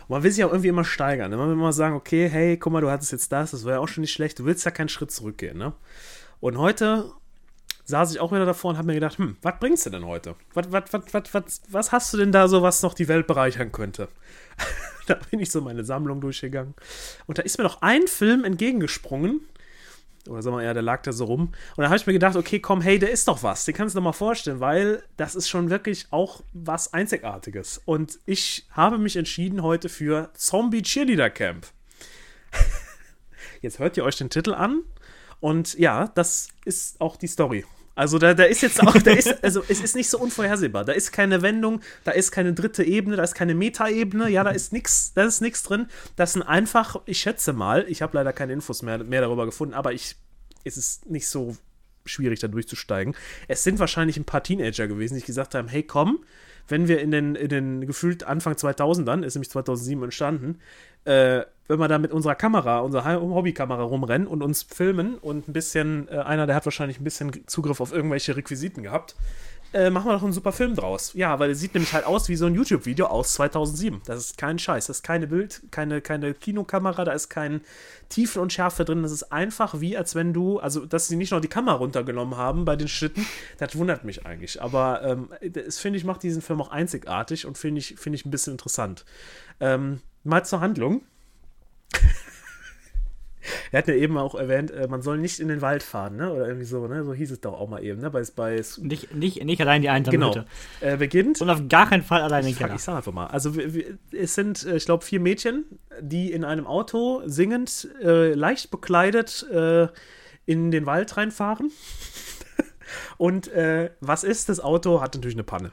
Und 0.08 0.10
man 0.10 0.24
will 0.24 0.32
sich 0.32 0.46
auch 0.46 0.52
irgendwie 0.52 0.70
immer 0.70 0.86
steigern. 0.86 1.30
Ne? 1.30 1.36
Man 1.36 1.50
will 1.50 1.56
immer 1.56 1.74
sagen, 1.74 1.96
okay, 1.96 2.30
hey, 2.30 2.56
guck 2.56 2.72
mal, 2.72 2.80
du 2.80 2.90
hattest 2.90 3.12
jetzt 3.12 3.34
das, 3.34 3.52
das 3.52 3.66
war 3.66 3.74
ja 3.74 3.80
auch 3.80 3.90
schon 3.90 4.02
nicht 4.02 4.14
schlecht, 4.14 4.40
du 4.40 4.46
willst 4.46 4.64
ja 4.64 4.72
keinen 4.72 4.88
Schritt 4.88 5.12
zurückgehen. 5.12 5.58
Ne? 5.58 5.74
Und 6.40 6.58
heute 6.58 7.12
saß 7.84 8.14
ich 8.14 8.22
auch 8.22 8.32
wieder 8.32 8.46
davor 8.46 8.72
und 8.72 8.78
habe 8.78 8.88
mir 8.88 8.94
gedacht, 8.94 9.18
hm, 9.18 9.36
was 9.42 9.60
bringst 9.60 9.86
du 9.86 9.90
denn 9.90 10.06
heute? 10.06 10.36
Was, 10.54 10.72
was, 10.72 10.84
was, 10.94 11.14
was, 11.14 11.34
was, 11.34 11.62
was 11.68 11.92
hast 11.92 12.14
du 12.14 12.18
denn 12.18 12.32
da 12.32 12.48
so, 12.48 12.62
was 12.62 12.82
noch 12.82 12.94
die 12.94 13.10
Welt 13.10 13.28
bereichern 13.28 13.74
könnte? 13.74 14.08
da 15.08 15.16
bin 15.16 15.42
ich 15.42 15.52
so 15.52 15.60
meine 15.60 15.84
Sammlung 15.84 16.22
durchgegangen. 16.22 16.76
Und 17.26 17.40
da 17.40 17.42
ist 17.42 17.58
mir 17.58 17.66
noch 17.66 17.82
ein 17.82 18.08
Film 18.08 18.46
entgegengesprungen, 18.46 19.42
oder 20.28 20.42
sagen 20.42 20.58
wir 20.58 20.64
eher, 20.64 20.74
der 20.74 20.84
lag 20.84 21.02
da 21.04 21.12
so 21.12 21.26
rum. 21.26 21.54
Und 21.76 21.84
da 21.84 21.86
habe 21.86 21.98
ich 21.98 22.08
mir 22.08 22.14
gedacht, 22.14 22.36
okay, 22.36 22.60
komm, 22.60 22.82
hey, 22.82 23.00
der 23.00 23.12
ist 23.12 23.28
doch 23.28 23.44
was. 23.44 23.66
Den 23.66 23.76
kannst 23.76 23.96
du 23.96 24.00
dir 24.00 24.04
mal 24.04 24.14
vorstellen, 24.14 24.60
weil 24.60 25.04
das 25.18 25.36
ist 25.36 25.50
schon 25.50 25.70
wirklich 25.70 26.08
auch 26.12 26.42
was 26.54 26.94
Einzigartiges. 26.94 27.82
Und 27.86 28.20
ich 28.26 28.68
habe 28.72 28.98
mich 28.98 29.16
entschieden 29.16 29.64
heute 29.64 29.90
für 29.90 30.30
Zombie 30.34 30.82
Cheerleader 30.82 31.30
Camp. 31.30 31.68
Jetzt 33.62 33.80
hört 33.80 33.98
ihr 33.98 34.04
euch 34.04 34.18
den 34.18 34.30
Titel 34.30 34.54
an. 34.54 34.84
Und 35.40 35.78
ja, 35.78 36.08
das 36.16 36.50
ist 36.66 37.00
auch 37.00 37.16
die 37.16 37.28
Story. 37.28 37.66
Also 37.98 38.20
da, 38.20 38.36
da 38.36 38.44
ist 38.44 38.62
jetzt 38.62 38.80
auch, 38.80 38.94
da 38.94 39.12
ist, 39.12 39.44
also 39.44 39.64
es 39.68 39.82
ist 39.82 39.96
nicht 39.96 40.08
so 40.08 40.20
unvorhersehbar. 40.20 40.86
Da 40.86 40.94
ist 40.94 41.12
keine 41.12 41.42
Wendung, 41.42 41.82
da 42.04 42.12
ist 42.12 42.32
keine 42.32 42.54
dritte 42.54 42.84
Ebene, 42.84 43.16
da 43.16 43.24
ist 43.24 43.34
keine 43.34 43.56
Metaebene, 43.56 44.30
ja, 44.30 44.44
da 44.44 44.52
ist 44.52 44.72
nichts, 44.72 45.14
da 45.16 45.26
ist 45.26 45.42
nichts 45.42 45.64
drin. 45.64 45.88
Das 46.16 46.34
sind 46.34 46.44
einfach, 46.44 46.98
ich 47.06 47.18
schätze 47.18 47.54
mal, 47.54 47.86
ich 47.90 48.04
habe 48.04 48.16
leider 48.16 48.34
keine 48.34 48.54
Infos 48.54 48.84
mehr, 48.84 49.04
mehr 49.04 49.22
darüber 49.22 49.48
gefunden, 49.48 49.74
aber 49.74 49.94
ich, 49.94 50.16
es 50.64 50.78
ist 50.78 51.10
nicht 51.10 51.28
so 51.28 51.58
schwierig, 52.06 52.40
da 52.40 52.48
durchzusteigen. 52.48 53.16
Es 53.48 53.64
sind 53.64 53.80
wahrscheinlich 53.80 54.18
ein 54.18 54.26
paar 54.26 54.44
Teenager 54.44 54.88
gewesen, 54.88 55.18
die 55.18 55.24
gesagt 55.24 55.56
haben, 55.56 55.68
hey, 55.68 55.82
komm, 55.82 56.20
wenn 56.68 56.88
wir 56.88 57.00
in 57.00 57.10
den, 57.10 57.34
in 57.34 57.50
den 57.50 57.88
gefühlt 57.88 58.24
Anfang 58.24 58.54
2000ern, 58.54 59.24
ist 59.24 59.34
nämlich 59.34 59.50
2007 59.50 60.04
entstanden, 60.04 60.60
äh, 61.06 61.42
wenn 61.68 61.80
wir 61.80 61.88
da 61.88 61.98
mit 61.98 62.12
unserer 62.12 62.36
Kamera, 62.36 62.80
unserer 62.80 63.20
Hobbykamera 63.20 63.84
rumrennen 63.84 64.28
und 64.28 64.42
uns 64.42 64.64
filmen 64.64 65.16
und 65.16 65.48
ein 65.48 65.54
bisschen, 65.54 66.08
äh, 66.10 66.18
einer, 66.18 66.48
der 66.48 66.56
hat 66.56 66.66
wahrscheinlich 66.66 67.00
ein 67.00 67.04
bisschen 67.04 67.48
Zugriff 67.48 67.82
auf 67.82 67.92
irgendwelche 67.92 68.36
Requisiten 68.36 68.84
gehabt, 68.84 69.16
äh, 69.74 69.90
machen 69.90 70.08
wir 70.08 70.14
doch 70.14 70.24
einen 70.24 70.34
super 70.34 70.54
Film 70.54 70.76
draus. 70.76 71.12
Ja, 71.14 71.40
weil 71.40 71.52
es 71.52 71.60
sieht 71.60 71.74
nämlich 71.74 71.94
halt 71.94 72.06
aus 72.06 72.30
wie 72.30 72.36
so 72.38 72.46
ein 72.46 72.56
YouTube-Video 72.56 73.08
aus 73.08 73.34
2007. 73.34 74.02
Das 74.06 74.18
ist 74.18 74.38
kein 74.38 74.60
Scheiß. 74.60 74.88
Das 74.88 74.98
ist 74.98 75.04
keine 75.04 75.28
Bild, 75.28 75.62
keine, 75.72 76.00
keine 76.00 76.34
Kinokamera, 76.34 77.04
da 77.04 77.12
ist 77.12 77.30
kein 77.30 77.62
Tiefen 78.08 78.42
und 78.42 78.54
Schärfe 78.54 78.86
drin. 78.86 79.04
Das 79.04 79.12
ist 79.12 79.32
einfach 79.32 79.82
wie, 79.82 79.98
als 79.98 80.16
wenn 80.16 80.34
du, 80.34 80.60
also, 80.60 80.86
dass 80.86 81.10
sie 81.10 81.18
nicht 81.18 81.32
noch 81.32 81.42
die 81.42 81.50
Kamera 81.50 81.76
runtergenommen 81.76 82.38
haben 82.38 82.64
bei 82.64 82.78
den 82.78 82.88
Schritten, 82.88 83.26
das 83.58 83.78
wundert 83.78 84.06
mich 84.06 84.26
eigentlich. 84.26 84.62
Aber 84.62 85.02
ähm, 85.04 85.30
das 85.52 85.80
finde 85.80 85.98
ich, 85.98 86.06
macht 86.06 86.24
diesen 86.24 86.42
Film 86.42 86.62
auch 86.62 86.72
einzigartig 86.72 87.46
und 87.46 87.58
finde 87.58 87.80
ich, 87.80 87.96
finde 87.98 88.16
ich 88.16 88.26
ein 88.26 88.32
bisschen 88.32 88.54
interessant. 88.54 89.04
Ähm, 89.60 90.00
mal 90.24 90.46
zur 90.46 90.62
Handlung. 90.62 91.02
Er 93.72 93.80
hat 93.80 93.88
ja 93.88 93.96
eben 93.96 94.18
auch 94.18 94.36
erwähnt, 94.36 94.72
äh, 94.72 94.88
man 94.88 95.02
soll 95.02 95.18
nicht 95.18 95.40
in 95.40 95.48
den 95.48 95.62
Wald 95.62 95.84
fahren, 95.84 96.16
ne? 96.16 96.32
Oder 96.32 96.48
irgendwie 96.48 96.66
so, 96.66 96.88
ne? 96.88 97.04
So 97.04 97.14
hieß 97.14 97.32
es 97.32 97.42
doch 97.42 97.54
auch 97.54 97.70
mal 97.70 97.84
eben, 97.84 98.02
ne? 98.02 98.10
Bei, 98.10 98.24
bei 98.36 98.62
Nicht, 98.80 99.14
nicht, 99.14 99.44
nicht 99.44 99.62
allein 99.62 99.82
die 99.82 99.90
einsame 99.90 100.18
genau. 100.18 100.30
Hütte. 100.30 100.46
Äh, 100.82 100.98
beginnt. 100.98 101.42
Und 101.42 101.50
auf 101.50 101.68
gar 101.68 101.90
keinen 101.90 102.04
Fall 102.04 102.22
allein 102.22 102.46
den 102.46 102.56
Keller. 102.56 102.76
ich 102.76 102.82
sag 102.82 102.98
einfach 102.98 103.14
mal. 103.14 103.28
Also 103.28 103.56
wir, 103.56 103.74
wir, 103.74 103.98
es 104.12 104.36
sind, 104.36 104.66
äh, 104.66 104.78
ich 104.78 104.86
glaube, 104.86 105.04
vier 105.04 105.20
Mädchen, 105.20 105.66
die 106.02 106.32
in 106.32 106.44
einem 106.44 106.68
Auto 106.68 107.22
singend, 107.26 107.90
äh, 108.02 108.34
leicht 108.34 108.72
bekleidet 108.72 109.46
äh, 109.52 109.88
in 110.46 110.72
den 110.72 110.86
Wald 110.86 111.18
reinfahren. 111.18 111.72
Und 113.18 113.48
äh, 113.50 113.92
was 114.00 114.24
ist? 114.24 114.50
Das 114.50 114.60
Auto 114.60 115.02
hat 115.02 115.16
natürlich 115.16 115.36
eine 115.36 115.44
Panne. 115.44 115.72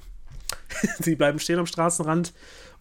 Sie 0.99 1.15
bleiben 1.15 1.39
stehen 1.39 1.59
am 1.59 1.67
Straßenrand. 1.67 2.33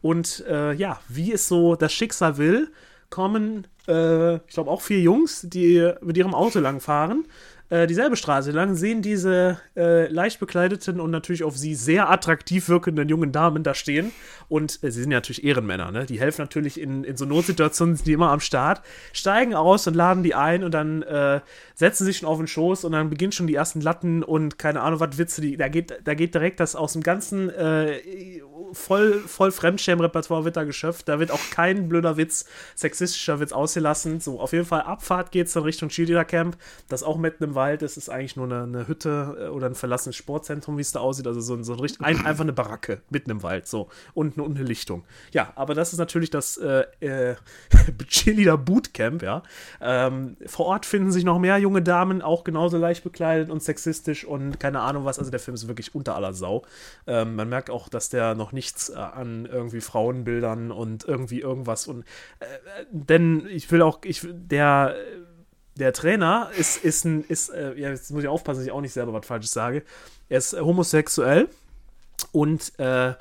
Und 0.01 0.43
ja, 0.49 0.99
wie 1.07 1.31
es 1.31 1.47
so 1.47 1.77
das 1.77 1.93
Schicksal 1.93 2.35
will, 2.35 2.69
kommen, 3.13 3.67
äh, 3.87 4.37
ich 4.37 4.53
glaube, 4.55 4.71
auch 4.71 4.81
vier 4.81 4.99
Jungs, 4.99 5.41
die 5.47 5.87
mit 6.01 6.17
ihrem 6.17 6.33
Auto 6.33 6.59
langfahren, 6.59 7.25
äh, 7.69 7.87
dieselbe 7.87 8.15
Straße 8.15 8.51
lang, 8.51 8.75
sehen 8.75 9.01
diese 9.01 9.57
äh, 9.75 10.07
leicht 10.07 10.39
bekleideten 10.39 10.99
und 10.99 11.11
natürlich 11.11 11.43
auf 11.43 11.57
sie 11.57 11.75
sehr 11.75 12.09
attraktiv 12.09 12.69
wirkenden 12.69 13.09
jungen 13.09 13.31
Damen 13.31 13.63
da 13.63 13.73
stehen. 13.73 14.11
Und 14.49 14.83
äh, 14.83 14.91
sie 14.91 15.01
sind 15.01 15.11
ja 15.11 15.17
natürlich 15.17 15.43
Ehrenmänner, 15.43 15.91
ne? 15.91 16.05
Die 16.05 16.19
helfen 16.19 16.41
natürlich 16.41 16.79
in, 16.79 17.03
in 17.03 17.17
so 17.17 17.25
Notsituationen, 17.25 17.95
sind 17.95 18.05
die 18.05 18.13
immer 18.13 18.31
am 18.31 18.39
Start, 18.39 18.81
steigen 19.13 19.55
aus 19.55 19.87
und 19.87 19.95
laden 19.95 20.23
die 20.23 20.35
ein 20.35 20.63
und 20.63 20.73
dann 20.73 21.01
äh, 21.03 21.41
setzen 21.73 22.05
sich 22.05 22.17
schon 22.17 22.29
auf 22.29 22.37
den 22.37 22.47
Schoß 22.47 22.83
und 22.83 22.91
dann 22.91 23.09
beginnen 23.09 23.31
schon 23.31 23.47
die 23.47 23.55
ersten 23.55 23.81
Latten 23.81 24.23
und 24.23 24.59
keine 24.59 24.81
Ahnung, 24.81 24.99
was 24.99 25.17
Witze, 25.17 25.41
die, 25.41 25.57
da 25.57 25.67
geht, 25.67 25.99
da 26.03 26.13
geht 26.13 26.35
direkt 26.35 26.59
das 26.59 26.75
aus 26.75 26.93
dem 26.93 27.01
ganzen 27.01 27.49
äh, 27.49 27.99
voll, 28.73 29.19
voll 29.19 29.51
Fremdschämen-Repertoire 29.51 30.45
wird 30.45 30.57
da 30.57 30.63
geschöpft. 30.63 31.07
Da 31.07 31.19
wird 31.19 31.31
auch 31.31 31.39
kein 31.51 31.89
blöder 31.89 32.17
Witz, 32.17 32.45
sexistischer 32.75 33.39
Witz 33.39 33.51
ausgelassen. 33.51 34.19
So, 34.19 34.39
auf 34.39 34.53
jeden 34.53 34.65
Fall 34.65 34.81
Abfahrt 34.81 35.31
geht 35.31 35.47
es 35.47 35.53
dann 35.53 35.63
Richtung 35.63 35.89
Cheerleader 35.89 36.25
Camp. 36.25 36.57
Das 36.89 37.03
auch 37.03 37.17
mitten 37.17 37.52
Wald 37.55 37.81
ist, 37.81 37.97
ist 37.97 38.09
eigentlich 38.09 38.35
nur 38.35 38.45
eine, 38.45 38.63
eine 38.63 38.87
Hütte 38.87 39.37
äh, 39.39 39.47
oder 39.47 39.67
ein 39.67 39.75
verlassenes 39.75 40.15
Sportzentrum, 40.15 40.77
wie 40.77 40.81
es 40.81 40.91
da 40.91 40.99
aussieht. 40.99 41.27
Also 41.27 41.39
so, 41.41 41.53
ein- 41.55 41.63
so 41.63 41.73
ein, 41.73 41.79
richtig- 41.79 42.01
ein, 42.05 42.25
einfach 42.25 42.43
eine 42.43 42.53
Baracke 42.53 43.01
mitten 43.09 43.29
im 43.31 43.43
Wald. 43.43 43.67
So. 43.67 43.89
Und, 44.13 44.37
eine- 44.37 44.45
und 44.45 44.57
eine 44.57 44.65
Lichtung. 44.65 45.03
Ja, 45.31 45.51
aber 45.55 45.73
das 45.75 45.93
ist 45.93 45.99
natürlich 45.99 46.29
das 46.29 46.57
äh, 46.57 46.85
äh, 46.99 47.35
Cheerleader 48.07 48.57
Bootcamp, 48.57 49.21
ja. 49.23 49.43
Ähm, 49.81 50.37
vor 50.45 50.67
Ort 50.67 50.85
finden 50.85 51.11
sich 51.11 51.23
noch 51.23 51.39
mehr 51.39 51.57
junge 51.57 51.81
Damen, 51.81 52.21
auch 52.21 52.43
genauso 52.43 52.77
leicht 52.77 53.03
bekleidet 53.03 53.49
und 53.49 53.61
sexistisch 53.63 54.25
und 54.25 54.59
keine 54.59 54.79
Ahnung 54.81 55.05
was. 55.05 55.19
Also 55.19 55.31
der 55.31 55.39
Film 55.39 55.55
ist 55.55 55.67
wirklich 55.67 55.95
unter 55.95 56.15
aller 56.15 56.33
Sau. 56.33 56.63
Ähm, 57.07 57.35
man 57.35 57.49
merkt 57.49 57.69
auch, 57.69 57.89
dass 57.89 58.09
der 58.09 58.35
noch 58.35 58.51
nichts 58.51 58.89
äh, 58.89 58.95
an 58.95 59.45
irgendwie 59.45 59.81
Frauenbildern 59.81 60.71
und 60.71 61.05
irgendwie 61.05 61.39
irgendwas 61.41 61.87
und 61.87 62.03
äh, 62.39 62.45
äh, 62.45 62.85
denn 62.91 63.45
ich 63.49 63.71
will 63.71 63.81
auch, 63.81 63.99
ich 64.03 64.27
der 64.31 64.95
der 65.75 65.93
Trainer 65.93 66.49
ist, 66.57 66.83
ist 66.83 67.05
ein, 67.05 67.23
ist, 67.25 67.49
äh, 67.49 67.73
ja, 67.75 67.89
jetzt 67.89 68.11
muss 68.11 68.23
ich 68.23 68.29
aufpassen, 68.29 68.59
dass 68.59 68.67
ich 68.67 68.71
auch 68.71 68.81
nicht 68.81 68.93
selber 68.93 69.13
was 69.13 69.25
Falsches 69.25 69.51
sage. 69.51 69.83
Er 70.29 70.37
ist 70.37 70.53
äh, 70.53 70.59
homosexuell 70.59 71.49
und 72.31 72.77
äh, 72.79 73.13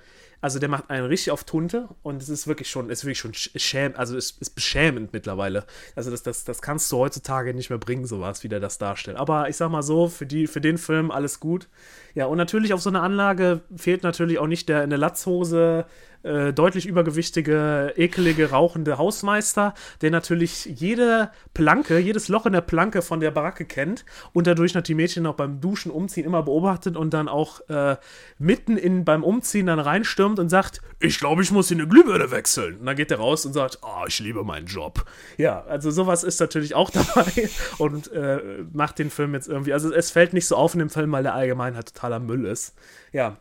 Also 0.44 0.58
der 0.58 0.68
macht 0.68 0.90
einen 0.90 1.06
richtig 1.06 1.30
auf 1.30 1.44
Tunte 1.44 1.88
und 2.02 2.20
es 2.20 2.28
ist 2.28 2.48
wirklich 2.48 2.68
schon, 2.68 2.90
ist 2.90 3.04
wirklich 3.04 3.20
schon 3.20 3.32
schäm, 3.32 3.94
also 3.96 4.16
es 4.16 4.32
ist 4.32 4.56
beschämend 4.56 5.12
mittlerweile. 5.12 5.64
Also 5.94 6.10
das, 6.10 6.24
das, 6.24 6.42
das 6.42 6.60
kannst 6.60 6.90
du 6.90 6.96
heutzutage 6.98 7.54
nicht 7.54 7.70
mehr 7.70 7.78
bringen, 7.78 8.06
sowas, 8.06 8.42
wie 8.42 8.48
der 8.48 8.58
das 8.58 8.76
darstellt. 8.76 9.18
Aber 9.18 9.48
ich 9.48 9.56
sag 9.56 9.70
mal 9.70 9.84
so, 9.84 10.08
für, 10.08 10.26
die, 10.26 10.48
für 10.48 10.60
den 10.60 10.78
Film 10.78 11.12
alles 11.12 11.38
gut. 11.38 11.68
Ja, 12.14 12.26
und 12.26 12.38
natürlich 12.38 12.74
auf 12.74 12.82
so 12.82 12.90
einer 12.90 13.04
Anlage 13.04 13.60
fehlt 13.76 14.02
natürlich 14.02 14.40
auch 14.40 14.48
nicht 14.48 14.68
der 14.68 14.82
in 14.82 14.90
der 14.90 14.98
Latzhose 14.98 15.86
äh, 16.22 16.52
deutlich 16.52 16.86
übergewichtige, 16.86 17.92
ekelige, 17.96 18.50
rauchende 18.50 18.98
Hausmeister, 18.98 19.74
der 20.00 20.10
natürlich 20.12 20.66
jede 20.66 21.30
Planke, 21.54 21.98
jedes 21.98 22.28
Loch 22.28 22.46
in 22.46 22.52
der 22.52 22.60
Planke 22.60 23.02
von 23.02 23.18
der 23.18 23.32
Baracke 23.32 23.64
kennt 23.64 24.04
und 24.32 24.46
dadurch 24.46 24.74
natürlich 24.74 24.92
die 24.92 24.94
Mädchen 24.94 25.26
auch 25.26 25.34
beim 25.34 25.60
Duschen, 25.60 25.90
Umziehen 25.90 26.26
immer 26.26 26.42
beobachtet 26.42 26.96
und 26.96 27.14
dann 27.14 27.28
auch 27.28 27.66
äh, 27.68 27.96
mitten 28.38 28.76
in, 28.76 29.04
beim 29.04 29.24
Umziehen 29.24 29.66
dann 29.66 29.78
reinstürmt 29.78 30.38
und 30.38 30.48
sagt, 30.48 30.82
ich 31.00 31.18
glaube, 31.18 31.42
ich 31.42 31.50
muss 31.50 31.68
hier 31.68 31.78
eine 31.78 31.88
Glühbirne 31.88 32.30
wechseln. 32.30 32.78
Und 32.80 32.86
dann 32.86 32.96
geht 32.96 33.10
er 33.10 33.18
raus 33.18 33.46
und 33.46 33.54
sagt, 33.54 33.78
oh, 33.82 34.04
ich 34.06 34.20
liebe 34.20 34.44
meinen 34.44 34.66
Job. 34.66 35.04
Ja, 35.38 35.64
also 35.64 35.90
sowas 35.90 36.24
ist 36.24 36.40
natürlich 36.40 36.74
auch 36.74 36.90
dabei 37.14 37.48
und 37.78 38.12
äh, 38.12 38.64
macht 38.72 38.98
den 38.98 39.10
Film 39.10 39.34
jetzt 39.34 39.48
irgendwie, 39.48 39.72
also 39.72 39.92
es 39.92 40.10
fällt 40.10 40.34
nicht 40.34 40.46
so 40.46 40.56
auf 40.56 40.74
in 40.74 40.80
dem 40.80 40.90
Film, 40.90 41.10
weil 41.12 41.22
der 41.22 41.34
allgemein 41.34 41.74
halt 41.74 41.94
totaler 41.94 42.20
Müll 42.20 42.44
ist. 42.44 42.74
Ja, 43.12 43.38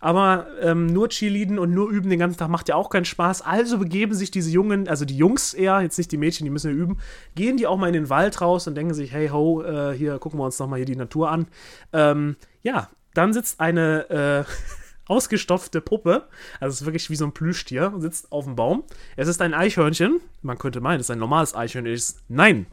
aber 0.00 0.46
ähm, 0.60 0.86
nur 0.86 1.08
Cheerleaden 1.08 1.58
und 1.58 1.72
nur 1.72 1.90
üben 1.90 2.10
den 2.10 2.18
ganzen 2.18 2.38
Tag 2.38 2.48
macht 2.48 2.68
ja 2.68 2.74
auch 2.74 2.90
keinen 2.90 3.04
Spaß. 3.04 3.42
Also 3.42 3.78
begeben 3.78 4.14
sich 4.14 4.30
diese 4.30 4.50
Jungen, 4.50 4.88
also 4.88 5.04
die 5.04 5.16
Jungs 5.16 5.54
eher, 5.54 5.80
jetzt 5.80 5.98
nicht 5.98 6.12
die 6.12 6.16
Mädchen, 6.16 6.44
die 6.44 6.50
müssen 6.50 6.70
ja 6.70 6.76
üben, 6.76 6.98
gehen 7.34 7.56
die 7.56 7.66
auch 7.66 7.76
mal 7.76 7.88
in 7.88 7.94
den 7.94 8.10
Wald 8.10 8.40
raus 8.40 8.66
und 8.66 8.74
denken 8.74 8.94
sich, 8.94 9.12
hey 9.12 9.28
ho, 9.28 9.62
äh, 9.62 9.96
hier 9.96 10.18
gucken 10.18 10.38
wir 10.38 10.44
uns 10.44 10.58
nochmal 10.58 10.78
hier 10.78 10.86
die 10.86 10.96
Natur 10.96 11.30
an. 11.30 11.46
Ähm, 11.92 12.36
ja, 12.62 12.90
dann 13.14 13.32
sitzt 13.32 13.60
eine 13.60 14.10
äh, 14.10 14.44
ausgestopfte 15.06 15.80
Puppe, 15.80 16.28
also 16.60 16.72
es 16.72 16.80
ist 16.80 16.86
wirklich 16.86 17.10
wie 17.10 17.16
so 17.16 17.24
ein 17.24 17.32
Plüschtier, 17.32 17.92
sitzt 17.98 18.32
auf 18.32 18.44
dem 18.44 18.56
Baum. 18.56 18.84
Es 19.16 19.28
ist 19.28 19.40
ein 19.40 19.54
Eichhörnchen. 19.54 20.20
Man 20.42 20.58
könnte 20.58 20.80
meinen, 20.80 21.00
es 21.00 21.06
ist 21.06 21.10
ein 21.10 21.18
normales 21.18 21.54
Eichhörnchen. 21.54 22.16
Nein, 22.28 22.66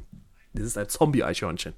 das 0.53 0.65
ist 0.65 0.77
ein 0.77 0.89
Zombie-Eichhörnchen. 0.89 1.73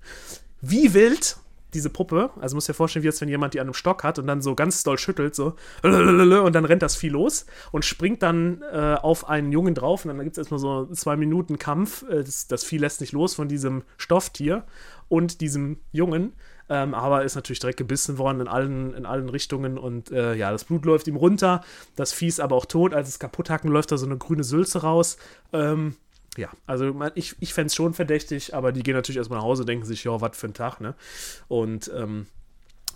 Wie 0.61 0.93
wild 0.93 1.37
diese 1.73 1.89
Puppe, 1.89 2.31
also 2.39 2.55
muss 2.55 2.65
dir 2.65 2.73
vorstellen, 2.73 3.03
wie 3.03 3.07
jetzt, 3.07 3.21
wenn 3.21 3.29
jemand 3.29 3.53
die 3.53 3.59
an 3.59 3.67
einem 3.67 3.73
Stock 3.73 4.03
hat 4.03 4.19
und 4.19 4.27
dann 4.27 4.41
so 4.41 4.55
ganz 4.55 4.83
doll 4.83 4.97
schüttelt, 4.97 5.35
so, 5.35 5.55
und 5.83 6.53
dann 6.53 6.65
rennt 6.65 6.81
das 6.81 6.95
Vieh 6.95 7.09
los 7.09 7.45
und 7.71 7.85
springt 7.85 8.23
dann 8.23 8.63
äh, 8.71 8.95
auf 9.01 9.29
einen 9.29 9.51
Jungen 9.51 9.75
drauf 9.75 10.05
und 10.05 10.09
dann 10.09 10.23
gibt 10.23 10.33
es 10.33 10.37
erstmal 10.37 10.59
so 10.59 10.85
zwei 10.93 11.15
Minuten 11.15 11.59
Kampf. 11.59 12.03
Äh, 12.09 12.23
das, 12.23 12.47
das, 12.47 12.63
Vieh 12.63 12.77
lässt 12.77 13.01
nicht 13.01 13.13
los 13.13 13.35
von 13.35 13.47
diesem 13.47 13.83
Stofftier 13.97 14.63
und 15.09 15.41
diesem 15.41 15.77
Jungen. 15.91 16.33
Ähm, 16.69 16.93
aber 16.93 17.25
ist 17.25 17.35
natürlich 17.35 17.59
direkt 17.59 17.77
gebissen 17.77 18.17
worden 18.17 18.39
in 18.39 18.47
allen, 18.47 18.93
in 18.93 19.05
allen 19.05 19.27
Richtungen 19.27 19.77
und 19.77 20.11
äh, 20.11 20.33
ja, 20.33 20.49
das 20.51 20.63
Blut 20.63 20.85
läuft 20.85 21.07
ihm 21.07 21.17
runter. 21.17 21.61
Das 21.97 22.13
Vieh 22.13 22.27
ist 22.27 22.39
aber 22.39 22.55
auch 22.55 22.65
tot. 22.65 22.93
Als 22.93 23.09
es 23.09 23.19
kaputt 23.19 23.49
hacken, 23.49 23.69
läuft 23.69 23.91
da 23.91 23.97
so 23.97 24.05
eine 24.05 24.17
grüne 24.17 24.45
Sülze 24.45 24.81
raus. 24.81 25.17
Ähm, 25.51 25.95
ja, 26.37 26.49
also 26.65 26.93
ich, 27.15 27.35
ich 27.39 27.53
fände 27.53 27.67
es 27.67 27.75
schon 27.75 27.93
verdächtig, 27.93 28.53
aber 28.53 28.71
die 28.71 28.83
gehen 28.83 28.95
natürlich 28.95 29.17
erstmal 29.17 29.39
nach 29.39 29.45
Hause, 29.45 29.65
denken 29.65 29.85
sich, 29.85 30.03
ja, 30.03 30.19
was 30.19 30.37
für 30.37 30.47
ein 30.47 30.53
Tag, 30.53 30.81
ne? 30.81 30.95
Und 31.47 31.91
ähm, 31.95 32.27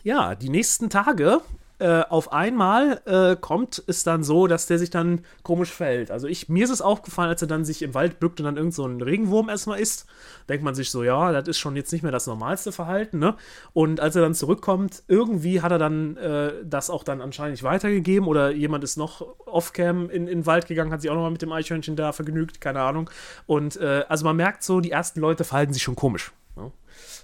ja, 0.03 0.35
die 0.35 0.49
nächsten 0.49 0.89
Tage 0.89 1.41
äh, 1.79 2.01
auf 2.09 2.33
einmal 2.33 3.01
äh, 3.05 3.35
kommt 3.35 3.83
es 3.85 4.03
dann 4.03 4.23
so, 4.23 4.47
dass 4.47 4.65
der 4.65 4.79
sich 4.79 4.89
dann 4.89 5.21
komisch 5.43 5.71
verhält. 5.71 6.09
Also 6.09 6.27
ich, 6.27 6.49
mir 6.49 6.63
ist 6.63 6.71
es 6.71 6.81
aufgefallen, 6.81 7.29
als 7.29 7.41
er 7.41 7.47
dann 7.47 7.65
sich 7.65 7.81
im 7.83 7.93
Wald 7.93 8.19
bückt 8.19 8.39
und 8.39 8.45
dann 8.45 8.57
irgend 8.57 8.73
so 8.73 8.85
ein 8.85 9.01
Regenwurm 9.01 9.49
erstmal 9.49 9.79
isst, 9.79 10.07
denkt 10.49 10.63
man 10.63 10.73
sich 10.73 10.89
so, 10.89 11.03
ja, 11.03 11.31
das 11.31 11.47
ist 11.47 11.59
schon 11.59 11.75
jetzt 11.75 11.91
nicht 11.91 12.01
mehr 12.01 12.11
das 12.11 12.25
normalste 12.25 12.71
Verhalten, 12.71 13.19
ne? 13.19 13.35
Und 13.73 13.99
als 13.99 14.15
er 14.15 14.23
dann 14.23 14.33
zurückkommt, 14.33 15.03
irgendwie 15.07 15.61
hat 15.61 15.71
er 15.71 15.77
dann 15.77 16.17
äh, 16.17 16.53
das 16.63 16.89
auch 16.89 17.03
dann 17.03 17.21
anscheinend 17.21 17.51
nicht 17.51 17.63
weitergegeben 17.63 18.27
oder 18.27 18.51
jemand 18.51 18.83
ist 18.83 18.97
noch 18.97 19.21
off-cam 19.45 20.09
in, 20.09 20.27
in 20.27 20.39
den 20.39 20.45
Wald 20.45 20.67
gegangen, 20.67 20.91
hat 20.91 21.01
sich 21.01 21.11
auch 21.11 21.15
nochmal 21.15 21.31
mit 21.31 21.41
dem 21.41 21.51
Eichhörnchen 21.51 21.95
da 21.95 22.11
vergnügt, 22.11 22.59
keine 22.59 22.81
Ahnung. 22.81 23.09
Und 23.45 23.77
äh, 23.77 24.03
also 24.09 24.25
man 24.25 24.35
merkt 24.35 24.63
so, 24.63 24.79
die 24.79 24.91
ersten 24.91 25.19
Leute 25.19 25.43
verhalten 25.43 25.73
sich 25.73 25.83
schon 25.83 25.95
komisch. 25.95 26.31
Ne? 26.55 26.71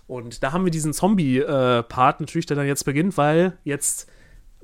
Und 0.08 0.44
da 0.44 0.52
haben 0.52 0.64
wir 0.64 0.72
diesen 0.72 0.94
Zombie-Part 0.94 2.20
äh, 2.20 2.24
natürlich, 2.24 2.46
der 2.46 2.58
dann 2.58 2.68
jetzt 2.68 2.84
beginnt, 2.84 3.18
weil 3.18 3.58
jetzt 3.64 4.10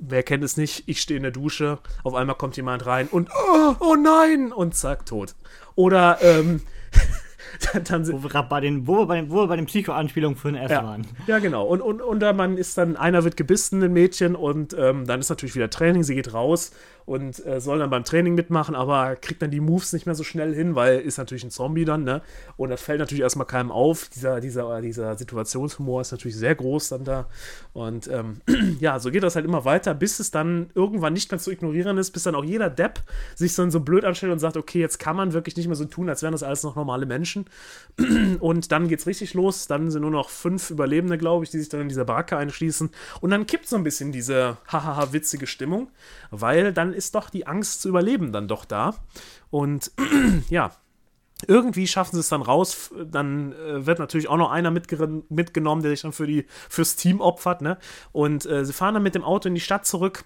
wer 0.00 0.22
kennt 0.22 0.42
es 0.42 0.56
nicht, 0.56 0.84
ich 0.86 1.00
stehe 1.00 1.16
in 1.16 1.22
der 1.22 1.32
Dusche, 1.32 1.78
auf 2.02 2.14
einmal 2.14 2.36
kommt 2.36 2.56
jemand 2.56 2.86
rein 2.86 3.08
und 3.08 3.28
oh, 3.30 3.74
oh 3.78 3.94
nein 3.94 4.52
und 4.52 4.74
zack, 4.74 5.06
tot. 5.06 5.34
Oder 5.74 6.18
ähm, 6.22 6.62
dann, 7.88 8.08
wo, 8.08 8.22
wir 8.22 8.42
bei 8.44 8.60
den, 8.60 8.86
wo 8.86 8.98
wir 8.98 9.06
bei 9.06 9.16
den, 9.16 9.30
wo 9.30 9.36
wir 9.36 9.46
bei 9.46 9.56
den 9.56 9.66
Psycho-Anspielungen 9.66 10.36
für 10.36 10.50
den 10.50 10.62
S 10.62 10.70
ja. 10.70 10.82
waren. 10.82 11.06
Ja, 11.26 11.38
genau. 11.38 11.66
Und, 11.66 11.80
und, 11.80 12.00
und 12.00 12.20
man 12.36 12.56
ist 12.56 12.78
dann, 12.78 12.96
einer 12.96 13.24
wird 13.24 13.36
gebissen, 13.36 13.82
ein 13.82 13.92
Mädchen, 13.92 14.34
und 14.34 14.74
ähm, 14.78 15.06
dann 15.06 15.20
ist 15.20 15.28
natürlich 15.28 15.54
wieder 15.54 15.70
Training, 15.70 16.02
sie 16.02 16.14
geht 16.14 16.32
raus 16.32 16.72
und 17.06 17.44
äh, 17.46 17.60
soll 17.60 17.78
dann 17.78 17.90
beim 17.90 18.04
Training 18.04 18.34
mitmachen, 18.34 18.74
aber 18.74 19.16
kriegt 19.16 19.42
dann 19.42 19.50
die 19.50 19.60
Moves 19.60 19.92
nicht 19.92 20.06
mehr 20.06 20.14
so 20.14 20.24
schnell 20.24 20.54
hin, 20.54 20.74
weil 20.74 21.00
ist 21.00 21.18
natürlich 21.18 21.44
ein 21.44 21.50
Zombie 21.50 21.84
dann, 21.84 22.04
ne? 22.04 22.22
Und 22.56 22.70
das 22.70 22.80
fällt 22.82 23.00
natürlich 23.00 23.22
erstmal 23.22 23.46
keinem 23.46 23.72
auf. 23.72 24.08
Dieser, 24.14 24.40
dieser, 24.40 24.80
dieser 24.80 25.16
Situationshumor 25.16 26.00
ist 26.00 26.12
natürlich 26.12 26.36
sehr 26.36 26.54
groß 26.54 26.90
dann 26.90 27.04
da. 27.04 27.26
Und 27.72 28.08
ähm, 28.08 28.40
ja, 28.80 28.98
so 28.98 29.10
geht 29.10 29.22
das 29.22 29.34
halt 29.34 29.44
immer 29.44 29.64
weiter, 29.64 29.94
bis 29.94 30.20
es 30.20 30.30
dann 30.30 30.70
irgendwann 30.74 31.12
nicht 31.12 31.30
mehr 31.30 31.38
zu 31.40 31.50
ignorieren 31.50 31.98
ist, 31.98 32.10
bis 32.12 32.22
dann 32.22 32.34
auch 32.34 32.44
jeder 32.44 32.70
Depp 32.70 33.02
sich 33.34 33.54
dann 33.54 33.70
so 33.70 33.80
blöd 33.80 34.04
anstellt 34.04 34.32
und 34.32 34.38
sagt, 34.38 34.56
okay, 34.56 34.80
jetzt 34.80 34.98
kann 34.98 35.16
man 35.16 35.32
wirklich 35.32 35.56
nicht 35.56 35.66
mehr 35.66 35.76
so 35.76 35.84
tun, 35.84 36.08
als 36.08 36.22
wären 36.22 36.32
das 36.32 36.42
alles 36.42 36.62
noch 36.62 36.76
normale 36.76 37.06
Menschen. 37.06 37.46
und 38.40 38.72
dann 38.72 38.88
geht's 38.88 39.06
richtig 39.06 39.34
los. 39.34 39.66
Dann 39.66 39.90
sind 39.90 40.02
nur 40.02 40.10
noch 40.10 40.30
fünf 40.30 40.70
Überlebende, 40.70 41.18
glaube 41.18 41.44
ich, 41.44 41.50
die 41.50 41.58
sich 41.58 41.68
dann 41.68 41.80
in 41.80 41.88
dieser 41.88 42.04
Baracke 42.04 42.36
einschließen. 42.36 42.90
Und 43.20 43.30
dann 43.30 43.46
kippt 43.46 43.68
so 43.68 43.76
ein 43.76 43.84
bisschen 43.84 44.12
diese 44.12 44.58
hahaha 44.68 45.12
witzige 45.12 45.46
Stimmung, 45.46 45.88
weil 46.30 46.72
dann 46.72 46.92
ist 47.00 47.14
doch 47.14 47.30
die 47.30 47.46
Angst 47.46 47.80
zu 47.80 47.88
überleben 47.88 48.30
dann 48.30 48.46
doch 48.46 48.66
da. 48.66 48.94
Und 49.48 49.90
ja, 50.50 50.70
irgendwie 51.46 51.86
schaffen 51.86 52.14
sie 52.14 52.20
es 52.20 52.28
dann 52.28 52.42
raus. 52.42 52.90
Dann 53.10 53.52
äh, 53.52 53.86
wird 53.86 53.98
natürlich 53.98 54.28
auch 54.28 54.36
noch 54.36 54.50
einer 54.50 54.70
mitgenommen, 54.70 55.82
der 55.82 55.90
sich 55.90 56.02
dann 56.02 56.12
für 56.12 56.26
die, 56.26 56.46
fürs 56.68 56.96
Team 56.96 57.20
opfert. 57.20 57.62
Ne? 57.62 57.78
Und 58.12 58.44
äh, 58.44 58.64
sie 58.64 58.74
fahren 58.74 58.94
dann 58.94 59.02
mit 59.02 59.14
dem 59.14 59.24
Auto 59.24 59.48
in 59.48 59.54
die 59.54 59.60
Stadt 59.60 59.86
zurück. 59.86 60.24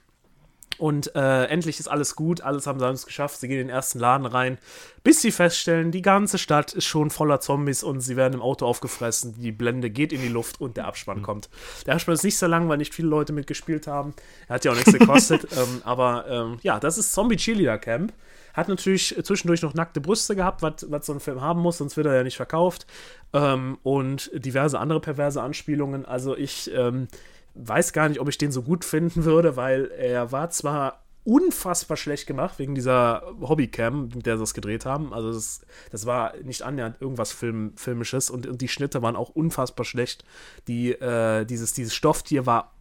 Und 0.78 1.14
äh, 1.14 1.44
endlich 1.44 1.78
ist 1.78 1.88
alles 1.88 2.16
gut, 2.16 2.40
alles 2.40 2.66
haben 2.66 2.78
sie 2.78 2.86
es 2.86 3.06
geschafft. 3.06 3.38
Sie 3.38 3.48
gehen 3.48 3.60
in 3.60 3.66
den 3.68 3.74
ersten 3.74 3.98
Laden 3.98 4.26
rein, 4.26 4.58
bis 5.02 5.20
sie 5.20 5.30
feststellen, 5.30 5.90
die 5.90 6.02
ganze 6.02 6.38
Stadt 6.38 6.72
ist 6.72 6.86
schon 6.86 7.10
voller 7.10 7.40
Zombies 7.40 7.82
und 7.82 8.00
sie 8.00 8.16
werden 8.16 8.34
im 8.34 8.42
Auto 8.42 8.66
aufgefressen. 8.66 9.34
Die 9.38 9.52
Blende 9.52 9.90
geht 9.90 10.12
in 10.12 10.20
die 10.20 10.28
Luft 10.28 10.60
und 10.60 10.76
der 10.76 10.86
Abspann 10.86 11.18
mhm. 11.18 11.22
kommt. 11.22 11.48
Der 11.86 11.94
Abspann 11.94 12.14
ist 12.14 12.24
nicht 12.24 12.38
so 12.38 12.46
lang, 12.46 12.68
weil 12.68 12.78
nicht 12.78 12.94
viele 12.94 13.08
Leute 13.08 13.32
mitgespielt 13.32 13.86
haben. 13.86 14.14
Er 14.48 14.56
hat 14.56 14.64
ja 14.64 14.72
auch 14.72 14.76
nichts 14.76 14.92
gekostet. 14.92 15.46
ähm, 15.56 15.82
aber 15.84 16.26
ähm, 16.28 16.58
ja, 16.62 16.80
das 16.80 16.98
ist 16.98 17.12
Zombie 17.12 17.36
Cheerleader 17.36 17.78
Camp. 17.78 18.12
Hat 18.54 18.68
natürlich 18.68 19.16
zwischendurch 19.24 19.62
noch 19.62 19.74
nackte 19.74 20.00
Brüste 20.00 20.36
gehabt, 20.36 20.62
was 20.62 21.06
so 21.06 21.12
ein 21.12 21.18
Film 21.18 21.40
haben 21.40 21.60
muss, 21.60 21.78
sonst 21.78 21.96
wird 21.96 22.06
er 22.06 22.14
ja 22.14 22.22
nicht 22.22 22.36
verkauft. 22.36 22.86
Ähm, 23.32 23.78
und 23.82 24.30
diverse 24.32 24.78
andere 24.78 25.00
perverse 25.00 25.42
Anspielungen. 25.42 26.06
Also 26.06 26.36
ich 26.36 26.70
ähm, 26.72 27.08
weiß 27.54 27.92
gar 27.92 28.08
nicht, 28.08 28.20
ob 28.20 28.28
ich 28.28 28.38
den 28.38 28.52
so 28.52 28.62
gut 28.62 28.84
finden 28.84 29.24
würde, 29.24 29.56
weil 29.56 29.90
er 29.90 30.32
war 30.32 30.50
zwar 30.50 31.04
unfassbar 31.24 31.96
schlecht 31.96 32.26
gemacht 32.26 32.58
wegen 32.58 32.74
dieser 32.74 33.22
Hobbycam, 33.40 34.10
mit 34.14 34.26
der 34.26 34.36
sie 34.36 34.42
das 34.42 34.54
gedreht 34.54 34.84
haben. 34.84 35.14
Also 35.14 35.32
das, 35.32 35.62
das 35.90 36.04
war 36.04 36.36
nicht 36.42 36.62
annähernd 36.62 37.00
irgendwas 37.00 37.32
Film, 37.32 37.72
Filmisches 37.76 38.28
und, 38.28 38.46
und, 38.46 38.60
die 38.60 38.68
Schnitte 38.68 39.00
waren 39.00 39.16
auch 39.16 39.30
unfassbar 39.30 39.84
schlecht. 39.84 40.24
Die, 40.68 40.92
äh, 40.92 41.46
dieses, 41.46 41.72
dieses 41.72 41.94
Stofftier 41.94 42.44
war 42.44 42.74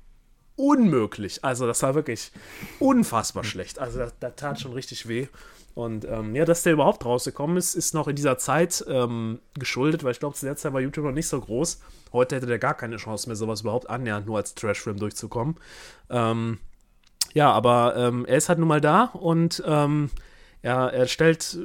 unmöglich. 0.55 1.43
Also 1.43 1.65
das 1.65 1.81
war 1.83 1.95
wirklich 1.95 2.31
unfassbar 2.79 3.45
schlecht. 3.45 3.79
Also 3.79 3.99
da, 3.99 4.11
da 4.19 4.29
tat 4.31 4.59
schon 4.59 4.73
richtig 4.73 5.07
weh. 5.07 5.27
Und 5.75 6.05
ähm, 6.05 6.35
ja, 6.35 6.45
dass 6.45 6.63
der 6.63 6.73
überhaupt 6.73 7.03
rausgekommen 7.03 7.57
ist, 7.57 7.73
ist 7.73 7.93
noch 7.93 8.07
in 8.07 8.15
dieser 8.15 8.37
Zeit 8.37 8.85
ähm, 8.87 9.39
geschuldet, 9.55 10.03
weil 10.03 10.11
ich 10.11 10.19
glaube, 10.19 10.35
zu 10.35 10.45
der 10.45 10.55
Zeit 10.55 10.73
war 10.73 10.81
YouTube 10.81 11.05
noch 11.05 11.11
nicht 11.11 11.27
so 11.27 11.39
groß. 11.39 11.81
Heute 12.11 12.35
hätte 12.35 12.45
der 12.45 12.59
gar 12.59 12.75
keine 12.75 12.97
Chance 12.97 13.27
mehr, 13.27 13.35
sowas 13.35 13.61
überhaupt 13.61 13.89
annähernd 13.89 14.27
nur 14.27 14.37
als 14.37 14.53
Trash-Film 14.53 14.97
durchzukommen. 14.97 15.55
Ähm, 16.11 16.59
ja, 17.33 17.51
aber 17.51 17.95
ähm, 17.97 18.25
er 18.25 18.37
ist 18.37 18.49
halt 18.49 18.59
nun 18.59 18.67
mal 18.67 18.81
da 18.81 19.05
und 19.05 19.63
ähm, 19.65 20.11
er, 20.61 20.93
er 20.93 21.07
stellt 21.07 21.57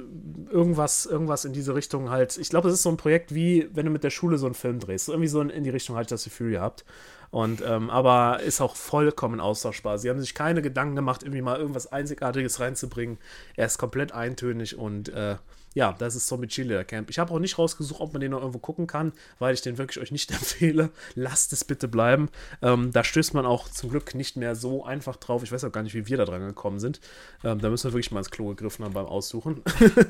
irgendwas, 0.50 1.04
irgendwas 1.04 1.44
in 1.44 1.52
diese 1.52 1.74
Richtung 1.74 2.11
halt. 2.11 2.36
Ich 2.38 2.48
glaube, 2.48 2.68
das 2.68 2.78
ist 2.78 2.82
so 2.82 2.88
ein 2.88 2.96
Projekt 2.96 3.34
wie, 3.34 3.68
wenn 3.72 3.86
du 3.86 3.92
mit 3.92 4.04
der 4.04 4.11
Schule 4.11 4.38
so 4.38 4.46
einen 4.46 4.54
Film 4.54 4.80
drehst. 4.80 5.09
irgendwie 5.09 5.28
so 5.28 5.40
in 5.40 5.64
die 5.64 5.70
Richtung 5.70 5.96
halt 5.96 6.11
das 6.11 6.24
Gefühl 6.24 6.50
gehabt. 6.52 6.84
Und, 7.30 7.62
ähm, 7.66 7.90
aber 7.90 8.40
ist 8.40 8.60
auch 8.60 8.76
vollkommen 8.76 9.40
austauschbar. 9.40 9.98
Sie 9.98 10.08
haben 10.08 10.20
sich 10.20 10.34
keine 10.34 10.62
Gedanken 10.62 10.96
gemacht, 10.96 11.22
irgendwie 11.22 11.42
mal 11.42 11.58
irgendwas 11.58 11.90
Einzigartiges 11.92 12.60
reinzubringen. 12.60 13.18
Er 13.56 13.66
ist 13.66 13.78
komplett 13.78 14.12
eintönig 14.12 14.78
und 14.78 15.10
äh, 15.10 15.36
ja, 15.74 15.94
das 15.98 16.16
ist 16.16 16.26
Zombie 16.26 16.48
Cheerleader 16.48 16.84
Camp. 16.84 17.10
Ich 17.10 17.18
habe 17.18 17.32
auch 17.32 17.38
nicht 17.38 17.58
rausgesucht, 17.58 18.00
ob 18.00 18.12
man 18.12 18.20
den 18.20 18.30
noch 18.30 18.40
irgendwo 18.40 18.58
gucken 18.58 18.86
kann, 18.86 19.12
weil 19.38 19.54
ich 19.54 19.60
den 19.60 19.78
wirklich 19.78 20.02
euch 20.02 20.10
nicht 20.10 20.30
empfehle. 20.32 20.90
Lasst 21.14 21.52
es 21.52 21.64
bitte 21.64 21.88
bleiben. 21.88 22.30
Ähm, 22.62 22.90
da 22.92 23.04
stößt 23.04 23.34
man 23.34 23.46
auch 23.46 23.68
zum 23.68 23.90
Glück 23.90 24.14
nicht 24.14 24.36
mehr 24.36 24.56
so 24.56 24.84
einfach 24.84 25.16
drauf. 25.16 25.42
Ich 25.42 25.52
weiß 25.52 25.64
auch 25.64 25.72
gar 25.72 25.82
nicht, 25.82 25.94
wie 25.94 26.06
wir 26.06 26.16
da 26.16 26.24
dran 26.24 26.46
gekommen 26.46 26.80
sind. 26.80 27.00
Ähm, 27.44 27.60
da 27.60 27.68
müssen 27.68 27.84
wir 27.84 27.92
wirklich 27.92 28.10
mal 28.10 28.20
ins 28.20 28.30
Klo 28.30 28.48
gegriffen 28.48 28.84
haben 28.84 28.94
beim 28.94 29.06
Aussuchen. 29.06 29.62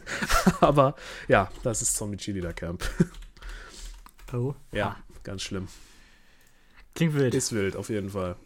aber 0.60 0.94
ja, 1.26 1.50
das 1.64 1.82
ist 1.82 1.96
Zombie 1.96 2.16
Cheerleader 2.16 2.52
Camp. 2.52 2.84
Oh. 4.32 4.54
Ja, 4.72 4.96
ganz 5.24 5.42
schlimm. 5.42 5.68
Klingt 6.98 7.14
wild. 7.14 7.34
Ist 7.34 7.52
wild, 7.52 7.76
auf 7.76 7.88
jeden 7.88 8.10
Fall. 8.10 8.36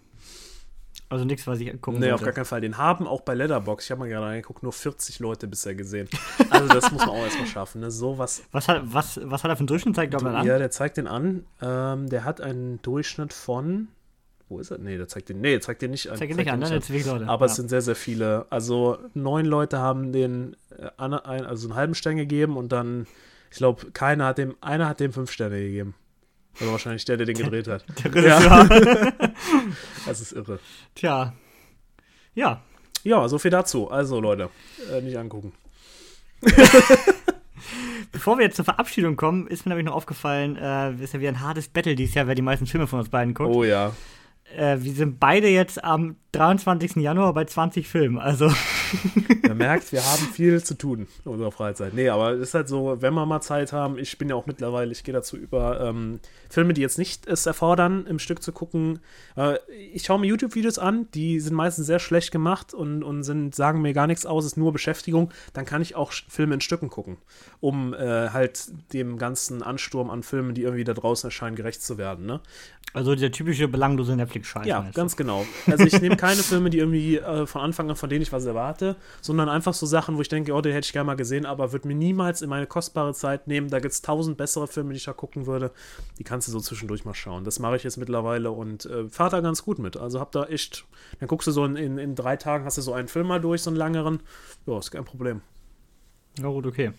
Also 1.09 1.24
nichts, 1.26 1.46
was 1.46 1.59
ich 1.61 1.68
gucken 1.82 2.00
Nee, 2.00 2.07
sollte. 2.09 2.14
auf 2.14 2.22
gar 2.22 2.32
keinen 2.32 2.44
Fall. 2.46 2.61
Den 2.62 2.78
haben 2.78 3.07
auch 3.07 3.20
bei 3.20 3.34
Letterbox, 3.34 3.84
ich 3.84 3.90
habe 3.90 3.98
mal 4.00 4.09
gerade 4.09 4.26
reingeguckt, 4.26 4.62
nur 4.62 4.72
40 4.72 5.18
Leute 5.18 5.46
bisher 5.46 5.74
gesehen. 5.74 6.09
Also 6.48 6.68
das 6.68 6.90
muss 6.90 7.00
man 7.05 7.11
auch 7.11 7.24
erstmal 7.24 7.46
schaffen. 7.46 7.80
Ne? 7.82 7.90
So 7.90 8.16
was. 8.16 8.42
Was 8.53 8.68
hat, 8.68 8.82
was, 8.84 9.20
was 9.22 9.42
hat 9.44 9.50
er 9.50 9.57
für 9.57 9.61
einen 9.61 9.66
Durchschnitt? 9.66 9.94
Zeigt 9.96 10.14
er 10.14 10.22
mal 10.22 10.36
an. 10.36 10.46
Ja, 10.46 10.59
der 10.59 10.70
zeigt 10.70 10.96
den 10.96 11.07
an. 11.07 11.44
Ähm, 11.61 12.09
der 12.09 12.24
hat 12.24 12.40
einen 12.40 12.80
Durchschnitt 12.82 13.32
von. 13.34 13.88
Wo 14.48 14.59
ist 14.59 14.70
er? 14.70 14.78
Nee, 14.78 14.96
der 14.96 15.09
zeigt 15.09 15.28
den. 15.28 15.40
Nee, 15.42 15.53
der 15.53 15.61
zeigt 15.61 15.82
den 15.82 15.90
nicht 15.92 16.11
an. 16.11 16.16
Zeigt 16.16 16.30
ihn 16.30 16.36
nicht 16.36 16.50
an, 16.50 16.61
ne? 16.61 16.68
Jetzt 16.70 16.88
wirklich 16.90 17.07
Leute. 17.07 17.26
Aber 17.28 17.44
ja. 17.46 17.50
es 17.50 17.57
sind 17.57 17.68
sehr, 17.68 17.82
sehr 17.82 17.96
viele. 17.96 18.46
Also 18.50 18.98
neun 19.14 19.44
Leute 19.46 19.78
haben 19.78 20.12
den 20.12 20.57
äh, 20.78 20.88
an- 20.98 21.14
also 21.14 21.68
einen 21.68 21.74
halben 21.74 21.94
Stern 21.94 22.16
gegeben 22.16 22.57
und 22.57 22.70
dann, 22.72 23.07
ich 23.50 23.57
glaube, 23.59 23.90
keiner 23.92 24.26
hat 24.26 24.38
dem, 24.38 24.57
einer 24.62 24.88
hat 24.88 25.00
dem 25.00 25.12
fünf 25.12 25.30
Sterne 25.30 25.59
gegeben. 25.59 25.94
Also 26.61 26.72
wahrscheinlich 26.72 27.05
der, 27.05 27.16
der 27.16 27.26
den 27.26 27.36
gedreht 27.36 27.68
hat. 27.68 27.84
der 28.05 28.14
Regisseur. 28.14 29.12
Das 30.07 30.20
ist 30.20 30.32
irre. 30.32 30.59
Tja. 30.94 31.32
Ja. 32.34 32.62
Ja, 33.05 33.28
so 33.28 33.38
viel 33.38 33.50
dazu. 33.50 33.90
Also 33.90 34.20
Leute, 34.20 34.50
äh, 34.92 35.00
nicht 35.00 35.16
angucken. 35.16 35.53
Bevor 38.12 38.36
wir 38.38 38.44
jetzt 38.44 38.57
zur 38.57 38.64
Verabschiedung 38.64 39.16
kommen, 39.16 39.46
ist 39.46 39.64
mir 39.64 39.70
nämlich 39.70 39.86
noch 39.86 39.94
aufgefallen, 39.94 40.57
äh, 40.57 40.92
ist 41.03 41.14
ja 41.14 41.20
wieder 41.20 41.30
ein 41.30 41.40
hartes 41.40 41.68
Battle 41.68 41.94
dieses 41.94 42.14
Jahr, 42.14 42.26
wer 42.26 42.34
die 42.34 42.42
meisten 42.42 42.66
Filme 42.66 42.86
von 42.86 42.98
uns 42.98 43.09
beiden 43.09 43.32
guckt. 43.34 43.55
Oh 43.55 43.64
ja. 43.64 43.92
Äh, 44.57 44.78
wir 44.80 44.92
sind 44.92 45.18
beide 45.18 45.48
jetzt 45.48 45.82
am 45.82 46.16
23. 46.32 46.96
Januar 46.96 47.34
bei 47.34 47.44
20 47.44 47.86
Filmen. 47.86 48.18
Also, 48.18 48.50
Man 49.42 49.59
merkt, 49.59 49.92
wir 49.92 50.05
haben 50.05 50.22
viel 50.32 50.62
zu 50.62 50.74
tun 50.74 51.07
in 51.24 51.30
unserer 51.30 51.53
Freizeit. 51.53 51.92
Nee, 51.94 52.09
aber 52.09 52.32
es 52.32 52.40
ist 52.40 52.55
halt 52.55 52.68
so, 52.68 52.96
wenn 53.00 53.12
wir 53.14 53.26
mal 53.26 53.40
Zeit 53.40 53.72
haben, 53.72 53.98
ich 53.98 54.16
bin 54.16 54.28
ja 54.28 54.34
auch 54.34 54.46
mittlerweile, 54.46 54.92
ich 54.92 55.05
gehe 55.05 55.12
dazu 55.12 55.36
über, 55.36 55.80
ähm, 55.80 56.20
Filme, 56.48 56.72
die 56.72 56.80
jetzt 56.80 56.98
nicht 56.98 57.26
es 57.26 57.44
erfordern, 57.44 58.07
im 58.07 58.18
Stück 58.18 58.42
zu 58.42 58.53
gucken. 58.53 59.00
Äh, 59.36 59.59
ich 59.92 60.05
schaue 60.05 60.20
mir 60.20 60.26
YouTube-Videos 60.26 60.78
an, 60.78 61.07
die 61.12 61.38
sind 61.40 61.55
meistens 61.55 61.86
sehr 61.86 61.98
schlecht 61.98 62.32
gemacht 62.32 62.72
und, 62.72 63.03
und 63.03 63.24
sind, 63.24 63.55
sagen 63.55 63.82
mir 63.82 63.92
gar 63.92 64.07
nichts 64.07 64.24
aus, 64.24 64.46
ist 64.46 64.57
nur 64.57 64.72
Beschäftigung. 64.72 65.30
Dann 65.53 65.66
kann 65.66 65.82
ich 65.82 65.94
auch 65.96 66.12
Filme 66.12 66.55
in 66.55 66.61
Stücken 66.62 66.88
gucken, 66.88 67.18
um 67.61 67.92
äh, 67.92 68.30
halt 68.30 68.70
dem 68.92 69.18
ganzen 69.18 69.62
Ansturm 69.62 70.11
an 70.11 70.22
Filmen, 70.22 70.55
die 70.55 70.62
irgendwie 70.62 70.84
da 70.84 70.94
draußen 70.94 71.28
erscheinen, 71.28 71.57
gerecht 71.57 71.82
zu 71.82 71.98
werden. 71.98 72.24
Ne? 72.24 72.40
also 72.94 73.14
der 73.14 73.32
typische 73.32 73.68
belanglose 73.68 74.16
Netflix-Scheiß. 74.43 74.66
Ja, 74.66 74.80
meinst 74.80 74.97
du? 74.97 75.01
ganz 75.01 75.16
genau. 75.16 75.47
Also 75.66 75.84
ich 75.84 76.01
nehme 76.01 76.16
keine 76.16 76.43
Filme, 76.43 76.70
die 76.70 76.78
irgendwie 76.78 77.16
äh, 77.16 77.47
von 77.47 77.62
Anfang 77.62 77.88
an, 77.88 77.97
von 77.97 78.11
denen 78.11 78.22
ich 78.22 78.32
was 78.32 78.45
erwarte, 78.45 78.97
sondern 79.20 79.49
einfach 79.49 79.74
so 79.74 79.86
Sachen, 79.86 80.16
wo 80.16 80.20
ich 80.20 80.28
denke, 80.28 80.53
oh, 80.53 80.61
den 80.61 80.72
hätte 80.72 80.86
ich 80.86 80.93
gerne 80.93 81.07
mal 81.07 81.16
gesehen, 81.16 81.47
aber 81.47 81.72
würde 81.72 81.88
mir 81.88 81.95
niemals 81.95 82.43
in 82.43 82.51
meine 82.51 82.66
kostbare 82.66 83.14
Zeit 83.14 83.47
nehmen. 83.47 83.68
Da 83.68 83.80
gibt 83.80 83.93
es 83.93 84.03
tausend 84.03 84.36
bessere 84.36 84.66
Filme, 84.66 84.90
die 84.90 84.99
ich 84.99 85.05
da 85.05 85.12
gucken 85.12 85.47
würde. 85.47 85.70
Die 86.18 86.24
kannst 86.24 86.49
du 86.49 86.53
so 86.53 86.61
zwischendurch 86.61 87.05
mal 87.05 87.14
schauen. 87.14 87.45
Das 87.45 87.59
mache 87.59 87.76
ich 87.76 87.84
jetzt 87.84 87.97
mittlerweile 87.97 88.51
und 88.51 88.86
äh, 88.86 89.09
fahre 89.09 89.30
da 89.30 89.40
ganz 89.40 89.64
gut 89.64 89.78
mit. 89.78 89.97
Also 89.97 90.20
hab 90.20 90.32
da 90.32 90.45
echt, 90.45 90.84
dann 91.20 91.28
guckst 91.28 91.47
du 91.47 91.53
so 91.53 91.64
in, 91.64 91.76
in, 91.76 91.99
in 91.99 92.14
drei 92.14 92.36
Tagen, 92.36 92.64
hast 92.64 92.78
du 92.78 92.82
so 92.82 92.93
einen 92.93 93.09
Film 93.09 93.28
mal 93.28 93.40
durch, 93.40 93.62
so 93.62 93.70
einen 93.70 93.76
langeren. 93.76 94.20
Ja, 94.66 94.78
ist 94.78 94.90
kein 94.90 95.05
Problem. 95.05 95.40
Ja, 96.38 96.49
gut, 96.49 96.66
okay. 96.66 96.93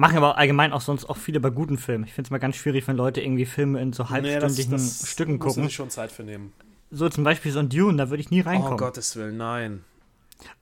Machen 0.00 0.16
aber 0.16 0.38
allgemein 0.38 0.72
auch 0.72 0.80
sonst 0.80 1.04
auch 1.10 1.18
viele 1.18 1.40
bei 1.40 1.50
guten 1.50 1.76
Filmen. 1.76 2.04
Ich 2.04 2.14
finde 2.14 2.28
es 2.28 2.30
mal 2.30 2.38
ganz 2.38 2.56
schwierig, 2.56 2.88
wenn 2.88 2.96
Leute 2.96 3.20
irgendwie 3.20 3.44
Filme 3.44 3.82
in 3.82 3.92
so 3.92 4.08
halbstündigen 4.08 4.78
Stücken 4.78 5.32
musst 5.32 5.42
du 5.42 5.48
gucken. 5.48 5.64
sich 5.64 5.74
schon 5.74 5.90
Zeit 5.90 6.10
für 6.10 6.22
nehmen. 6.22 6.54
So 6.90 7.10
zum 7.10 7.22
Beispiel 7.22 7.52
so 7.52 7.58
ein 7.58 7.68
Dune, 7.68 7.98
da 7.98 8.08
würde 8.08 8.22
ich 8.22 8.30
nie 8.30 8.40
reinkommen. 8.40 8.72
Oh 8.72 8.76
Gottes 8.78 9.14
Willen, 9.16 9.36
nein. 9.36 9.84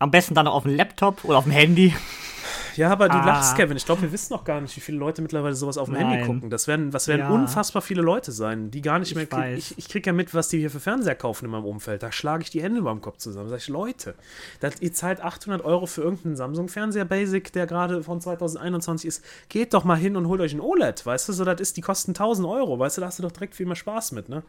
Am 0.00 0.10
besten 0.10 0.34
dann 0.34 0.48
auf 0.48 0.64
dem 0.64 0.74
Laptop 0.74 1.24
oder 1.24 1.38
auf 1.38 1.44
dem 1.44 1.52
Handy. 1.52 1.94
Ja, 2.78 2.90
aber 2.90 3.08
du 3.08 3.16
Ah. 3.16 3.26
lachst, 3.26 3.56
Kevin. 3.56 3.76
Ich 3.76 3.84
glaube, 3.84 4.02
wir 4.02 4.12
wissen 4.12 4.32
noch 4.32 4.44
gar 4.44 4.60
nicht, 4.60 4.74
wie 4.76 4.80
viele 4.80 4.98
Leute 4.98 5.20
mittlerweile 5.20 5.54
sowas 5.54 5.76
auf 5.76 5.88
dem 5.88 5.96
Handy 5.96 6.16
Nein. 6.18 6.26
gucken. 6.26 6.48
Das 6.50 6.68
werden, 6.68 6.92
was 6.92 7.08
werden 7.08 7.20
Ja. 7.22 7.28
unfassbar 7.30 7.82
viele 7.82 8.02
Leute 8.02 8.30
sein, 8.32 8.70
die 8.70 8.80
gar 8.80 8.98
nicht 9.00 9.10
Ich 9.10 9.16
mehr. 9.16 9.30
weiß. 9.30 9.58
Ich, 9.58 9.78
ich 9.78 9.88
kriege 9.88 10.06
ja 10.06 10.12
mit, 10.12 10.32
was 10.32 10.48
die 10.48 10.58
hier 10.58 10.70
für 10.70 10.80
Fernseher 10.80 11.16
kaufen 11.16 11.44
in 11.46 11.50
meinem 11.50 11.64
Umfeld. 11.64 12.02
Da 12.02 12.12
schlage 12.12 12.42
ich 12.44 12.50
die 12.50 12.62
Hände 12.62 12.78
über 12.80 12.90
dem 12.92 13.00
Kopf 13.00 13.18
zusammen. 13.18 13.48
Sag 13.48 13.58
ich, 13.58 13.68
Leute, 13.68 14.14
das, 14.60 14.80
ihr 14.80 14.92
zahlt 14.92 15.20
800 15.20 15.64
Euro 15.64 15.86
für 15.86 16.02
irgendeinen 16.02 16.36
Samsung-Fernseher 16.36 17.04
Basic, 17.04 17.52
der 17.52 17.66
gerade 17.66 18.02
von 18.02 18.20
2021 18.20 19.06
ist. 19.08 19.24
Geht 19.48 19.74
doch 19.74 19.82
mal 19.84 19.96
hin 19.96 20.16
und 20.16 20.28
holt 20.28 20.40
euch 20.40 20.52
ein 20.54 20.60
OLED, 20.60 21.04
weißt 21.04 21.28
du? 21.28 21.32
So, 21.32 21.44
das 21.44 21.60
ist, 21.60 21.76
die 21.76 21.80
kosten 21.80 22.14
1000 22.14 22.46
Euro, 22.46 22.78
weißt 22.78 22.96
du? 22.96 23.00
Da 23.00 23.08
hast 23.08 23.18
du 23.18 23.24
doch 23.24 23.32
direkt 23.32 23.56
viel 23.56 23.66
mehr 23.66 23.74
Spaß 23.76 24.12
mit, 24.12 24.28
ne? 24.28 24.44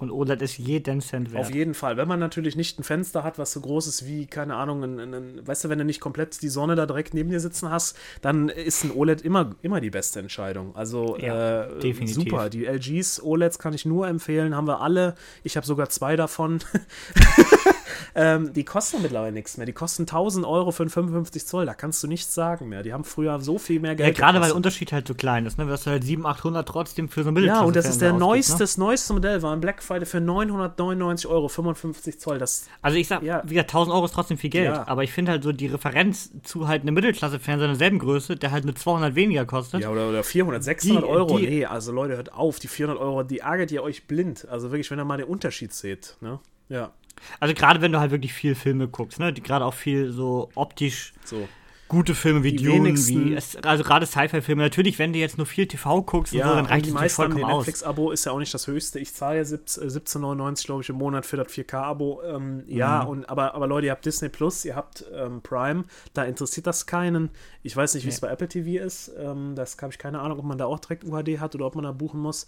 Und 0.00 0.10
OLED 0.10 0.40
ist 0.40 0.56
jeden 0.58 1.00
Cent 1.00 1.32
wert. 1.32 1.44
Auf 1.44 1.54
jeden 1.54 1.74
Fall. 1.74 1.96
Wenn 1.96 2.08
man 2.08 2.18
natürlich 2.18 2.56
nicht 2.56 2.78
ein 2.78 2.84
Fenster 2.84 3.22
hat, 3.22 3.38
was 3.38 3.52
so 3.52 3.60
groß 3.60 3.86
ist 3.86 4.06
wie, 4.06 4.26
keine 4.26 4.56
Ahnung, 4.56 4.82
ein, 4.82 4.98
ein, 4.98 5.14
ein, 5.14 5.46
weißt 5.46 5.64
du, 5.64 5.68
wenn 5.68 5.78
du 5.78 5.84
nicht 5.84 6.00
komplett 6.00 6.40
die 6.42 6.48
Sonne 6.48 6.74
da 6.74 6.86
direkt 6.86 7.14
neben 7.14 7.30
dir 7.30 7.40
sitzen 7.40 7.70
hast, 7.70 7.96
dann 8.22 8.48
ist 8.48 8.82
ein 8.84 8.92
OLED 8.92 9.20
immer, 9.22 9.50
immer 9.62 9.80
die 9.80 9.90
beste 9.90 10.18
Entscheidung. 10.18 10.74
Also 10.74 11.16
Ja, 11.18 11.64
äh, 11.64 11.78
definitiv. 11.80 12.14
super. 12.14 12.48
Die 12.48 12.64
LGs 12.64 13.22
OLEDs 13.22 13.58
kann 13.58 13.74
ich 13.74 13.84
nur 13.84 14.08
empfehlen, 14.08 14.56
haben 14.56 14.66
wir 14.66 14.80
alle. 14.80 15.14
Ich 15.44 15.56
habe 15.56 15.66
sogar 15.66 15.88
zwei 15.90 16.16
davon. 16.16 16.60
ähm, 18.14 18.52
die 18.52 18.64
kosten 18.64 19.02
mittlerweile 19.02 19.32
nichts 19.32 19.56
mehr. 19.56 19.66
Die 19.66 19.72
kosten 19.72 20.02
1000 20.02 20.46
Euro 20.46 20.70
für 20.70 20.82
einen 20.82 20.90
55 20.90 21.46
Zoll. 21.46 21.66
Da 21.66 21.74
kannst 21.74 22.02
du 22.02 22.06
nichts 22.06 22.34
sagen 22.34 22.68
mehr. 22.68 22.82
Die 22.82 22.92
haben 22.92 23.04
früher 23.04 23.38
so 23.40 23.58
viel 23.58 23.80
mehr 23.80 23.92
ja, 23.92 23.96
Geld. 23.96 24.16
gerade 24.16 24.40
weil 24.40 24.48
der. 24.48 24.56
Unterschied 24.56 24.92
halt 24.92 25.06
so 25.06 25.14
klein 25.14 25.46
ist, 25.46 25.58
ne? 25.58 25.66
Du 25.66 25.72
hast 25.72 25.86
halt 25.86 26.04
700, 26.04 26.38
800 26.38 26.68
trotzdem 26.68 27.08
für 27.08 27.22
so 27.22 27.30
ein 27.30 27.36
Ja, 27.36 27.60
und 27.60 27.76
das 27.76 27.86
ist 27.86 28.00
der 28.00 28.12
Mittelklasse-Fernseher 28.12 28.18
neueste, 28.18 28.52
ausgibt, 28.54 28.60
das 28.60 28.78
neueste 28.78 29.12
Modell, 29.12 29.42
war 29.42 29.52
ein 29.52 29.60
Black 29.60 29.82
Friday 29.90 30.06
für 30.06 30.20
999 30.20 31.28
Euro, 31.28 31.48
55 31.48 32.20
Zoll. 32.20 32.38
Das? 32.38 32.68
Also 32.80 32.96
ich 32.96 33.08
sag, 33.08 33.22
Ja. 33.24 33.42
wie 33.44 33.54
gesagt, 33.54 33.70
1000 33.70 33.92
Euro 33.94 34.04
ist 34.04 34.12
trotzdem 34.14 34.38
viel 34.38 34.50
Geld, 34.50 34.66
Ja. 34.66 34.86
aber 34.86 35.02
ich 35.02 35.10
finde 35.12 35.32
halt 35.32 35.42
so 35.42 35.50
die 35.50 35.66
Referenz 35.66 36.30
zu 36.44 36.68
halt 36.68 36.82
einem 36.82 36.94
Mittelklasse-Fernseher 36.94 37.66
derselben 37.68 37.98
Größe, 37.98 38.36
der 38.36 38.52
halt 38.52 38.64
nur 38.64 38.76
200 38.76 39.16
weniger 39.16 39.44
kostet. 39.46 39.80
Ja, 39.82 39.90
oder, 39.90 40.08
oder 40.08 40.22
400, 40.22 40.62
600 40.62 41.02
Die- 41.04 41.08
Euro. 41.08 41.38
die- 41.38 41.46
nee, 41.48 41.64
also 41.64 41.90
Leute, 41.90 42.14
hört 42.16 42.32
auf, 42.32 42.60
die 42.60 42.68
400 42.68 43.00
Euro, 43.02 43.24
die 43.24 43.40
ärgert 43.40 43.72
ihr 43.72 43.82
euch 43.82 44.06
blind. 44.06 44.46
Also 44.48 44.70
wirklich, 44.70 44.88
wenn 44.92 45.00
ihr 45.00 45.04
mal 45.04 45.16
den 45.16 45.26
Unterschied 45.26 45.72
seht. 45.72 46.16
Ne? 46.20 46.38
Ja, 46.68 46.92
Also 47.40 47.52
gerade 47.52 47.82
wenn 47.82 47.92
du 47.92 47.98
halt 48.00 48.12
wirklich 48.12 48.32
viel 48.32 48.54
Filme 48.54 48.88
guckst, 48.88 49.18
ne? 49.18 49.30
Die 49.32 49.42
gerade 49.42 49.64
auch 49.66 49.74
viel 49.74 50.10
so 50.10 50.48
optisch 50.54 51.12
so. 51.24 51.48
Gute 51.90 52.14
Filme 52.14 52.42
wie 52.42 52.52
Die 52.52 52.64
Dune, 52.64 52.76
wenigsten- 52.84 53.26
wie 53.26 53.34
es, 53.34 53.56
also 53.56 53.84
gerade 53.84 54.06
Sci-Fi-Filme. 54.06 54.62
Natürlich, 54.62 54.98
wenn 54.98 55.12
du 55.12 55.18
jetzt 55.18 55.36
nur 55.36 55.46
viel 55.46 55.66
TV 55.66 56.00
guckst 56.02 56.32
Ja, 56.32 56.44
und 56.44 56.48
so, 56.50 56.54
dann 56.56 56.66
reicht 56.66 56.86
die 56.86 56.90
es 56.90 56.98
nicht 57.00 57.12
vollkommen 57.12 57.44
aus. 57.44 57.66
Netflix-Abo, 57.66 58.12
ist 58.12 58.24
ja 58.24 58.32
auch 58.32 58.38
nicht 58.38 58.54
das 58.54 58.66
höchste. 58.66 58.98
Ich 59.00 59.12
zahle 59.12 59.38
ja 59.38 59.44
17 59.44 59.82
äh, 59.82 59.86
17,99, 59.90 60.64
glaube 60.66 60.82
ich, 60.82 60.88
im 60.88 60.96
Monat 60.96 61.26
für 61.26 61.36
das 61.36 61.48
4K-Abo. 61.48 62.22
Ähm, 62.24 62.62
Ja, 62.66 63.02
Mhm. 63.02 63.08
und, 63.10 63.28
aber, 63.28 63.54
aber 63.54 63.66
Leute, 63.66 63.86
ihr 63.86 63.92
habt 63.92 64.06
Disney 64.06 64.28
Plus, 64.30 64.64
ihr 64.64 64.76
habt 64.76 65.04
ähm, 65.14 65.42
Prime, 65.42 65.84
da 66.14 66.22
interessiert 66.24 66.66
das 66.66 66.86
keinen. 66.86 67.28
Ich 67.62 67.76
weiß 67.76 67.94
nicht, 67.94 68.04
wie 68.06 68.08
es 68.08 68.22
Nee. 68.22 68.28
bei 68.28 68.32
Apple 68.32 68.48
TV 68.48 68.82
ist. 68.82 69.10
Ähm, 69.18 69.54
das 69.56 69.76
habe 69.82 69.92
ich 69.92 69.98
keine 69.98 70.20
Ahnung, 70.20 70.38
ob 70.38 70.44
man 70.44 70.56
da 70.58 70.64
auch 70.66 70.78
direkt 70.78 71.04
UHD 71.04 71.40
hat 71.40 71.54
oder 71.54 71.66
ob 71.66 71.74
man 71.74 71.84
da 71.84 71.92
buchen 71.92 72.20
muss. 72.20 72.46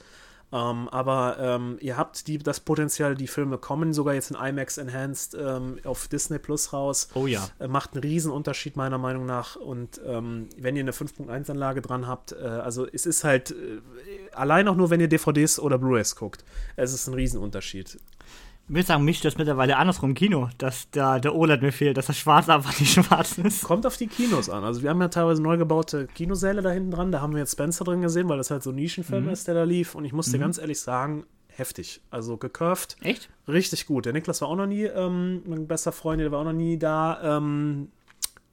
Ähm, 0.53 0.89
aber 0.91 1.37
ähm, 1.41 1.79
ihr 1.81 1.97
habt 1.97 2.27
die, 2.29 2.39
das 2.39 2.61
Potenzial, 2.61 3.15
die 3.15 3.27
Filme 3.27 3.57
kommen 3.57 3.95
sogar 3.95 4.15
jetzt 4.15 4.31
in 4.31 4.37
IMAX 4.37 4.77
Enhanced 4.77 5.35
ähm, 5.35 5.79
auf 5.85 6.09
Disney 6.09 6.39
Plus 6.39 6.73
raus. 6.73 7.09
Oh 7.15 7.27
ja. 7.27 7.49
Äh, 7.59 7.69
macht 7.69 7.95
einen 7.95 8.03
riesen 8.03 8.31
Unterschied 8.31 8.77
meiner 8.77 8.99
Meinung 8.99 9.25
nach. 9.25 9.57
Und 9.57 10.01
ähm, 10.07 10.51
wenn 10.59 10.77
ihr 10.77 10.83
eine 10.83 10.93
5.1-Anlage 10.93 11.81
dran 11.81 12.07
habt, 12.07 12.33
äh, 12.33 12.45
also 12.45 12.87
es 12.87 13.07
ist 13.07 13.25
halt 13.25 13.53
äh, 13.53 13.81
allein 14.33 14.69
auch 14.69 14.77
nur, 14.77 14.91
wenn 14.91 15.01
ihr 15.01 15.09
DVDs 15.09 15.59
oder 15.59 15.79
Blu-rays 15.79 16.17
guckt, 16.17 16.45
es 16.77 16.93
ist 16.93 17.07
ein 17.07 17.15
Riesenunterschied. 17.15 17.99
Ich 18.69 18.75
würde 18.75 18.87
sagen, 18.87 19.05
mich 19.05 19.21
das 19.21 19.37
mittlerweile 19.37 19.77
andersrum 19.77 20.11
im 20.11 20.15
Kino, 20.15 20.49
dass 20.57 20.89
da 20.91 21.19
der 21.19 21.35
OLED 21.35 21.63
mir 21.63 21.73
fehlt, 21.73 21.97
dass 21.97 22.07
das 22.07 22.17
Schwarz 22.17 22.49
einfach 22.49 22.79
nicht 22.81 22.93
schwarz 22.93 23.37
ist. 23.39 23.65
Kommt 23.65 23.87
auf 23.87 23.97
die 23.97 24.07
Kinos 24.07 24.49
an. 24.49 24.65
Also 24.65 24.83
wir 24.83 24.91
haben 24.91 25.01
ja 25.01 25.09
teilweise 25.09 25.43
neu 25.43 25.57
gebaute 25.57 26.07
Kinosäle 26.07 26.63
da 26.63 26.71
hinten 26.71 26.93
dran. 26.93 27.13
Da 27.13 27.21
haben 27.21 27.33
wir 27.33 27.41
jetzt 27.41 27.53
Spencer 27.53 27.85
drin 27.85 28.01
gesehen, 28.01 28.29
weil 28.29 28.39
das 28.39 28.51
halt 28.51 28.63
so 28.63 28.71
ein 28.71 28.77
Nischenfilm 28.77 29.29
ist, 29.29 29.49
der 29.49 29.55
da 29.55 29.65
lief. 29.65 29.95
Und 29.95 30.05
ich 30.05 30.13
muss 30.13 30.31
dir 30.31 30.39
ganz 30.39 30.59
ehrlich 30.59 30.81
sagen, 30.81 31.27
heftig. 31.49 32.01
Also 32.11 32.37
gecurved. 32.37 32.97
Echt? 33.03 33.29
Richtig 33.49 33.87
gut. 33.87 34.07
Der 34.07 34.13
Niklas 34.13 34.41
war 34.41 34.49
auch 34.49 34.57
noch 34.57 34.67
nie, 34.67 34.85
ähm, 34.85 35.43
mein 35.47 35.67
bester 35.67 35.93
Freund, 35.93 36.21
der 36.21 36.33
war 36.33 36.41
auch 36.41 36.45
noch 36.45 36.53
nie 36.53 36.79
da 36.79 37.37
ähm, 37.39 37.89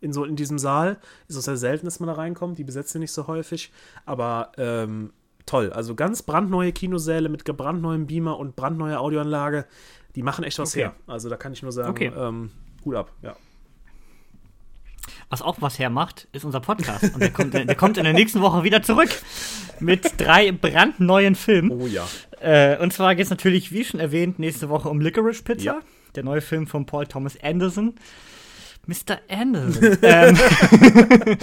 in, 0.01 0.11
so, 0.11 0.25
in 0.25 0.35
diesem 0.35 0.59
Saal. 0.59 0.97
Ist 1.27 1.37
auch 1.37 1.41
sehr 1.41 1.57
selten, 1.57 1.85
dass 1.85 1.99
man 1.99 2.07
da 2.07 2.13
reinkommt. 2.13 2.57
Die 2.57 2.63
besetzen 2.63 2.99
nicht 2.99 3.11
so 3.11 3.27
häufig. 3.27 3.71
Aber 4.05 4.51
ähm, 4.57 5.13
toll. 5.45 5.71
Also 5.71 5.95
ganz 5.95 6.23
brandneue 6.23 6.71
Kinosäle 6.71 7.29
mit 7.29 7.43
brandneuem 7.43 8.07
Beamer 8.07 8.37
und 8.37 8.55
brandneuer 8.55 8.99
Audioanlage. 8.99 9.65
Die 10.15 10.23
machen 10.23 10.43
echt 10.43 10.59
was 10.59 10.71
Okay. 10.71 10.81
her. 10.85 10.95
Also 11.07 11.29
da 11.29 11.37
kann 11.37 11.53
ich 11.53 11.61
nur 11.61 11.71
sagen, 11.71 11.89
Okay. 11.89 12.11
ähm, 12.15 12.51
Hut 12.85 12.95
ab. 12.95 13.11
Ja. 13.21 13.35
Was 15.29 15.41
auch 15.41 15.57
was 15.61 15.77
hermacht, 15.79 16.27
ist 16.33 16.43
unser 16.45 16.59
Podcast. 16.59 17.13
Und 17.13 17.19
der 17.19 17.31
kommt, 17.31 17.53
der 17.53 17.75
kommt 17.75 17.97
in 17.97 18.03
der 18.03 18.13
nächsten 18.13 18.41
Woche 18.41 18.63
wieder 18.63 18.81
zurück 18.81 19.09
mit 19.79 20.13
drei 20.17 20.51
brandneuen 20.51 21.35
Filmen. 21.35 21.71
Oh 21.71 21.87
ja. 21.87 22.07
Äh, 22.41 22.77
und 22.81 22.93
zwar 22.93 23.15
geht 23.15 23.25
es 23.25 23.29
natürlich, 23.29 23.71
wie 23.71 23.83
schon 23.83 23.99
erwähnt, 23.99 24.39
nächste 24.39 24.69
Woche 24.69 24.89
um 24.89 24.99
Licorice 25.01 25.43
Pizza. 25.43 25.63
Ja. 25.63 25.79
Der 26.15 26.23
neue 26.23 26.41
Film 26.41 26.65
von 26.67 26.85
Paul 26.85 27.05
Thomas 27.05 27.37
Anderson. 27.43 27.93
Mr. 28.87 29.19
Anderson. 29.29 29.97
ähm, 30.01 30.37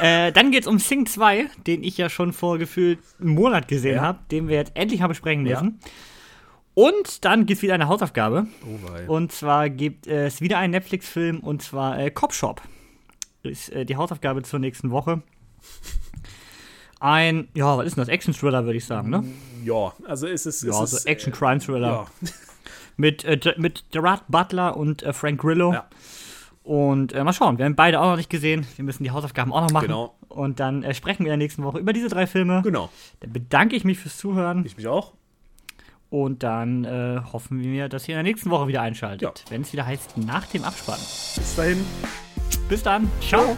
äh, 0.00 0.32
dann 0.32 0.50
geht 0.50 0.62
es 0.62 0.66
um 0.66 0.78
Sing 0.78 1.06
2, 1.06 1.46
den 1.66 1.82
ich 1.84 1.96
ja 1.96 2.08
schon 2.10 2.32
vor 2.32 2.58
gefühlt 2.58 2.98
einem 3.20 3.30
Monat 3.34 3.68
gesehen 3.68 3.96
Ja. 3.96 4.02
habe, 4.02 4.18
den 4.30 4.48
wir 4.48 4.56
jetzt 4.56 4.72
endlich 4.74 5.00
mal 5.00 5.06
besprechen 5.08 5.46
Ja. 5.46 5.62
Und 6.74 7.24
dann 7.24 7.46
gibt 7.46 7.58
es 7.58 7.62
wieder 7.62 7.74
eine 7.74 7.88
Hausaufgabe. 7.88 8.46
Oh. 8.64 9.12
Und 9.14 9.32
zwar 9.32 9.70
gibt 9.70 10.06
es 10.06 10.40
wieder 10.40 10.58
einen 10.58 10.72
Netflix-Film 10.72 11.40
und 11.40 11.62
zwar 11.62 11.98
äh, 11.98 12.10
Cop 12.10 12.34
Shop. 12.34 12.62
Ist 13.42 13.70
äh, 13.70 13.84
die 13.84 13.96
Hausaufgabe 13.96 14.42
zur 14.42 14.58
nächsten 14.58 14.90
Woche. 14.90 15.22
Ein, 17.00 17.48
ja, 17.54 17.76
was 17.76 17.86
ist 17.86 17.96
denn 17.96 18.02
das? 18.02 18.08
Action-Thriller, 18.08 18.64
würde 18.64 18.78
ich 18.78 18.86
sagen, 18.86 19.10
ne? 19.10 19.24
Ja, 19.64 19.92
also 20.06 20.26
es 20.26 20.46
ist. 20.46 20.62
Ja, 20.62 20.82
es 20.82 20.90
so 20.90 20.96
ist, 20.96 21.06
Action-Crime-Thriller. 21.06 21.88
Ja. 21.88 22.06
Mit, 22.96 23.24
äh, 23.24 23.54
mit 23.56 23.86
Gerard 23.90 24.22
Butler 24.28 24.76
und 24.76 25.02
äh, 25.02 25.12
Frank 25.12 25.40
Grillo. 25.40 25.72
Ja. 25.72 25.88
Und 26.62 27.12
äh, 27.12 27.24
mal 27.24 27.32
schauen, 27.32 27.58
wir 27.58 27.64
haben 27.64 27.74
beide 27.74 28.00
auch 28.00 28.10
noch 28.10 28.16
nicht 28.16 28.30
gesehen. 28.30 28.64
Wir 28.76 28.84
müssen 28.84 29.02
die 29.02 29.10
Hausaufgaben 29.10 29.52
auch 29.52 29.62
noch 29.62 29.72
machen. 29.72 29.88
Genau. 29.88 30.14
Und 30.28 30.60
dann 30.60 30.84
äh, 30.84 30.94
sprechen 30.94 31.24
wir 31.24 31.32
in 31.32 31.38
der 31.40 31.44
nächsten 31.44 31.64
Woche 31.64 31.80
über 31.80 31.92
diese 31.92 32.08
drei 32.08 32.28
Filme. 32.28 32.62
Genau. 32.62 32.90
Dann 33.18 33.32
bedanke 33.32 33.74
ich 33.74 33.82
mich 33.82 33.98
fürs 33.98 34.16
Zuhören. 34.16 34.64
Ich 34.64 34.76
mich 34.76 34.86
auch. 34.86 35.12
Und 36.14 36.44
dann 36.44 36.84
äh, 36.84 37.20
hoffen 37.32 37.60
wir, 37.60 37.88
dass 37.88 38.06
ihr 38.08 38.14
in 38.14 38.18
der 38.18 38.22
nächsten 38.22 38.48
Woche 38.50 38.68
wieder 38.68 38.82
einschaltet. 38.82 39.22
Ja. 39.40 39.50
Wenn 39.50 39.62
es 39.62 39.72
wieder 39.72 39.84
heißt, 39.84 40.16
nach 40.16 40.46
dem 40.46 40.62
Abspann. 40.62 41.00
Bis 41.00 41.56
dahin. 41.56 41.84
Bis 42.68 42.84
dann. 42.84 43.10
Ciao. 43.20 43.56